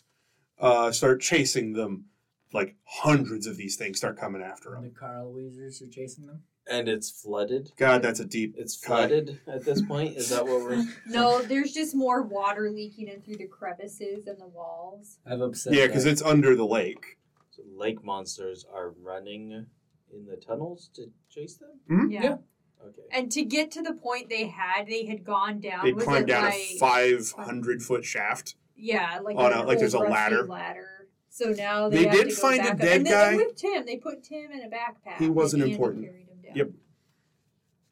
uh, 0.58 0.92
start 0.92 1.22
chasing 1.22 1.72
them 1.72 2.04
like 2.52 2.76
hundreds 2.84 3.46
of 3.46 3.56
these 3.56 3.76
things 3.76 3.96
start 3.96 4.18
coming 4.18 4.42
after 4.42 4.70
them. 4.70 4.82
The 4.82 4.88
them. 4.88 4.96
Carl 4.98 5.32
Weezers 5.32 5.80
are 5.82 5.88
chasing 5.90 6.26
them. 6.26 6.42
And 6.70 6.88
it's 6.88 7.10
flooded. 7.10 7.70
God, 7.76 8.02
that's 8.02 8.20
a 8.20 8.24
deep. 8.24 8.54
It's 8.56 8.78
cut. 8.78 9.08
flooded 9.08 9.40
at 9.46 9.64
this 9.64 9.82
point. 9.82 10.16
Is 10.16 10.28
that 10.28 10.44
what 10.44 10.60
we're? 10.60 10.84
No, 11.06 11.42
there's 11.42 11.72
just 11.72 11.94
more 11.94 12.22
water 12.22 12.70
leaking 12.70 13.08
in 13.08 13.22
through 13.22 13.38
the 13.38 13.46
crevices 13.46 14.26
and 14.26 14.38
the 14.38 14.46
walls. 14.46 15.18
I've 15.26 15.40
upset. 15.40 15.72
Yeah, 15.72 15.86
because 15.86 16.06
it's 16.06 16.22
under 16.22 16.54
the 16.54 16.66
lake. 16.66 17.18
So 17.50 17.62
lake 17.74 18.04
monsters 18.04 18.66
are 18.72 18.90
running 19.02 19.66
in 20.12 20.26
the 20.26 20.36
tunnels 20.36 20.90
to 20.94 21.10
chase 21.30 21.56
them. 21.56 22.10
Yeah. 22.10 22.22
Yeah. 22.22 22.36
Okay. 22.82 23.02
And 23.12 23.30
to 23.32 23.44
get 23.44 23.70
to 23.72 23.82
the 23.82 23.92
point 23.92 24.28
they 24.28 24.46
had, 24.46 24.86
they 24.86 25.04
had 25.06 25.24
gone 25.24 25.60
down. 25.60 25.84
They 25.84 25.92
climbed 25.92 26.28
down 26.28 26.44
like, 26.44 26.54
a 26.54 26.78
five 26.78 27.32
hundred 27.32 27.82
foot 27.82 28.04
shaft. 28.04 28.54
Yeah, 28.76 29.18
like 29.22 29.36
on 29.36 29.52
an 29.52 29.58
a- 29.58 29.62
like 29.64 29.78
there's 29.78 29.94
a 29.94 29.98
ladder. 29.98 30.46
ladder. 30.46 30.86
So 31.28 31.50
now 31.50 31.88
they, 31.88 31.98
They 31.98 32.04
have 32.04 32.12
did 32.14 32.28
to 32.30 32.34
go 32.34 32.40
find 32.40 32.60
a 32.60 32.62
back 32.64 32.72
up. 32.72 32.78
dead 32.80 32.96
and 32.98 33.06
then 33.06 33.12
guy. 33.12 33.30
They 33.30 33.36
whipped 33.36 33.58
Tim. 33.58 33.86
They 33.86 33.96
put 33.98 34.22
Tim 34.24 34.50
in 34.50 34.60
a 34.62 34.68
backpack. 34.68 35.18
He 35.18 35.28
wasn't 35.28 35.62
important. 35.64 36.04
carried 36.06 36.26
him 36.28 36.38
down. 36.42 36.56
Yep. 36.56 36.70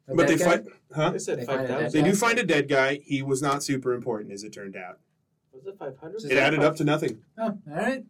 The 0.07 0.15
But 0.15 0.27
they 0.27 0.35
dead 0.35 0.45
guy? 0.45 0.57
fight, 0.57 0.65
huh? 0.95 1.09
They 1.11 1.19
said 1.19 1.39
They 1.39 1.45
find 1.45 1.61
a 1.61 1.67
dead. 1.67 1.91
They 1.91 2.01
do 2.01 2.15
find 2.15 2.39
a 2.39 2.43
dead 2.43 2.67
guy. 2.67 2.99
He 3.05 3.21
was 3.21 3.41
not 3.41 3.63
super 3.63 3.93
important, 3.93 4.31
as 4.31 4.43
it 4.43 4.51
turned 4.53 4.75
out. 4.75 4.97
Was 5.53 5.67
it 5.67 5.77
five 5.77 5.97
hundred? 5.97 6.23
It 6.23 6.37
added 6.37 6.61
up 6.61 6.75
to 6.77 6.83
nothing. 6.83 7.19
Oh, 7.37 7.43
all 7.43 7.59
right. 7.67 8.05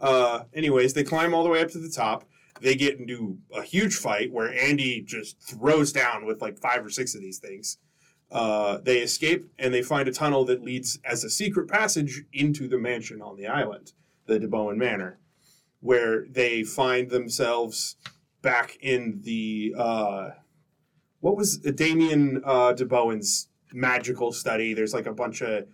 Uh, 0.00 0.44
anyways, 0.54 0.94
they 0.94 1.02
climb 1.02 1.34
all 1.34 1.42
the 1.42 1.50
way 1.50 1.60
up 1.60 1.68
to 1.70 1.78
the 1.78 1.88
top. 1.90 2.24
They 2.60 2.74
get 2.74 2.98
into 2.98 3.38
a 3.54 3.62
huge 3.62 3.96
fight 3.96 4.32
where 4.32 4.52
Andy 4.52 5.02
just 5.02 5.40
throws 5.40 5.92
down 5.92 6.26
with 6.26 6.40
like 6.40 6.58
five 6.58 6.84
or 6.84 6.90
six 6.90 7.14
of 7.14 7.20
these 7.20 7.38
things. 7.38 7.78
Uh, 8.30 8.78
they 8.82 8.98
escape 8.98 9.50
and 9.58 9.72
they 9.72 9.82
find 9.82 10.06
a 10.08 10.12
tunnel 10.12 10.44
that 10.44 10.62
leads 10.62 10.98
as 11.04 11.24
a 11.24 11.30
secret 11.30 11.68
passage 11.68 12.24
into 12.32 12.68
the 12.68 12.78
mansion 12.78 13.22
on 13.22 13.36
the 13.36 13.46
island, 13.46 13.92
the 14.26 14.38
DeBowen 14.38 14.76
Manor, 14.76 15.18
where 15.80 16.26
they 16.28 16.62
find 16.62 17.10
themselves 17.10 17.96
back 18.42 18.76
in 18.80 19.20
the 19.22 19.74
uh, 19.76 20.30
what 21.20 21.36
was 21.36 21.58
Damien 21.58 22.42
uh, 22.44 22.74
DeBowen's 22.74 23.48
magical 23.72 24.32
study. 24.32 24.74
There's 24.74 24.94
like 24.94 25.06
a 25.06 25.12
bunch 25.12 25.40
of 25.40 25.66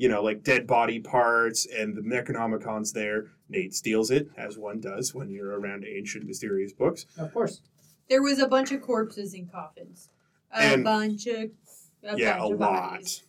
you 0.00 0.08
know, 0.08 0.22
like 0.22 0.42
dead 0.42 0.66
body 0.66 0.98
parts, 0.98 1.66
and 1.66 1.94
the 1.94 2.00
Necronomicon's 2.00 2.94
there. 2.94 3.26
Nate 3.50 3.74
steals 3.74 4.10
it, 4.10 4.30
as 4.36 4.56
one 4.56 4.80
does 4.80 5.14
when 5.14 5.28
you're 5.30 5.58
around 5.58 5.84
ancient, 5.84 6.24
mysterious 6.26 6.72
books. 6.72 7.06
Of 7.18 7.32
course. 7.34 7.60
There 8.08 8.22
was 8.22 8.38
a 8.38 8.48
bunch 8.48 8.72
of 8.72 8.80
corpses 8.80 9.34
in 9.34 9.46
coffins. 9.46 10.08
A 10.52 10.60
And- 10.60 10.84
bunch 10.84 11.26
of. 11.26 11.50
A 12.02 12.16
yeah, 12.16 12.38
bunch 12.38 12.50
a 12.50 12.54
of 12.54 12.60
lot. 12.60 12.90
bodies. 12.92 13.22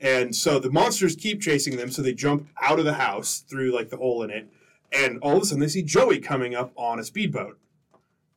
And 0.00 0.34
so 0.34 0.58
the 0.58 0.70
monsters 0.70 1.14
keep 1.16 1.40
chasing 1.40 1.76
them, 1.76 1.90
so 1.90 2.02
they 2.02 2.12
jump 2.12 2.48
out 2.60 2.78
of 2.78 2.84
the 2.84 2.94
house 2.94 3.38
through 3.48 3.72
like 3.72 3.88
the 3.88 3.96
hole 3.96 4.22
in 4.24 4.30
it, 4.30 4.48
and 4.92 5.18
all 5.20 5.36
of 5.36 5.42
a 5.42 5.46
sudden 5.46 5.60
they 5.60 5.68
see 5.68 5.82
Joey 5.82 6.18
coming 6.18 6.54
up 6.54 6.72
on 6.76 6.98
a 6.98 7.04
speedboat. 7.04 7.58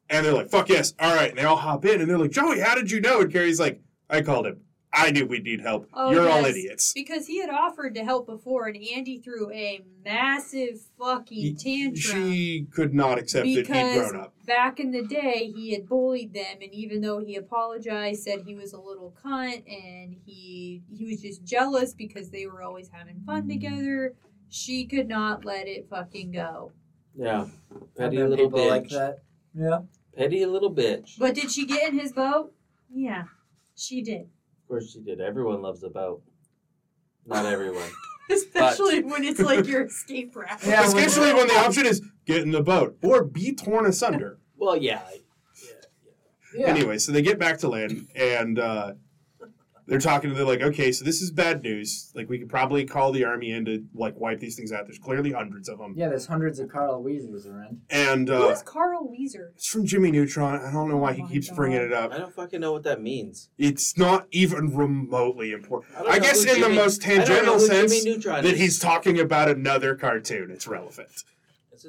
And 0.09 0.25
they're 0.25 0.33
like, 0.33 0.49
fuck 0.49 0.69
yes, 0.69 0.93
all 0.99 1.13
right. 1.15 1.29
And 1.29 1.37
they 1.37 1.43
all 1.43 1.55
hop 1.57 1.85
in, 1.85 1.99
and 2.01 2.09
they're 2.09 2.17
like, 2.17 2.31
Joey, 2.31 2.59
how 2.59 2.75
did 2.75 2.89
you 2.91 3.01
know? 3.01 3.21
And 3.21 3.31
Carrie's 3.31 3.59
like, 3.59 3.81
I 4.09 4.21
called 4.21 4.45
him. 4.47 4.61
I 4.91 5.11
knew 5.11 5.25
we'd 5.27 5.43
need 5.43 5.61
help. 5.61 5.87
Oh, 5.93 6.11
You're 6.11 6.27
all 6.27 6.45
idiots. 6.45 6.93
Because 6.93 7.27
he 7.27 7.39
had 7.39 7.49
offered 7.49 7.93
to 7.95 8.03
help 8.03 8.25
before, 8.25 8.67
and 8.67 8.75
Andy 8.75 9.19
threw 9.19 9.51
a 9.51 9.83
massive 10.03 10.81
fucking 10.97 11.57
tantrum. 11.57 12.31
She 12.31 12.67
could 12.71 12.93
not 12.93 13.19
accept 13.19 13.45
that 13.45 13.49
he'd 13.49 13.67
grown 13.67 14.15
up. 14.19 14.33
Back 14.47 14.79
in 14.79 14.91
the 14.91 15.03
day, 15.03 15.51
he 15.55 15.73
had 15.73 15.87
bullied 15.87 16.33
them, 16.33 16.57
and 16.61 16.73
even 16.73 17.01
though 17.01 17.19
he 17.19 17.35
apologized, 17.35 18.23
said 18.23 18.41
he 18.45 18.55
was 18.55 18.73
a 18.73 18.79
little 18.79 19.15
cunt, 19.23 19.63
and 19.71 20.15
he 20.25 20.81
he 20.91 21.05
was 21.05 21.21
just 21.21 21.43
jealous 21.43 21.93
because 21.93 22.31
they 22.31 22.47
were 22.47 22.63
always 22.63 22.89
having 22.91 23.21
fun 23.27 23.47
together. 23.47 24.15
She 24.49 24.85
could 24.85 25.07
not 25.07 25.45
let 25.45 25.67
it 25.67 25.87
fucking 25.87 26.31
go. 26.31 26.71
Yeah. 27.15 27.45
Petty 27.95 28.17
met 28.17 28.29
little 28.29 28.49
bitch. 28.49 28.69
like 28.69 28.89
that. 28.89 29.19
Yeah. 29.53 29.81
Petty 30.17 30.43
little 30.47 30.73
bitch. 30.73 31.19
But 31.19 31.35
did 31.35 31.51
she 31.51 31.67
get 31.67 31.91
in 31.93 31.99
his 31.99 32.11
boat? 32.11 32.53
Yeah, 32.91 33.25
she 33.75 34.01
did. 34.01 34.29
Of 34.69 34.73
course 34.73 34.91
she 34.93 34.99
did. 35.01 35.19
Everyone 35.19 35.63
loves 35.63 35.81
a 35.81 35.89
boat. 35.89 36.21
Not 37.25 37.47
everyone. 37.47 37.89
Especially 38.31 39.01
when 39.01 39.23
it's 39.23 39.39
like 39.39 39.65
your 39.67 39.85
escape 39.85 40.35
route. 40.35 40.47
Yeah, 40.63 40.83
Especially 40.85 41.33
when 41.33 41.47
the 41.47 41.55
option 41.57 41.87
is 41.87 42.03
get 42.27 42.43
in 42.43 42.51
the 42.51 42.61
boat 42.61 42.95
or 43.01 43.23
be 43.23 43.55
torn 43.55 43.87
asunder. 43.87 44.37
well, 44.57 44.77
yeah. 44.77 45.01
I- 45.07 45.13
yeah, 45.63 45.71
yeah. 46.53 46.59
Yeah. 46.59 46.67
Anyway, 46.67 46.99
so 46.99 47.11
they 47.11 47.23
get 47.23 47.39
back 47.39 47.57
to 47.59 47.67
land 47.67 48.09
and 48.15 48.59
uh, 48.59 48.93
they're 49.89 49.99
talking 49.99 50.29
to 50.29 50.35
they're 50.35 50.45
like, 50.45 50.61
okay, 50.61 50.91
so 50.91 51.03
this 51.03 51.21
is 51.21 51.31
bad 51.31 51.63
news. 51.63 52.11
Like 52.15 52.29
we 52.29 52.37
could 52.39 52.47
probably 52.49 52.85
call 52.85 53.11
the 53.11 53.25
army 53.25 53.51
in 53.51 53.65
to 53.65 53.83
like 53.93 54.17
wipe 54.19 54.39
these 54.39 54.55
things 54.55 54.71
out. 54.71 54.85
There's 54.85 54.99
clearly 54.99 55.31
hundreds 55.31 55.67
of 55.67 55.77
them. 55.79 55.93
Yeah, 55.97 56.09
there's 56.09 56.27
hundreds 56.27 56.59
of 56.59 56.69
Carl 56.69 57.01
Wheezers 57.03 57.45
around. 57.47 57.81
And 57.89 58.29
uh, 58.29 58.49
Who's 58.49 58.61
Carl 58.61 59.07
Wheezer? 59.09 59.51
it's 59.55 59.67
from 59.67 59.85
Jimmy 59.85 60.11
Neutron. 60.11 60.61
I 60.65 60.71
don't 60.71 60.87
know 60.89 60.97
why 60.97 61.11
Oh 61.11 61.13
he 61.13 61.23
keeps 61.27 61.49
God. 61.49 61.55
bringing 61.55 61.81
it 61.81 61.91
up 61.91 62.13
I 62.13 62.17
don't 62.19 62.33
fucking 62.33 62.61
know 62.61 62.71
what 62.71 62.83
that 62.83 63.01
means. 63.01 63.49
It's 63.57 63.97
not 63.97 64.27
even 64.31 64.75
remotely 64.75 65.51
important. 65.51 65.93
don't 65.97 66.07
I, 66.09 66.19
guess 66.19 66.43
who 66.43 66.53
in 66.53 66.61
the 66.61 66.69
most 66.69 67.03
I 67.05 67.17
don't 67.17 67.27
know 67.27 67.57
tangential 67.57 67.59
sense 67.59 67.97
Jimmy 68.03 68.15
Neutron 68.15 68.43
that 68.43 68.53
is. 68.53 68.59
he's 68.59 68.79
talking 68.79 69.19
about 69.19 69.49
another 69.49 69.95
cartoon, 69.95 70.51
it's 70.51 70.67
relevant. 70.67 71.09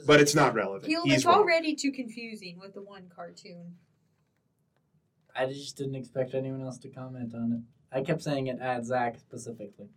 But 0.06 0.20
it's 0.20 0.36
not 0.36 0.54
relevant. 0.54 0.86
He'll, 0.86 1.02
He's 1.04 1.14
it's 1.16 1.24
wrong. 1.24 1.38
already 1.40 1.74
too 1.74 1.90
confusing 1.90 2.58
with 2.60 2.74
the 2.74 2.80
one 2.82 3.10
cartoon. 3.14 3.74
I 5.34 5.46
just 5.46 5.76
didn't 5.76 5.94
expect 5.96 6.34
anyone 6.34 6.62
else 6.62 6.78
to 6.78 6.88
comment 6.88 7.34
on 7.34 7.52
it. 7.52 7.60
I 7.92 8.02
kept 8.02 8.22
saying 8.22 8.46
it 8.48 8.60
at 8.60 8.84
Zach 8.84 9.18
specifically. 9.18 9.88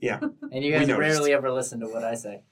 Yeah. 0.00 0.20
And 0.52 0.64
you 0.64 0.72
guys 0.72 0.90
rarely 0.92 1.32
ever 1.32 1.50
listen 1.50 1.80
to 1.80 1.86
what 1.88 2.04
I 2.04 2.14
say. 2.14 2.42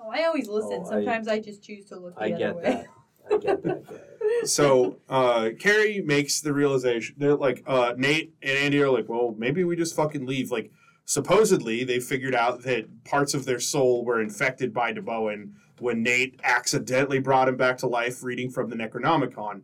Oh, 0.00 0.10
I 0.10 0.24
always 0.24 0.48
listen. 0.48 0.82
Oh, 0.84 0.86
I- 0.86 0.90
Sometimes 0.90 1.28
I, 1.28 1.40
just 1.40 1.62
choose 1.62 1.84
to 1.86 1.96
look 1.98 2.14
the 2.16 2.22
I 2.22 2.26
other 2.28 2.38
get 2.38 2.56
way. 2.56 2.62
that. 2.62 2.86
I 3.30 3.38
get 3.38 3.62
that. 3.64 3.84
guy. 3.88 3.96
so 4.44 4.98
uh, 5.08 5.50
Carrie 5.58 6.00
makes 6.00 6.40
the 6.40 6.52
realization 6.52 7.16
that 7.18 7.36
like 7.36 7.62
uh, 7.66 7.94
Nate 7.96 8.34
and 8.42 8.56
Andy 8.58 8.80
are 8.82 8.90
like, 8.90 9.08
well, 9.08 9.34
maybe 9.36 9.64
we 9.64 9.76
just 9.76 9.94
fucking 9.96 10.24
leave. 10.26 10.50
Like, 10.50 10.70
supposedly 11.04 11.84
they 11.84 12.00
figured 12.00 12.34
out 12.34 12.62
that 12.62 13.04
parts 13.04 13.34
of 13.34 13.44
their 13.44 13.60
soul 13.60 14.04
were 14.04 14.20
infected 14.22 14.72
by 14.72 14.92
DeBowen 14.92 15.52
when 15.80 16.02
Nate 16.02 16.40
accidentally 16.44 17.18
brought 17.18 17.48
him 17.48 17.56
back 17.56 17.78
to 17.78 17.86
life, 17.86 18.22
reading 18.22 18.48
from 18.50 18.70
the 18.70 18.76
Necronomicon, 18.76 19.62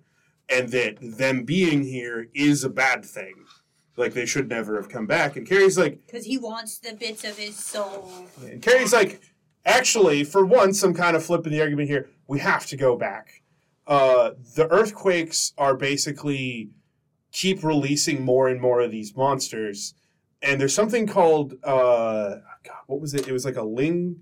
and 0.49 0.69
that 0.71 0.97
them 1.01 1.45
being 1.45 1.83
here 1.85 2.29
is 2.35 2.65
a 2.65 2.69
bad 2.69 3.05
thing. 3.05 3.35
Like 3.97 4.15
they 4.15 4.27
should 4.27 4.49
never 4.49 4.77
have 4.77 4.89
come 4.89 5.07
back. 5.07 5.37
And 5.37 5.47
Carrie's 5.47 5.77
like, 5.79 6.07
Because 6.07 6.25
he 6.25 6.39
wants 6.39 6.79
the 6.79 6.95
bits 6.95 7.25
of 7.25 7.37
his 7.37 7.57
soul. 7.57 8.11
and 8.43 8.63
Carrie's 8.63 8.93
like, 8.93 9.21
actually, 9.67 10.25
for 10.25 10.45
once, 10.47 10.83
I'm 10.83 10.95
kind 10.95 11.17
of 11.17 11.25
flipping 11.25 11.53
the 11.53 11.61
argument 11.61 11.89
here. 11.89 12.09
We 12.27 12.39
have 12.39 12.67
to 12.67 12.77
go 12.77 12.97
back. 12.97 13.43
Uh, 13.87 14.33
the 14.55 14.69
earthquakes 14.71 15.53
are 15.59 15.75
basically 15.77 16.71
keep 17.33 17.63
releasing 17.65 18.25
more 18.25 18.49
and 18.49 18.61
more 18.61 18.81
of 18.81 18.91
these 18.91 19.17
monsters, 19.17 19.95
and 20.43 20.61
there's 20.61 20.75
something 20.75 21.07
called 21.07 21.55
uh, 21.65 22.37
God, 22.65 22.77
what 22.87 23.01
was 23.01 23.15
it? 23.15 23.27
It 23.29 23.33
was 23.33 23.45
like 23.45 23.57
a 23.57 23.63
ling, 23.63 24.21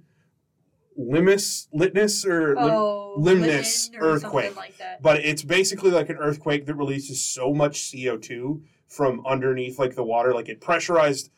limus, 0.98 1.68
litness, 1.74 2.26
or 2.26 2.54
lim- 2.56 2.70
Oh, 2.74 3.14
limnus 3.18 3.90
Linden 3.90 4.00
or 4.02 4.06
earthquake. 4.14 4.56
like 4.56 4.74
but 5.00 5.20
it's 5.20 5.42
basically 5.42 5.90
like 5.90 6.08
an 6.08 6.16
earthquake 6.16 6.66
that 6.66 6.74
releases 6.74 7.22
so 7.24 7.52
much 7.54 7.80
CO2 7.92 8.62
from 8.88 9.24
underneath 9.26 9.78
like 9.78 9.94
the 9.94 10.02
water 10.02 10.32
like 10.34 10.48
it 10.48 10.60
pressurized 10.60 11.30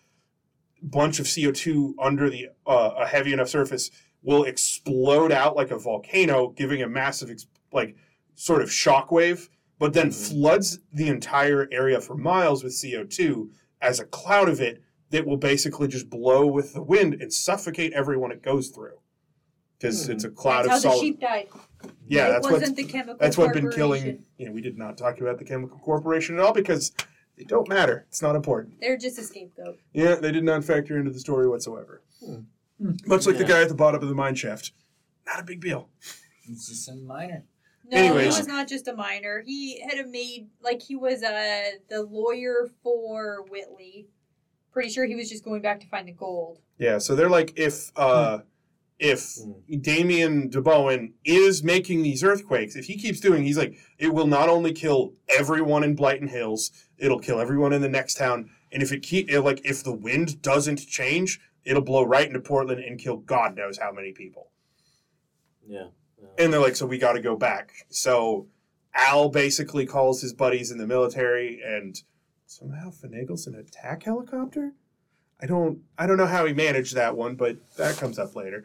bunch 0.83 1.19
of 1.21 1.27
CO2 1.27 1.93
under 2.01 2.31
the 2.31 2.49
uh, 2.67 2.93
a 2.99 3.07
heavy 3.07 3.33
enough 3.33 3.49
surface 3.49 3.91
will 4.23 4.45
explode 4.45 5.33
out 5.33 5.57
like 5.57 5.71
a 5.71 5.79
volcano 5.79 6.49
giving 6.51 6.81
a 6.83 6.89
massive 6.89 7.31
ex- 7.31 7.47
like 7.73 7.97
sort 8.35 8.63
of 8.63 8.73
shock 8.73 9.11
wave 9.13 9.49
but 9.79 9.93
then 9.95 10.09
Mhm. 10.11 10.29
floods 10.31 10.79
the 10.93 11.09
entire 11.09 11.69
area 11.73 12.01
for 12.01 12.17
miles 12.17 12.63
with 12.63 12.73
CO2 12.73 13.51
as 13.83 13.99
a 13.99 14.05
cloud 14.05 14.49
of 14.49 14.61
it 14.61 14.83
that 15.11 15.27
will 15.27 15.37
basically 15.39 15.89
just 15.89 16.09
blow 16.09 16.47
with 16.47 16.73
the 16.75 16.83
wind 16.83 17.15
and 17.15 17.33
suffocate 17.33 17.93
everyone 17.93 18.31
it 18.31 18.43
goes 18.43 18.69
through 18.69 18.99
because 19.79 20.07
Hmm. 20.07 20.13
it's 20.13 20.25
a 20.25 20.31
cloud 20.31 20.67
that's 20.67 20.85
of 20.85 20.91
how 20.93 20.97
the 20.97 21.03
sheep 21.03 21.21
died. 21.21 21.49
yeah 22.07 22.29
it 22.29 22.31
that's 22.33 22.45
wasn't 22.45 22.63
what's 22.63 22.73
the 22.77 22.85
chemical 22.85 23.17
that's 23.19 23.37
what 23.37 23.53
been 23.53 23.71
killing. 23.71 24.25
You 24.39 24.47
know, 24.47 24.53
we 24.53 24.61
did 24.61 24.79
not 24.79 24.97
talk 24.97 25.21
about 25.21 25.39
the 25.39 25.45
chemical 25.45 25.79
corporation 25.79 26.37
at 26.39 26.43
all 26.45 26.53
because 26.53 26.93
they 27.41 27.47
don't 27.47 27.69
matter. 27.71 28.05
It's 28.09 28.21
not 28.21 28.37
important. 28.37 28.75
They're 28.81 28.99
just 28.99 29.19
a 29.19 29.23
scapegoat. 29.23 29.79
Yeah, 29.95 30.17
they 30.17 30.31
did 30.31 30.45
not 30.45 30.63
factor 30.63 30.99
into 30.99 31.11
the 31.11 31.19
story 31.19 31.49
whatsoever. 31.49 32.03
Hmm. 32.23 32.41
Hmm. 32.79 32.93
Much 33.07 33.27
like 33.27 33.39
the 33.39 33.45
guy 33.45 33.63
at 33.63 33.69
the 33.71 33.75
bottom 33.75 34.03
of 34.03 34.09
the 34.11 34.15
mine 34.15 34.35
shaft. 34.35 34.73
Not 35.27 35.41
a 35.41 35.45
big 35.45 35.63
deal. 35.63 35.89
It's 36.47 36.69
just 36.69 36.89
a 36.91 36.95
minor. 36.95 37.45
No, 37.91 37.97
Anyways. 37.97 38.35
he 38.35 38.41
was 38.41 38.47
not 38.47 38.69
just 38.69 38.89
a 38.89 38.95
minor. 38.95 39.43
He 39.47 39.81
had 39.81 39.99
a 39.99 40.07
made 40.07 40.49
like 40.63 40.83
he 40.83 40.97
was 40.97 41.23
uh 41.23 41.63
the 41.89 42.03
lawyer 42.03 42.71
for 42.83 43.43
Whitley. 43.49 44.09
Pretty 44.71 44.91
sure 44.91 45.07
he 45.07 45.15
was 45.15 45.31
just 45.31 45.43
going 45.43 45.63
back 45.63 45.81
to 45.81 45.87
find 45.87 46.07
the 46.07 46.13
gold. 46.13 46.59
Yeah, 46.79 46.99
so 46.99 47.17
they're 47.17 47.31
like 47.31 47.55
if 47.57 47.91
uh 47.97 48.41
if 48.99 49.39
Damien 49.81 50.51
DeBowen 50.51 51.13
is 51.25 51.65
making 51.65 52.03
these 52.03 52.23
earthquakes, 52.23 52.77
if 52.77 52.85
he 52.85 52.99
keeps 52.99 53.19
doing, 53.19 53.43
he's 53.45 53.57
like, 53.57 53.75
it 53.99 54.13
will 54.13 54.27
not 54.27 54.51
only 54.51 54.73
kill 54.75 55.15
everyone 55.39 55.83
in 55.83 55.97
Blyton 55.97 56.29
Hills, 56.29 56.71
it'll 57.01 57.19
kill 57.19 57.41
everyone 57.41 57.73
in 57.73 57.83
the 57.83 57.89
next 57.89 58.17
town, 58.17 58.51
and 58.73 58.83
if 58.83 58.93
it 58.93 59.01
keep 59.01 59.31
it, 59.31 59.41
like 59.41 59.61
if 59.65 59.83
the 59.83 59.93
wind 59.93 60.43
doesn't 60.43 60.87
change, 60.87 61.41
it'll 61.65 61.83
blow 61.83 62.05
right 62.05 62.27
into 62.27 62.41
Portland 62.41 62.81
and 62.81 62.99
kill 62.99 63.17
God 63.17 63.57
knows 63.57 63.79
how 63.79 63.93
many 63.93 64.13
people. 64.13 64.51
Yeah. 65.67 65.89
and 66.39 66.53
they're 66.53 66.61
like, 66.61 66.75
so 66.77 66.87
we 66.87 66.99
got 66.99 67.13
to 67.13 67.21
go 67.21 67.37
back. 67.37 67.73
So 67.91 68.49
Al 68.95 69.29
basically 69.29 69.87
calls 69.87 70.21
his 70.21 70.33
buddies 70.33 70.71
in 70.71 70.79
the 70.79 70.87
military, 70.87 71.61
and 71.65 72.01
somehow 72.47 72.91
finagles 72.91 73.47
an 73.47 73.55
attack 73.55 74.05
helicopter. 74.05 74.73
I 75.41 75.47
don't, 75.47 75.81
I 75.97 76.07
don't 76.07 76.19
know 76.19 76.27
how 76.27 76.45
he 76.45 76.53
managed 76.53 76.95
that 76.97 77.17
one, 77.17 77.35
but 77.37 77.57
that 77.77 77.97
comes 77.97 78.19
up 78.19 78.37
later. 78.37 78.65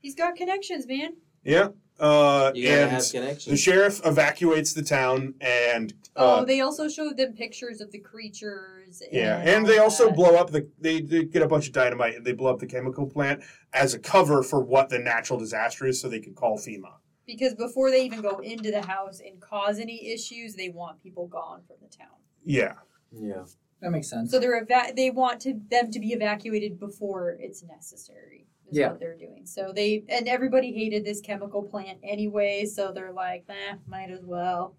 He's 0.00 0.14
got 0.14 0.36
connections, 0.36 0.86
man. 0.86 1.14
Yeah. 1.44 1.68
Uh, 2.02 2.50
You 2.54 2.68
and 2.68 2.90
have 2.90 3.02
the 3.46 3.56
sheriff 3.56 4.00
evacuates 4.04 4.74
the 4.74 4.82
town, 4.82 5.34
and 5.40 5.94
Oh, 6.16 6.40
uh, 6.40 6.44
they 6.44 6.60
also 6.60 6.88
showed 6.88 7.16
them 7.16 7.32
pictures 7.32 7.80
of 7.80 7.90
the 7.92 7.98
creatures. 8.00 9.02
yeah, 9.10 9.38
and, 9.38 9.48
and 9.48 9.66
they 9.66 9.78
also 9.78 10.06
that. 10.06 10.16
blow 10.16 10.34
up 10.34 10.50
the. 10.50 10.68
They, 10.80 11.00
they 11.00 11.24
get 11.24 11.42
a 11.42 11.46
bunch 11.48 11.68
of 11.68 11.72
dynamite 11.72 12.16
and 12.16 12.26
they 12.26 12.32
blow 12.32 12.50
up 12.52 12.58
the 12.58 12.66
chemical 12.66 13.06
plant 13.06 13.42
as 13.72 13.94
a 13.94 13.98
cover 13.98 14.42
for 14.42 14.60
what 14.60 14.88
the 14.90 14.98
natural 14.98 15.38
disaster 15.38 15.86
is, 15.86 16.00
so 16.00 16.08
they 16.08 16.20
could 16.20 16.34
call 16.34 16.58
FEMA. 16.58 16.92
because 17.24 17.54
before 17.54 17.90
they 17.90 18.04
even 18.04 18.20
go 18.20 18.40
into 18.40 18.70
the 18.72 18.82
house 18.82 19.20
and 19.20 19.40
cause 19.40 19.78
any 19.78 20.12
issues, 20.12 20.54
they 20.56 20.68
want 20.68 21.00
people 21.02 21.28
gone 21.28 21.62
from 21.66 21.76
the 21.80 21.88
town. 21.96 22.18
Yeah. 22.44 22.74
yeah. 23.12 23.44
That 23.80 23.90
makes 23.92 24.10
sense. 24.10 24.30
So 24.32 24.38
they're 24.40 24.60
eva- 24.60 24.92
they 24.94 25.10
want 25.10 25.40
to 25.42 25.54
them 25.70 25.90
to 25.92 25.98
be 26.00 26.08
evacuated 26.12 26.78
before 26.78 27.36
it's 27.40 27.62
necessary. 27.62 28.46
Is 28.72 28.78
Yeah. 28.78 28.88
what 28.88 29.00
they're 29.00 29.16
doing. 29.18 29.44
So 29.44 29.70
they 29.74 30.02
and 30.08 30.26
everybody 30.26 30.72
hated 30.72 31.04
this 31.04 31.20
chemical 31.20 31.62
plant 31.62 31.98
anyway, 32.02 32.64
so 32.64 32.90
they're 32.90 33.12
like, 33.12 33.44
eh, 33.50 33.74
might 33.86 34.10
as 34.10 34.24
well. 34.24 34.74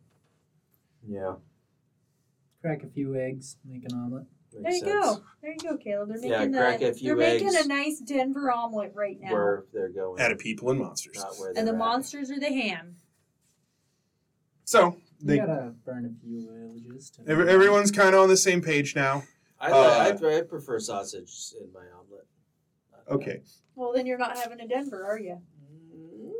Yeah. 1.08 1.36
Crack 2.62 2.84
a 2.84 2.88
few 2.88 3.16
eggs, 3.16 3.58
make 3.64 3.84
an 3.86 3.94
omelet. 3.94 4.26
There 4.52 4.72
you 4.72 4.80
sense. 4.80 4.92
go. 4.92 5.24
There 5.42 5.52
you 5.52 5.58
go, 5.60 5.78
Caleb. 5.78 6.10
They're 6.10 6.18
making 6.18 6.32
Yeah, 6.32 6.40
making 6.40 6.54
crack 6.54 6.80
the, 6.80 6.90
a 6.90 6.94
few 6.94 7.08
they're 7.10 7.16
making 7.18 7.56
a 7.56 7.68
nice 7.68 8.00
Denver 8.00 8.52
omelet 8.52 8.94
right 8.96 9.20
now. 9.20 9.32
Where 9.32 9.66
they're 9.74 9.90
going. 9.90 10.20
Out 10.22 10.32
of 10.32 10.40
people 10.40 10.70
and 10.72 10.80
monsters. 10.80 11.16
Not 11.18 11.36
where 11.38 11.54
and 11.56 11.68
the 11.68 11.72
at. 11.74 11.78
monsters 11.78 12.32
are 12.32 12.40
the 12.40 12.52
ham. 12.52 12.96
So 14.66 14.98
You 15.20 15.28
they, 15.28 15.38
gotta 15.38 15.74
burn 15.86 16.06
a 16.06 16.24
few 16.26 16.48
villages. 16.50 17.12
Every- 17.28 17.50
everyone's 17.50 17.92
kind 17.92 18.16
of 18.16 18.22
on 18.22 18.30
the 18.30 18.38
same 18.38 18.62
page 18.62 18.96
now. 18.96 19.24
I, 19.60 19.72
Uh, 19.72 19.76
I, 20.24 20.38
I 20.38 20.42
prefer 20.42 20.80
sausage 20.80 21.54
in 21.60 21.72
my 21.74 21.80
omelet. 21.82 22.03
Not 23.10 23.20
that. 23.20 23.26
Okay. 23.28 23.42
Well, 23.76 23.92
then 23.94 24.06
you're 24.06 24.18
not 24.18 24.38
having 24.38 24.60
a 24.60 24.68
Denver, 24.68 25.06
are 25.06 25.20
you? 25.20 25.40
Mm, 25.96 26.32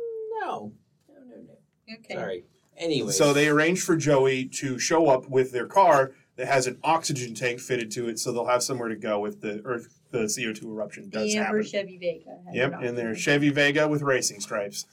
No. 0.42 0.72
No, 1.08 1.14
no, 1.26 1.36
no. 1.36 1.94
Okay. 1.98 2.14
Sorry. 2.14 2.44
Anyway. 2.76 3.12
So 3.12 3.32
they 3.32 3.48
arrange 3.48 3.82
for 3.82 3.96
Joey 3.96 4.46
to 4.46 4.78
show 4.78 5.08
up 5.08 5.28
with 5.28 5.52
their 5.52 5.66
car 5.66 6.12
that 6.36 6.46
has 6.46 6.66
an 6.66 6.78
oxygen 6.82 7.34
tank 7.34 7.60
fitted 7.60 7.90
to 7.92 8.08
it, 8.08 8.18
so 8.18 8.32
they'll 8.32 8.46
have 8.46 8.62
somewhere 8.62 8.88
to 8.88 8.96
go 8.96 9.24
if 9.26 9.40
the 9.40 9.62
Earth 9.64 10.00
the 10.10 10.22
CO 10.28 10.52
two 10.52 10.68
eruption 10.70 11.08
does 11.08 11.32
The 11.32 11.38
Amber 11.38 11.58
happen. 11.58 11.62
Chevy 11.70 11.98
Vega. 11.98 12.38
has 12.46 12.54
Yep, 12.54 12.72
an 12.74 12.84
in 12.84 12.94
their. 12.96 13.14
Chevy 13.14 13.50
Vega 13.50 13.86
with 13.88 14.02
racing 14.02 14.40
stripes. 14.40 14.86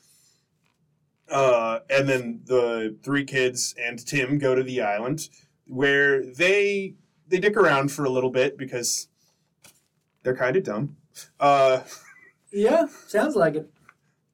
Uh, 1.29 1.79
and 1.89 2.09
then 2.09 2.41
the 2.45 2.97
three 3.03 3.23
kids 3.23 3.73
and 3.81 4.05
Tim 4.05 4.37
go 4.37 4.53
to 4.53 4.63
the 4.63 4.81
island 4.81 5.29
where 5.65 6.23
they 6.25 6.95
they 7.27 7.39
dick 7.39 7.55
around 7.55 7.91
for 7.91 8.03
a 8.03 8.09
little 8.09 8.29
bit 8.31 8.57
because 8.57 9.07
they're 10.23 10.35
kind 10.35 10.55
of 10.57 10.63
dumb. 10.63 10.97
Uh, 11.39 11.81
Yeah, 12.51 12.85
sounds 13.07 13.35
like 13.35 13.55
it. 13.55 13.69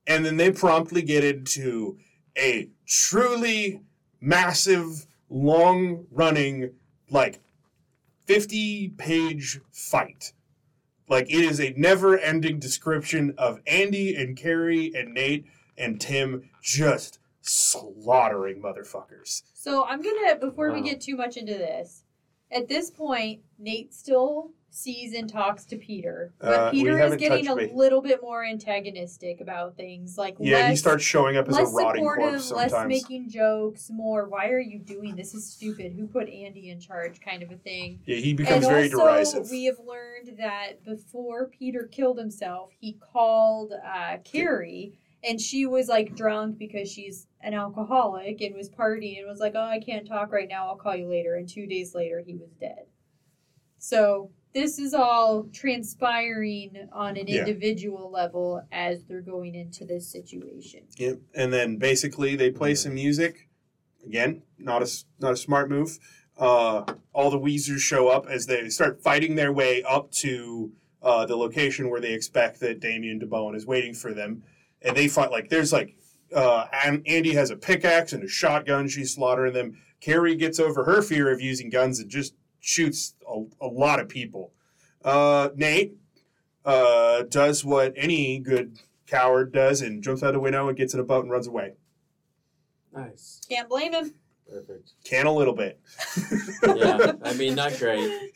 and 0.08 0.26
then 0.26 0.38
they 0.38 0.52
promptly 0.52 1.02
get 1.02 1.24
into 1.24 1.98
a 2.38 2.70
truly 2.88 3.82
massive, 4.22 5.06
long 5.30 6.06
running, 6.12 6.72
like 7.10 7.40
50 8.26 8.90
page 8.98 9.60
fight. 9.72 10.34
Like 11.10 11.30
it 11.30 11.44
is 11.44 11.60
a 11.62 11.74
never 11.78 12.18
ending 12.18 12.60
description 12.60 13.34
of 13.38 13.62
Andy 13.66 14.16
and 14.16 14.36
Carrie 14.36 14.92
and 14.94 15.14
Nate 15.14 15.46
and 15.78 16.02
Tim 16.02 16.50
just 16.62 17.20
slaughtering 17.42 18.62
motherfuckers. 18.62 19.44
So 19.54 19.86
I'm 19.86 20.02
gonna 20.02 20.36
before 20.36 20.74
we 20.74 20.82
get 20.82 21.00
too 21.00 21.16
much 21.16 21.38
into 21.38 21.54
this. 21.54 22.04
At 22.52 22.68
this 22.68 22.92
point, 22.92 23.42
Nate 23.58 23.94
still 23.94 24.52
sees 24.70 25.13
and 25.13 25.30
talks 25.30 25.65
to 25.65 25.78
Peter, 25.78 26.34
but 26.39 26.49
Uh, 26.53 26.72
Peter 26.72 27.01
is 27.01 27.15
getting 27.15 27.47
a 27.47 27.55
base. 27.55 27.74
little 27.74 28.01
bit 28.01 28.22
more 28.22 28.43
antagonistic 28.45 29.41
about 29.41 29.76
things, 29.76 30.18
like 30.18 30.36
Yeah, 30.39 30.57
less, 30.57 30.70
he 30.70 30.76
starts 30.76 31.03
showing 31.03 31.36
up 31.38 31.47
as 31.47 31.57
a 31.57 31.63
rotting 31.65 32.03
corpse 32.03 32.51
less 32.51 32.74
making 32.88 33.30
jokes, 33.30 33.89
more 33.89 34.28
"Why 34.28 34.49
are 34.49 34.59
you 34.59 34.80
doing 34.80 35.15
this? 35.15 35.34
Is 35.34 35.51
stupid. 35.51 35.93
Who 35.93 36.07
put 36.07 36.30
Andy 36.30 36.70
in 36.70 36.80
charge?" 36.80 37.20
kind 37.22 37.41
of 37.41 37.51
a 37.51 37.57
thing. 37.57 38.01
yeah, 38.05 38.18
he 38.18 38.34
becomes 38.34 38.65
and 38.65 38.74
very 38.74 38.93
also, 38.93 39.03
derisive. 39.05 39.49
we 39.49 39.65
have 39.65 39.80
learned 39.80 40.38
that 40.38 40.84
before 40.84 41.47
Peter 41.47 41.88
killed 41.91 42.18
himself, 42.20 42.72
he 42.80 42.93
called 42.93 43.74
uh, 43.74 44.18
Carrie, 44.24 44.93
and 45.24 45.41
she 45.41 45.65
was 45.65 45.88
like 45.88 46.15
drunk 46.15 46.57
because 46.57 46.91
she's 46.91 47.28
an 47.41 47.53
alcoholic 47.53 48.41
and 48.41 48.53
was 48.55 48.70
partying 48.70 49.18
and 49.20 49.28
was 49.28 49.39
like, 49.39 49.53
"Oh, 49.55 49.61
I 49.61 49.80
can't 49.80 50.07
talk 50.07 50.32
right 50.32 50.47
now. 50.49 50.68
I'll 50.68 50.76
call 50.76 50.95
you 50.95 51.07
later." 51.07 51.36
And 51.36 51.47
two 51.49 51.65
days 51.65 51.95
later, 51.95 52.20
he 52.26 52.36
was 52.36 52.51
dead. 52.59 52.86
So 53.80 54.32
this 54.54 54.80
is 54.80 54.93
all 54.93 55.43
transpiring 55.54 56.88
on 56.91 57.18
an 57.18 57.28
Yeah. 57.28 57.41
individual 57.41 58.10
level 58.12 58.62
as 58.72 59.04
they're 59.06 59.22
going 59.22 59.56
into 59.56 59.86
this 59.86 60.08
situation. 60.08 60.82
Yep. 60.98 61.20
And 61.36 61.54
then 61.54 61.78
basically 61.78 62.36
they 62.36 62.50
play 62.52 62.76
some 62.76 62.93
music. 62.95 63.48
Again, 64.06 64.43
not 64.58 64.82
a 64.82 64.89
not 65.20 65.34
a 65.34 65.38
smart 65.38 65.70
move. 65.70 66.00
Uh, 66.38 66.86
all 67.14 67.30
the 67.32 67.39
Weezers 67.39 67.80
show 67.80 68.08
up 68.10 68.28
as 68.28 68.45
they 68.45 68.70
start 68.70 69.02
fighting 69.02 69.36
their 69.36 69.52
way 69.52 69.84
up 69.84 70.12
to 70.12 70.72
uh, 71.02 71.26
the 71.26 71.36
location 71.36 71.89
where 71.89 72.00
they 72.00 72.14
expect 72.14 72.60
that 72.62 72.80
Damien 72.80 73.20
DeBowen 73.20 73.56
is 73.56 73.66
waiting 73.66 73.93
for 73.93 74.14
them, 74.14 74.43
and 74.82 74.95
they 74.95 75.08
fight 75.08 75.32
like 75.32 75.50
there's 75.50 75.74
like 75.74 75.95
uh, 76.34 76.68
An- 76.86 77.04
Andy 77.06 77.34
has 77.34 77.50
a 77.50 77.56
pickaxe 77.58 78.14
and 78.14 78.24
a 78.24 78.28
shotgun. 78.28 78.88
She's 78.88 79.14
slaughtering 79.14 79.54
them. 79.54 79.78
Carrie 80.00 80.36
gets 80.36 80.60
over 80.60 80.84
her 80.86 81.02
fear 81.02 81.32
of 81.32 81.41
using 81.41 81.70
guns 81.70 82.00
and 82.00 82.10
just 82.10 82.34
shoots 82.60 83.16
a, 83.28 83.43
a 83.62 83.68
lot 83.68 83.99
of 83.99 84.10
people. 84.10 84.51
Uh, 85.03 85.49
Nate 85.55 85.95
uh, 86.66 87.24
does 87.24 87.64
what 87.64 87.93
any 87.95 88.39
good 88.39 88.80
coward 89.08 89.53
does 89.53 89.82
and 89.82 90.03
jumps 90.03 90.22
out 90.22 90.36
a 90.36 90.39
window 90.39 90.68
and 90.68 90.78
gets 90.78 90.93
in 90.93 90.99
a 90.99 91.03
boat 91.03 91.24
and 91.24 91.32
runs 91.32 91.47
away. 91.47 91.74
Nice. 92.93 93.41
Can't 93.49 93.70
blame 93.70 93.93
him. 93.93 94.14
Perfect. 94.49 94.91
Can 95.03 95.26
a 95.26 95.34
little 95.34 95.53
bit. 95.53 95.80
Yeah. 96.64 97.14
I 97.24 97.34
mean, 97.34 97.55
not 97.55 97.76
great. 97.80 98.32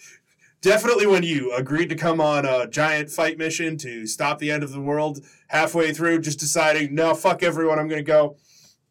Definitely 0.62 1.08
when 1.08 1.24
you 1.24 1.54
agreed 1.56 1.90
to 1.90 1.96
come 1.96 2.22
on 2.22 2.46
a 2.46 2.68
giant 2.68 3.10
fight 3.10 3.38
mission 3.38 3.78
to 3.78 4.06
stop 4.06 4.40
the 4.40 4.52
end 4.52 4.64
of 4.64 4.72
the 4.72 4.82
world 4.82 5.20
halfway 5.48 5.92
through, 5.94 6.20
just 6.20 6.40
deciding, 6.40 6.94
no, 6.94 7.16
fuck 7.16 7.42
everyone, 7.42 7.80
I'm 7.80 7.88
going 7.88 8.04
to 8.04 8.08
go. 8.08 8.38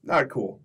Not 0.03 0.29
cool. 0.29 0.61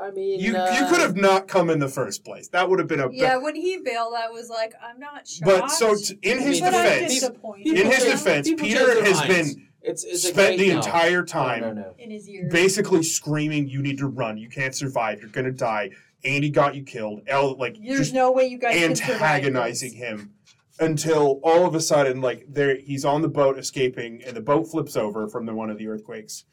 I 0.00 0.10
mean, 0.10 0.40
You 0.40 0.56
uh, 0.56 0.70
you 0.78 0.86
could 0.86 1.00
have 1.00 1.16
not 1.16 1.48
come 1.48 1.68
in 1.70 1.78
the 1.78 1.88
first 1.88 2.24
place. 2.24 2.48
That 2.48 2.68
would 2.68 2.78
have 2.78 2.88
been 2.88 3.00
a. 3.00 3.10
Yeah, 3.12 3.36
when 3.36 3.54
he 3.54 3.78
bailed, 3.78 4.14
I 4.16 4.28
was 4.28 4.48
like, 4.48 4.72
I'm 4.82 4.98
not 4.98 5.26
shocked. 5.28 5.44
But 5.44 5.68
so 5.70 5.94
t- 5.94 6.18
in 6.22 6.38
his 6.40 6.60
but 6.60 6.70
defense, 6.70 7.22
in 7.64 7.76
his 7.86 8.04
defense, 8.04 8.46
change- 8.48 8.60
people 8.60 8.78
Peter 8.78 9.04
has 9.04 9.18
minds. 9.18 9.54
been 9.54 9.68
It's, 9.82 10.04
it's 10.04 10.22
spent 10.22 10.56
great- 10.56 10.58
the 10.58 10.68
no. 10.70 10.76
entire 10.76 11.24
time 11.24 11.60
No, 11.60 11.72
no, 11.72 11.80
no. 11.82 11.94
in 11.98 12.10
his 12.10 12.28
ear. 12.28 12.48
basically 12.50 13.02
screaming, 13.02 13.68
"You 13.68 13.82
need 13.82 13.98
to 13.98 14.06
run. 14.06 14.38
You 14.38 14.48
can't 14.48 14.74
survive. 14.74 15.20
You're 15.20 15.30
gonna 15.30 15.50
die." 15.52 15.90
Andy 16.24 16.50
got 16.50 16.74
you 16.76 16.84
killed. 16.84 17.22
El 17.26 17.56
like 17.58 17.76
There's 17.84 18.12
no 18.12 18.30
way 18.30 18.46
you 18.46 18.56
guys 18.58 18.76
antagonizing 18.80 19.92
him 19.94 20.32
until 20.80 21.40
all 21.42 21.66
of 21.66 21.74
a 21.74 21.80
sudden, 21.80 22.20
like 22.20 22.46
there, 22.48 22.76
he's 22.76 23.04
on 23.04 23.22
the 23.22 23.28
boat 23.28 23.58
escaping, 23.58 24.22
and 24.24 24.36
the 24.36 24.40
boat 24.40 24.68
flips 24.70 24.96
over 24.96 25.28
from 25.28 25.46
the 25.46 25.54
one 25.54 25.68
of 25.68 25.78
the 25.78 25.88
earthquakes. 25.88 26.44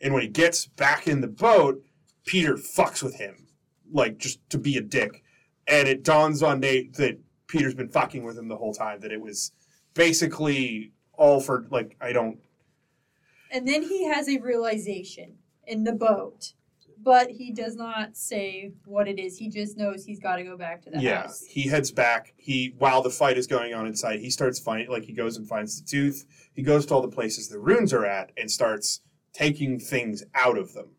And 0.00 0.14
when 0.14 0.22
he 0.22 0.28
gets 0.28 0.66
back 0.66 1.08
in 1.08 1.20
the 1.20 1.26
boat, 1.28 1.82
Peter 2.28 2.56
fucks 2.56 3.02
with 3.02 3.16
him, 3.16 3.46
like 3.90 4.18
just 4.18 4.38
to 4.50 4.58
be 4.58 4.76
a 4.76 4.82
dick. 4.82 5.22
And 5.66 5.88
it 5.88 6.04
dawns 6.04 6.42
on 6.42 6.60
Nate 6.60 6.92
that 6.94 7.18
Peter's 7.46 7.74
been 7.74 7.88
fucking 7.88 8.22
with 8.22 8.36
him 8.36 8.48
the 8.48 8.56
whole 8.56 8.74
time. 8.74 9.00
That 9.00 9.12
it 9.12 9.20
was 9.20 9.52
basically 9.94 10.92
all 11.14 11.40
for 11.40 11.66
like 11.70 11.96
I 12.02 12.12
don't. 12.12 12.38
And 13.50 13.66
then 13.66 13.82
he 13.82 14.04
has 14.04 14.28
a 14.28 14.38
realization 14.38 15.36
in 15.66 15.84
the 15.84 15.94
boat, 15.94 16.52
but 17.02 17.30
he 17.30 17.50
does 17.50 17.76
not 17.76 18.14
say 18.14 18.72
what 18.84 19.08
it 19.08 19.18
is. 19.18 19.38
He 19.38 19.48
just 19.48 19.78
knows 19.78 20.04
he's 20.04 20.20
got 20.20 20.36
to 20.36 20.44
go 20.44 20.58
back 20.58 20.82
to 20.82 20.90
the 20.90 21.00
yeah, 21.00 21.22
house. 21.22 21.42
he 21.48 21.66
heads 21.66 21.90
back. 21.90 22.34
He 22.36 22.74
while 22.76 23.00
the 23.00 23.08
fight 23.08 23.38
is 23.38 23.46
going 23.46 23.72
on 23.72 23.86
inside, 23.86 24.20
he 24.20 24.28
starts 24.28 24.60
finding 24.60 24.90
like 24.90 25.04
he 25.04 25.14
goes 25.14 25.38
and 25.38 25.48
finds 25.48 25.80
the 25.80 25.88
tooth. 25.88 26.26
He 26.52 26.62
goes 26.62 26.84
to 26.86 26.94
all 26.94 27.00
the 27.00 27.08
places 27.08 27.48
the 27.48 27.58
runes 27.58 27.94
are 27.94 28.04
at 28.04 28.32
and 28.36 28.50
starts 28.50 29.00
taking 29.32 29.80
things 29.80 30.24
out 30.34 30.58
of 30.58 30.74
them. 30.74 30.90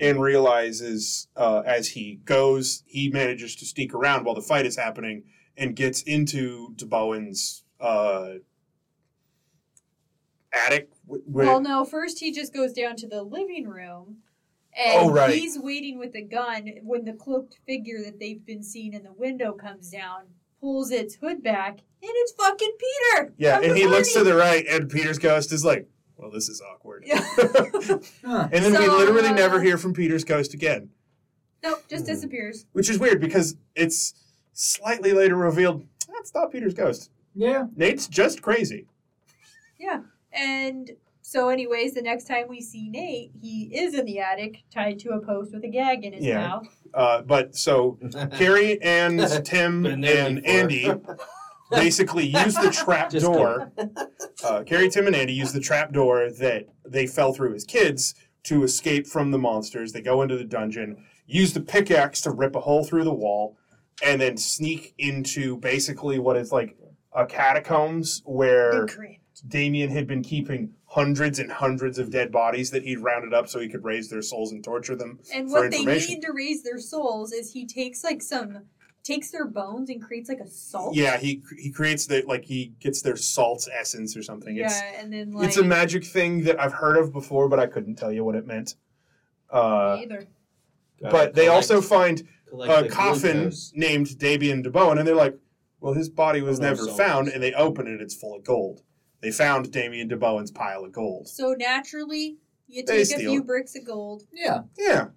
And 0.00 0.20
realizes 0.20 1.28
uh, 1.36 1.62
as 1.64 1.88
he 1.90 2.20
goes, 2.24 2.82
he 2.86 3.08
manages 3.08 3.54
to 3.56 3.64
sneak 3.66 3.94
around 3.94 4.24
while 4.24 4.34
the 4.34 4.42
fight 4.42 4.66
is 4.66 4.76
happening 4.76 5.22
and 5.56 5.74
gets 5.76 6.02
into 6.02 6.74
DeBowen's 6.76 7.64
uh, 7.80 8.34
attic. 10.52 10.90
where- 11.06 11.46
Well, 11.46 11.60
no, 11.60 11.84
first 11.84 12.18
he 12.20 12.32
just 12.32 12.52
goes 12.52 12.72
down 12.72 12.96
to 12.96 13.08
the 13.08 13.22
living 13.22 13.68
room. 13.68 14.18
And 14.78 15.06
Oh, 15.08 15.10
right. 15.10 15.34
he's 15.34 15.58
waiting 15.58 15.98
with 15.98 16.12
the 16.12 16.22
gun 16.22 16.68
when 16.82 17.04
the 17.04 17.14
cloaked 17.14 17.58
figure 17.66 18.02
that 18.04 18.18
they've 18.20 18.44
been 18.44 18.62
seeing 18.62 18.92
in 18.92 19.04
the 19.04 19.12
window 19.12 19.52
comes 19.52 19.88
down, 19.90 20.24
pulls 20.60 20.90
its 20.90 21.14
hood 21.14 21.42
back, 21.42 21.78
and 22.02 22.10
it's 22.12 22.32
fucking 22.32 22.72
Peter. 22.78 23.32
yeah, 23.38 23.60
and 23.60 23.74
he 23.76 23.86
looks 23.86 24.12
to 24.12 24.22
the 24.22 24.34
right, 24.34 24.66
and 24.66 24.90
Peter's 24.90 25.18
ghost 25.18 25.50
is 25.52 25.64
like, 25.64 25.88
well, 26.16 26.30
this 26.30 26.48
is 26.48 26.60
awkward. 26.62 27.04
Yeah. 27.06 27.20
Huh. 28.24 28.48
and 28.52 28.64
then 28.64 28.72
we 28.72 28.88
literally 28.88 29.28
uh, 29.28 29.32
never 29.34 29.60
hear 29.62 29.78
from 29.78 29.92
Peter's 29.94 30.24
ghost 30.24 30.52
again, 30.54 30.90
nope, 31.62 31.82
just 31.88 32.04
disappears. 32.06 32.66
which 32.72 32.90
is 32.90 32.98
weird 32.98 33.20
because 33.20 33.56
it's 33.74 34.14
slightly 34.52 35.12
later 35.12 35.36
revealed 35.36 35.86
that's 36.12 36.34
not 36.34 36.50
Peter's 36.50 36.74
ghost. 36.74 37.10
Yeah. 37.34 37.66
Nate's 37.76 38.06
just 38.08 38.42
crazy. 38.42 38.86
Yeah. 39.78 40.00
And 40.32 40.90
so, 41.22 41.48
anyways, 41.50 41.94
the 41.94 42.02
next 42.02 42.24
time 42.24 42.46
we 42.48 42.60
see 42.60 42.88
Nate, 42.88 43.30
he 43.40 43.64
is 43.76 43.94
in 43.94 44.04
the 44.06 44.18
attic, 44.20 44.62
tied 44.72 44.98
to 45.00 45.10
a 45.10 45.20
post 45.20 45.52
with 45.52 45.62
a 45.64 45.68
gag 45.68 46.04
in 46.04 46.14
his 46.14 46.24
Yeah. 46.24 46.38
mouth. 46.48 46.68
Uh, 46.94 47.22
but 47.22 47.54
so 47.54 47.98
Carrie 48.32 48.80
and 48.82 49.20
Tim 49.44 49.84
and. 49.86 50.04
Andy 50.46 50.90
basically 51.70 52.26
use 52.26 52.54
the 52.54 52.70
trap 52.70 53.10
Just 53.10 53.26
door. 53.26 53.72
Uh, 54.44 54.62
Carrie, 54.64 54.90
Tim, 54.90 55.06
and 55.06 55.16
Andy 55.16 55.32
use 55.32 55.52
the 55.52 55.60
trap 55.60 55.92
door 55.92 56.30
that 56.38 56.68
they 56.84 57.06
fell 57.06 57.32
through 57.32 57.54
as 57.54 57.64
kids 57.64 58.14
to 58.44 58.62
escape 58.62 59.06
from 59.06 59.30
the 59.30 59.38
monsters. 59.38 59.92
They 59.92 60.00
go 60.00 60.22
into 60.22 60.36
the 60.36 60.44
dungeon, 60.44 61.04
use 61.26 61.52
the 61.52 61.60
pickaxe 61.60 62.20
to 62.22 62.30
rip 62.30 62.54
a 62.54 62.60
hole 62.60 62.84
through 62.84 63.04
the 63.04 63.14
wall, 63.14 63.56
and 64.02 64.20
then 64.20 64.36
sneak 64.36 64.94
into 64.98 65.56
basically 65.58 66.18
what 66.18 66.36
is 66.36 66.52
like 66.52 66.76
a 67.12 67.26
catacombs 67.26 68.22
where 68.24 68.86
Damien 69.48 69.90
had 69.90 70.06
been 70.06 70.22
keeping 70.22 70.74
hundreds 70.86 71.38
and 71.38 71.50
hundreds 71.50 71.98
of 71.98 72.10
dead 72.10 72.30
bodies 72.30 72.70
that 72.70 72.84
he'd 72.84 72.98
rounded 72.98 73.34
up 73.34 73.48
so 73.48 73.58
he 73.58 73.68
could 73.68 73.84
raise 73.84 74.08
their 74.08 74.22
souls 74.22 74.52
and 74.52 74.62
torture 74.62 74.94
them. 74.94 75.18
And 75.34 75.50
for 75.50 75.62
what 75.62 75.70
they 75.70 75.84
need 75.84 76.22
to 76.22 76.32
raise 76.32 76.62
their 76.62 76.78
souls 76.78 77.32
is 77.32 77.52
he 77.52 77.66
takes 77.66 78.04
like 78.04 78.22
some, 78.22 78.64
takes 79.06 79.30
their 79.30 79.46
bones 79.46 79.88
and 79.90 80.02
creates 80.02 80.28
like 80.28 80.40
a 80.40 80.48
salt. 80.48 80.94
Yeah, 80.96 81.16
he 81.16 81.42
he 81.58 81.70
creates 81.70 82.06
the 82.06 82.22
like 82.26 82.44
he 82.44 82.72
gets 82.80 83.02
their 83.02 83.16
salt 83.16 83.68
essence 83.72 84.16
or 84.16 84.22
something. 84.22 84.56
Yeah, 84.56 84.66
It's 84.66 84.80
and 85.02 85.12
then 85.12 85.32
like. 85.32 85.46
it's 85.48 85.56
a 85.56 85.62
magic 85.64 86.04
thing 86.04 86.42
that 86.44 86.60
I've 86.60 86.72
heard 86.72 86.96
of 86.96 87.12
before, 87.12 87.48
but 87.48 87.58
I 87.60 87.66
couldn't 87.66 87.96
tell 87.96 88.12
you 88.12 88.24
what 88.24 88.34
it 88.34 88.46
meant. 88.46 88.74
Uh, 89.52 89.98
either. 90.02 90.26
but 91.00 91.34
they 91.34 91.48
also 91.48 91.80
find 91.80 92.26
a 92.52 92.88
coffin 92.88 93.36
glucose. 93.42 93.72
named 93.74 94.18
Damien 94.18 94.62
DeBowen, 94.62 94.98
and 94.98 95.06
they're 95.06 95.14
like, 95.14 95.38
"Well, 95.80 95.94
his 95.94 96.08
body 96.08 96.42
was 96.42 96.58
Oh, 96.58 96.62
never 96.62 96.82
souls. 96.84 96.96
found," 96.98 97.28
and 97.28 97.42
they 97.42 97.52
open 97.54 97.86
it; 97.86 98.00
it's 98.00 98.14
full 98.14 98.34
of 98.34 98.44
gold. 98.44 98.82
They 99.20 99.30
found 99.30 99.70
Damien 99.72 100.08
DeBowen's 100.08 100.50
pile 100.50 100.84
of 100.84 100.92
gold. 100.92 101.28
So 101.28 101.54
naturally, 101.58 102.38
you 102.66 102.84
take 102.84 103.10
a 103.12 103.18
few 103.18 103.42
bricks 103.44 103.76
of 103.76 103.84
gold. 103.84 104.24
Yeah. 104.32 104.62
Yeah. 104.76 105.08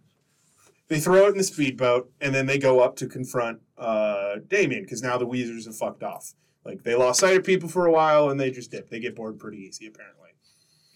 They 0.90 1.00
throw 1.00 1.28
it 1.28 1.32
in 1.32 1.38
the 1.38 1.44
speedboat, 1.44 2.12
and 2.20 2.34
then 2.36 2.46
they 2.48 2.58
go 2.58 2.80
up 2.82 2.96
to 2.98 3.08
confront 3.08 3.60
uh, 3.78 4.36
Damien 4.48 4.84
because 4.84 5.02
now 5.02 5.18
the 5.18 5.26
Weezers 5.28 5.66
have 5.66 5.76
fucked 5.78 6.04
off. 6.04 6.34
Like 6.66 6.84
they 6.84 6.96
lost 6.96 7.20
sight 7.22 7.38
of 7.38 7.44
people 7.44 7.70
for 7.70 7.86
a 7.86 7.92
while, 7.92 8.30
and 8.30 8.40
they 8.40 8.52
just 8.52 8.72
dip. 8.72 8.90
They 8.90 9.00
get 9.00 9.16
bored 9.16 9.40
pretty 9.40 9.58
easy, 9.60 9.88
apparently. 9.88 10.30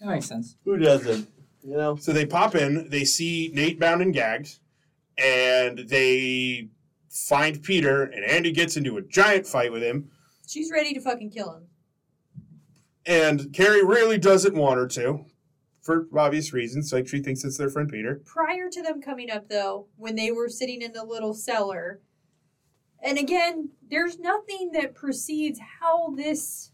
That 0.00 0.08
makes 0.08 0.26
sense. 0.26 0.56
Who 0.64 0.76
doesn't? 0.76 1.28
You 1.62 1.76
know? 1.76 1.96
So 1.96 2.12
they 2.12 2.26
pop 2.26 2.54
in, 2.54 2.90
they 2.90 3.04
see 3.04 3.50
Nate 3.54 3.80
bound 3.80 4.02
and 4.02 4.12
gagged, 4.12 4.58
and 5.16 5.78
they 5.78 6.68
find 7.08 7.62
Peter, 7.62 8.02
and 8.02 8.24
Andy 8.24 8.52
gets 8.52 8.76
into 8.76 8.96
a 8.98 9.02
giant 9.02 9.46
fight 9.46 9.72
with 9.72 9.82
him, 9.82 10.10
She's 10.46 10.70
ready 10.70 10.92
to 10.92 11.00
fucking 11.00 11.30
kill 11.30 11.54
him. 11.54 11.62
and 13.06 13.52
Carrie 13.54 13.84
really 13.84 14.18
doesn't 14.18 14.54
want 14.54 14.76
her 14.78 14.86
to, 14.88 15.24
for 15.84 16.08
obvious 16.16 16.52
reasons. 16.52 16.92
Like 16.92 17.06
she 17.06 17.20
thinks 17.20 17.44
it's 17.44 17.58
their 17.58 17.68
friend 17.68 17.88
Peter. 17.88 18.20
Prior 18.24 18.68
to 18.70 18.82
them 18.82 19.00
coming 19.00 19.30
up, 19.30 19.48
though, 19.48 19.86
when 19.96 20.16
they 20.16 20.32
were 20.32 20.48
sitting 20.48 20.82
in 20.82 20.92
the 20.92 21.04
little 21.04 21.34
cellar, 21.34 22.00
and 23.02 23.18
again, 23.18 23.68
there's 23.90 24.18
nothing 24.18 24.72
that 24.72 24.94
precedes 24.94 25.60
how 25.80 26.14
this 26.16 26.72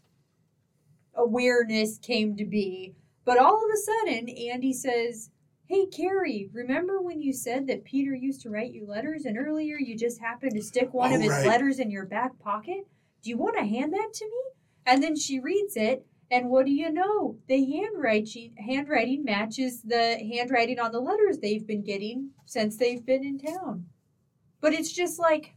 awareness 1.13 1.97
came 1.97 2.37
to 2.37 2.45
be. 2.45 2.95
But 3.25 3.37
all 3.37 3.57
of 3.57 3.69
a 3.71 3.77
sudden, 3.77 4.29
Andy 4.29 4.73
says, 4.73 5.29
Hey, 5.67 5.85
Carrie, 5.85 6.49
remember 6.53 7.01
when 7.01 7.21
you 7.21 7.33
said 7.33 7.67
that 7.67 7.83
Peter 7.85 8.13
used 8.15 8.41
to 8.41 8.49
write 8.49 8.71
you 8.73 8.85
letters 8.85 9.25
and 9.25 9.37
earlier 9.37 9.77
you 9.77 9.97
just 9.97 10.19
happened 10.19 10.53
to 10.55 10.61
stick 10.61 10.93
one 10.93 11.11
Oh, 11.11 11.15
of 11.15 11.21
his 11.21 11.31
right. 11.31 11.45
letters 11.47 11.79
in 11.79 11.91
your 11.91 12.05
back 12.05 12.39
pocket? 12.39 12.87
Do 13.21 13.29
you 13.29 13.37
want 13.37 13.57
to 13.57 13.63
hand 13.65 13.93
that 13.93 14.09
to 14.13 14.25
me? 14.25 14.41
And 14.85 15.03
then 15.03 15.15
she 15.15 15.39
reads 15.39 15.77
it, 15.77 16.05
and 16.31 16.49
what 16.49 16.65
do 16.65 16.71
you 16.71 16.91
know? 16.91 17.37
The 17.47 17.63
handwriting 17.63 18.55
handwriting 18.57 19.23
matches 19.23 19.81
the 19.83 20.17
handwriting 20.33 20.79
on 20.79 20.91
the 20.91 20.99
letters 20.99 21.37
they've 21.37 21.67
been 21.67 21.83
getting 21.83 22.31
since 22.45 22.77
they've 22.77 23.05
been 23.05 23.23
in 23.23 23.37
town. 23.37 23.85
But 24.61 24.73
it's 24.73 24.91
just 24.91 25.19
like, 25.19 25.55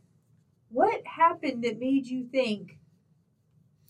what 0.70 1.06
happened 1.06 1.62
that 1.64 1.78
made 1.78 2.06
you 2.06 2.26
think? 2.30 2.78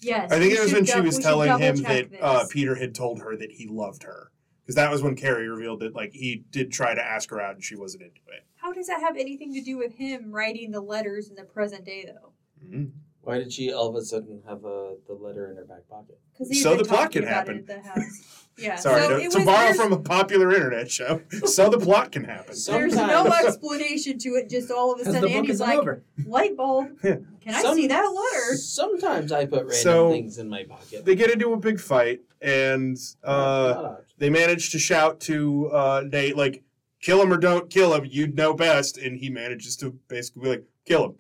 Yes, 0.01 0.31
I 0.31 0.39
think 0.39 0.53
it 0.53 0.61
was 0.61 0.73
when 0.73 0.85
she 0.85 1.01
was 1.01 1.19
telling 1.19 1.59
him 1.59 1.77
that 1.77 2.09
uh. 2.21 2.45
Peter 2.51 2.75
had 2.75 2.95
told 2.95 3.21
her 3.21 3.35
that 3.37 3.51
he 3.51 3.67
loved 3.67 4.03
her. 4.03 4.31
Because 4.63 4.77
that 4.77 4.91
was 4.91 5.03
when 5.03 5.15
Carrie 5.15 5.47
revealed 5.47 5.81
that, 5.81 5.95
like, 5.95 6.13
he 6.15 6.43
did 6.51 6.73
try 6.73 6.95
to 6.95 7.03
ask 7.03 7.29
her 7.29 7.39
out 7.39 7.55
and 7.55 7.63
she 7.63 7.77
wasn't 7.77 8.03
into 8.03 8.21
it. 8.29 8.47
How 8.57 8.73
does 8.73 8.87
that 8.87 9.01
have 9.01 9.15
anything 9.17 9.53
to 9.53 9.61
do 9.61 9.77
with 9.77 9.95
him 9.95 10.33
writing 10.33 10.71
the 10.71 10.81
letters 10.81 11.29
in 11.29 11.37
the 11.37 11.45
present 11.45 11.85
day, 11.85 12.07
though? 12.07 12.33
Mhm. 12.67 12.93
Why 13.25 13.39
did 13.39 13.53
she 13.53 13.73
all 13.73 13.89
of 13.89 13.95
a 13.97 14.05
sudden 14.05 14.43
have 14.47 14.65
uh, 14.65 14.95
the 15.07 15.15
letter 15.19 15.51
in 15.51 15.57
her 15.57 15.65
back 15.65 15.89
pocket? 15.89 16.19
So 16.53 16.77
the 16.77 16.85
plot 16.85 17.13
can 17.13 17.25
happen. 17.25 17.59
At 17.59 17.67
the 17.67 17.89
house. 17.89 18.41
Yeah. 18.57 18.77
Sorry, 18.77 19.03
so 19.03 19.19
to, 19.19 19.29
to 19.31 19.45
borrow 19.45 19.65
there's, 19.67 19.77
from 19.77 19.93
a 19.93 19.99
popular 19.99 20.55
internet 20.55 20.89
show, 20.91 21.23
so 21.45 21.69
the 21.71 21.79
plot 21.79 22.13
can 22.13 22.23
happen. 22.25 22.55
So- 22.55 22.73
there's 22.73 22.95
no 22.95 23.27
explanation 23.27 24.19
to 24.19 24.29
it. 24.37 24.49
Just 24.49 24.71
all 24.71 24.93
of 24.93 25.01
a 25.01 25.05
sudden, 25.05 25.29
Andy's 25.29 25.61
like, 25.61 25.79
over. 25.79 26.05
"Light 26.25 26.57
bulb. 26.57 26.91
Yeah. 27.03 27.17
Can 27.41 27.55
I 27.55 27.75
see 27.75 27.89
that 27.89 28.05
letter?" 28.05 28.57
Sometimes 28.57 29.33
I 29.33 29.47
put 29.47 29.61
random 29.67 29.73
So- 29.75 30.11
things 30.11 30.39
in 30.39 30.49
my 30.49 30.63
pocket. 30.65 31.05
They 31.05 31.17
get 31.17 31.31
into 31.31 31.53
a 31.53 31.57
big 31.57 31.81
fight, 31.81 32.21
and 32.41 32.97
uh, 33.25 33.97
they 34.19 34.31
manage 34.31 34.71
to 34.71 34.79
shout 34.79 35.19
to 35.23 35.71
uh, 35.73 36.05
Nate, 36.07 36.37
like, 36.37 36.63
kill 37.01 37.21
him 37.21 37.33
or 37.33 37.37
don't 37.39 37.69
kill 37.71 37.93
him, 37.95 38.05
you'd 38.09 38.37
know 38.37 38.55
best. 38.55 38.97
And 38.99 39.19
he 39.19 39.31
manages 39.31 39.77
to 39.79 39.91
basically 40.09 40.43
be 40.43 40.49
like, 40.49 40.65
kill 40.87 41.05
him. 41.07 41.15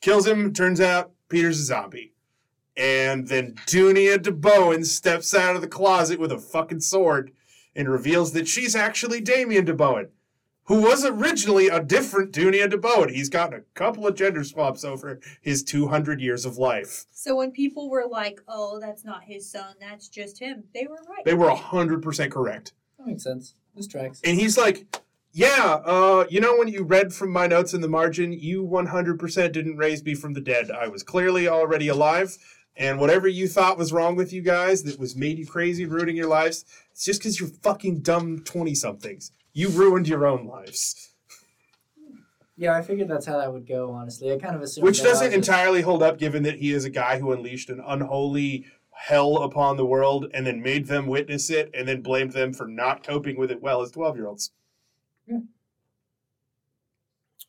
Kills 0.00 0.26
him, 0.26 0.52
turns 0.52 0.80
out 0.80 1.12
Peter's 1.28 1.60
a 1.60 1.64
zombie. 1.64 2.12
And 2.76 3.28
then 3.28 3.54
Dunia 3.66 4.16
DeBowen 4.16 4.86
steps 4.86 5.34
out 5.34 5.54
of 5.54 5.60
the 5.60 5.68
closet 5.68 6.18
with 6.18 6.32
a 6.32 6.38
fucking 6.38 6.80
sword 6.80 7.32
and 7.74 7.88
reveals 7.88 8.32
that 8.32 8.48
she's 8.48 8.74
actually 8.74 9.20
Damien 9.20 9.66
DeBowen, 9.66 10.08
who 10.64 10.80
was 10.82 11.04
originally 11.04 11.68
a 11.68 11.82
different 11.82 12.32
Dunia 12.32 12.70
DeBowen. 12.70 13.10
He's 13.10 13.28
gotten 13.28 13.58
a 13.58 13.62
couple 13.74 14.06
of 14.06 14.14
gender 14.14 14.44
swaps 14.44 14.84
over 14.84 15.20
his 15.40 15.62
200 15.62 16.20
years 16.20 16.46
of 16.46 16.58
life. 16.58 17.04
So 17.12 17.36
when 17.36 17.50
people 17.50 17.90
were 17.90 18.06
like, 18.08 18.40
"Oh, 18.48 18.80
that's 18.80 19.04
not 19.04 19.24
his 19.24 19.50
son. 19.50 19.74
That's 19.80 20.08
just 20.08 20.38
him," 20.38 20.64
they 20.72 20.86
were 20.86 21.02
right. 21.08 21.24
They 21.24 21.34
were 21.34 21.50
100% 21.50 22.30
correct. 22.30 22.72
That 22.98 23.06
makes 23.06 23.24
sense. 23.24 23.54
This 23.74 23.86
tracks. 23.86 24.20
And 24.24 24.38
he's 24.38 24.56
like, 24.56 24.86
Yeah, 25.32 25.80
uh, 25.84 26.24
you 26.28 26.40
know, 26.40 26.56
when 26.56 26.68
you 26.68 26.82
read 26.82 27.12
from 27.12 27.30
my 27.30 27.46
notes 27.46 27.72
in 27.72 27.80
the 27.80 27.88
margin, 27.88 28.32
you 28.32 28.64
100% 28.64 29.52
didn't 29.52 29.76
raise 29.76 30.04
me 30.04 30.14
from 30.14 30.34
the 30.34 30.40
dead. 30.40 30.70
I 30.70 30.88
was 30.88 31.02
clearly 31.02 31.46
already 31.46 31.88
alive. 31.88 32.36
And 32.76 32.98
whatever 32.98 33.28
you 33.28 33.46
thought 33.46 33.78
was 33.78 33.92
wrong 33.92 34.16
with 34.16 34.32
you 34.32 34.42
guys 34.42 34.82
that 34.84 34.98
was 34.98 35.14
made 35.14 35.38
you 35.38 35.46
crazy, 35.46 35.84
ruining 35.84 36.16
your 36.16 36.28
lives, 36.28 36.64
it's 36.92 37.04
just 37.04 37.20
because 37.20 37.38
you're 37.38 37.50
fucking 37.62 38.00
dumb 38.00 38.40
20 38.40 38.74
somethings. 38.74 39.32
You 39.52 39.68
ruined 39.68 40.08
your 40.08 40.26
own 40.26 40.46
lives. 40.46 41.10
Yeah, 42.56 42.74
I 42.74 42.82
figured 42.82 43.08
that's 43.08 43.26
how 43.26 43.38
that 43.38 43.52
would 43.52 43.66
go. 43.66 43.92
Honestly, 43.92 44.32
I 44.32 44.38
kind 44.38 44.54
of 44.54 44.62
assumed. 44.62 44.84
Which 44.84 45.02
doesn't 45.02 45.32
entirely 45.32 45.82
hold 45.82 46.02
up 46.02 46.18
given 46.18 46.42
that 46.42 46.58
he 46.58 46.72
is 46.72 46.84
a 46.84 46.90
guy 46.90 47.18
who 47.18 47.32
unleashed 47.32 47.70
an 47.70 47.82
unholy 47.86 48.66
hell 48.90 49.38
upon 49.38 49.76
the 49.76 49.86
world 49.86 50.26
and 50.34 50.46
then 50.46 50.60
made 50.62 50.86
them 50.86 51.06
witness 51.06 51.48
it 51.48 51.70
and 51.72 51.88
then 51.88 52.02
blamed 52.02 52.32
them 52.32 52.52
for 52.52 52.66
not 52.66 53.02
coping 53.02 53.38
with 53.38 53.50
it 53.50 53.62
well 53.62 53.80
as 53.80 53.90
12 53.90 54.16
year 54.16 54.26
olds. 54.26 54.50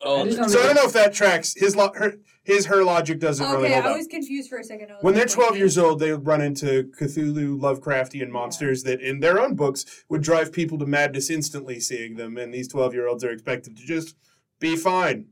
Oh, 0.04 0.22
I 0.22 0.26
just 0.26 0.38
the- 0.38 0.42
don't 0.44 0.50
So 0.50 0.60
I 0.62 0.66
don't 0.68 0.76
know 0.76 0.86
if 0.86 0.94
that 0.94 1.14
tracks. 1.14 1.54
His 1.56 1.76
lo- 1.76 1.92
her, 1.96 2.16
his 2.44 2.66
her 2.66 2.84
logic 2.84 3.20
doesn't 3.20 3.46
really 3.52 3.66
Okay, 3.66 3.74
hold 3.76 3.86
I 3.86 3.92
up. 3.92 3.98
was 3.98 4.08
confused 4.08 4.50
for 4.50 4.58
a 4.58 4.64
second. 4.64 4.90
I 4.92 4.96
was 4.96 5.04
When 5.04 5.14
they're 5.14 5.26
like, 5.26 5.34
12 5.34 5.58
years 5.58 5.78
old, 5.78 6.00
they 6.00 6.12
run 6.12 6.42
into 6.42 6.86
Cthulhu, 7.00 7.60
Lovecraftian 7.60 8.30
monsters 8.30 8.82
that, 8.84 9.00
in 9.00 9.20
their 9.20 9.40
own 9.40 9.56
books, 9.56 10.04
would 10.10 10.24
drive 10.24 10.52
people 10.52 10.80
to 10.80 10.88
madness 10.88 11.30
instantly 11.30 11.80
seeing 11.80 12.16
them. 12.16 12.38
And 12.38 12.52
these 12.54 12.68
12 12.68 12.94
year 12.96 13.08
olds 13.08 13.24
are 13.24 13.30
expected 13.30 13.78
to 13.78 13.86
just 13.86 14.16
be 14.60 14.76
fine, 14.76 15.28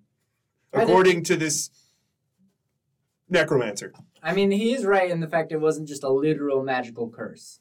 I 0.71 0.80
did- 0.81 0.89
according 0.89 1.23
to 1.26 1.35
this 1.35 1.71
necromancer. 3.27 3.91
I 4.21 4.34
mean, 4.35 4.51
he 4.51 4.73
is 4.73 4.85
right 4.85 5.09
in 5.09 5.19
the 5.19 5.27
fact 5.27 5.51
it 5.51 5.57
wasn't 5.57 5.88
just 5.88 6.03
a 6.03 6.09
literal 6.09 6.61
magical 6.63 7.09
curse. 7.09 7.59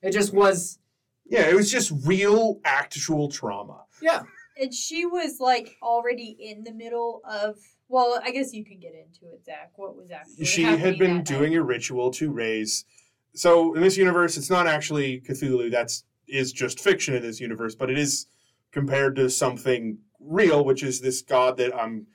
It 0.00 0.12
just 0.12 0.32
was. 0.32 0.78
Yeah, 1.32 1.48
it 1.48 1.54
was 1.54 1.70
just 1.70 1.90
real, 2.04 2.60
actual 2.62 3.30
trauma. 3.30 3.84
Yeah. 4.02 4.24
And 4.60 4.72
she 4.74 5.06
was 5.06 5.40
like 5.40 5.76
already 5.82 6.36
in 6.38 6.62
the 6.62 6.72
middle 6.72 7.22
of. 7.24 7.56
Well, 7.88 8.20
I 8.22 8.30
guess 8.32 8.52
you 8.52 8.64
can 8.66 8.78
get 8.78 8.92
into 8.92 9.32
it, 9.32 9.44
Zach. 9.46 9.72
What 9.76 9.96
was 9.96 10.10
actually 10.10 10.44
she 10.44 10.62
had 10.62 10.98
been 10.98 11.10
that 11.10 11.16
night? 11.16 11.24
doing 11.24 11.56
a 11.56 11.62
ritual 11.62 12.10
to 12.12 12.30
raise. 12.30 12.84
So 13.34 13.74
in 13.74 13.80
this 13.80 13.96
universe, 13.96 14.36
it's 14.36 14.50
not 14.50 14.66
actually 14.66 15.20
Cthulhu. 15.20 15.70
That's 15.70 16.04
is 16.28 16.52
just 16.52 16.80
fiction 16.80 17.14
in 17.14 17.22
this 17.22 17.40
universe, 17.40 17.74
but 17.74 17.88
it 17.88 17.98
is 17.98 18.26
compared 18.70 19.16
to 19.16 19.30
something 19.30 19.98
real, 20.20 20.64
which 20.64 20.82
is 20.82 21.00
this 21.00 21.22
god 21.22 21.56
that 21.56 21.74
I'm. 21.74 22.06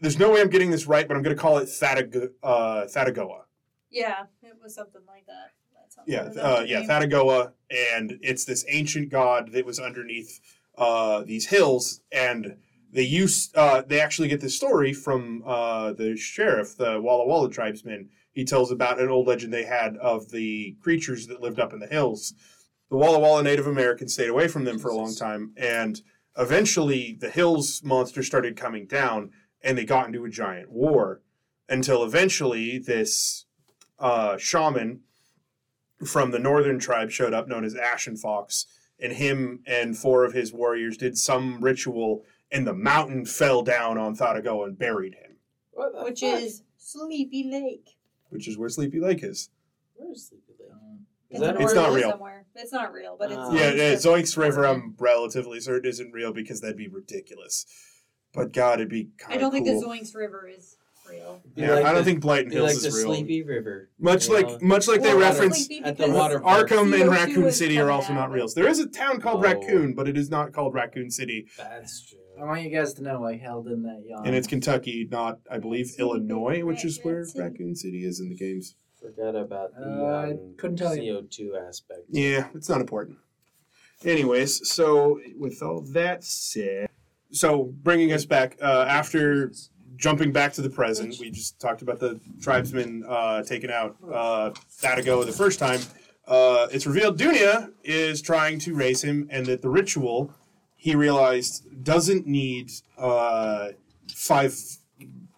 There's 0.00 0.18
no 0.18 0.30
way 0.30 0.40
I'm 0.40 0.48
getting 0.48 0.70
this 0.70 0.86
right, 0.86 1.06
but 1.06 1.18
I'm 1.18 1.22
going 1.22 1.36
to 1.36 1.40
call 1.40 1.58
it 1.58 1.68
Thatago, 1.68 2.30
uh, 2.42 2.84
Thatagoa. 2.84 3.42
Yeah, 3.90 4.24
it 4.42 4.56
was 4.62 4.74
something 4.74 5.02
like 5.06 5.26
that. 5.26 5.52
Yeah, 6.06 6.30
uh, 6.40 6.64
yeah. 6.66 6.82
Thatagoa, 6.82 7.52
and 7.70 8.18
it's 8.22 8.44
this 8.44 8.64
ancient 8.68 9.10
god 9.10 9.52
that 9.52 9.66
was 9.66 9.80
underneath 9.80 10.40
uh, 10.78 11.22
these 11.24 11.46
hills, 11.46 12.00
and 12.12 12.56
they 12.92 13.02
use 13.02 13.50
uh, 13.54 13.82
they 13.86 14.00
actually 14.00 14.28
get 14.28 14.40
this 14.40 14.54
story 14.54 14.92
from 14.92 15.42
uh, 15.44 15.92
the 15.92 16.16
sheriff, 16.16 16.76
the 16.76 17.00
Walla 17.00 17.26
Walla 17.26 17.50
tribesman. 17.50 18.08
He 18.32 18.44
tells 18.44 18.70
about 18.70 19.00
an 19.00 19.08
old 19.08 19.26
legend 19.26 19.52
they 19.52 19.64
had 19.64 19.96
of 19.96 20.30
the 20.30 20.76
creatures 20.80 21.26
that 21.26 21.40
lived 21.40 21.58
up 21.58 21.72
in 21.72 21.80
the 21.80 21.86
hills. 21.86 22.34
The 22.90 22.96
Walla 22.96 23.18
Walla 23.18 23.42
Native 23.42 23.66
Americans 23.66 24.12
stayed 24.12 24.28
away 24.28 24.46
from 24.46 24.64
them 24.64 24.78
for 24.78 24.90
a 24.90 24.96
long 24.96 25.14
time, 25.14 25.52
and 25.56 26.00
eventually 26.38 27.16
the 27.18 27.30
hills 27.30 27.82
monster 27.82 28.22
started 28.22 28.56
coming 28.56 28.86
down, 28.86 29.30
and 29.62 29.76
they 29.76 29.84
got 29.84 30.06
into 30.06 30.24
a 30.24 30.30
giant 30.30 30.70
war 30.70 31.22
until 31.68 32.04
eventually 32.04 32.78
this 32.78 33.46
uh, 33.98 34.36
shaman 34.36 35.00
from 36.04 36.30
the 36.30 36.38
northern 36.38 36.78
tribe 36.78 37.10
showed 37.10 37.32
up, 37.32 37.48
known 37.48 37.64
as 37.64 37.74
Ashen 37.74 38.16
Fox, 38.16 38.66
and 39.00 39.12
him 39.12 39.60
and 39.66 39.96
four 39.96 40.24
of 40.24 40.32
his 40.32 40.52
warriors 40.52 40.96
did 40.96 41.16
some 41.18 41.60
ritual, 41.60 42.24
and 42.50 42.66
the 42.66 42.74
mountain 42.74 43.24
fell 43.24 43.62
down 43.62 43.98
on 43.98 44.14
Thatagoa 44.16 44.66
and 44.68 44.78
buried 44.78 45.14
him, 45.14 45.36
Which 45.74 46.20
fuck? 46.20 46.40
is 46.40 46.62
Sleepy 46.76 47.44
Lake. 47.50 47.96
which 48.30 48.48
is 48.48 48.56
where 48.58 48.68
Sleepy 48.68 49.00
Lake 49.00 49.22
is. 49.22 49.50
Where's 49.94 50.28
Sleepy 50.28 50.52
Lake? 50.60 50.70
Um, 50.72 51.06
Is 51.30 51.40
It's, 51.40 51.40
that 51.40 51.60
It's 51.60 51.74
not 51.74 51.92
real. 51.92 52.10
Somewhere. 52.10 52.44
It's 52.54 52.72
not 52.72 52.92
real, 52.92 53.16
but 53.18 53.30
it's 53.30 53.38
Uh, 53.38 53.50
yeah, 53.52 53.70
Zoinks 53.72 53.76
yeah, 53.76 53.82
River. 53.90 53.96
Zoinks 54.22 54.36
River, 54.36 54.66
I'm 54.66 54.94
relatively 54.98 55.60
certain 55.60 55.88
isn't 55.90 56.12
real 56.12 56.32
because 56.32 56.60
that'd 56.60 56.76
be 56.76 56.88
ridiculous. 56.88 57.66
But 58.32 58.52
God, 58.52 58.74
it'd 58.80 58.88
be 58.90 59.08
kind 59.18 59.34
I 59.34 59.36
don't 59.38 59.50
cool. 59.50 59.64
think 59.64 59.80
the 59.80 59.86
Zoinks 59.86 60.14
River 60.14 60.46
is 60.48 60.76
real. 61.08 61.40
Yeah, 61.54 61.74
like 61.74 61.84
I 61.84 61.92
don't 61.92 62.04
the- 62.04 62.04
think 62.04 62.22
Blyton 62.22 62.52
Hills 62.52 62.72
like 62.74 62.82
the 62.82 62.88
is 62.88 62.96
real. 62.96 63.14
Sleepy 63.14 63.42
River. 63.42 63.88
Much 63.98 64.28
you 64.28 64.34
like 64.34 64.48
know? 64.48 64.58
much 64.62 64.88
like 64.88 65.02
they 65.02 65.14
reference 65.14 65.68
at 65.84 65.96
the 65.98 66.10
water 66.10 66.40
park. 66.40 66.68
Arkham 66.68 66.92
and 66.94 67.10
CO2 67.10 67.10
Raccoon 67.10 67.52
City 67.52 67.78
are 67.78 67.90
also 67.90 68.12
not 68.12 68.28
out. 68.28 68.32
real. 68.32 68.48
There 68.48 68.68
is 68.68 68.78
a 68.80 68.86
town 68.88 69.20
called 69.20 69.38
Oh. 69.38 69.42
Raccoon, 69.48 69.94
but 69.94 70.08
it 70.08 70.16
is 70.16 70.30
not 70.30 70.52
called 70.52 70.74
Raccoon 70.74 71.10
City, 71.10 71.46
That's 71.56 72.08
true. 72.08 72.18
I 72.38 72.44
want 72.44 72.62
you 72.62 72.68
guys 72.70 72.92
to 72.94 73.02
know 73.02 73.24
I 73.24 73.36
held 73.36 73.66
in 73.68 73.82
that 73.84 74.02
yawn. 74.06 74.26
and 74.26 74.34
it's 74.36 74.46
Kentucky, 74.46 75.08
not 75.10 75.38
I 75.50 75.58
believe 75.58 75.86
City, 75.86 76.02
Illinois, 76.02 76.62
which 76.64 76.84
is 76.84 76.98
where 77.02 77.24
City. 77.24 77.40
Raccoon 77.40 77.74
City 77.74 78.04
is 78.04 78.20
in 78.20 78.28
the 78.28 78.34
games. 78.36 78.74
Forgot 79.00 79.36
about 79.36 79.74
the 79.74 79.86
Uh, 79.86 80.26
um, 80.32 80.54
couldn't 80.58 80.76
tell 80.76 80.94
you. 80.96 81.14
CO2 81.14 81.56
aspect. 81.68 82.00
Yeah, 82.10 82.48
it's 82.54 82.68
not 82.68 82.80
important. 82.80 83.18
Anyways, 84.04 84.68
so 84.70 85.20
with 85.38 85.62
all 85.62 85.80
that 85.92 86.22
said, 86.24 86.88
so 87.30 87.72
bringing 87.82 88.12
us 88.12 88.24
back 88.26 88.56
uh, 88.60 88.84
after 88.88 89.52
jumping 89.96 90.32
back 90.32 90.52
to 90.54 90.62
the 90.62 90.70
present, 90.70 91.16
we 91.18 91.30
just 91.30 91.60
talked 91.60 91.82
about 91.82 91.98
the 91.98 92.20
tribesmen 92.40 93.04
uh, 93.08 93.42
taking 93.42 93.70
out 93.70 93.96
uh, 94.12 94.50
Thatago 94.80 95.24
the 95.24 95.32
first 95.32 95.58
time. 95.58 95.80
Uh, 96.26 96.66
it's 96.72 96.86
revealed 96.86 97.18
Dunia 97.18 97.72
is 97.84 98.20
trying 98.20 98.58
to 98.60 98.74
raise 98.74 99.02
him, 99.02 99.28
and 99.30 99.46
that 99.46 99.62
the 99.62 99.68
ritual 99.68 100.32
he 100.76 100.94
realized 100.94 101.84
doesn't 101.84 102.26
need 102.26 102.70
uh, 102.98 103.68
five 104.14 104.54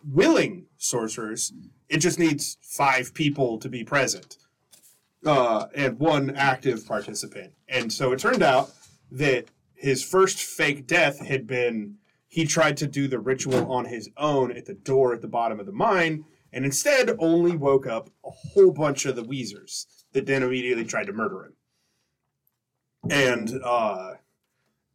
willing 0.04 0.66
sorcerers. 0.76 1.52
It 1.88 1.98
just 1.98 2.18
needs 2.18 2.58
five 2.62 3.14
people 3.14 3.58
to 3.58 3.68
be 3.68 3.84
present 3.84 4.36
uh, 5.24 5.66
and 5.74 5.98
one 5.98 6.34
active 6.36 6.86
participant. 6.86 7.52
And 7.68 7.92
so 7.92 8.12
it 8.12 8.18
turned 8.18 8.42
out 8.42 8.72
that 9.10 9.46
his 9.74 10.02
first 10.02 10.38
fake 10.38 10.86
death 10.86 11.20
had 11.20 11.46
been 11.46 11.96
he 12.28 12.46
tried 12.46 12.76
to 12.76 12.86
do 12.86 13.08
the 13.08 13.18
ritual 13.18 13.70
on 13.72 13.86
his 13.86 14.10
own 14.16 14.52
at 14.52 14.66
the 14.66 14.74
door 14.74 15.14
at 15.14 15.22
the 15.22 15.28
bottom 15.28 15.58
of 15.58 15.66
the 15.66 15.72
mine, 15.72 16.24
and 16.52 16.64
instead 16.64 17.16
only 17.18 17.56
woke 17.56 17.86
up 17.86 18.10
a 18.24 18.30
whole 18.30 18.70
bunch 18.70 19.06
of 19.06 19.16
the 19.16 19.24
Weezers 19.24 19.86
that 20.12 20.26
then 20.26 20.42
immediately 20.42 20.84
tried 20.84 21.06
to 21.06 21.12
murder 21.12 21.46
him. 21.46 21.52
And 23.10 23.60
uh, 23.64 24.14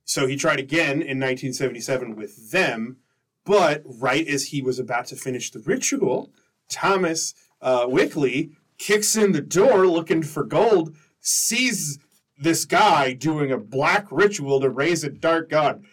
so 0.06 0.28
he 0.28 0.36
tried 0.36 0.60
again 0.60 1.02
in 1.02 1.20
1977 1.20 2.16
with 2.16 2.52
them, 2.52 2.98
but 3.46 3.82
right 3.86 4.28
as 4.28 4.48
he 4.48 4.62
was 4.62 4.80
about 4.80 5.08
to 5.08 5.16
finish 5.16 5.52
the 5.52 5.60
ritual, 5.60 6.32
Thomas 6.70 7.34
uh, 7.62 7.86
Wickley 7.88 8.52
kicks 8.78 9.16
in 9.16 9.32
the 9.32 9.42
door 9.42 9.88
looking 9.88 10.24
for 10.24 10.44
gold, 10.44 10.96
sees 11.20 12.00
this 12.38 12.66
guy 12.66 13.14
doing 13.14 13.52
a 13.52 13.58
black 13.58 14.08
ritual 14.12 14.60
to 14.60 14.70
raise 14.70 15.04
a 15.04 15.10
dark 15.10 15.50
god, 15.50 15.84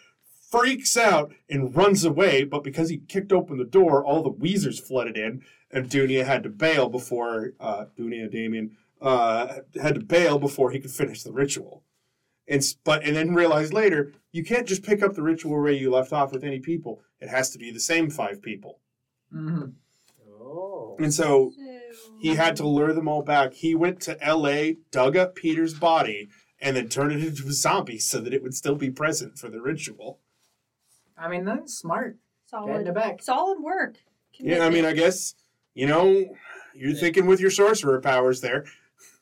freaks 0.51 0.97
out 0.97 1.33
and 1.49 1.75
runs 1.75 2.05
away. 2.05 2.45
But 2.45 2.65
because 2.65 2.89
he 2.91 2.99
kicked 2.99 3.33
open 3.33 3.59
the 3.59 3.65
door, 3.65 4.05
all 4.05 4.23
the 4.23 4.31
Weezers 4.33 4.81
flooded 4.81 5.17
in, 5.17 5.43
and 5.71 5.89
Dunia 5.89 6.25
had 6.25 6.43
to 6.43 6.49
bail 6.49 6.89
before 6.89 7.53
uh, 7.61 7.87
Dunia 7.99 8.31
Damien 8.31 8.77
uh, 9.01 9.61
had 9.81 9.95
to 9.95 10.01
bail 10.01 10.39
before 10.39 10.71
he 10.71 10.81
could 10.81 10.91
finish 10.91 11.23
the 11.23 11.33
ritual. 11.33 11.83
And 12.49 12.63
but 12.85 13.05
and 13.05 13.15
then 13.15 13.35
realized 13.35 13.73
later 13.73 14.13
you 14.33 14.45
can't 14.45 14.67
just 14.67 14.83
pick 14.83 15.03
up 15.03 15.15
the 15.15 15.23
ritual 15.23 15.53
where 15.61 15.71
you 15.73 15.91
left 15.91 16.13
off 16.13 16.33
with 16.33 16.43
any 16.43 16.59
people. 16.59 17.01
It 17.21 17.29
has 17.29 17.51
to 17.51 17.59
be 17.59 17.71
the 17.71 17.81
same 17.81 18.11
five 18.11 18.43
people. 18.43 18.81
hmm 19.31 19.67
Oh. 20.43 20.97
And 20.99 21.15
so 21.15 21.53
So- 21.55 22.13
he 22.21 22.35
had 22.35 22.57
to 22.57 22.67
lure 22.67 22.93
them 22.93 23.07
all 23.09 23.23
back. 23.23 23.55
He 23.55 23.75
went 23.75 24.01
to 24.03 24.21
L.A., 24.23 24.79
dug 24.91 25.17
up 25.17 25.35
Peter's 25.37 25.75
body, 25.75 26.29
and 26.61 26.77
then 26.77 26.89
turned 26.89 27.13
it 27.13 27.25
into 27.25 27.47
a 27.49 27.53
zombie 27.53 27.99
so 27.99 28.21
that 28.21 28.35
it 28.35 28.43
would 28.43 28.55
still 28.55 28.75
be 28.75 28.91
present 28.91 29.39
for 29.39 29.49
the 29.49 29.61
ritual. 29.61 30.19
I 31.21 31.29
mean, 31.29 31.45
that's 31.45 31.75
smart. 31.75 32.17
Solid, 32.47 32.87
it 32.89 32.95
back. 32.95 33.23
solid 33.23 33.61
work. 33.63 33.97
Yeah, 34.39 34.65
I 34.65 34.71
mean, 34.71 34.85
I 34.85 34.93
guess 34.93 35.35
you 35.75 35.87
know 35.87 36.25
you're 36.75 36.95
thinking 36.95 37.27
with 37.27 37.41
your 37.41 37.51
sorcerer 37.51 38.01
powers 38.01 38.41
there. 38.41 38.65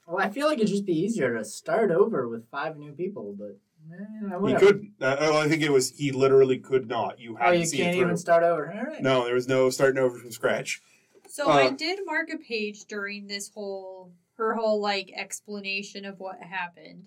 Well, 0.07 0.25
I 0.25 0.31
feel 0.31 0.47
like 0.47 0.59
it'd 0.59 0.69
just 0.71 0.87
be 0.87 0.99
easier 0.99 1.37
to 1.37 1.45
start 1.45 1.91
over 1.91 2.29
with 2.29 2.49
five 2.51 2.79
new 2.79 2.93
people, 2.93 3.35
but 3.39 3.59
eh, 3.93 4.49
He 4.49 4.55
couldn't. 4.55 4.93
Uh, 5.01 5.17
oh, 5.21 5.37
I 5.39 5.49
think 5.49 5.63
it 5.63 5.71
was 5.73 5.91
he 5.91 6.13
literally 6.13 6.59
could 6.59 6.89
not. 6.89 7.19
You 7.21 7.37
had 7.37 7.49
Oh, 7.49 7.53
to 7.53 7.59
you 7.59 7.67
see 7.67 7.77
can't 7.79 7.91
it 7.91 7.93
through. 7.99 8.05
even 8.05 8.17
start 8.17 8.43
over. 8.45 8.73
All 8.73 8.85
right. 8.85 9.03
No, 9.03 9.25
there 9.25 9.35
was 9.35 9.49
no 9.49 9.69
starting 9.69 9.99
over 10.03 10.19
from 10.19 10.31
scratch. 10.31 10.81
So 11.29 11.49
I 11.49 11.67
Uh, 11.67 11.71
did 11.71 11.99
mark 12.07 12.31
a 12.33 12.39
page 12.39 12.85
during 12.87 13.27
this 13.27 13.51
whole 13.51 14.13
her 14.39 14.55
whole 14.55 14.81
like 14.81 15.13
explanation 15.15 16.05
of 16.07 16.19
what 16.21 16.41
happened. 16.41 17.05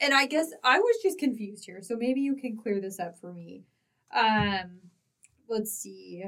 And 0.00 0.12
I 0.12 0.26
guess 0.26 0.50
I 0.64 0.78
was 0.80 0.96
just 1.02 1.18
confused 1.18 1.64
here. 1.66 1.80
So 1.82 1.94
maybe 1.96 2.22
you 2.22 2.34
can 2.34 2.56
clear 2.56 2.80
this 2.80 2.98
up 2.98 3.20
for 3.20 3.32
me. 3.32 3.62
Um 4.12 4.80
let's 5.48 5.72
see. 5.72 6.24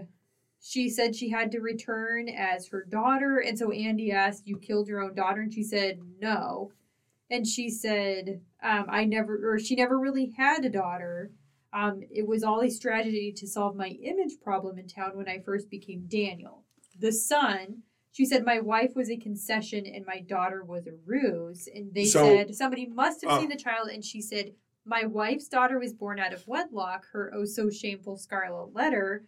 She 0.61 0.89
said 0.89 1.15
she 1.15 1.29
had 1.31 1.53
to 1.53 1.61
return 1.61 2.29
as 2.29 2.69
her 2.69 2.85
daughter 2.85 3.39
and 3.39 3.59
so 3.59 3.71
Andy 3.71 4.11
asked, 4.13 4.47
"You 4.47 4.59
killed 4.59 4.89
your 4.89 5.01
own 5.01 5.15
daughter?" 5.15 5.41
and 5.43 5.53
she 5.53 5.63
said, 5.63 6.01
"No." 6.21 6.73
And 7.31 7.47
she 7.47 7.71
said, 7.71 8.43
um, 8.63 8.85
I 8.89 9.05
never 9.05 9.53
or 9.55 9.59
she 9.59 9.75
never 9.75 9.99
really 9.99 10.35
had 10.37 10.65
a 10.65 10.71
daughter. 10.71 11.31
Um, 11.73 12.03
it 12.11 12.27
was 12.29 12.45
all 12.45 12.63
a 12.63 12.71
strategy 12.71 13.33
to 13.33 13.47
solve 13.49 13.75
my 13.75 13.89
image 13.89 14.41
problem 14.43 14.79
in 14.79 14.87
town 14.87 15.17
when 15.17 15.29
I 15.29 15.41
first 15.41 15.69
became 15.69 16.07
Daniel 16.07 16.65
the 16.99 17.13
son 17.13 17.83
she 18.13 18.25
said 18.25 18.45
my 18.45 18.61
wife 18.61 18.95
was 18.95 19.11
a 19.11 19.17
concession 19.17 19.85
and 19.87 20.07
my 20.07 20.21
daughter 20.21 20.63
was 20.63 20.87
a 20.87 20.93
ruse 21.05 21.69
and 21.75 21.93
they 21.93 22.05
So- 22.05 22.25
said 22.25 22.55
somebody 22.55 22.87
must 22.87 23.23
have 23.23 23.33
uh, 23.33 23.41
seen 23.41 23.49
the 23.49 23.57
child 23.57 23.89
and 23.89 24.05
she 24.05 24.21
said 24.21 24.53
my 24.85 25.05
wife's 25.05 25.49
daughter 25.49 25.79
was 25.79 25.93
born 25.93 26.19
out 26.19 26.33
of 26.33 26.47
wedlock 26.47 27.07
her 27.13 27.33
oh 27.35 27.45
so 27.45 27.71
shameful 27.71 28.17
scarlet 28.17 28.75
letter 28.75 29.25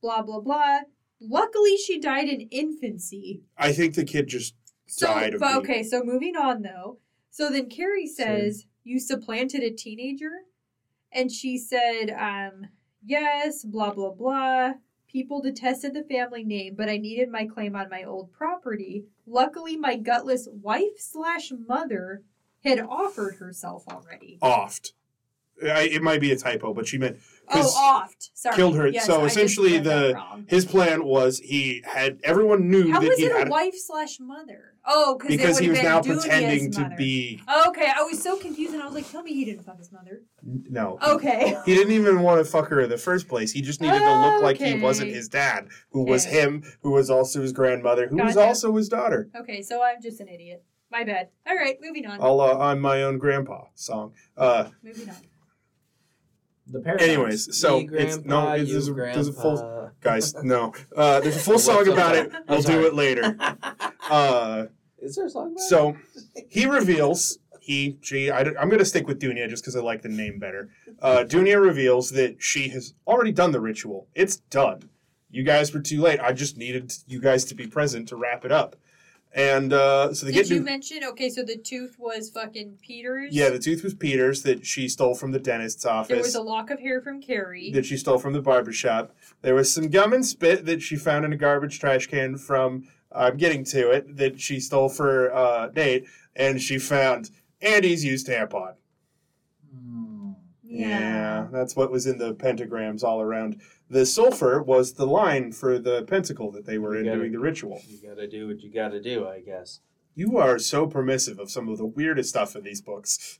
blah 0.00 0.22
blah 0.22 0.40
blah. 0.40 0.80
Luckily 1.20 1.76
she 1.76 1.98
died 1.98 2.28
in 2.28 2.42
infancy. 2.50 3.42
I 3.56 3.72
think 3.72 3.94
the 3.94 4.04
kid 4.04 4.28
just 4.28 4.54
so 4.86 5.06
died 5.06 5.34
of 5.34 5.40
but, 5.40 5.56
okay 5.56 5.82
so 5.82 6.02
moving 6.02 6.36
on 6.36 6.62
though. 6.62 6.98
So 7.30 7.50
then 7.50 7.68
carrie 7.68 8.06
says 8.06 8.66
you 8.84 9.00
supplanted 9.00 9.62
a 9.62 9.70
teenager? 9.70 10.42
And 11.10 11.30
she 11.30 11.58
said 11.58 12.10
um 12.10 12.68
yes 13.04 13.64
blah 13.64 13.92
blah 13.92 14.12
blah. 14.12 14.74
People 15.08 15.40
detested 15.40 15.94
the 15.94 16.02
family 16.02 16.42
name, 16.42 16.74
but 16.76 16.88
I 16.88 16.96
needed 16.96 17.30
my 17.30 17.46
claim 17.46 17.76
on 17.76 17.88
my 17.88 18.02
old 18.02 18.32
property. 18.32 19.04
Luckily, 19.26 19.76
my 19.76 19.96
gutless 19.96 20.48
wife 20.50 20.98
slash 20.98 21.52
mother 21.68 22.24
had 22.64 22.80
offered 22.80 23.36
herself 23.36 23.84
already. 23.88 24.38
oft. 24.42 24.92
I, 25.64 25.82
it 25.82 26.02
might 26.02 26.20
be 26.20 26.32
a 26.32 26.36
typo, 26.36 26.74
but 26.74 26.86
she 26.88 26.98
meant 26.98 27.18
Oh, 27.48 27.60
oft. 27.78 28.30
Sorry. 28.34 28.56
killed 28.56 28.74
her. 28.76 28.88
Yes, 28.88 29.06
So 29.06 29.24
essentially 29.24 29.78
the- 29.78 30.18
his 30.48 30.64
plan 30.64 31.04
was 31.04 31.38
he 31.38 31.80
had 31.86 32.18
everyone 32.24 32.68
knew 32.70 32.90
How 32.90 32.98
that 33.00 33.08
was 33.10 33.18
he 33.18 33.26
it 33.26 33.36
had 33.36 33.46
a 33.46 33.50
wife 33.50 33.74
slash 33.76 34.18
mother? 34.18 34.72
Oh, 34.84 35.16
because 35.28 35.58
he 35.58 35.68
was 35.70 35.80
now 35.80 36.02
pretending 36.02 36.72
to 36.72 36.90
be 36.98 37.40
Okay, 37.68 37.86
I 37.94 38.02
was 38.02 38.20
so 38.20 38.36
confused, 38.36 38.74
and 38.74 38.82
I 38.82 38.86
was 38.86 38.94
like, 38.94 39.08
"Tell 39.10 39.22
me 39.22 39.32
he 39.32 39.44
didn't 39.44 39.62
fuck 39.64 39.78
his 39.78 39.92
mother." 39.92 40.22
no. 40.42 40.98
Okay. 41.06 41.56
He 41.64 41.74
didn't 41.74 41.92
even 41.92 42.20
want 42.22 42.44
to 42.44 42.50
fuck 42.50 42.68
her 42.68 42.80
in 42.80 42.90
the 42.90 42.98
first 42.98 43.28
place. 43.28 43.52
He 43.52 43.62
just 43.62 43.80
needed 43.80 43.98
to 44.00 44.20
look 44.22 44.42
like 44.42 44.56
he 44.56 44.74
wasn't 44.80 45.12
his 45.12 45.28
dad, 45.28 45.68
who 45.90 46.02
was 46.04 46.26
Okay. 46.26 46.40
him, 46.40 46.64
who 46.82 46.90
was 46.90 47.10
also 47.10 47.40
his 47.42 47.52
grandmother, 47.52 48.08
who 48.08 48.16
was 48.16 48.36
also 48.36 48.74
his 48.74 48.88
daughter. 48.88 49.28
Okay, 49.36 49.62
so 49.62 49.82
I'm 49.82 50.02
just 50.02 50.18
an 50.20 50.28
idiot. 50.28 50.64
My 50.94 51.02
bad. 51.02 51.30
All 51.44 51.56
right, 51.56 51.76
moving 51.82 52.06
on. 52.06 52.20
All 52.20 52.40
uh, 52.40 52.56
I'm 52.56 52.80
my 52.80 53.02
own 53.02 53.18
grandpa 53.18 53.64
song. 53.74 54.12
Uh, 54.36 54.68
Moving 54.80 55.10
on. 55.10 55.16
The 56.68 56.78
paradox. 56.78 57.08
Anyways, 57.08 57.58
so 57.58 57.80
Me, 57.80 57.88
it's 57.98 58.18
no, 58.18 58.42
Grandpa, 58.42 58.52
it's, 58.52 58.70
there's, 58.70 58.88
a, 58.88 58.94
there's 58.94 59.28
a 59.28 59.32
full 59.32 59.56
Grandpa. 59.56 59.88
guys. 60.00 60.34
No, 60.44 60.72
uh, 60.96 61.18
there's 61.18 61.34
a 61.34 61.40
full 61.40 61.58
song 61.70 61.88
about 61.88 62.14
it. 62.14 62.32
I'm 62.32 62.42
We'll 62.46 62.62
do 62.62 62.86
it 62.86 62.94
later. 62.94 63.36
Uh, 64.10 64.66
Is 64.98 65.16
there 65.16 65.24
a 65.24 65.30
song 65.30 65.46
about 65.46 65.56
it? 65.56 65.60
so 65.60 65.96
he 66.50 66.66
reveals 66.66 67.38
he 67.58 67.96
she 68.02 68.30
I, 68.30 68.42
am 68.42 68.68
going 68.68 68.78
to 68.78 68.84
stick 68.84 69.08
with 69.08 69.18
Dunia 69.18 69.48
just 69.48 69.62
because 69.62 69.74
I 69.74 69.80
like 69.80 70.02
the 70.02 70.10
name 70.10 70.38
better. 70.38 70.68
Uh, 71.00 71.24
Dunia 71.26 71.58
reveals 71.58 72.10
that 72.10 72.36
she 72.38 72.68
has 72.68 72.92
already 73.06 73.32
done 73.32 73.50
the 73.52 73.60
ritual. 73.60 74.06
It's 74.14 74.36
done. 74.36 74.90
You 75.30 75.42
guys 75.42 75.72
were 75.72 75.80
too 75.80 76.02
late. 76.02 76.20
I 76.20 76.34
just 76.34 76.58
needed 76.58 76.92
you 77.06 77.18
guys 77.18 77.46
to 77.46 77.54
be 77.54 77.66
present 77.66 78.08
to 78.10 78.16
wrap 78.16 78.44
it 78.44 78.52
up. 78.52 78.76
And 79.34 79.72
uh, 79.72 80.14
so 80.14 80.26
they 80.26 80.32
Did 80.32 80.44
get 80.44 80.50
you 80.50 80.58
to 80.60 80.64
mention? 80.64 81.02
Okay, 81.02 81.28
so 81.28 81.42
the 81.42 81.56
tooth 81.56 81.96
was 81.98 82.30
fucking 82.30 82.78
Peter's. 82.80 83.34
yeah. 83.34 83.50
The 83.50 83.58
tooth 83.58 83.82
was 83.82 83.92
Peter's 83.92 84.42
that 84.42 84.64
she 84.64 84.88
stole 84.88 85.16
from 85.16 85.32
the 85.32 85.40
dentist's 85.40 85.84
office. 85.84 86.08
There 86.08 86.18
was 86.18 86.36
a 86.36 86.40
lock 86.40 86.70
of 86.70 86.78
hair 86.78 87.00
from 87.00 87.20
Carrie. 87.20 87.72
that 87.72 87.84
she 87.84 87.96
stole 87.96 88.18
from 88.18 88.32
the 88.32 88.40
barber 88.40 88.72
shop. 88.72 89.12
There 89.42 89.56
was 89.56 89.72
some 89.72 89.88
gum 89.88 90.12
and 90.12 90.24
spit 90.24 90.66
that 90.66 90.82
she 90.82 90.94
found 90.94 91.24
in 91.24 91.32
a 91.32 91.36
garbage 91.36 91.80
trash 91.80 92.06
can 92.06 92.38
from. 92.38 92.86
I'm 93.10 93.36
getting 93.36 93.64
to 93.66 93.90
it. 93.90 94.16
That 94.16 94.40
she 94.40 94.60
stole 94.60 94.88
for 94.88 95.34
uh, 95.34 95.70
Nate, 95.74 96.06
and 96.36 96.62
she 96.62 96.78
found 96.78 97.30
Andy's 97.60 98.04
used 98.04 98.28
tampon. 98.28 98.74
Yeah, 100.62 101.46
that's 101.52 101.76
what 101.76 101.92
was 101.92 102.06
in 102.06 102.18
the 102.18 102.34
pentagrams 102.34 103.04
all 103.04 103.20
around. 103.20 103.60
The 103.94 104.04
sulfur 104.04 104.60
was 104.60 104.94
the 104.94 105.06
line 105.06 105.52
for 105.52 105.78
the 105.78 106.02
pentacle 106.02 106.50
that 106.50 106.66
they 106.66 106.78
were 106.78 106.94
You 106.94 107.00
in 107.00 107.06
gotta- 107.06 107.18
doing 107.18 107.30
the 107.32 107.38
ritual. 107.38 107.80
You 107.88 107.98
gotta 108.08 108.26
do 108.26 108.48
what 108.48 108.60
you 108.60 108.68
gotta 108.72 109.00
do, 109.00 109.28
I 109.28 109.38
guess. 109.40 109.78
You 110.16 110.36
are 110.36 110.58
so 110.58 110.88
permissive 110.88 111.38
of 111.38 111.48
some 111.48 111.68
of 111.68 111.78
the 111.78 111.86
weirdest 111.86 112.30
stuff 112.30 112.56
in 112.56 112.64
these 112.64 112.80
books. 112.80 113.38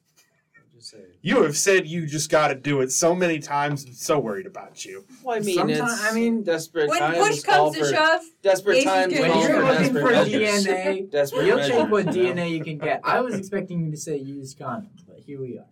I'm 0.57 0.63
just 0.79 0.91
saying. 0.93 1.05
You 1.23 1.43
have 1.43 1.57
said 1.57 1.89
you 1.89 2.07
just 2.07 2.31
got 2.31 2.49
to 2.49 2.55
do 2.55 2.81
it 2.83 2.93
so 2.93 3.17
many 3.17 3.41
times. 3.41 3.85
I'm 3.85 3.95
so 3.95 4.21
worried 4.21 4.47
about 4.47 4.85
you. 4.85 5.05
Well, 5.25 5.37
I 5.37 5.41
mean, 5.41 5.57
Sometimes- 5.57 5.93
it's 5.93 6.03
I 6.05 6.15
mean, 6.15 6.43
desperate 6.45 6.89
when 6.89 6.99
times 7.01 7.19
push 7.19 7.43
call 7.43 7.73
comes 7.73 7.77
to 7.79 7.85
for 7.87 7.91
shove, 7.93 8.21
desperate 8.43 8.75
Casey's 8.75 8.91
times 8.93 9.13
When 9.13 9.31
you're 9.41 9.49
for 9.61 9.63
looking 9.65 9.95
desperate 9.95 10.17
for. 10.27 10.31
DNA, 10.31 11.11
Desperate 11.11 11.47
you'll 11.47 11.57
measures. 11.57 11.77
take 11.77 11.91
what 11.91 12.07
DNA 12.07 12.51
you 12.57 12.63
can 12.63 12.79
get. 12.79 13.01
I 13.03 13.21
was 13.23 13.35
expecting 13.35 13.85
you 13.85 13.91
to 13.91 13.97
say 13.97 14.19
use 14.19 14.55
condom, 14.55 14.91
but 15.09 15.19
here 15.19 15.41
we 15.41 15.59
are. 15.59 15.67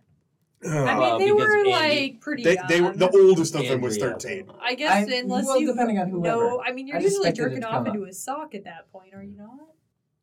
I 0.65 0.93
Uh, 0.93 0.99
mean, 0.99 1.19
they 1.19 1.25
because 1.31 1.47
were 1.47 1.57
Andy- 1.57 1.71
like 1.71 2.21
pretty 2.21 2.43
they, 2.43 2.53
young. 2.55 2.67
they 2.67 2.81
were 2.81 2.93
the 2.93 3.09
oldest 3.09 3.55
of 3.55 3.67
them 3.67 3.81
was 3.81 3.95
Andrea. 3.97 4.11
thirteen. 4.13 4.51
I 4.61 4.75
guess 4.75 5.09
I- 5.09 5.15
unless 5.15 5.45
well, 5.45 5.59
you 5.59 5.67
depending 5.67 5.99
on 5.99 6.09
whoever. 6.09 6.37
know, 6.49 6.63
I 6.65 6.71
mean, 6.71 6.87
you're 6.87 6.97
I 6.97 7.01
just 7.01 7.13
usually 7.13 7.29
expected 7.29 7.41
it 7.41 7.55
jerking 7.55 7.61
to 7.61 7.67
off 7.67 7.85
come 7.85 7.87
into 7.95 8.03
a 8.07 8.13
sock 8.13 8.55
at 8.55 8.63
that 8.65 8.91
point, 8.91 9.13
are 9.13 9.23
you 9.23 9.35
not? 9.37 9.59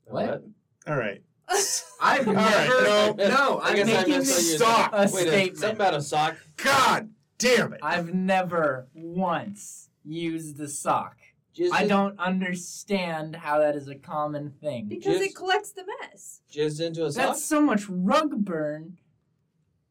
What? 0.06 0.44
All 0.86 0.96
right. 0.96 1.22
I've 2.00 2.26
All 2.28 2.34
never. 2.34 2.46
right, 2.46 3.16
no, 3.16 3.28
no, 3.28 3.58
I 3.58 3.70
I'm 3.70 3.76
guess 3.76 3.88
I 3.88 3.92
making 3.92 4.18
missed 4.18 4.32
what 4.32 4.42
you 4.44 4.50
this 4.50 4.56
Stop. 4.58 4.92
a 4.92 4.96
Wait, 4.96 5.06
a, 5.06 5.08
statement. 5.30 5.56
something 5.58 5.76
about 5.76 5.94
a 5.94 6.00
sock. 6.02 6.36
God 6.56 7.10
damn 7.38 7.72
it. 7.72 7.80
I've 7.82 8.14
never 8.14 8.86
once 8.94 9.90
used 10.04 10.56
the 10.58 10.68
sock. 10.68 11.16
Jizzed 11.56 11.72
I 11.72 11.82
in- 11.82 11.88
don't 11.88 12.18
understand 12.20 13.34
how 13.34 13.58
that 13.58 13.74
is 13.74 13.88
a 13.88 13.96
common 13.96 14.50
thing. 14.60 14.86
Because 14.86 15.18
Just- 15.18 15.30
it 15.30 15.34
collects 15.34 15.72
the 15.72 15.84
mess. 16.00 16.40
jizzed 16.52 16.80
into 16.80 17.04
a 17.04 17.10
sock. 17.12 17.26
That's 17.26 17.44
so 17.44 17.60
much 17.60 17.88
rug 17.88 18.44
burn. 18.44 18.98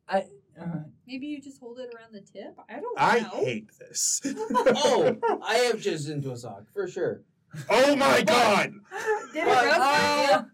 I. 0.07 0.25
Uh, 0.59 0.65
Maybe 1.07 1.27
you 1.27 1.41
just 1.41 1.59
hold 1.59 1.79
it 1.79 1.89
around 1.95 2.13
the 2.13 2.21
tip. 2.21 2.55
I 2.69 2.73
don't 2.79 2.81
know. 2.83 2.89
I 2.97 3.19
know. 3.21 3.45
hate 3.45 3.67
this. 3.79 4.21
oh, 4.25 5.15
I 5.43 5.55
have 5.55 5.75
jizzed 5.81 6.09
into 6.09 6.31
a 6.31 6.37
sock 6.37 6.63
for 6.73 6.87
sure. 6.87 7.21
oh 7.69 7.95
my 7.95 8.21
god. 8.21 8.73
Did 9.33 9.43
it 9.43 9.47
Well, 9.47 9.65
rub 10.35 10.45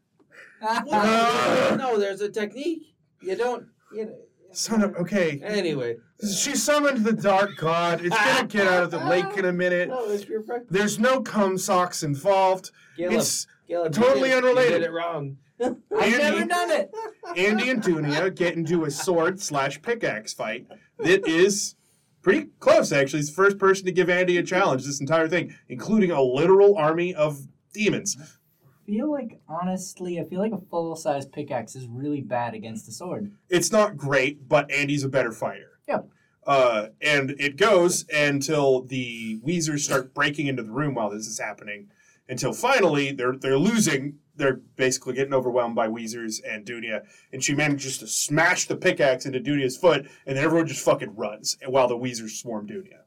uh, 0.61 0.81
Well, 0.85 1.77
no, 1.77 1.99
there's 1.99 2.21
a 2.21 2.29
technique. 2.29 2.93
You 3.21 3.35
don't. 3.35 3.67
You 3.93 4.05
know, 4.05 4.15
Son 4.51 4.81
of 4.83 4.95
okay. 4.95 5.41
Anyway, 5.43 5.97
She 6.21 6.55
summoned 6.55 7.03
the 7.03 7.11
dark 7.11 7.57
god. 7.57 7.99
It's 8.05 8.15
gonna 8.15 8.47
get 8.47 8.67
out 8.67 8.83
of 8.83 8.91
the 8.91 8.99
lake 8.99 9.35
in 9.37 9.45
a 9.45 9.51
minute. 9.53 9.89
no, 9.89 10.09
it's 10.09 10.25
your 10.27 10.43
friend. 10.43 10.65
There's 10.69 10.97
no 10.99 11.21
cum 11.21 11.57
socks 11.57 12.03
involved. 12.03 12.71
Caleb, 12.95 13.13
It's 13.15 13.47
Caleb, 13.67 13.93
you 13.95 14.01
totally 14.01 14.29
did- 14.29 14.37
unrelated. 14.37 14.71
You 14.73 14.79
did 14.79 14.87
it 14.87 14.91
wrong. 14.93 15.37
I've 15.61 15.77
Andy- 16.01 16.17
never 16.17 16.45
done 16.45 16.71
it. 16.71 16.91
Andy 17.35 17.69
and 17.69 17.81
Dunia 17.81 18.33
get 18.35 18.55
into 18.55 18.83
a 18.85 18.91
sword 18.91 19.39
slash 19.41 19.81
pickaxe 19.81 20.33
fight 20.33 20.67
that 20.99 21.27
is 21.27 21.75
pretty 22.21 22.49
close, 22.59 22.91
actually. 22.91 23.19
It's 23.19 23.29
the 23.29 23.35
first 23.35 23.57
person 23.57 23.85
to 23.85 23.91
give 23.91 24.09
Andy 24.09 24.37
a 24.37 24.43
challenge 24.43 24.83
this 24.85 24.99
entire 24.99 25.27
thing, 25.27 25.55
including 25.69 26.11
a 26.11 26.21
literal 26.21 26.75
army 26.77 27.13
of 27.13 27.47
demons. 27.73 28.17
I 28.19 28.85
feel 28.85 29.11
like 29.11 29.39
honestly, 29.47 30.19
I 30.19 30.23
feel 30.25 30.39
like 30.39 30.51
a 30.51 30.61
full 30.69 30.95
size 30.95 31.25
pickaxe 31.25 31.75
is 31.75 31.87
really 31.87 32.21
bad 32.21 32.53
against 32.53 32.87
a 32.87 32.91
sword. 32.91 33.31
It's 33.49 33.71
not 33.71 33.97
great, 33.97 34.47
but 34.47 34.69
Andy's 34.71 35.03
a 35.03 35.09
better 35.09 35.31
fighter. 35.31 35.79
Yeah. 35.87 36.01
Uh, 36.45 36.87
and 37.01 37.31
it 37.39 37.57
goes 37.57 38.05
until 38.13 38.81
the 38.83 39.39
Weezers 39.39 39.79
start 39.79 40.13
breaking 40.13 40.45
into 40.47 40.61
the 40.61 40.71
room 40.71 40.93
while 40.93 41.09
this 41.09 41.25
is 41.25 41.39
happening. 41.39 41.87
Until 42.29 42.53
finally 42.53 43.11
they're 43.11 43.35
they're 43.35 43.57
losing. 43.57 44.19
They're 44.37 44.59
basically 44.75 45.13
getting 45.13 45.33
overwhelmed 45.33 45.75
by 45.75 45.87
Weezers 45.87 46.41
and 46.47 46.65
Dunia, 46.65 47.05
and 47.31 47.43
she 47.43 47.55
manages 47.55 47.97
to 47.99 48.07
smash 48.07 48.65
the 48.67 48.75
pickaxe 48.75 49.25
into 49.25 49.39
Dunia's 49.39 49.77
foot, 49.77 50.07
and 50.25 50.37
then 50.37 50.43
everyone 50.43 50.67
just 50.67 50.83
fucking 50.83 51.15
runs 51.15 51.57
while 51.65 51.87
the 51.87 51.97
Weezers 51.97 52.31
swarm 52.31 52.67
Dunia. 52.67 53.05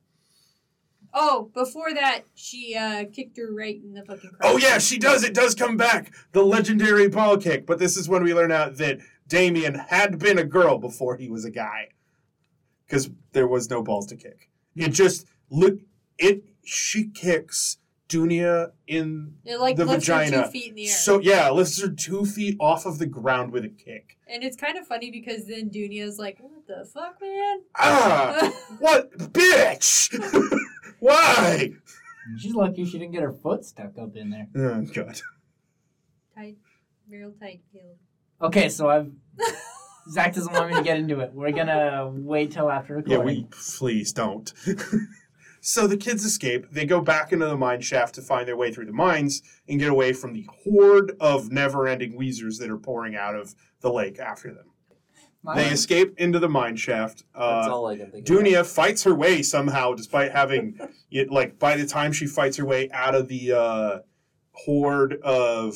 Oh, 1.15 1.51
before 1.55 1.93
that, 1.95 2.23
she 2.35 2.75
uh, 2.75 3.05
kicked 3.13 3.39
her 3.39 3.53
right 3.53 3.81
in 3.83 3.95
the 3.95 4.05
fucking. 4.05 4.31
crotch. 4.31 4.53
Oh 4.53 4.57
yeah, 4.59 4.79
she 4.79 4.99
does. 4.99 5.25
It 5.25 5.35
does 5.35 5.55
come 5.55 5.77
back. 5.77 6.13
The 6.33 6.43
legendary 6.43 7.09
ball 7.09 7.37
kick. 7.39 7.67
But 7.67 7.79
this 7.79 7.97
is 7.97 8.09
when 8.09 8.23
we 8.23 8.35
learn 8.35 8.53
out 8.53 8.77
that 8.77 8.99
Damien 9.27 9.75
had 9.75 10.19
been 10.19 10.39
a 10.39 10.45
girl 10.45 10.79
before 10.79 11.17
he 11.17 11.29
was 11.29 11.45
a 11.45 11.51
guy, 11.51 11.89
because 12.87 13.11
there 13.33 13.49
was 13.49 13.71
no 13.71 13.83
balls 13.83 14.07
to 14.07 14.17
kick. 14.17 14.51
It 14.77 14.91
just 14.91 15.27
look. 15.51 15.79
It 16.19 16.45
she 16.65 17.09
kicks 17.09 17.79
Dunia 18.09 18.73
in 18.87 19.35
It 19.45 19.59
like 19.61 19.77
the 19.77 19.85
lifts 19.85 20.07
her 20.07 20.15
vagina. 20.19 20.45
two 20.45 20.51
feet 20.51 20.69
in 20.71 20.75
the 20.77 20.87
air. 20.89 20.93
so 20.95 21.21
yeah, 21.21 21.51
lifts 21.51 21.81
her 21.83 21.89
two 21.91 22.25
feet 22.25 22.57
off 22.59 22.87
of 22.87 22.99
the 22.99 23.07
ground 23.07 23.53
with 23.53 23.65
a 23.65 23.69
kick. 23.69 24.17
and 24.27 24.43
it's 24.43 24.57
kind 24.57 24.79
of 24.79 24.87
funny 24.87 25.11
because 25.11 25.47
then 25.47 25.69
Dunia's 25.71 26.19
like, 26.19 26.39
"What 26.41 26.67
the 26.67 26.87
fuck, 26.93 27.21
man?" 27.21 27.61
Ah, 27.77 28.53
what 28.79 29.11
bitch? 29.19 30.09
Why? 31.01 31.73
She's 32.39 32.55
lucky 32.55 32.85
she 32.85 32.99
didn't 32.99 33.13
get 33.13 33.23
her 33.23 33.33
foot 33.33 33.65
stuck 33.65 33.97
up 33.99 34.17
in 34.17 34.31
there. 34.31 34.49
Oh 34.57 34.83
god. 34.93 35.21
tight, 36.35 36.57
real 37.11 37.33
tight, 37.41 37.61
Caleb. 37.73 37.97
Okay, 38.41 38.69
so 38.69 38.89
I've. 38.89 39.13
Zach 40.11 40.35
doesn't 40.35 40.53
want 40.55 40.71
me 40.71 40.77
to 40.77 40.83
get 40.83 40.97
into 40.99 41.21
it. 41.21 41.33
We're 41.35 41.53
gonna 41.53 42.11
wait 42.11 42.53
till 42.53 42.71
after 42.71 42.95
Yeah, 43.07 43.17
recording. 43.17 43.43
we 43.43 43.47
please 43.51 44.13
don't. 44.15 44.51
So 45.61 45.87
the 45.87 45.97
kids 45.97 46.25
escape. 46.25 46.67
They 46.71 46.85
go 46.87 47.01
back 47.01 47.33
into 47.33 47.47
the 47.47 47.57
mine 47.57 47.81
shaft 47.81 48.15
to 48.17 48.23
find 48.23 48.47
their 48.47 48.57
way 48.57 48.73
through 48.73 48.87
the 48.87 48.93
mines 48.93 49.43
and 49.69 49.79
get 49.79 49.91
away 49.91 50.13
from 50.13 50.33
the 50.33 50.47
horde 50.65 51.13
of 51.21 51.51
never-ending 51.51 52.19
Weezers 52.19 52.59
that 52.59 52.71
are 52.71 52.79
pouring 52.79 53.17
out 53.17 53.35
of 53.35 53.55
the 53.81 53.93
lake 53.93 54.19
after 54.19 54.53
them. 54.55 54.67
My- 55.43 55.55
They 55.57 55.69
escape 55.69 56.15
into 56.19 56.39
the 56.39 56.49
mine 56.49 56.77
shaft. 56.77 57.25
That's 57.35 57.69
Uh, 57.69 57.75
all 57.75 57.87
I 57.87 57.97
can 57.97 58.11
think. 58.11 58.27
Dunia 58.27 58.67
fights 58.67 59.05
her 59.05 59.15
way 59.15 59.43
somehow, 59.43 59.95
despite 59.95 60.33
having 60.33 60.79
it. 61.11 61.31
Like 61.31 61.59
by 61.59 61.77
the 61.77 61.87
time 61.87 62.13
she 62.13 62.27
fights 62.27 62.57
her 62.57 62.65
way 62.67 62.91
out 62.91 63.15
of 63.15 63.29
the 63.29 63.53
uh, 63.53 63.99
horde 64.53 65.15
of 65.23 65.75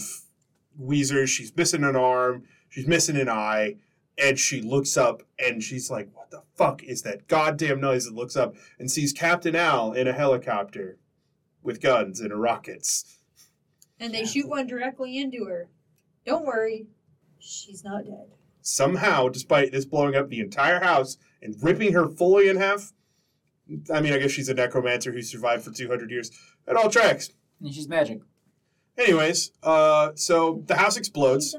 Weezers, 0.80 1.28
she's 1.28 1.54
missing 1.56 1.84
an 1.84 1.96
arm, 1.96 2.44
she's 2.68 2.86
missing 2.88 3.16
an 3.16 3.28
eye, 3.28 3.76
and 4.22 4.38
she 4.38 4.62
looks 4.62 4.96
up 4.96 5.22
and 5.38 5.62
she's 5.62 5.90
like, 5.90 6.08
"What 6.14 6.30
the 6.30 6.42
fuck 6.56 6.82
is 6.84 7.02
that 7.02 7.26
goddamn 7.26 7.80
noise?" 7.80 8.06
And 8.06 8.16
looks 8.16 8.36
up 8.36 8.54
and 8.78 8.90
sees 8.90 9.12
Captain 9.12 9.56
Al 9.56 9.92
in 9.92 10.06
a 10.06 10.12
helicopter 10.12 10.98
with 11.62 11.80
guns 11.80 12.20
and 12.20 12.32
rockets. 12.40 13.18
And 13.98 14.14
they 14.14 14.24
shoot 14.24 14.48
one 14.48 14.66
directly 14.66 15.18
into 15.18 15.44
her. 15.44 15.68
Don't 16.24 16.46
worry, 16.46 16.86
she's 17.38 17.84
not 17.84 18.04
dead. 18.04 18.30
Somehow, 18.60 19.28
despite 19.28 19.72
this 19.72 19.84
blowing 19.84 20.14
up 20.14 20.28
the 20.28 20.40
entire 20.40 20.80
house 20.80 21.16
and 21.40 21.56
ripping 21.60 21.92
her 21.92 22.08
fully 22.08 22.48
in 22.48 22.56
half. 22.56 22.92
I 23.92 24.00
mean, 24.00 24.12
I 24.12 24.18
guess 24.18 24.30
she's 24.30 24.48
a 24.48 24.54
necromancer 24.54 25.12
who 25.12 25.22
survived 25.22 25.64
for 25.64 25.72
200 25.72 26.10
years. 26.10 26.30
It 26.66 26.76
all 26.76 26.90
tracks. 26.90 27.30
And 27.60 27.72
she's 27.72 27.88
magic. 27.88 28.20
Anyways, 28.98 29.52
uh, 29.62 30.10
so 30.14 30.62
the 30.66 30.76
house 30.76 30.96
explodes, 30.96 31.54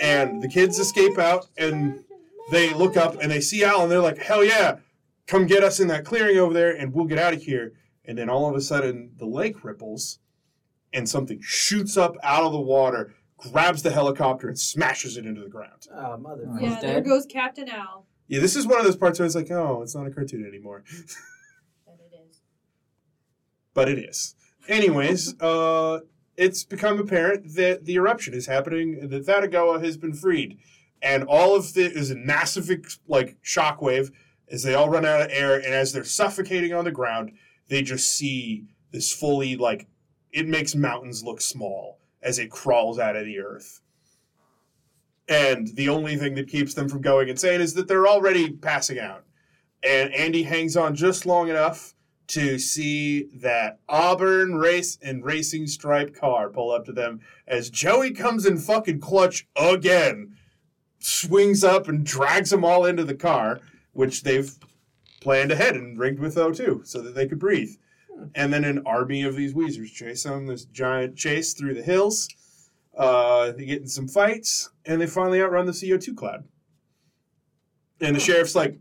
and 0.00 0.42
the 0.42 0.48
kids 0.48 0.78
escape 0.78 1.18
out, 1.18 1.46
and 1.56 2.04
they 2.50 2.74
look 2.74 2.96
up 2.96 3.20
and 3.22 3.30
they 3.30 3.40
see 3.40 3.62
Al, 3.64 3.82
and 3.82 3.90
they're 3.90 4.00
like, 4.00 4.18
"Hell 4.18 4.44
yeah, 4.44 4.78
come 5.26 5.46
get 5.46 5.62
us 5.62 5.78
in 5.78 5.88
that 5.88 6.04
clearing 6.04 6.38
over 6.38 6.52
there, 6.52 6.72
and 6.76 6.92
we'll 6.92 7.06
get 7.06 7.18
out 7.18 7.32
of 7.34 7.42
here." 7.42 7.72
And 8.04 8.18
then 8.18 8.28
all 8.28 8.48
of 8.48 8.56
a 8.56 8.60
sudden, 8.60 9.12
the 9.18 9.26
lake 9.26 9.62
ripples, 9.64 10.18
and 10.92 11.08
something 11.08 11.38
shoots 11.40 11.96
up 11.96 12.16
out 12.22 12.42
of 12.42 12.52
the 12.52 12.60
water, 12.60 13.14
grabs 13.36 13.82
the 13.84 13.90
helicopter, 13.92 14.48
and 14.48 14.58
smashes 14.58 15.16
it 15.16 15.24
into 15.26 15.40
the 15.42 15.48
ground. 15.48 15.86
Oh, 15.94 16.16
mother. 16.16 16.48
He's 16.58 16.72
Yeah, 16.72 16.80
there 16.80 16.94
dead? 16.94 17.04
goes 17.04 17.26
Captain 17.26 17.68
Al. 17.68 18.06
Yeah, 18.26 18.40
this 18.40 18.56
is 18.56 18.66
one 18.66 18.78
of 18.78 18.84
those 18.84 18.96
parts 18.96 19.18
where 19.20 19.26
it's 19.26 19.34
like, 19.36 19.50
"Oh, 19.52 19.82
it's 19.82 19.94
not 19.94 20.06
a 20.06 20.10
cartoon 20.10 20.44
anymore," 20.44 20.82
That 21.86 21.98
it 22.00 22.12
is. 22.28 22.40
but 23.74 23.88
it 23.88 23.98
is. 23.98 24.34
Anyways, 24.68 25.40
uh, 25.40 26.00
it's 26.40 26.64
become 26.64 26.98
apparent 26.98 27.54
that 27.54 27.84
the 27.84 27.96
eruption 27.96 28.32
is 28.32 28.46
happening, 28.46 29.08
that 29.10 29.26
Thatagoa 29.26 29.84
has 29.84 29.98
been 29.98 30.14
freed, 30.14 30.58
and 31.02 31.22
all 31.24 31.54
of 31.54 31.74
the 31.74 31.84
is 31.84 32.10
a 32.10 32.16
massive 32.16 32.70
like 33.06 33.36
shockwave, 33.42 34.10
as 34.50 34.62
they 34.62 34.74
all 34.74 34.88
run 34.88 35.04
out 35.04 35.20
of 35.20 35.28
air, 35.30 35.56
and 35.56 35.74
as 35.74 35.92
they're 35.92 36.02
suffocating 36.02 36.72
on 36.72 36.86
the 36.86 36.90
ground, 36.90 37.32
they 37.68 37.82
just 37.82 38.10
see 38.16 38.64
this 38.90 39.12
fully 39.12 39.54
like 39.54 39.86
it 40.32 40.48
makes 40.48 40.74
mountains 40.74 41.22
look 41.22 41.42
small 41.42 42.00
as 42.22 42.38
it 42.38 42.50
crawls 42.50 42.98
out 42.98 43.16
of 43.16 43.26
the 43.26 43.38
earth. 43.38 43.82
And 45.28 45.68
the 45.74 45.90
only 45.90 46.16
thing 46.16 46.34
that 46.36 46.48
keeps 46.48 46.72
them 46.72 46.88
from 46.88 47.02
going 47.02 47.28
insane 47.28 47.60
is 47.60 47.74
that 47.74 47.86
they're 47.86 48.08
already 48.08 48.50
passing 48.50 48.98
out. 48.98 49.24
And 49.84 50.12
Andy 50.14 50.42
hangs 50.42 50.76
on 50.76 50.94
just 50.94 51.26
long 51.26 51.50
enough 51.50 51.94
to 52.30 52.60
see 52.60 53.24
that 53.34 53.80
Auburn 53.88 54.54
race 54.54 54.98
and 55.02 55.24
racing 55.24 55.66
stripe 55.66 56.14
car 56.14 56.48
pull 56.48 56.70
up 56.70 56.84
to 56.84 56.92
them 56.92 57.20
as 57.46 57.70
Joey 57.70 58.12
comes 58.12 58.46
in 58.46 58.56
fucking 58.56 59.00
clutch 59.00 59.48
again, 59.56 60.36
swings 61.00 61.64
up 61.64 61.88
and 61.88 62.06
drags 62.06 62.50
them 62.50 62.64
all 62.64 62.84
into 62.84 63.04
the 63.04 63.16
car, 63.16 63.58
which 63.92 64.22
they've 64.22 64.54
planned 65.20 65.50
ahead 65.50 65.74
and 65.74 65.98
rigged 65.98 66.20
with 66.20 66.36
O2 66.36 66.86
so 66.86 67.00
that 67.00 67.16
they 67.16 67.26
could 67.26 67.40
breathe. 67.40 67.74
And 68.36 68.52
then 68.52 68.64
an 68.64 68.82
army 68.86 69.22
of 69.24 69.34
these 69.34 69.52
Weezers 69.52 69.92
chase 69.92 70.22
them, 70.22 70.46
this 70.46 70.66
giant 70.66 71.16
chase 71.16 71.52
through 71.52 71.74
the 71.74 71.82
hills. 71.82 72.28
Uh, 72.96 73.50
they 73.52 73.64
get 73.64 73.82
in 73.82 73.88
some 73.88 74.06
fights, 74.06 74.70
and 74.84 75.00
they 75.00 75.06
finally 75.06 75.42
outrun 75.42 75.66
the 75.66 75.72
CO2 75.72 76.16
cloud. 76.16 76.44
And 78.00 78.14
the 78.14 78.20
sheriff's 78.20 78.54
like, 78.54 78.78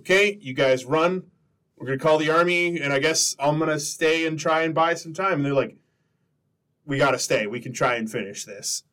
okay, 0.00 0.38
you 0.40 0.54
guys 0.54 0.84
run. 0.84 1.24
We're 1.82 1.88
to 1.98 2.04
call 2.04 2.18
the 2.18 2.30
army, 2.30 2.80
and 2.80 2.92
I 2.92 3.00
guess 3.00 3.34
I'm 3.40 3.58
to 3.68 3.80
stay 3.80 4.24
and 4.24 4.38
try 4.38 4.62
and 4.62 4.72
buy 4.72 4.94
some 4.94 5.12
time. 5.12 5.32
And 5.32 5.44
they're 5.44 5.52
like, 5.52 5.76
we 6.86 6.96
got 6.96 7.10
to 7.10 7.18
stay. 7.18 7.48
We 7.48 7.58
can 7.58 7.72
try 7.72 7.96
and 7.96 8.08
finish 8.08 8.44
this. 8.44 8.84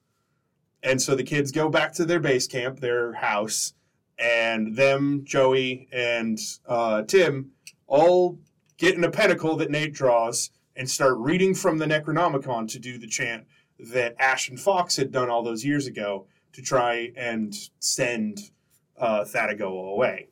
And 0.81 0.99
so 0.99 1.13
the 1.13 1.23
kids 1.23 1.51
go 1.51 1.69
back 1.69 1.93
to 1.93 2.05
their 2.05 2.19
base 2.19 2.47
camp, 2.47 2.79
their 2.79 3.13
house, 3.13 3.75
and 4.17 4.75
them, 4.75 5.21
Joey, 5.23 5.87
and 5.91 6.39
uh, 6.67 7.03
Tim 7.03 7.51
all 7.85 8.39
get 8.77 8.95
in 8.95 9.03
a 9.03 9.11
pentacle 9.11 9.55
that 9.57 9.69
Nate 9.69 9.93
draws 9.93 10.49
and 10.75 10.89
start 10.89 11.15
reading 11.19 11.53
from 11.53 11.77
the 11.77 11.85
Necronomicon 11.85 12.67
to 12.71 12.79
do 12.79 12.97
the 12.97 13.05
chant 13.05 13.45
that 13.77 14.15
Ash 14.17 14.49
and 14.49 14.59
Fox 14.59 14.95
had 14.95 15.11
done 15.11 15.29
all 15.29 15.43
those 15.43 15.63
years 15.63 15.85
ago 15.85 16.25
to 16.53 16.63
try 16.63 17.11
and 17.15 17.53
send 17.77 18.49
uh, 18.97 19.25
away. 19.35 20.29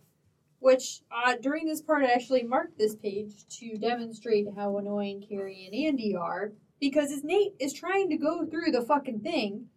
Which 0.59 1.01
uh, 1.11 1.35
during 1.41 1.65
this 1.67 1.81
part, 1.81 2.03
I 2.03 2.11
actually 2.11 2.43
marked 2.43 2.77
this 2.77 2.95
page 2.95 3.47
to 3.59 3.77
demonstrate 3.77 4.47
how 4.55 4.77
annoying 4.77 5.25
Carrie 5.27 5.65
and 5.65 5.75
Andy 5.75 6.15
are. 6.15 6.53
Because 6.79 7.11
as 7.11 7.23
Nate 7.23 7.53
is 7.59 7.73
trying 7.73 8.09
to 8.09 8.17
go 8.17 8.45
through 8.45 8.71
the 8.71 8.81
fucking 8.81 9.21
thing, 9.21 9.67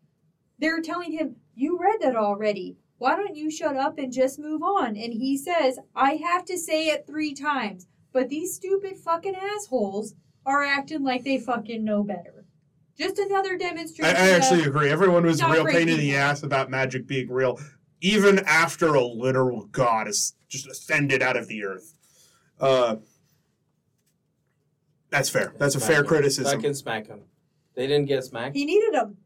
they're 0.59 0.81
telling 0.82 1.12
him, 1.12 1.36
You 1.55 1.78
read 1.78 2.01
that 2.01 2.16
already. 2.16 2.77
Why 2.98 3.16
don't 3.16 3.36
you 3.36 3.51
shut 3.51 3.77
up 3.77 3.98
and 3.98 4.12
just 4.12 4.39
move 4.39 4.62
on? 4.62 4.89
And 4.89 5.15
he 5.15 5.39
says, 5.39 5.78
I 5.94 6.15
have 6.16 6.44
to 6.47 6.59
say 6.59 6.89
it 6.89 7.07
three 7.07 7.32
times. 7.32 7.86
But 8.12 8.28
these 8.28 8.55
stupid 8.55 8.98
fucking 8.98 9.35
assholes 9.35 10.15
are 10.44 10.62
acting 10.62 11.02
like 11.02 11.24
they 11.24 11.39
fucking 11.39 11.82
know 11.82 12.02
better. 12.02 12.44
Just 12.98 13.19
another 13.19 13.57
demonstration. 13.57 14.15
I 14.15 14.31
actually 14.31 14.65
agree. 14.65 14.90
Everyone 14.90 15.24
was 15.24 15.40
a 15.40 15.48
real 15.48 15.65
pain 15.65 15.89
in 15.89 15.98
the 15.98 16.16
ass 16.16 16.43
about 16.43 16.69
magic 16.69 17.07
being 17.07 17.31
real, 17.31 17.59
even 18.01 18.41
after 18.41 18.95
a 18.95 19.05
literal 19.05 19.67
god 19.67 20.07
has 20.07 20.35
just 20.49 20.67
ascended 20.67 21.23
out 21.23 21.37
of 21.37 21.49
the 21.49 21.65
earth. 21.65 21.95
Uh, 22.61 22.97
that's 25.11 25.29
fair. 25.29 25.53
That's 25.59 25.75
a 25.75 25.81
Smack 25.81 25.91
fair 25.91 26.01
him. 26.01 26.07
criticism. 26.07 26.63
can 26.63 26.75
smack 26.75 27.07
him. 27.07 27.23
They 27.75 27.87
didn't 27.87 28.07
get 28.07 28.25
smacked. 28.25 28.55
he 28.55 28.65
needed 28.65 28.95
them. 28.95 29.17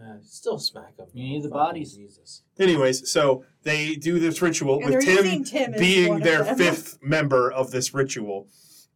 Uh, 0.00 0.16
still 0.22 0.58
smack 0.58 0.96
him. 0.96 1.06
You 1.12 1.24
need 1.24 1.42
the 1.42 1.48
bodies. 1.48 1.94
Jesus. 1.94 2.42
Anyways, 2.58 3.10
so 3.10 3.44
they 3.62 3.94
do 3.94 4.18
this 4.18 4.40
ritual 4.40 4.80
And 4.82 4.94
with 4.94 5.04
Tim 5.04 5.44
Tim 5.44 5.72
being 5.72 6.20
their 6.20 6.44
fifth 6.56 6.98
member 7.02 7.50
of 7.50 7.70
this 7.70 7.92
ritual. 7.92 8.48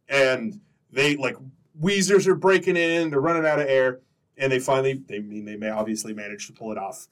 And 0.09 0.59
they 0.91 1.15
like 1.15 1.35
Weezers 1.79 2.27
are 2.27 2.35
breaking 2.35 2.77
in, 2.77 3.09
they're 3.09 3.21
running 3.21 3.45
out 3.45 3.59
of 3.59 3.67
air, 3.67 3.99
and 4.37 4.51
they 4.51 4.59
finally 4.59 5.03
they 5.07 5.19
mean 5.19 5.45
they 5.45 5.55
may 5.55 5.69
obviously 5.69 6.13
manage 6.13 6.47
to 6.47 6.53
pull 6.53 6.71
it 6.71 6.77
off. 6.77 7.07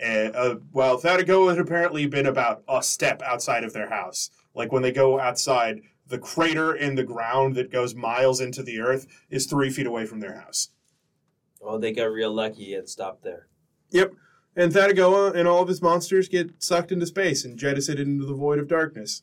And 0.00 0.34
uh, 0.36 0.56
well, 0.72 0.98
Thadago 0.98 1.50
had 1.50 1.58
apparently 1.58 2.06
been 2.06 2.26
about 2.26 2.62
a 2.68 2.82
step 2.82 3.20
outside 3.22 3.64
of 3.64 3.72
their 3.72 3.88
house. 3.88 4.30
Like 4.54 4.72
when 4.72 4.82
they 4.82 4.92
go 4.92 5.18
outside, 5.18 5.82
the 6.06 6.18
crater 6.18 6.74
in 6.74 6.94
the 6.94 7.04
ground 7.04 7.54
that 7.56 7.70
goes 7.70 7.94
miles 7.94 8.40
into 8.40 8.62
the 8.62 8.80
earth 8.80 9.06
is 9.28 9.46
three 9.46 9.70
feet 9.70 9.86
away 9.86 10.06
from 10.06 10.20
their 10.20 10.34
house. 10.40 10.70
Oh, 11.60 11.78
they 11.78 11.92
got 11.92 12.04
real 12.04 12.32
lucky. 12.32 12.74
and 12.74 12.88
stopped 12.88 13.24
there. 13.24 13.48
Yep. 13.90 14.12
And 14.56 14.72
Thadagoa 14.72 15.34
and 15.34 15.46
all 15.46 15.62
of 15.62 15.68
his 15.68 15.82
monsters 15.82 16.28
get 16.28 16.62
sucked 16.62 16.92
into 16.92 17.06
space 17.06 17.44
and 17.44 17.58
jettisoned 17.58 18.00
into 18.00 18.24
the 18.24 18.34
void 18.34 18.58
of 18.58 18.68
darkness. 18.68 19.22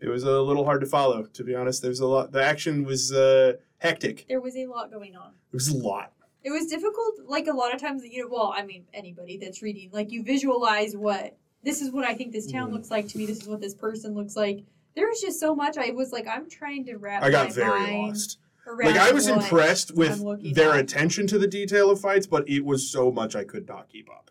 It 0.00 0.08
was 0.08 0.22
a 0.22 0.40
little 0.40 0.64
hard 0.64 0.80
to 0.82 0.86
follow, 0.86 1.24
to 1.24 1.44
be 1.44 1.54
honest. 1.54 1.82
There's 1.82 2.00
a 2.00 2.06
lot. 2.06 2.32
The 2.32 2.42
action 2.42 2.84
was 2.84 3.12
uh, 3.12 3.54
hectic. 3.78 4.26
There 4.28 4.40
was 4.40 4.56
a 4.56 4.66
lot 4.66 4.90
going 4.90 5.16
on. 5.16 5.32
It 5.52 5.54
was 5.54 5.68
a 5.68 5.76
lot. 5.76 6.12
It 6.44 6.50
was 6.50 6.66
difficult, 6.66 7.14
like 7.26 7.46
a 7.48 7.52
lot 7.52 7.74
of 7.74 7.80
times, 7.80 8.04
you 8.04 8.22
know, 8.22 8.28
well, 8.30 8.52
I 8.56 8.62
mean, 8.64 8.84
anybody 8.94 9.36
that's 9.38 9.60
reading, 9.62 9.90
like 9.92 10.10
you 10.12 10.22
visualize 10.22 10.96
what, 10.96 11.36
this 11.64 11.82
is 11.82 11.90
what 11.90 12.04
I 12.04 12.14
think 12.14 12.32
this 12.32 12.50
town 12.50 12.70
Mhm. 12.70 12.74
looks 12.74 12.90
like 12.90 13.08
to 13.08 13.18
me, 13.18 13.26
this 13.26 13.38
is 13.42 13.48
what 13.48 13.60
this 13.60 13.74
person 13.74 14.14
looks 14.14 14.36
like. 14.36 14.64
There 14.94 15.06
was 15.08 15.20
just 15.20 15.40
so 15.40 15.54
much, 15.54 15.76
I 15.76 15.90
was 15.90 16.12
like, 16.12 16.26
I'm 16.28 16.48
trying 16.48 16.84
to 16.86 16.96
wrap 16.96 17.22
I 17.22 17.30
got 17.30 17.48
my 17.48 17.52
very 17.54 17.92
lost. 18.08 18.38
Like 18.82 18.96
I 18.96 19.12
was 19.12 19.28
impressed 19.28 19.96
with 19.96 20.54
their 20.54 20.72
at. 20.74 20.80
attention 20.80 21.26
to 21.28 21.38
the 21.38 21.46
detail 21.46 21.90
of 21.90 22.00
fights, 22.00 22.26
but 22.26 22.48
it 22.48 22.64
was 22.64 22.88
so 22.90 23.10
much 23.10 23.34
I 23.34 23.44
could 23.44 23.66
not 23.66 23.88
keep 23.88 24.08
up. 24.10 24.30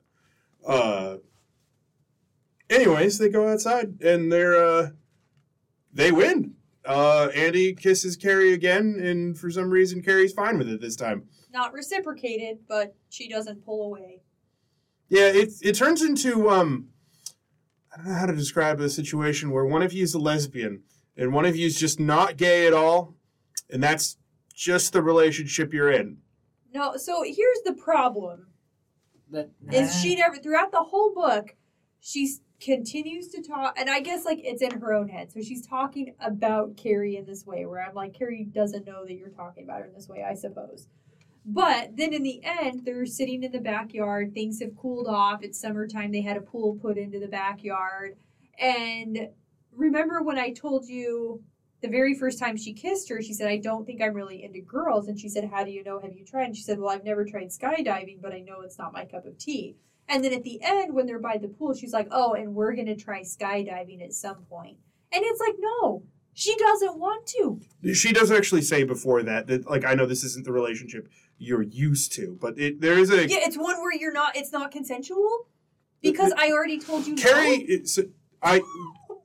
Uh, 0.65 1.17
anyways, 2.69 3.17
they 3.17 3.29
go 3.29 3.47
outside 3.47 4.01
and 4.01 4.31
they're 4.31 4.55
uh, 4.55 4.89
they 5.93 6.11
win. 6.11 6.53
Uh, 6.85 7.29
Andy 7.35 7.73
kisses 7.73 8.15
Carrie 8.15 8.53
again, 8.53 8.97
and 9.01 9.37
for 9.37 9.49
some 9.49 9.69
reason, 9.71 10.01
Carrie's 10.01 10.33
fine 10.33 10.57
with 10.57 10.69
it 10.69 10.79
this 10.81 10.95
time. 10.95 11.27
Not 11.57 11.73
reciprocated, 11.73 12.59
but 12.69 12.93
she 13.09 13.27
doesn't 13.27 13.65
pull 13.65 13.85
away. 13.85 14.21
Yeah, 15.09 15.25
it 15.29 15.53
it 15.63 15.73
turns 15.73 16.03
into 16.03 16.51
um 16.51 16.89
I 17.91 17.97
don't 17.97 18.09
know 18.09 18.13
how 18.13 18.27
to 18.27 18.35
describe 18.35 18.79
a 18.79 18.87
situation 18.87 19.49
where 19.49 19.65
one 19.65 19.81
of 19.81 19.91
you 19.91 20.03
is 20.03 20.13
a 20.13 20.19
lesbian 20.19 20.83
and 21.17 21.33
one 21.33 21.45
of 21.45 21.55
you 21.55 21.65
is 21.65 21.79
just 21.79 21.99
not 21.99 22.37
gay 22.37 22.67
at 22.67 22.73
all, 22.73 23.15
and 23.71 23.81
that's 23.81 24.17
just 24.53 24.93
the 24.93 25.01
relationship 25.01 25.73
you're 25.73 25.91
in. 25.91 26.17
No, 26.75 26.95
so 26.95 27.23
here's 27.23 27.61
the 27.65 27.73
problem. 27.73 28.49
That 29.31 29.49
is 29.71 29.99
she 29.99 30.15
never 30.15 30.35
throughout 30.35 30.71
the 30.71 30.83
whole 30.83 31.11
book 31.11 31.55
she 32.01 32.35
continues 32.59 33.27
to 33.27 33.41
talk 33.41 33.77
and 33.77 33.87
i 33.87 33.99
guess 33.99 34.25
like 34.25 34.39
it's 34.41 34.63
in 34.63 34.71
her 34.79 34.91
own 34.91 35.07
head 35.07 35.31
so 35.31 35.41
she's 35.41 35.67
talking 35.67 36.15
about 36.19 36.75
carrie 36.75 37.15
in 37.17 37.25
this 37.25 37.45
way 37.45 37.67
where 37.67 37.85
i'm 37.85 37.93
like 37.93 38.15
carrie 38.15 38.45
doesn't 38.45 38.87
know 38.87 39.05
that 39.05 39.13
you're 39.13 39.29
talking 39.29 39.63
about 39.63 39.81
her 39.81 39.85
in 39.85 39.93
this 39.93 40.07
way 40.07 40.23
i 40.23 40.33
suppose 40.33 40.87
but 41.49 41.95
then 41.95 42.13
in 42.13 42.23
the 42.23 42.41
end 42.43 42.81
they're 42.83 43.05
sitting 43.05 43.41
in 43.43 43.51
the 43.51 43.59
backyard 43.59 44.33
things 44.33 44.61
have 44.61 44.75
cooled 44.75 45.07
off 45.07 45.41
it's 45.41 45.59
summertime 45.59 46.11
they 46.11 46.21
had 46.21 46.37
a 46.37 46.41
pool 46.41 46.77
put 46.81 46.97
into 46.97 47.19
the 47.19 47.27
backyard 47.27 48.17
and 48.59 49.29
remember 49.71 50.21
when 50.21 50.37
i 50.37 50.51
told 50.51 50.85
you 50.87 51.41
the 51.81 51.87
very 51.87 52.15
first 52.15 52.39
time 52.39 52.57
she 52.57 52.73
kissed 52.73 53.09
her, 53.09 53.21
she 53.21 53.33
said, 53.33 53.47
I 53.47 53.57
don't 53.57 53.85
think 53.85 54.01
I'm 54.01 54.13
really 54.13 54.43
into 54.43 54.61
girls. 54.61 55.07
And 55.07 55.19
she 55.19 55.29
said, 55.29 55.49
How 55.51 55.63
do 55.63 55.71
you 55.71 55.83
know? 55.83 55.99
Have 55.99 56.13
you 56.13 56.25
tried? 56.25 56.45
And 56.45 56.55
she 56.55 56.63
said, 56.63 56.79
Well, 56.79 56.89
I've 56.89 57.03
never 57.03 57.23
tried 57.23 57.49
skydiving, 57.49 58.21
but 58.21 58.33
I 58.33 58.39
know 58.39 58.61
it's 58.61 58.79
not 58.79 58.93
my 58.93 59.05
cup 59.05 59.25
of 59.25 59.37
tea. 59.37 59.75
And 60.09 60.23
then 60.23 60.33
at 60.33 60.43
the 60.43 60.59
end, 60.63 60.93
when 60.93 61.05
they're 61.05 61.19
by 61.19 61.37
the 61.37 61.49
pool, 61.49 61.73
she's 61.73 61.93
like, 61.93 62.07
Oh, 62.11 62.33
and 62.33 62.55
we're 62.55 62.73
going 62.73 62.87
to 62.87 62.95
try 62.95 63.21
skydiving 63.21 64.03
at 64.03 64.13
some 64.13 64.43
point. 64.49 64.77
And 65.11 65.23
it's 65.23 65.39
like, 65.39 65.55
No, 65.59 66.03
she 66.33 66.55
doesn't 66.55 66.97
want 66.97 67.27
to. 67.27 67.59
She 67.93 68.11
does 68.11 68.31
actually 68.31 68.63
say 68.63 68.83
before 68.83 69.21
that 69.23 69.47
that 69.47 69.69
like 69.69 69.85
I 69.85 69.93
know 69.93 70.05
this 70.05 70.23
isn't 70.23 70.45
the 70.45 70.51
relationship 70.51 71.07
you're 71.37 71.61
used 71.61 72.11
to, 72.13 72.37
but 72.41 72.57
it 72.59 72.81
there 72.81 72.97
is 72.97 73.11
a 73.11 73.27
Yeah, 73.27 73.37
it's 73.41 73.57
one 73.57 73.77
where 73.81 73.93
you're 73.93 74.13
not, 74.13 74.35
it's 74.35 74.51
not 74.51 74.71
consensual 74.71 75.47
because 76.01 76.33
I 76.37 76.51
already 76.51 76.79
told 76.79 77.05
you 77.07 77.15
Carrie. 77.15 77.57
no. 77.59 77.63
It's, 77.67 77.99
I 78.41 78.61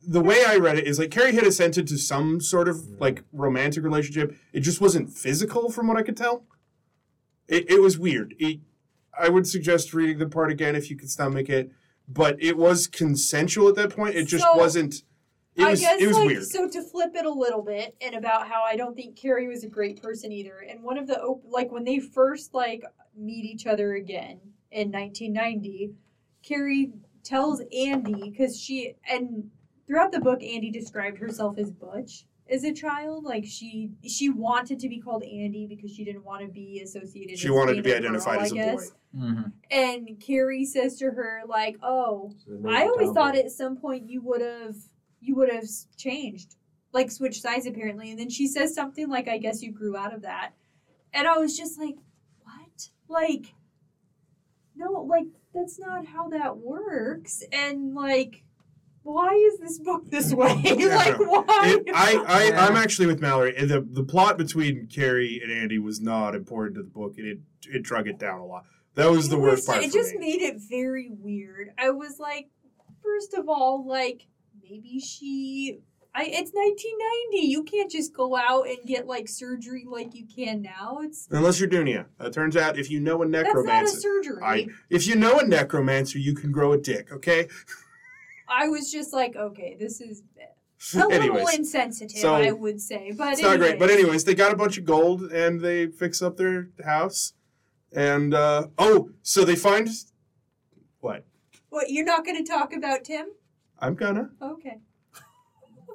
the 0.07 0.21
way 0.21 0.45
I 0.45 0.57
read 0.57 0.79
it 0.79 0.87
is 0.87 0.99
like 0.99 1.11
Carrie 1.11 1.35
had 1.35 1.45
assented 1.45 1.87
to 1.89 1.97
some 1.99 2.41
sort 2.41 2.69
of 2.69 2.89
like 2.99 3.23
romantic 3.33 3.85
relationship. 3.85 4.37
It 4.53 4.61
just 4.61 4.81
wasn't 4.81 5.11
physical, 5.13 5.71
from 5.71 5.87
what 5.87 5.97
I 5.97 6.03
could 6.03 6.17
tell. 6.17 6.45
It 7.49 7.71
it 7.71 7.81
was 7.81 7.99
weird. 7.99 8.35
It, 8.39 8.61
I 9.19 9.29
would 9.29 9.47
suggest 9.47 9.93
reading 9.95 10.19
the 10.19 10.27
part 10.29 10.51
again 10.51 10.75
if 10.75 10.91
you 10.91 10.97
could 10.97 11.11
stomach 11.11 11.49
it, 11.49 11.71
but 12.09 12.43
it 12.43 12.57
was 12.57 12.87
consensual 12.87 13.69
at 13.69 13.75
that 13.77 13.95
point. 13.95 14.15
It 14.17 14.25
just 14.25 14.45
So, 14.45 14.57
wasn't. 14.57 15.03
It 15.55 15.65
was 15.65 15.83
I 15.83 15.87
guess 15.87 16.01
it 16.01 16.07
was 16.07 16.17
like 16.17 16.27
weird. 16.29 16.45
so 16.45 16.69
to 16.69 16.83
flip 16.83 17.11
it 17.15 17.27
a 17.27 17.31
little 17.31 17.63
bit 17.63 17.95
and 18.01 18.15
about 18.15 18.49
how 18.49 18.63
I 18.63 18.77
don't 18.77 18.95
think 18.97 19.17
Carrie 19.17 19.49
was 19.49 19.65
a 19.65 19.69
great 19.69 20.01
person 20.03 20.33
either. 20.33 20.65
And 20.69 20.83
one 20.83 20.97
of 20.97 21.07
the 21.07 21.21
op- 21.21 21.45
like 21.47 21.71
when 21.71 21.85
they 21.85 21.99
first 21.99 22.55
like 22.55 22.83
meet 23.15 23.45
each 23.45 23.67
other 23.67 23.95
again 23.95 24.41
in 24.71 24.91
1990, 24.91 25.93
Carrie 26.43 26.93
tells 27.23 27.61
Andy 27.77 28.31
because 28.31 28.59
she 28.59 28.95
and 29.09 29.51
throughout 29.87 30.13
the 30.13 30.21
book 30.21 30.43
Andy 30.43 30.71
described 30.71 31.19
herself 31.19 31.59
as 31.59 31.71
butch, 31.71 32.25
as 32.49 32.65
a 32.65 32.73
child. 32.73 33.25
Like 33.25 33.45
she 33.45 33.91
she 34.07 34.31
wanted 34.31 34.79
to 34.81 34.89
be 34.89 35.01
called 35.01 35.23
Andy 35.23 35.67
because 35.69 35.91
she 35.95 36.05
didn't 36.05 36.25
want 36.25 36.43
to 36.43 36.49
be 36.49 36.81
associated. 36.83 37.39
She 37.39 37.49
as 37.49 37.53
wanted 37.53 37.75
to 37.75 37.83
be 37.83 37.91
a 37.91 38.01
girl, 38.01 38.07
identified 38.07 38.43
as 38.43 38.53
a 38.53 38.55
boy. 38.55 38.83
Mm-hmm. 39.15 39.43
And 39.71 40.19
Carrie 40.19 40.65
says 40.65 40.97
to 40.99 41.11
her 41.11 41.43
like, 41.47 41.77
"Oh, 41.83 42.33
So 42.39 42.53
they 42.53 42.59
made 42.59 42.75
I 42.75 42.87
always 42.87 43.13
thought 43.13 43.37
at 43.37 43.51
some 43.51 43.77
point 43.77 44.09
you 44.09 44.23
would 44.23 44.41
have 44.41 44.77
you 45.23 45.35
would 45.37 45.51
have 45.51 45.65
changed, 45.97 46.57
like 46.93 47.11
switched 47.11 47.43
sides 47.43 47.67
apparently." 47.67 48.11
And 48.11 48.19
then 48.19 48.29
she 48.31 48.47
says 48.47 48.75
something 48.75 49.09
like, 49.09 49.29
"I 49.29 49.39
guess 49.39 49.63
you 49.63 49.73
grew 49.73 49.97
out 49.97 50.13
of 50.15 50.23
that," 50.23 50.53
and 51.13 51.27
I 51.27 51.39
was 51.39 51.57
just 51.57 51.79
like, 51.79 51.97
"What? 52.45 52.89
Like, 53.09 53.55
no, 54.77 54.91
like 55.03 55.27
that's 55.55 55.79
not 55.79 56.07
how 56.07 56.29
that 56.31 56.59
works." 56.59 57.43
And 57.53 57.95
like, 57.95 58.43
why 59.03 59.33
is 59.35 59.59
this 59.59 59.79
book 59.79 60.11
this 60.11 60.33
way? 60.35 60.61
Yeah, 60.65 60.97
like, 60.97 61.19
why? 61.19 61.83
It, 61.87 61.95
I, 61.95 62.25
I, 62.27 62.45
Yeah. 62.49 62.67
I'm 62.67 62.77
actually 62.77 63.07
with 63.07 63.21
Mallory. 63.21 63.53
The 63.53 63.81
the 63.81 64.05
plot 64.05 64.39
between 64.39 64.87
Carrie 64.87 65.41
and 65.43 65.53
Andy 65.53 65.79
was 65.79 66.01
not 66.01 66.35
important 66.35 66.77
to 66.77 66.83
the 66.83 66.91
book, 66.91 67.15
and 67.19 67.27
it 67.27 67.39
it 67.71 67.83
drug 67.83 68.09
it 68.09 68.19
down 68.19 68.41
a 68.41 68.47
lot. 68.47 68.65
That 68.95 69.11
was 69.11 69.29
the 69.31 69.37
It 69.37 69.41
worst 69.41 69.67
part 69.67 69.83
It 69.83 69.91
for 69.91 69.95
just 69.99 70.15
me. 70.15 70.19
made 70.19 70.43
it 70.43 70.57
very 70.69 71.09
weird. 71.11 71.71
I 71.79 71.91
was 71.91 72.19
like, 72.19 72.51
first 73.03 73.33
of 73.35 73.49
all, 73.49 73.87
like 73.87 74.27
maybe 74.63 75.01
she. 75.01 75.81
I, 76.15 76.25
it's 76.25 76.53
1990. 76.53 77.49
You 77.49 77.63
can't 77.63 77.91
just 77.91 78.15
go 78.15 78.37
out 78.37 78.69
and 78.69 78.77
get 78.87 79.07
like 79.07 79.29
surgery 79.29 79.87
like 79.89 80.15
you 80.15 80.27
can 80.27 80.61
now. 80.61 80.99
It's 81.03 81.27
Unless 81.31 81.59
you're 81.59 81.71
Dunia. 81.71 82.05
It 82.21 82.35
turns 82.35 82.55
out 82.55 82.79
if 82.79 82.91
you 82.91 83.01
know 83.01 83.23
a 83.23 83.27
necromancer, 83.27 83.67
that's 83.67 83.93
not 83.93 83.99
a 83.99 84.01
surgery. 84.01 84.43
I, 84.45 84.67
if 84.91 85.07
you 85.07 85.17
know 85.17 85.39
a 85.39 85.47
necromancer, 85.47 86.19
you 86.19 86.35
can 86.35 86.53
grow 86.53 86.73
a 86.73 86.79
dick. 86.79 87.11
Okay. 87.11 87.49
I 88.47 88.69
was 88.69 88.93
just 88.93 89.15
like, 89.15 89.37
okay, 89.37 89.75
this 89.81 90.03
is 90.03 90.23
a 90.95 90.99
little 90.99 91.13
anyways, 91.13 91.55
insensitive, 91.55 92.19
so- 92.19 92.35
I 92.35 92.53
would 92.53 92.81
say. 92.81 93.13
But 93.17 93.35
it's 93.35 93.43
not 93.43 93.59
great. 93.59 93.79
But 93.79 93.89
anyways. 93.89 94.05
anyways, 94.05 94.25
they 94.25 94.35
got 94.35 94.53
a 94.53 94.57
bunch 94.57 94.77
of 94.77 94.85
gold 94.85 95.23
and 95.23 95.63
they 95.63 95.87
fix 95.87 96.21
up 96.21 96.37
their 96.37 96.69
house, 96.85 97.33
and 97.91 98.35
uh, 98.35 98.67
oh, 98.77 99.11
so 99.23 99.47
they 99.47 99.57
find 99.57 99.89
what? 101.01 101.25
what 101.71 101.91
you're 101.91 102.05
not 102.05 102.25
going 102.25 102.37
to 102.37 102.45
talk 102.45 102.75
about 102.75 103.05
Tim? 103.05 103.29
I'm 103.83 103.95
gonna. 103.95 104.31
Okay, 104.41 104.79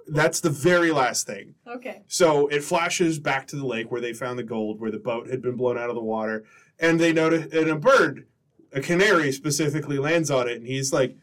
That's 0.07 0.39
the 0.41 0.49
very 0.49 0.91
last 0.91 1.25
thing. 1.25 1.55
okay. 1.65 2.03
So 2.07 2.47
it 2.47 2.63
flashes 2.63 3.17
back 3.19 3.47
to 3.47 3.55
the 3.55 3.65
lake 3.65 3.91
where 3.91 4.01
they 4.01 4.13
found 4.13 4.37
the 4.37 4.43
gold, 4.43 4.79
where 4.79 4.91
the 4.91 4.99
boat 4.99 5.27
had 5.29 5.41
been 5.41 5.55
blown 5.55 5.77
out 5.77 5.89
of 5.89 5.95
the 5.95 6.01
water, 6.03 6.43
and 6.79 6.99
they 6.99 7.11
notice 7.13 7.51
and 7.53 7.69
a 7.69 7.75
bird, 7.75 8.27
a 8.71 8.81
canary 8.81 9.31
specifically, 9.31 9.97
lands 9.97 10.29
on 10.29 10.47
it, 10.47 10.57
and 10.57 10.67
he's 10.67 10.93
like, 10.93 11.15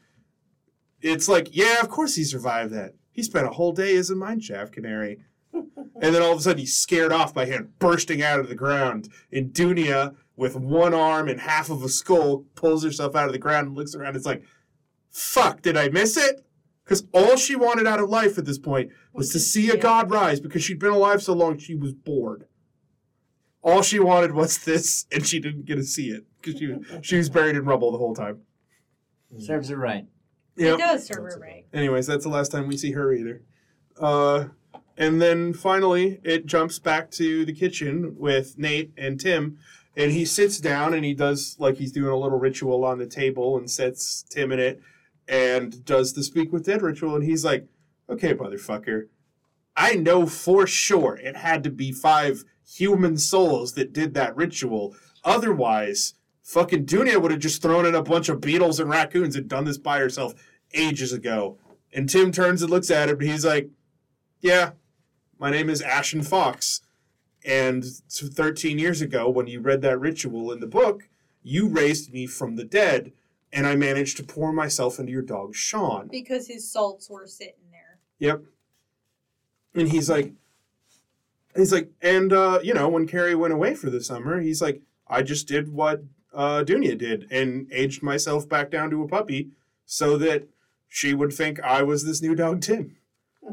"It's 1.00 1.28
like, 1.28 1.54
yeah, 1.54 1.80
of 1.80 1.88
course 1.88 2.14
he 2.16 2.24
survived 2.24 2.72
that. 2.72 2.94
He 3.12 3.22
spent 3.22 3.46
a 3.46 3.50
whole 3.50 3.72
day 3.72 3.94
as 3.96 4.10
a 4.10 4.16
mine 4.16 4.40
shaft 4.40 4.72
canary." 4.72 5.20
and 5.54 6.14
then 6.14 6.20
all 6.22 6.32
of 6.32 6.38
a 6.38 6.42
sudden 6.42 6.58
he's 6.58 6.76
scared 6.76 7.12
off 7.12 7.32
by 7.32 7.44
him 7.46 7.72
bursting 7.78 8.22
out 8.22 8.40
of 8.40 8.48
the 8.48 8.54
ground. 8.56 9.08
And 9.30 9.52
Dunia, 9.52 10.16
with 10.34 10.56
one 10.56 10.92
arm 10.94 11.28
and 11.28 11.40
half 11.40 11.70
of 11.70 11.84
a 11.84 11.88
skull, 11.88 12.44
pulls 12.56 12.82
herself 12.82 13.14
out 13.14 13.26
of 13.26 13.32
the 13.32 13.38
ground 13.38 13.68
and 13.68 13.76
looks 13.76 13.94
around. 13.94 14.16
It's 14.16 14.26
like, 14.26 14.42
"Fuck, 15.10 15.62
did 15.62 15.76
I 15.76 15.88
miss 15.90 16.16
it?" 16.16 16.44
Because 16.84 17.06
all 17.12 17.36
she 17.36 17.56
wanted 17.56 17.86
out 17.86 18.00
of 18.00 18.10
life 18.10 18.36
at 18.36 18.44
this 18.44 18.58
point 18.58 18.90
was 19.12 19.30
to 19.30 19.38
see 19.38 19.70
a 19.70 19.76
god 19.76 20.10
rise 20.10 20.38
because 20.38 20.62
she'd 20.62 20.78
been 20.78 20.92
alive 20.92 21.22
so 21.22 21.32
long 21.32 21.56
she 21.56 21.74
was 21.74 21.94
bored. 21.94 22.46
All 23.62 23.80
she 23.80 23.98
wanted 23.98 24.32
was 24.32 24.58
this, 24.58 25.06
and 25.10 25.26
she 25.26 25.40
didn't 25.40 25.64
get 25.64 25.76
to 25.76 25.84
see 25.84 26.10
it 26.10 26.26
because 26.40 26.58
she, 26.58 26.76
she 27.00 27.16
was 27.16 27.30
buried 27.30 27.56
in 27.56 27.64
rubble 27.64 27.90
the 27.90 27.98
whole 27.98 28.14
time. 28.14 28.42
Serves 29.38 29.70
her 29.70 29.76
right. 29.76 30.06
Yep. 30.56 30.74
It 30.74 30.78
does 30.78 31.06
serve 31.06 31.24
That's 31.24 31.34
her 31.36 31.40
right. 31.40 31.66
Anyways, 31.72 32.06
that's 32.06 32.24
the 32.24 32.30
last 32.30 32.52
time 32.52 32.68
we 32.68 32.76
see 32.76 32.92
her 32.92 33.12
either. 33.12 33.42
Uh, 33.98 34.46
and 34.96 35.20
then 35.20 35.54
finally, 35.54 36.20
it 36.22 36.46
jumps 36.46 36.78
back 36.78 37.10
to 37.12 37.44
the 37.44 37.52
kitchen 37.52 38.14
with 38.18 38.58
Nate 38.58 38.92
and 38.96 39.18
Tim, 39.18 39.58
and 39.96 40.12
he 40.12 40.24
sits 40.24 40.60
down 40.60 40.94
and 40.94 41.04
he 41.04 41.14
does 41.14 41.56
like 41.58 41.78
he's 41.78 41.92
doing 41.92 42.12
a 42.12 42.16
little 42.16 42.38
ritual 42.38 42.84
on 42.84 42.98
the 42.98 43.06
table 43.06 43.56
and 43.56 43.70
sets 43.70 44.24
Tim 44.28 44.52
in 44.52 44.60
it 44.60 44.80
and 45.28 45.84
does 45.84 46.12
the 46.12 46.22
speak 46.22 46.52
with 46.52 46.66
dead 46.66 46.82
ritual. 46.82 47.14
And 47.14 47.24
he's 47.24 47.44
like, 47.44 47.66
"Okay, 48.08 48.34
motherfucker, 48.34 49.08
I 49.76 49.94
know 49.94 50.26
for 50.26 50.66
sure 50.66 51.16
it 51.16 51.36
had 51.36 51.64
to 51.64 51.70
be 51.70 51.92
five 51.92 52.44
human 52.66 53.16
souls 53.16 53.74
that 53.74 53.92
did 53.92 54.14
that 54.14 54.36
ritual. 54.36 54.94
Otherwise." 55.24 56.14
Fucking 56.42 56.84
Dunia 56.84 57.22
would 57.22 57.30
have 57.30 57.40
just 57.40 57.62
thrown 57.62 57.86
in 57.86 57.94
a 57.94 58.02
bunch 58.02 58.28
of 58.28 58.42
beetles 58.42 58.78
and 58.78 58.90
raccoons 58.90 59.34
and 59.34 59.48
done 59.48 59.64
this 59.64 59.78
by 59.78 59.98
herself 59.98 60.34
ages 60.74 61.10
ago. 61.10 61.56
And 61.92 62.08
Tim 62.08 62.32
turns 62.32 62.60
and 62.60 62.70
looks 62.70 62.90
at 62.90 63.08
him, 63.08 63.20
and 63.20 63.30
he's 63.30 63.46
like, 63.46 63.70
Yeah, 64.40 64.72
my 65.38 65.50
name 65.50 65.70
is 65.70 65.80
Ashen 65.80 66.22
Fox. 66.22 66.80
And 67.44 67.84
13 67.84 68.78
years 68.78 69.00
ago, 69.00 69.28
when 69.28 69.46
you 69.46 69.60
read 69.60 69.82
that 69.82 70.00
ritual 70.00 70.50
in 70.50 70.60
the 70.60 70.66
book, 70.66 71.08
you 71.42 71.68
raised 71.68 72.12
me 72.12 72.26
from 72.26 72.56
the 72.56 72.64
dead, 72.64 73.12
and 73.54 73.66
I 73.66 73.76
managed 73.76 74.16
to 74.16 74.24
pour 74.24 74.52
myself 74.52 74.98
into 74.98 75.12
your 75.12 75.22
dog, 75.22 75.54
Sean. 75.54 76.08
Because 76.08 76.48
his 76.48 76.70
salts 76.70 77.08
were 77.08 77.26
sitting 77.26 77.70
there. 77.70 77.98
Yep. 78.18 78.42
And 79.76 79.88
he's 79.88 80.10
like, 80.10 80.32
he's 81.56 81.72
like, 81.72 81.90
and 82.02 82.32
uh, 82.32 82.58
you 82.62 82.74
know, 82.74 82.88
when 82.88 83.06
Carrie 83.06 83.34
went 83.34 83.54
away 83.54 83.74
for 83.74 83.90
the 83.90 84.02
summer, 84.02 84.40
he's 84.40 84.60
like, 84.60 84.82
I 85.06 85.22
just 85.22 85.46
did 85.46 85.72
what 85.72 86.02
uh, 86.34 86.64
Dunia 86.66 86.98
did 86.98 87.30
and 87.30 87.68
aged 87.72 88.02
myself 88.02 88.48
back 88.48 88.70
down 88.70 88.90
to 88.90 89.02
a 89.02 89.08
puppy 89.08 89.50
so 89.86 90.18
that 90.18 90.48
she 90.88 91.14
would 91.14 91.32
think 91.32 91.60
I 91.60 91.82
was 91.82 92.04
this 92.04 92.20
new 92.20 92.34
dog 92.34 92.60
Tim. 92.60 92.96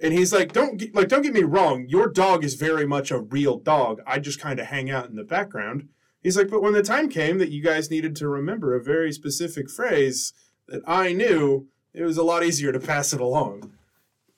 And 0.00 0.12
he's 0.12 0.32
like, 0.32 0.52
don't 0.52 0.78
get, 0.78 0.96
like, 0.96 1.06
don't 1.06 1.22
get 1.22 1.32
me 1.32 1.44
wrong. 1.44 1.86
Your 1.88 2.08
dog 2.08 2.42
is 2.42 2.54
very 2.54 2.84
much 2.84 3.12
a 3.12 3.20
real 3.20 3.58
dog. 3.58 4.00
I 4.04 4.18
just 4.18 4.40
kind 4.40 4.58
of 4.58 4.66
hang 4.66 4.90
out 4.90 5.08
in 5.08 5.14
the 5.14 5.22
background. 5.22 5.90
He's 6.22 6.36
like, 6.36 6.50
but 6.50 6.62
when 6.62 6.72
the 6.72 6.82
time 6.82 7.08
came 7.08 7.38
that 7.38 7.50
you 7.50 7.62
guys 7.62 7.90
needed 7.90 8.14
to 8.16 8.28
remember 8.28 8.74
a 8.74 8.82
very 8.82 9.12
specific 9.12 9.68
phrase 9.68 10.32
that 10.68 10.82
I 10.86 11.12
knew, 11.12 11.66
it 11.92 12.04
was 12.04 12.16
a 12.16 12.22
lot 12.22 12.44
easier 12.44 12.72
to 12.72 12.80
pass 12.80 13.12
it 13.12 13.20
along 13.20 13.72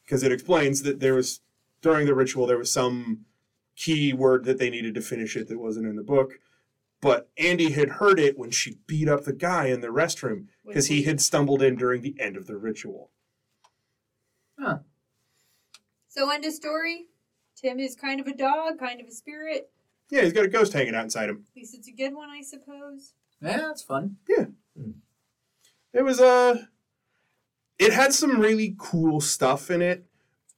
because 0.04 0.22
it 0.22 0.32
explains 0.32 0.82
that 0.82 1.00
there 1.00 1.14
was 1.14 1.40
during 1.82 2.06
the 2.06 2.14
ritual 2.14 2.46
there 2.46 2.58
was 2.58 2.72
some 2.72 3.26
key 3.76 4.12
word 4.12 4.44
that 4.44 4.58
they 4.58 4.70
needed 4.70 4.94
to 4.94 5.00
finish 5.00 5.36
it 5.36 5.48
that 5.48 5.58
wasn't 5.58 5.86
in 5.86 5.96
the 5.96 6.02
book. 6.02 6.38
But 7.00 7.28
Andy 7.36 7.72
had 7.72 7.90
heard 7.90 8.18
it 8.18 8.38
when 8.38 8.50
she 8.50 8.78
beat 8.86 9.08
up 9.08 9.24
the 9.24 9.34
guy 9.34 9.66
in 9.66 9.82
the 9.82 9.88
restroom 9.88 10.46
because 10.66 10.86
he 10.86 11.02
had 11.02 11.20
stumbled 11.20 11.60
in 11.60 11.76
during 11.76 12.00
the 12.00 12.16
end 12.18 12.36
of 12.36 12.46
the 12.46 12.56
ritual. 12.56 13.10
Huh. 14.58 14.78
So 16.08 16.30
end 16.30 16.46
of 16.46 16.52
story. 16.54 17.06
Tim 17.56 17.78
is 17.78 17.94
kind 17.94 18.20
of 18.20 18.26
a 18.26 18.34
dog, 18.34 18.78
kind 18.78 19.00
of 19.00 19.06
a 19.06 19.12
spirit. 19.12 19.70
Yeah, 20.10 20.22
he's 20.22 20.32
got 20.32 20.44
a 20.44 20.48
ghost 20.48 20.72
hanging 20.72 20.94
out 20.94 21.04
inside 21.04 21.28
him. 21.28 21.44
At 21.50 21.56
least 21.56 21.74
it's 21.74 21.88
a 21.88 21.92
good 21.92 22.14
one, 22.14 22.30
I 22.30 22.42
suppose. 22.42 23.14
Yeah, 23.40 23.58
that's 23.58 23.82
fun. 23.82 24.16
Yeah. 24.28 24.46
It 25.92 26.02
was 26.02 26.20
uh 26.20 26.64
it 27.78 27.92
had 27.92 28.12
some 28.12 28.40
really 28.40 28.74
cool 28.78 29.20
stuff 29.20 29.70
in 29.70 29.82
it, 29.82 30.04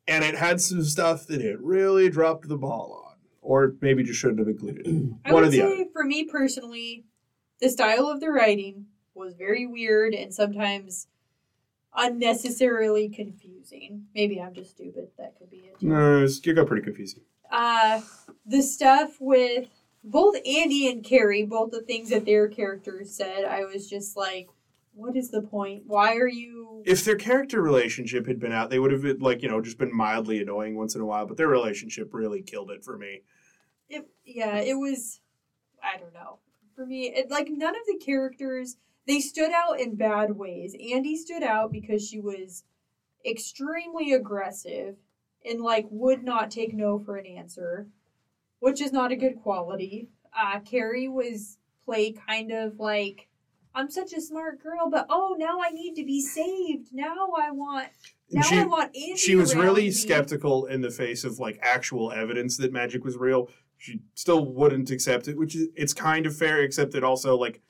and 0.06 0.24
it 0.24 0.34
had 0.36 0.60
some 0.60 0.82
stuff 0.82 1.26
that 1.28 1.40
it 1.40 1.58
really 1.60 2.10
dropped 2.10 2.48
the 2.48 2.58
ball 2.58 3.04
on, 3.08 3.16
or 3.40 3.74
maybe 3.80 4.02
just 4.02 4.20
shouldn't 4.20 4.38
have 4.38 4.48
included. 4.48 4.86
I 5.24 5.32
One 5.32 5.42
or 5.42 5.46
would 5.46 5.52
the 5.52 5.58
say, 5.58 5.74
other. 5.80 5.84
for 5.92 6.04
me 6.04 6.24
personally, 6.24 7.04
the 7.60 7.70
style 7.70 8.06
of 8.08 8.20
the 8.20 8.30
writing 8.30 8.86
was 9.14 9.34
very 9.34 9.66
weird 9.66 10.12
and 10.14 10.32
sometimes 10.34 11.06
unnecessarily 11.94 13.08
confusing. 13.08 14.04
Maybe 14.14 14.40
I'm 14.40 14.54
just 14.54 14.70
stupid. 14.70 15.08
That 15.18 15.36
could 15.38 15.50
be 15.50 15.56
it. 15.58 15.76
No, 15.82 16.18
it, 16.18 16.22
was, 16.22 16.40
it 16.46 16.52
got 16.52 16.66
pretty 16.66 16.84
confusing. 16.84 17.22
Uh, 17.50 18.00
the 18.44 18.62
stuff 18.62 19.16
with 19.20 19.68
both 20.04 20.36
Andy 20.46 20.88
and 20.88 21.04
Carrie, 21.04 21.44
both 21.44 21.70
the 21.70 21.82
things 21.82 22.10
that 22.10 22.24
their 22.24 22.48
characters 22.48 23.14
said, 23.14 23.44
I 23.44 23.64
was 23.64 23.88
just 23.88 24.16
like, 24.16 24.48
what 24.96 25.14
is 25.14 25.30
the 25.30 25.42
point? 25.42 25.82
Why 25.86 26.16
are 26.16 26.28
you. 26.28 26.82
If 26.86 27.04
their 27.04 27.16
character 27.16 27.60
relationship 27.60 28.26
had 28.26 28.40
been 28.40 28.52
out, 28.52 28.70
they 28.70 28.78
would 28.78 28.92
have 28.92 29.02
been 29.02 29.18
like 29.18 29.42
you 29.42 29.48
know 29.48 29.60
just 29.60 29.78
been 29.78 29.94
mildly 29.94 30.40
annoying 30.40 30.74
once 30.74 30.94
in 30.94 31.02
a 31.02 31.06
while. 31.06 31.26
But 31.26 31.36
their 31.36 31.48
relationship 31.48 32.14
really 32.14 32.40
killed 32.40 32.70
it 32.70 32.82
for 32.82 32.96
me. 32.96 33.22
It, 33.88 34.08
yeah, 34.24 34.56
it 34.56 34.74
was. 34.74 35.20
I 35.82 35.98
don't 35.98 36.14
know. 36.14 36.38
For 36.74 36.86
me, 36.86 37.12
it 37.14 37.30
like 37.30 37.48
none 37.50 37.76
of 37.76 37.82
the 37.86 37.98
characters 37.98 38.78
they 39.06 39.20
stood 39.20 39.52
out 39.52 39.78
in 39.78 39.96
bad 39.96 40.36
ways. 40.36 40.74
Andy 40.74 41.16
stood 41.16 41.42
out 41.42 41.72
because 41.72 42.08
she 42.08 42.18
was 42.18 42.64
extremely 43.24 44.12
aggressive 44.12 44.96
and 45.46 45.60
like 45.60 45.86
would 45.90 46.22
not 46.22 46.50
take 46.50 46.74
no 46.74 46.98
for 46.98 47.16
an 47.16 47.26
answer, 47.26 47.86
which 48.60 48.80
is 48.80 48.92
not 48.92 49.12
a 49.12 49.16
good 49.16 49.40
quality. 49.42 50.08
Uh, 50.36 50.60
Carrie 50.60 51.08
was 51.08 51.58
play 51.84 52.12
kind 52.12 52.52
of 52.52 52.78
like 52.78 53.28
I'm 53.74 53.90
such 53.90 54.12
a 54.14 54.20
smart 54.20 54.62
girl, 54.62 54.90
but 54.90 55.06
oh 55.10 55.36
now 55.38 55.58
I 55.62 55.70
need 55.70 55.94
to 55.96 56.04
be 56.04 56.20
saved. 56.20 56.88
Now 56.92 57.28
I 57.38 57.50
want 57.50 57.88
now 58.30 58.42
she 58.42 58.58
I 58.58 58.64
want 58.64 58.96
Andy. 58.96 59.16
she 59.16 59.36
was 59.36 59.54
really 59.54 59.84
me. 59.84 59.90
skeptical 59.90 60.66
in 60.66 60.80
the 60.80 60.90
face 60.90 61.24
of 61.24 61.38
like 61.38 61.58
actual 61.62 62.10
evidence 62.12 62.56
that 62.56 62.72
magic 62.72 63.04
was 63.04 63.16
real. 63.16 63.48
She 63.78 64.00
still 64.14 64.44
wouldn't 64.44 64.90
accept 64.90 65.28
it, 65.28 65.36
which 65.36 65.54
is 65.54 65.68
it's 65.76 65.92
kind 65.92 66.26
of 66.26 66.36
fair, 66.36 66.62
except 66.62 66.92
that 66.92 67.04
also 67.04 67.36
like 67.36 67.60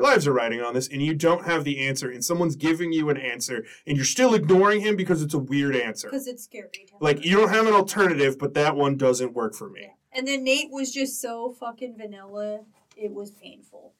Your 0.00 0.08
lives 0.10 0.26
are 0.26 0.32
riding 0.32 0.62
on 0.62 0.72
this, 0.72 0.88
and 0.88 1.02
you 1.02 1.14
don't 1.14 1.44
have 1.44 1.62
the 1.64 1.86
answer, 1.86 2.10
and 2.10 2.24
someone's 2.24 2.56
giving 2.56 2.90
you 2.90 3.10
an 3.10 3.18
answer, 3.18 3.66
and 3.86 3.98
you're 3.98 4.06
still 4.06 4.32
ignoring 4.32 4.80
him 4.80 4.96
because 4.96 5.20
it's 5.20 5.34
a 5.34 5.38
weird 5.38 5.76
answer. 5.76 6.08
Because 6.08 6.26
it's 6.26 6.44
scary. 6.44 6.86
Like 7.00 7.22
you 7.22 7.36
don't 7.36 7.50
have 7.50 7.66
an 7.66 7.74
alternative, 7.74 8.38
but 8.38 8.54
that 8.54 8.76
one 8.76 8.96
doesn't 8.96 9.34
work 9.34 9.54
for 9.54 9.68
me. 9.68 9.82
Yeah. 9.82 9.88
And 10.14 10.26
then 10.26 10.42
Nate 10.42 10.70
was 10.70 10.90
just 10.90 11.20
so 11.20 11.54
fucking 11.60 11.98
vanilla. 11.98 12.60
It 12.96 13.12
was 13.12 13.30
painful. 13.30 13.92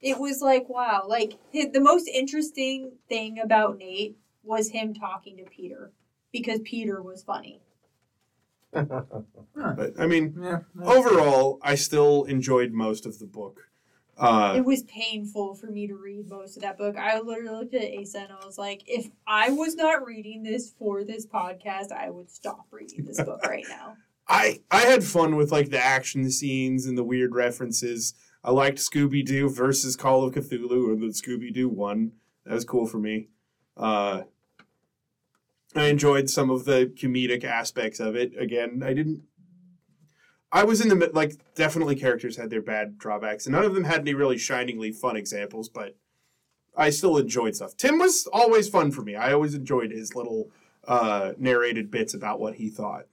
It 0.00 0.18
was 0.18 0.40
like, 0.40 0.66
wow. 0.70 1.04
Like, 1.06 1.34
the 1.52 1.78
most 1.80 2.08
interesting 2.08 2.92
thing 3.08 3.38
about 3.38 3.76
Nate 3.76 4.16
was 4.42 4.70
him 4.70 4.94
talking 4.94 5.36
to 5.36 5.44
Peter 5.44 5.92
because 6.32 6.60
Peter 6.64 7.02
was 7.02 7.22
funny. 7.22 7.60
But 8.74 9.92
I 9.98 10.06
mean, 10.06 10.34
Yeah. 10.42 10.60
overall, 10.82 11.58
I 11.62 11.74
still 11.76 12.24
enjoyed 12.24 12.72
most 12.72 13.04
of 13.06 13.18
the 13.18 13.26
book. 13.26 13.65
Uh, 14.18 14.54
it 14.56 14.64
was 14.64 14.82
painful 14.84 15.54
for 15.54 15.66
me 15.66 15.86
to 15.86 15.94
read 15.94 16.28
most 16.30 16.56
of 16.56 16.62
that 16.62 16.78
book. 16.78 16.96
I 16.96 17.20
literally 17.20 17.58
looked 17.58 17.74
at 17.74 17.92
Asa 17.98 18.20
and 18.20 18.32
I 18.32 18.46
was 18.46 18.56
like, 18.56 18.82
if 18.86 19.08
I 19.26 19.50
was 19.50 19.74
not 19.74 20.06
reading 20.06 20.42
this 20.42 20.72
for 20.78 21.04
this 21.04 21.26
podcast, 21.26 21.92
I 21.92 22.08
would 22.08 22.30
stop 22.30 22.66
reading 22.70 23.04
this 23.04 23.22
book 23.22 23.44
right 23.44 23.66
now. 23.68 23.96
I 24.28 24.60
I 24.70 24.80
had 24.80 25.04
fun 25.04 25.36
with 25.36 25.52
like 25.52 25.70
the 25.70 25.82
action 25.82 26.30
scenes 26.30 26.86
and 26.86 26.96
the 26.96 27.04
weird 27.04 27.34
references. 27.34 28.14
I 28.42 28.52
liked 28.52 28.78
Scooby 28.78 29.24
Doo 29.24 29.48
versus 29.50 29.96
Call 29.96 30.24
of 30.24 30.34
Cthulhu 30.34 30.88
or 30.88 30.96
the 30.96 31.08
Scooby 31.08 31.52
Doo 31.52 31.68
one. 31.68 32.12
That 32.44 32.54
was 32.54 32.64
cool 32.64 32.86
for 32.86 32.98
me. 32.98 33.28
Uh, 33.76 34.22
I 35.74 35.86
enjoyed 35.86 36.30
some 36.30 36.48
of 36.48 36.64
the 36.64 36.86
comedic 36.86 37.44
aspects 37.44 38.00
of 38.00 38.16
it. 38.16 38.32
Again, 38.38 38.82
I 38.84 38.94
didn't. 38.94 39.24
I 40.52 40.64
was 40.64 40.80
in 40.80 40.88
the 40.88 41.10
like 41.12 41.32
definitely 41.54 41.96
characters 41.96 42.36
had 42.36 42.50
their 42.50 42.62
bad 42.62 42.98
drawbacks, 42.98 43.46
and 43.46 43.54
none 43.54 43.64
of 43.64 43.74
them 43.74 43.84
had 43.84 44.00
any 44.00 44.14
really 44.14 44.38
shiningly 44.38 44.92
fun 44.92 45.16
examples. 45.16 45.68
But 45.68 45.96
I 46.76 46.90
still 46.90 47.16
enjoyed 47.16 47.56
stuff. 47.56 47.76
Tim 47.76 47.98
was 47.98 48.28
always 48.32 48.68
fun 48.68 48.90
for 48.92 49.02
me. 49.02 49.16
I 49.16 49.32
always 49.32 49.54
enjoyed 49.54 49.90
his 49.90 50.14
little 50.14 50.50
uh, 50.86 51.32
narrated 51.38 51.90
bits 51.90 52.14
about 52.14 52.40
what 52.40 52.54
he 52.54 52.68
thought 52.68 53.06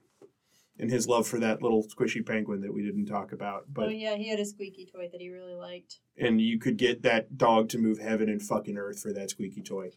and 0.78 0.90
his 0.90 1.06
love 1.06 1.26
for 1.26 1.38
that 1.38 1.62
little 1.62 1.84
squishy 1.84 2.24
penguin 2.24 2.60
that 2.60 2.74
we 2.74 2.82
didn't 2.82 3.06
talk 3.06 3.32
about. 3.32 3.66
But 3.72 3.86
oh, 3.86 3.90
yeah, 3.90 4.16
he 4.16 4.28
had 4.28 4.40
a 4.40 4.44
squeaky 4.44 4.90
toy 4.92 5.08
that 5.10 5.20
he 5.20 5.30
really 5.30 5.54
liked. 5.54 6.00
and 6.18 6.40
you 6.40 6.58
could 6.58 6.76
get 6.76 7.02
that 7.02 7.38
dog 7.38 7.68
to 7.70 7.78
move 7.78 7.98
heaven 7.98 8.28
and 8.28 8.42
fucking 8.42 8.76
earth 8.76 9.00
for 9.00 9.12
that 9.12 9.30
squeaky 9.30 9.62
toy. 9.62 9.90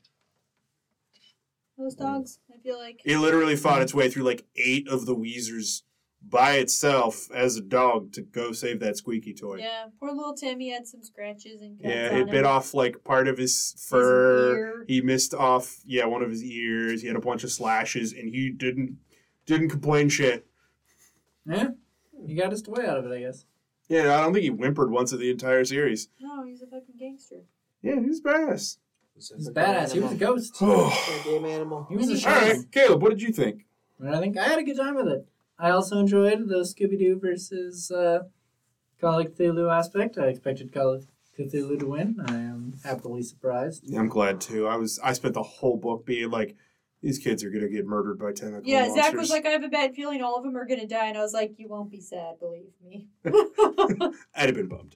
Those 1.78 1.96
dogs, 1.96 2.40
I 2.52 2.58
feel 2.58 2.80
like. 2.80 3.02
It 3.06 3.20
literally 3.20 3.56
fought 3.56 3.84
its 3.84 3.94
way 3.94 4.10
through 4.10 4.24
like 4.24 4.46
eight 4.56 4.88
of 4.88 5.06
the 5.06 5.16
Weezers 5.16 5.84
by 6.22 6.54
itself 6.56 7.30
as 7.34 7.56
a 7.56 7.62
dog 7.62 8.12
to 8.14 8.22
go 8.22 8.52
save 8.52 8.80
that 8.82 8.98
squeaky 8.98 9.34
toy. 9.34 9.58
Yeah, 9.60 9.86
poor 10.00 10.12
little 10.12 10.34
Timmy 10.34 10.70
had 10.72 10.86
some 10.88 11.02
scratches 11.04 11.62
and 11.62 11.78
cuts 11.80 11.90
Yeah, 11.94 12.10
on 12.10 12.16
it 12.16 12.22
him. 12.24 12.30
bit 12.30 12.46
off 12.46 12.74
like 12.74 13.04
part 13.04 13.28
of 13.28 13.38
his 13.38 13.76
fur. 13.88 14.58
ear. 14.58 14.86
he 14.88 15.02
missed 15.02 15.34
off 15.34 15.78
yeah 15.86 16.06
one 16.06 16.22
of 16.22 16.30
his 16.30 16.44
ears. 16.44 17.02
He 17.02 17.08
had 17.08 17.16
a 17.16 17.22
bunch 17.22 17.44
of 17.44 17.52
slashes, 17.52 18.12
and 18.14 18.30
he 18.30 18.50
didn't 18.50 18.98
didn't 19.46 19.70
complain 19.70 20.10
shit. 20.10 20.46
Yeah. 21.46 21.70
he 22.26 22.36
got 22.36 22.52
his 22.52 22.62
toy 22.62 22.86
out 22.86 22.98
of 22.98 23.06
it, 23.06 23.16
I 23.16 23.20
guess. 23.22 23.46
Yeah, 23.88 24.18
I 24.18 24.22
don't 24.22 24.34
think 24.34 24.44
he 24.44 24.50
whimpered 24.50 24.92
once 24.92 25.14
of 25.14 25.20
the 25.20 25.30
entire 25.32 25.64
series. 25.64 26.10
No, 26.20 26.44
he's 26.46 26.62
a 26.62 26.66
fucking 26.66 26.96
gangster. 27.00 27.44
Yeah, 27.82 28.02
he's 28.02 28.22
badass. 28.22 28.78
He's 29.16 29.48
a 29.48 29.52
badass. 29.54 29.94
He 29.94 30.02
was 30.02 30.12
a 30.12 30.16
ghost. 30.16 30.58
All 30.62 30.90
Goddamn 31.24 31.46
animal. 31.46 31.86
He 31.90 31.96
was 31.96 32.10
a 32.26 32.30
And 32.30 32.58
he- 32.58 32.64
Caleb, 32.70 33.02
what 33.02 33.10
did 33.12 33.22
you 33.22 33.32
think? 33.32 33.66
I 34.06 34.20
think 34.20 34.38
I 34.38 34.44
had 34.44 34.60
a 34.60 34.64
good 34.64 34.76
time 34.76 34.96
with 34.96 35.08
it. 35.08 35.26
I 35.60 35.72
also 35.72 36.00
enjoyed 36.00 36.48
the 36.48 36.60
Scooby 36.60 37.00
Doo 37.00 37.20
versus 37.20 37.90
uh, 37.90 38.24
Call 39.02 39.20
of 39.20 39.28
Cthulhu 39.28 39.72
aspect. 39.76 40.18
I 40.18 40.28
expected 40.28 40.74
Call 40.74 40.94
of 40.94 41.08
Cthulhu 41.38 41.80
to 41.80 41.88
win. 41.88 42.18
I 42.28 42.34
am 42.34 42.74
happily 42.84 43.24
surprised. 43.24 43.84
Yeah, 43.86 44.00
I'm 44.00 44.10
glad 44.10 44.40
too. 44.40 44.68
I 44.68 44.76
was 44.76 45.00
I 45.04 45.14
spent 45.14 45.34
the 45.34 45.44
whole 45.44 45.78
book 45.78 46.06
being 46.06 46.30
like, 46.30 46.56
these 47.02 47.20
kids 47.20 47.44
are 47.44 47.50
gonna 47.50 47.70
get 47.70 47.86
murdered 47.86 48.20
by 48.20 48.34
tentacle 48.34 48.64
Yeah, 48.66 48.82
monsters. 48.88 49.06
Zach 49.06 49.14
was 49.16 49.30
like, 49.30 49.46
I 49.46 49.50
have 49.50 49.64
a 49.64 49.70
bad 49.70 49.96
feeling 49.96 50.22
all 50.22 50.36
of 50.38 50.44
them 50.44 50.56
are 50.56 50.66
gonna 50.66 50.88
die, 50.88 51.08
and 51.08 51.18
I 51.18 51.22
was 51.22 51.34
like, 51.34 51.56
you 51.58 51.68
won't 51.68 51.92
be 51.92 52.02
sad, 52.02 52.40
believe 52.40 52.72
me. 52.84 53.08
I'd 54.36 54.48
have 54.48 54.56
been 54.56 54.68
bummed. 54.68 54.96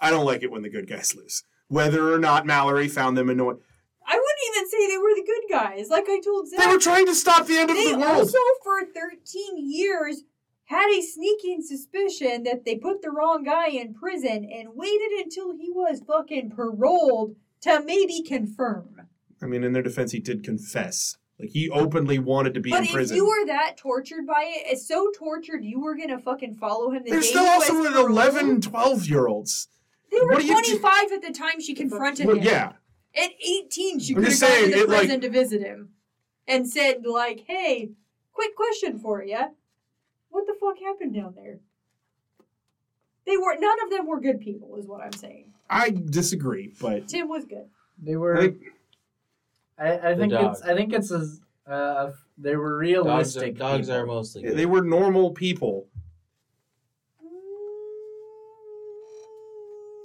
I 0.00 0.10
don't 0.10 0.26
like 0.26 0.42
it 0.42 0.50
when 0.50 0.62
the 0.62 0.70
good 0.70 0.88
guys 0.88 1.14
lose, 1.14 1.44
whether 1.68 2.12
or 2.12 2.18
not 2.18 2.46
Mallory 2.46 2.88
found 2.88 3.16
them 3.16 3.30
annoying. 3.30 3.58
Even 4.56 4.68
say 4.70 4.86
they 4.88 4.98
were 4.98 5.14
the 5.14 5.24
good 5.26 5.50
guys. 5.50 5.88
Like 5.90 6.04
I 6.08 6.20
told 6.20 6.48
Zach, 6.48 6.58
They 6.60 6.66
were 6.66 6.78
trying 6.78 7.06
to 7.06 7.14
stop 7.14 7.46
the 7.46 7.56
end 7.58 7.70
of 7.70 7.76
the 7.76 7.96
world. 7.96 8.02
also 8.18 8.38
for 8.62 8.84
13 8.84 9.20
years 9.70 10.22
had 10.66 10.88
a 10.90 11.02
sneaking 11.02 11.62
suspicion 11.62 12.42
that 12.44 12.64
they 12.64 12.76
put 12.76 13.02
the 13.02 13.10
wrong 13.10 13.44
guy 13.44 13.68
in 13.68 13.92
prison 13.94 14.48
and 14.50 14.70
waited 14.74 15.12
until 15.24 15.52
he 15.56 15.70
was 15.70 16.00
fucking 16.06 16.50
paroled 16.50 17.36
to 17.62 17.82
maybe 17.84 18.22
confirm. 18.22 19.02
I 19.42 19.46
mean, 19.46 19.62
in 19.64 19.72
their 19.72 19.82
defense, 19.82 20.12
he 20.12 20.20
did 20.20 20.42
confess. 20.42 21.16
Like 21.38 21.50
he 21.50 21.68
openly 21.68 22.18
wanted 22.18 22.54
to 22.54 22.60
be 22.60 22.70
but 22.70 22.78
in 22.80 22.84
if 22.86 22.92
prison. 22.92 23.16
you 23.16 23.26
were 23.26 23.44
that 23.46 23.76
tortured 23.76 24.26
by 24.26 24.44
it, 24.46 24.72
it's 24.72 24.86
so 24.86 25.10
tortured 25.16 25.64
you 25.64 25.80
were 25.80 25.96
gonna 25.96 26.18
fucking 26.20 26.54
follow 26.54 26.90
him 26.92 27.02
the 27.04 27.10
There's 27.10 27.28
still 27.28 27.44
also 27.46 27.84
an 27.84 27.92
paroled? 27.92 28.10
11, 28.10 28.60
12 28.60 29.06
year 29.08 29.26
olds. 29.26 29.68
They 30.12 30.20
were 30.20 30.28
What 30.28 30.40
do 30.40 30.46
you 30.46 30.52
25 30.52 31.12
at 31.12 31.22
the 31.22 31.32
time 31.32 31.60
she 31.60 31.74
confronted 31.74 32.26
Well, 32.26 32.36
him. 32.36 32.44
yeah, 32.44 32.72
At 33.16 33.30
18, 33.40 34.00
she 34.00 34.14
I'm 34.14 34.22
could 34.24 34.32
have 34.32 34.40
gone 34.40 34.50
to 34.50 34.70
the 34.70 34.80
it, 34.82 34.88
like- 34.88 35.20
to 35.20 35.30
visit 35.30 35.60
him 35.62 35.90
and 36.48 36.68
said, 36.68 37.04
like, 37.06 37.44
hey, 37.46 37.90
quick 38.32 38.54
question 38.56 38.98
for 38.98 39.22
you. 39.22 39.38
What 40.30 40.46
the 40.46 40.54
fuck 40.60 40.78
happened 40.80 41.14
down 41.14 41.34
there? 41.36 41.60
They 43.26 43.36
were 43.36 43.56
none 43.58 43.78
of 43.84 43.90
them 43.90 44.06
were 44.06 44.20
good 44.20 44.40
people, 44.40 44.76
is 44.76 44.86
what 44.86 45.00
I'm 45.00 45.12
saying. 45.12 45.52
I 45.70 45.90
disagree, 45.90 46.72
but 46.80 47.08
Tim 47.08 47.28
was 47.28 47.44
good. 47.46 47.66
They 48.02 48.16
were. 48.16 48.36
think 48.38 48.58
I, 49.78 50.10
I 50.10 50.14
think 50.16 50.32
dog. 50.32 50.52
it's. 50.52 50.62
I 50.62 50.74
think 50.74 50.92
it's 50.92 51.10
as. 51.10 51.40
Uh, 51.66 52.10
they 52.36 52.56
were 52.56 52.72
Dogs, 52.84 53.36
are, 53.36 53.40
realistic. 53.40 53.56
dogs 53.56 53.88
are 53.88 54.04
mostly 54.04 54.42
good. 54.42 54.56
they 54.58 54.66
were 54.66 54.82
normal 54.82 55.30
people. 55.30 55.86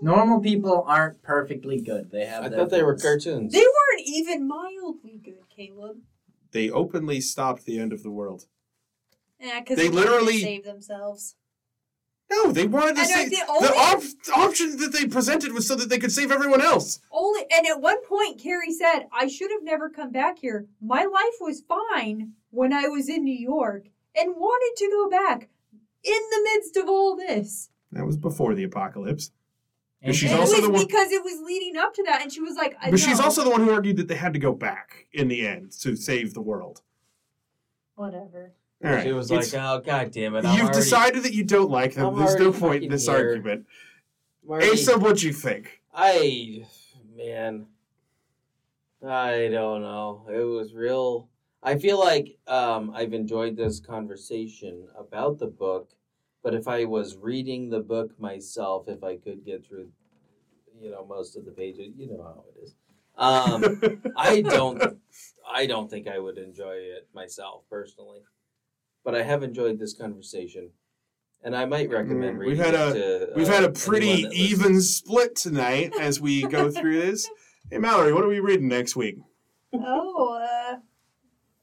Normal 0.01 0.39
people 0.39 0.84
aren't 0.88 1.21
perfectly 1.21 1.81
good. 1.81 2.11
They 2.11 2.26
have. 2.26 2.43
I 2.43 2.49
their 2.49 2.59
thought 2.59 2.69
they 2.69 2.84
were 2.84 2.93
faults. 2.93 3.03
cartoons. 3.03 3.53
They 3.53 3.59
weren't 3.59 4.05
even 4.07 4.47
mildly 4.47 5.19
good, 5.23 5.43
Caleb. 5.55 5.97
They 6.51 6.69
openly 6.69 7.21
stopped 7.21 7.65
the 7.65 7.80
end 7.80 7.91
of 7.93 8.01
the 8.03 8.09
world. 8.11 8.45
Yeah, 9.39 9.59
because 9.59 9.77
They 9.77 9.84
they 9.88 9.89
literally 9.95 10.19
literally- 10.19 10.41
save 10.41 10.63
themselves. 10.63 11.35
No, 12.31 12.51
they 12.51 12.67
wanted 12.67 12.93
to 12.95 13.01
And 13.01 13.09
save. 13.09 13.30
the 13.31 13.38
The, 13.38 13.51
only- 13.51 13.67
op- 13.69 14.03
option 14.49 14.77
that 14.77 14.91
they 14.93 15.07
presented 15.07 15.51
was 15.51 15.67
so 15.67 15.73
that 15.76 15.89
they 15.89 15.97
could 15.97 16.11
save 16.11 16.31
everyone 16.31 16.61
else. 16.61 16.99
Only 17.11 17.41
and 17.51 17.65
at 17.65 17.81
one 17.81 18.03
point 18.05 18.39
Carrie 18.39 18.71
said, 18.71 19.07
I 19.11 19.27
should 19.27 19.49
have 19.51 19.63
never 19.63 19.89
come 19.89 20.11
back 20.11 20.38
here. 20.39 20.67
My 20.80 21.05
life 21.05 21.38
was 21.41 21.61
fine 21.61 22.34
when 22.51 22.71
I 22.71 22.88
was 22.88 23.09
in 23.09 23.23
New 23.23 23.38
York 23.38 23.88
and 24.15 24.35
wanted 24.35 24.77
to 24.77 24.89
go 24.91 25.09
back 25.09 25.49
in 26.03 26.19
the 26.31 26.41
midst 26.53 26.77
of 26.77 26.88
all 26.88 27.15
this. 27.15 27.69
That 27.91 28.05
was 28.05 28.17
before 28.17 28.53
the 28.53 28.63
apocalypse. 28.63 29.31
And 30.01 30.15
She's 30.15 30.31
also 30.31 30.53
it 30.53 30.61
was 30.61 30.65
the 30.65 30.69
one- 30.71 30.88
because 30.88 31.11
it 31.11 31.23
was 31.23 31.41
leading 31.45 31.76
up 31.76 31.93
to 31.95 32.03
that 32.03 32.21
and 32.21 32.31
she 32.31 32.39
was 32.41 32.55
like, 32.55 32.76
I 32.81 32.89
But 32.91 32.99
she's 32.99 33.19
also 33.19 33.43
the 33.43 33.49
one 33.49 33.61
who 33.61 33.71
argued 33.71 33.97
that 33.97 34.07
they 34.07 34.15
had 34.15 34.31
to 34.34 34.39
go 34.39 34.53
back 34.53 35.07
in 35.11 35.27
the 35.27 35.45
end 35.45 35.73
to 35.81 35.95
save 35.95 36.34
the 36.34 36.41
world. 36.41 36.81
whatever. 37.95 38.53
All 38.84 38.91
right. 38.91 39.03
She 39.03 39.11
was 39.11 39.30
it's- 39.30 39.53
like, 39.53 39.61
"Oh 39.61 39.81
God 39.81 40.11
damn 40.11 40.35
it! 40.35 40.45
I'm 40.45 40.53
You've 40.53 40.67
already, 40.67 40.77
decided 40.80 41.23
that 41.23 41.34
you 41.34 41.43
don't 41.43 41.69
like 41.69 41.95
them. 41.95 42.05
I'm 42.07 42.17
There's 42.17 42.35
no 42.35 42.53
point 42.53 42.81
in 42.85 42.89
this 42.89 43.07
here. 43.07 43.17
argument. 43.17 43.65
I'm 44.49 44.61
Asa, 44.71 44.97
what'd 44.97 45.21
you 45.21 45.34
think? 45.34 45.81
I 45.93 46.65
man, 47.17 47.65
I 49.05 49.49
don't 49.51 49.81
know. 49.81 50.26
It 50.30 50.39
was 50.45 50.73
real. 50.73 51.27
I 51.61 51.77
feel 51.77 51.99
like 51.99 52.38
um, 52.47 52.91
I've 52.95 53.13
enjoyed 53.13 53.57
this 53.57 53.81
conversation 53.81 54.88
about 54.97 55.39
the 55.39 55.47
book, 55.47 55.89
but 56.43 56.53
if 56.53 56.67
I 56.67 56.85
was 56.85 57.17
reading 57.17 57.69
the 57.69 57.79
book 57.79 58.19
myself, 58.19 58.87
if 58.87 59.03
I 59.03 59.17
could 59.17 59.45
get 59.45 59.65
through, 59.65 59.89
you 60.81 60.91
know, 60.91 61.05
most 61.05 61.35
of 61.37 61.45
the 61.45 61.51
pages, 61.51 61.93
you 61.97 62.07
know 62.07 62.23
how 62.23 62.43
it 62.55 62.63
is. 62.63 62.75
Um, 63.17 64.11
I 64.15 64.41
don't. 64.41 64.81
I 65.51 65.65
don't 65.65 65.89
think 65.89 66.07
I 66.07 66.19
would 66.19 66.37
enjoy 66.37 66.73
it 66.75 67.07
myself 67.13 67.63
personally, 67.69 68.19
but 69.03 69.15
I 69.15 69.23
have 69.23 69.43
enjoyed 69.43 69.79
this 69.79 69.93
conversation, 69.93 70.69
and 71.43 71.55
I 71.55 71.65
might 71.65 71.89
recommend 71.89 72.37
Mm, 72.37 72.39
reading 72.39 72.57
we've 72.57 72.65
had 72.65 72.73
it 72.75 72.79
a- 72.79 72.93
to. 73.27 73.33
We've 73.35 73.49
uh, 73.49 73.53
had 73.53 73.63
a 73.65 73.71
pretty 73.71 74.25
even 74.31 74.73
listens. 74.75 74.95
split 74.95 75.35
tonight 75.35 75.93
as 75.99 76.21
we 76.21 76.43
go 76.47 76.69
through 76.71 77.01
this. 77.01 77.27
Hey, 77.71 77.77
Mallory, 77.77 78.13
what 78.13 78.23
are 78.23 78.27
we 78.27 78.39
reading 78.39 78.67
next 78.67 78.95
week? 78.95 79.17
oh, 79.75 80.39
uh 80.41 80.77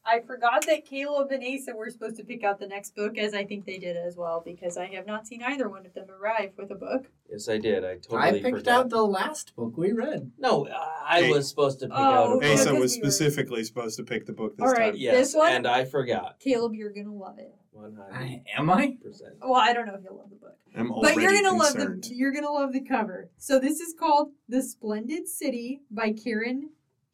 I 0.07 0.21
forgot 0.21 0.65
that 0.67 0.85
Caleb 0.85 1.31
and 1.33 1.43
Asa 1.43 1.75
were 1.75 1.91
supposed 1.91 2.17
to 2.17 2.25
pick 2.25 2.45
out 2.45 2.59
the 2.61 2.67
next 2.67 2.95
book, 2.95 3.19
as 3.19 3.35
I 3.35 3.45
think 3.45 3.65
they 3.67 3.79
did 3.79 3.97
as 3.97 4.17
well, 4.17 4.41
because 4.45 4.77
I 4.77 4.87
have 4.95 5.07
not 5.07 5.27
seen 5.27 5.43
either 5.43 5.69
one 5.69 5.85
of 5.85 5.95
them 5.95 6.07
arrive 6.11 6.53
with 6.57 6.71
a 6.71 6.75
book. 6.77 7.07
Yes, 7.31 7.49
I 7.49 7.59
did. 7.59 7.85
I 7.85 7.97
totally 7.97 8.21
I 8.23 8.33
picked 8.43 8.59
forgot. 8.59 8.69
out 8.69 8.89
the 8.91 9.03
last 9.03 9.57
book 9.57 9.77
we 9.77 9.93
read. 9.93 10.31
No, 10.39 10.69
I 11.05 11.23
Hey. 11.23 11.31
was 11.33 11.49
supposed 11.49 11.81
to 11.81 11.87
pick 11.87 11.97
Oh, 11.97 12.01
out 12.03 12.27
a 12.27 12.29
oh, 12.31 12.37
okay. 12.37 12.51
book. 12.53 12.59
Asa 12.61 12.75
was 12.75 12.95
we 12.97 13.03
were- 13.03 13.11
specifically 13.11 13.65
supposed 13.65 13.97
to 13.97 14.05
pick 14.05 14.27
the 14.27 14.33
book 14.33 14.57
this 14.57 14.65
All 14.65 14.73
right. 14.73 14.93
time. 14.93 14.97
Yes, 14.97 15.15
This 15.17 15.35
one? 15.35 15.53
and 15.53 15.67
I 15.67 15.85
forgot. 15.85 16.39
Caleb, 16.39 16.75
you're 16.75 16.93
gonna 16.93 17.13
love 17.13 17.39
it. 17.39 17.53
One 17.73 17.99
I, 18.11 18.15
hundred 18.15 18.43
am 18.57 18.71
I? 18.71 18.97
percent. 19.03 19.35
Well, 19.43 19.55
I 19.57 19.73
don't 19.75 19.87
know 19.87 19.95
if 19.95 20.03
you'll 20.05 20.17
love 20.17 20.31
the 20.31 20.37
book, 20.37 20.57
I'm 20.75 20.89
but 20.89 21.15
you're 21.17 21.33
gonna 21.33 21.51
concerned. 21.59 21.95
love 21.97 22.03
the 22.03 22.15
you're 22.15 22.33
gonna 22.33 22.51
love 22.51 22.73
the 22.73 22.81
cover. 22.81 23.29
So 23.37 23.59
this 23.59 23.81
is 23.81 23.93
called 23.93 24.31
"The 24.49 24.63
Splendid 24.63 25.29
City" 25.29 25.83
by 25.91 26.13
Karen 26.13 26.71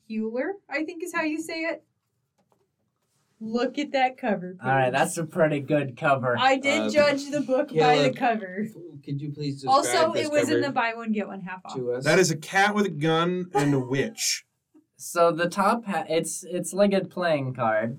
Heuler. 0.09 0.53
I 0.71 0.85
think 0.85 1.03
is 1.03 1.13
how 1.15 1.23
you 1.23 1.41
say 1.41 1.63
it. 1.63 1.83
Look 3.45 3.77
at 3.79 3.91
that 3.93 4.17
cover. 4.17 4.57
All 4.63 4.71
right, 4.71 4.91
that's 4.93 5.19
a 5.19 5.25
pretty 5.25 5.59
good 5.59 5.97
cover. 5.97 6.37
I 6.39 6.59
did 6.59 6.83
Uh, 6.83 6.91
judge 6.91 7.29
the 7.31 7.41
book 7.41 7.69
by 7.71 7.75
the 7.99 8.11
Caleb, 8.11 8.17
cover. 8.17 8.67
Could 9.05 9.21
you 9.21 9.33
please 9.33 9.55
describe 9.63 9.75
Also, 9.75 10.13
this 10.13 10.27
it 10.27 10.33
was 10.33 10.49
in 10.49 10.61
the 10.61 10.71
buy 10.71 10.93
one 10.95 11.11
get 11.11 11.27
one 11.27 11.41
half 11.41 11.61
off. 11.65 11.75
to 11.75 11.93
us? 11.93 12.05
That 12.05 12.21
is 12.21 12.31
a 12.31 12.37
cat 12.37 12.73
with 12.75 12.87
a 12.87 12.91
gun 12.91 13.51
and 13.55 13.75
a 13.75 13.81
witch. 13.81 14.45
So 14.97 15.33
the 15.33 15.49
top 15.49 15.85
half, 15.87 16.07
it's 16.09 16.45
it's 16.45 16.73
like 16.73 16.93
a 16.93 17.01
playing 17.05 17.55
card. 17.55 17.99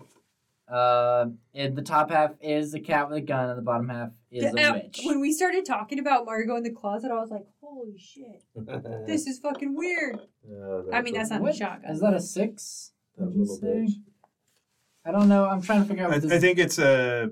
Uh, 0.72 1.26
and 1.54 1.76
the 1.76 1.82
top 1.82 2.10
half 2.10 2.32
is 2.42 2.74
a 2.74 2.80
cat 2.80 3.10
with 3.10 3.18
a 3.18 3.22
gun, 3.22 3.50
and 3.50 3.58
the 3.58 3.62
bottom 3.62 3.90
half 3.90 4.12
is 4.32 4.44
Yeah, 4.56 4.68
a 4.68 4.70
uh, 4.70 4.74
witch. 4.76 5.02
When 5.04 5.20
we 5.20 5.34
started 5.34 5.66
talking 5.66 6.00
about 6.00 6.26
Margot 6.26 6.56
in 6.56 6.64
the 6.64 6.72
closet, 6.72 7.12
I 7.12 7.16
was 7.16 7.30
like, 7.30 7.46
"Holy 7.60 7.98
shit, 7.98 8.42
this 9.06 9.28
is 9.28 9.38
fucking 9.40 9.76
weird." 9.76 10.18
Oh, 10.50 10.86
I 10.94 11.02
mean, 11.02 11.14
that's 11.14 11.30
not 11.30 11.42
What? 11.42 11.56
a 11.56 11.58
shotgun. 11.58 11.92
Is 11.92 12.00
that 12.00 12.14
a 12.14 12.22
six? 12.22 12.94
that 13.18 13.26
What'd 13.26 13.38
little 13.38 13.58
say? 13.58 13.68
bitch. 13.68 13.92
I 15.06 15.12
don't 15.12 15.28
know. 15.30 15.46
I'm 15.46 15.62
trying 15.62 15.82
to 15.84 15.88
figure 15.88 16.04
out. 16.06 16.12
I, 16.12 16.14
What 16.16 16.22
this, 16.24 16.32
I 16.32 16.40
think 16.40 16.60
it's 16.60 16.80
a. 16.80 17.30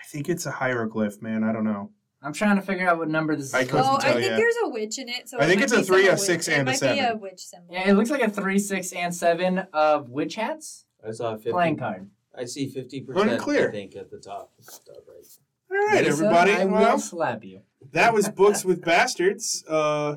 I 0.00 0.04
think 0.08 0.28
it's 0.28 0.46
a 0.46 0.50
hieroglyph, 0.52 1.20
man. 1.20 1.42
I 1.44 1.52
don't 1.52 1.64
know. 1.64 1.90
I'm 2.22 2.32
trying 2.32 2.56
to 2.56 2.62
figure 2.62 2.88
out 2.88 2.98
what 2.98 3.08
number 3.08 3.36
this 3.36 3.46
is. 3.46 3.54
I 3.54 3.64
couldn't 3.64 3.86
Oh, 3.86 3.96
I 4.00 4.12
think 4.14 4.30
ya. 4.30 4.36
there's 4.36 4.54
a 4.64 4.68
witch 4.68 4.98
in 4.98 5.08
it. 5.08 5.28
So 5.28 5.38
I 5.38 5.44
it 5.44 5.48
think 5.48 5.62
it's 5.62 5.72
a 5.72 5.82
three, 5.82 6.02
some 6.04 6.10
a 6.10 6.12
witch- 6.12 6.20
six, 6.20 6.48
it 6.48 6.52
and 6.54 6.68
a 6.68 6.72
might 6.72 6.80
Be 6.80 6.98
a 7.00 7.16
witch 7.16 7.40
symbol. 7.40 7.74
Yeah, 7.74 7.88
it 7.90 7.94
looks 7.94 8.10
like 8.10 8.22
a 8.22 8.30
three, 8.30 8.58
six, 8.58 8.92
and 8.92 9.14
seven 9.14 9.66
of 9.72 10.10
witch 10.10 10.36
hats 10.36 10.86
I 11.06 11.10
saw 11.12 11.32
a 11.34 11.36
fifty. 11.36 11.50
playing 11.52 11.76
card. 11.76 12.08
I 12.36 12.44
see 12.44 12.68
fifty 12.68 13.00
percent. 13.00 13.30
Unclear. 13.32 13.68
I 13.68 13.72
think 13.72 13.96
at 13.96 14.10
the 14.10 14.18
top. 14.18 14.52
Top 14.86 14.96
right. 15.08 15.26
All 15.70 15.86
right, 15.88 16.04
Lisa, 16.04 16.08
everybody. 16.24 16.52
I 16.52 16.64
Well, 16.64 16.92
will 16.92 16.98
slap 17.00 17.44
you. 17.44 17.62
that 17.92 18.12
was 18.14 18.28
books 18.42 18.64
with 18.64 18.84
bastards. 18.84 19.64
Uh, 19.68 20.16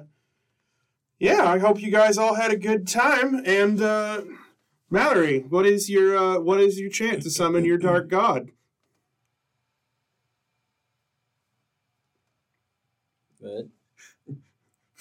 yeah, 1.20 1.44
I 1.46 1.58
hope 1.60 1.82
you 1.82 1.92
guys 1.92 2.18
all 2.18 2.36
had 2.36 2.52
a 2.52 2.58
good 2.58 2.88
time. 2.88 3.42
And 3.46 3.82
uh, 3.82 4.22
Mallory, 4.90 5.40
what 5.50 5.66
is 5.66 5.90
your 5.90 6.18
uh, 6.18 6.40
what 6.40 6.60
is 6.60 6.80
your 6.80 6.90
chant 6.90 7.22
to 7.24 7.30
summon 7.30 7.64
your 7.64 7.78
dark 7.78 8.08
god? 8.10 8.52
Good. 13.40 13.70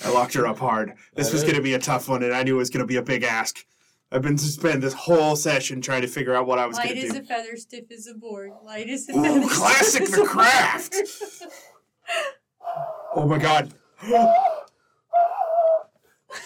I 0.05 0.11
locked 0.11 0.35
her 0.35 0.47
up 0.47 0.59
hard. 0.59 0.95
This 1.15 1.33
was 1.33 1.43
going 1.43 1.57
to 1.57 1.63
be 1.63 1.75
a 1.75 1.79
tough 1.79 2.09
one, 2.09 2.23
and 2.23 2.33
I 2.33 2.45
knew 2.45 2.55
it 2.55 2.59
was 2.59 2.71
going 2.71 2.83
to 2.83 2.87
be 2.87 2.97
a 2.97 3.03
big 3.03 3.25
ask. 3.25 3.67
I've 4.13 4.23
been 4.23 4.37
to 4.37 4.45
spend 4.45 4.83
this 4.83 4.95
whole 4.95 5.35
session 5.37 5.81
trying 5.81 6.03
to 6.03 6.09
figure 6.09 6.35
out 6.35 6.47
what 6.47 6.59
I 6.59 6.67
was 6.67 6.77
Light 6.77 6.95
going 6.95 7.01
to 7.01 7.07
as 7.09 7.17
a 7.17 7.23
feather, 7.23 7.57
stiff 7.57 7.91
as 7.91 8.07
a 8.07 8.15
board. 8.15 8.53
Light 8.65 8.89
as 8.89 9.09
a 9.09 9.13
Ooh, 9.13 9.23
feather. 9.23 9.49
classic 9.49 10.07
stiff 10.07 10.19
a 10.19 10.23
the 10.23 10.27
craft. 10.29 10.95
Oh 13.17 13.27
my 13.27 13.39
god! 13.39 13.75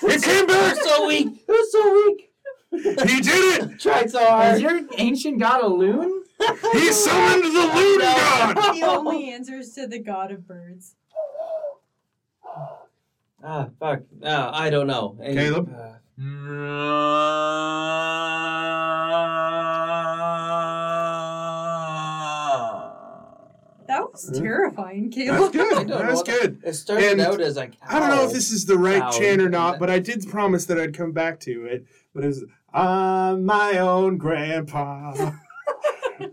it 0.03 0.23
came 0.23 0.47
back. 0.47 0.77
so 0.77 1.07
weak. 1.07 1.27
It 1.27 1.53
was 1.53 1.73
so 1.73 1.93
weak. 1.93 2.32
He 3.07 3.21
did 3.21 3.63
it. 3.71 3.81
Tried 3.81 4.11
so 4.11 4.25
hard. 4.25 4.55
Is 4.57 4.63
your 4.63 4.81
ancient 4.99 5.39
god 5.39 5.63
a 5.63 5.69
loon? 5.69 6.25
He 6.73 6.91
summoned 6.91 7.45
the 7.45 7.73
loon 7.77 8.01
god. 8.01 8.75
He 8.75 8.83
only 8.83 9.31
answers 9.31 9.73
to 9.75 9.87
the 9.87 9.99
god 10.01 10.33
of 10.33 10.47
birds. 10.49 10.97
Ah, 13.45 13.69
fuck. 13.79 14.01
No, 14.21 14.51
I 14.53 14.71
don't 14.71 14.87
know. 14.87 15.17
Caleb? 15.23 15.69
uh, 15.73 15.99
That 24.13 24.27
was 24.27 24.31
mm-hmm. 24.31 24.45
terrifying, 24.45 25.11
Caleb. 25.11 25.57
I 25.57 25.85
good. 25.85 25.89
That's 25.89 26.23
good. 26.23 26.61
It 26.65 26.75
started 26.75 27.13
And 27.13 27.21
out 27.23 27.41
as 27.41 27.57
a 27.57 27.69
cow. 27.69 27.77
I 27.89 27.99
don't 27.99 28.11
know 28.11 28.27
if 28.27 28.33
this 28.33 28.51
is 28.51 28.67
the 28.67 28.77
right 28.77 29.01
Cow. 29.01 29.11
chant 29.11 29.41
or 29.41 29.49
not, 29.49 29.79
but 29.79 29.89
I 29.89 30.01
did 30.01 30.29
promise 30.29 30.67
that 30.67 30.79
I'd 30.79 30.95
come 30.95 31.13
back 31.13 31.41
to 31.41 31.65
it. 31.65 31.87
But 32.15 32.25
it 32.25 32.27
was, 32.27 32.45
I'm 32.75 33.47
my 33.47 33.79
own 33.79 34.19
grandpa. 34.19 35.33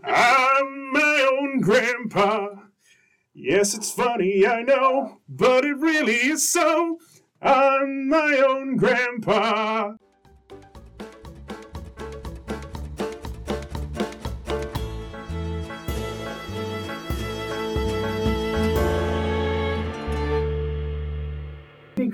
I'm 0.04 0.92
my 0.92 1.28
own 1.32 1.60
grandpa. 1.62 2.48
Yes, 3.32 3.74
it's 3.74 3.90
funny, 3.90 4.46
I 4.46 4.60
know, 4.60 5.20
but 5.26 5.64
it 5.64 5.78
really 5.78 6.16
is 6.16 6.52
so. 6.52 6.98
I'm 7.40 8.08
my 8.10 8.42
own 8.46 8.76
grandpa. 8.76 9.92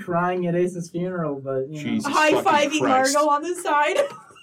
Crying 0.07 0.47
at 0.47 0.55
Ace's 0.55 0.89
funeral, 0.89 1.41
but 1.43 1.67
you 1.69 1.75
know. 1.75 1.81
Jesus. 1.81 2.13
High 2.13 2.31
fucking 2.41 2.43
fiving 2.71 2.79
Christ. 2.79 3.13
Margot 3.13 3.29
on 3.29 3.43
the 3.43 3.55
side. 3.55 3.97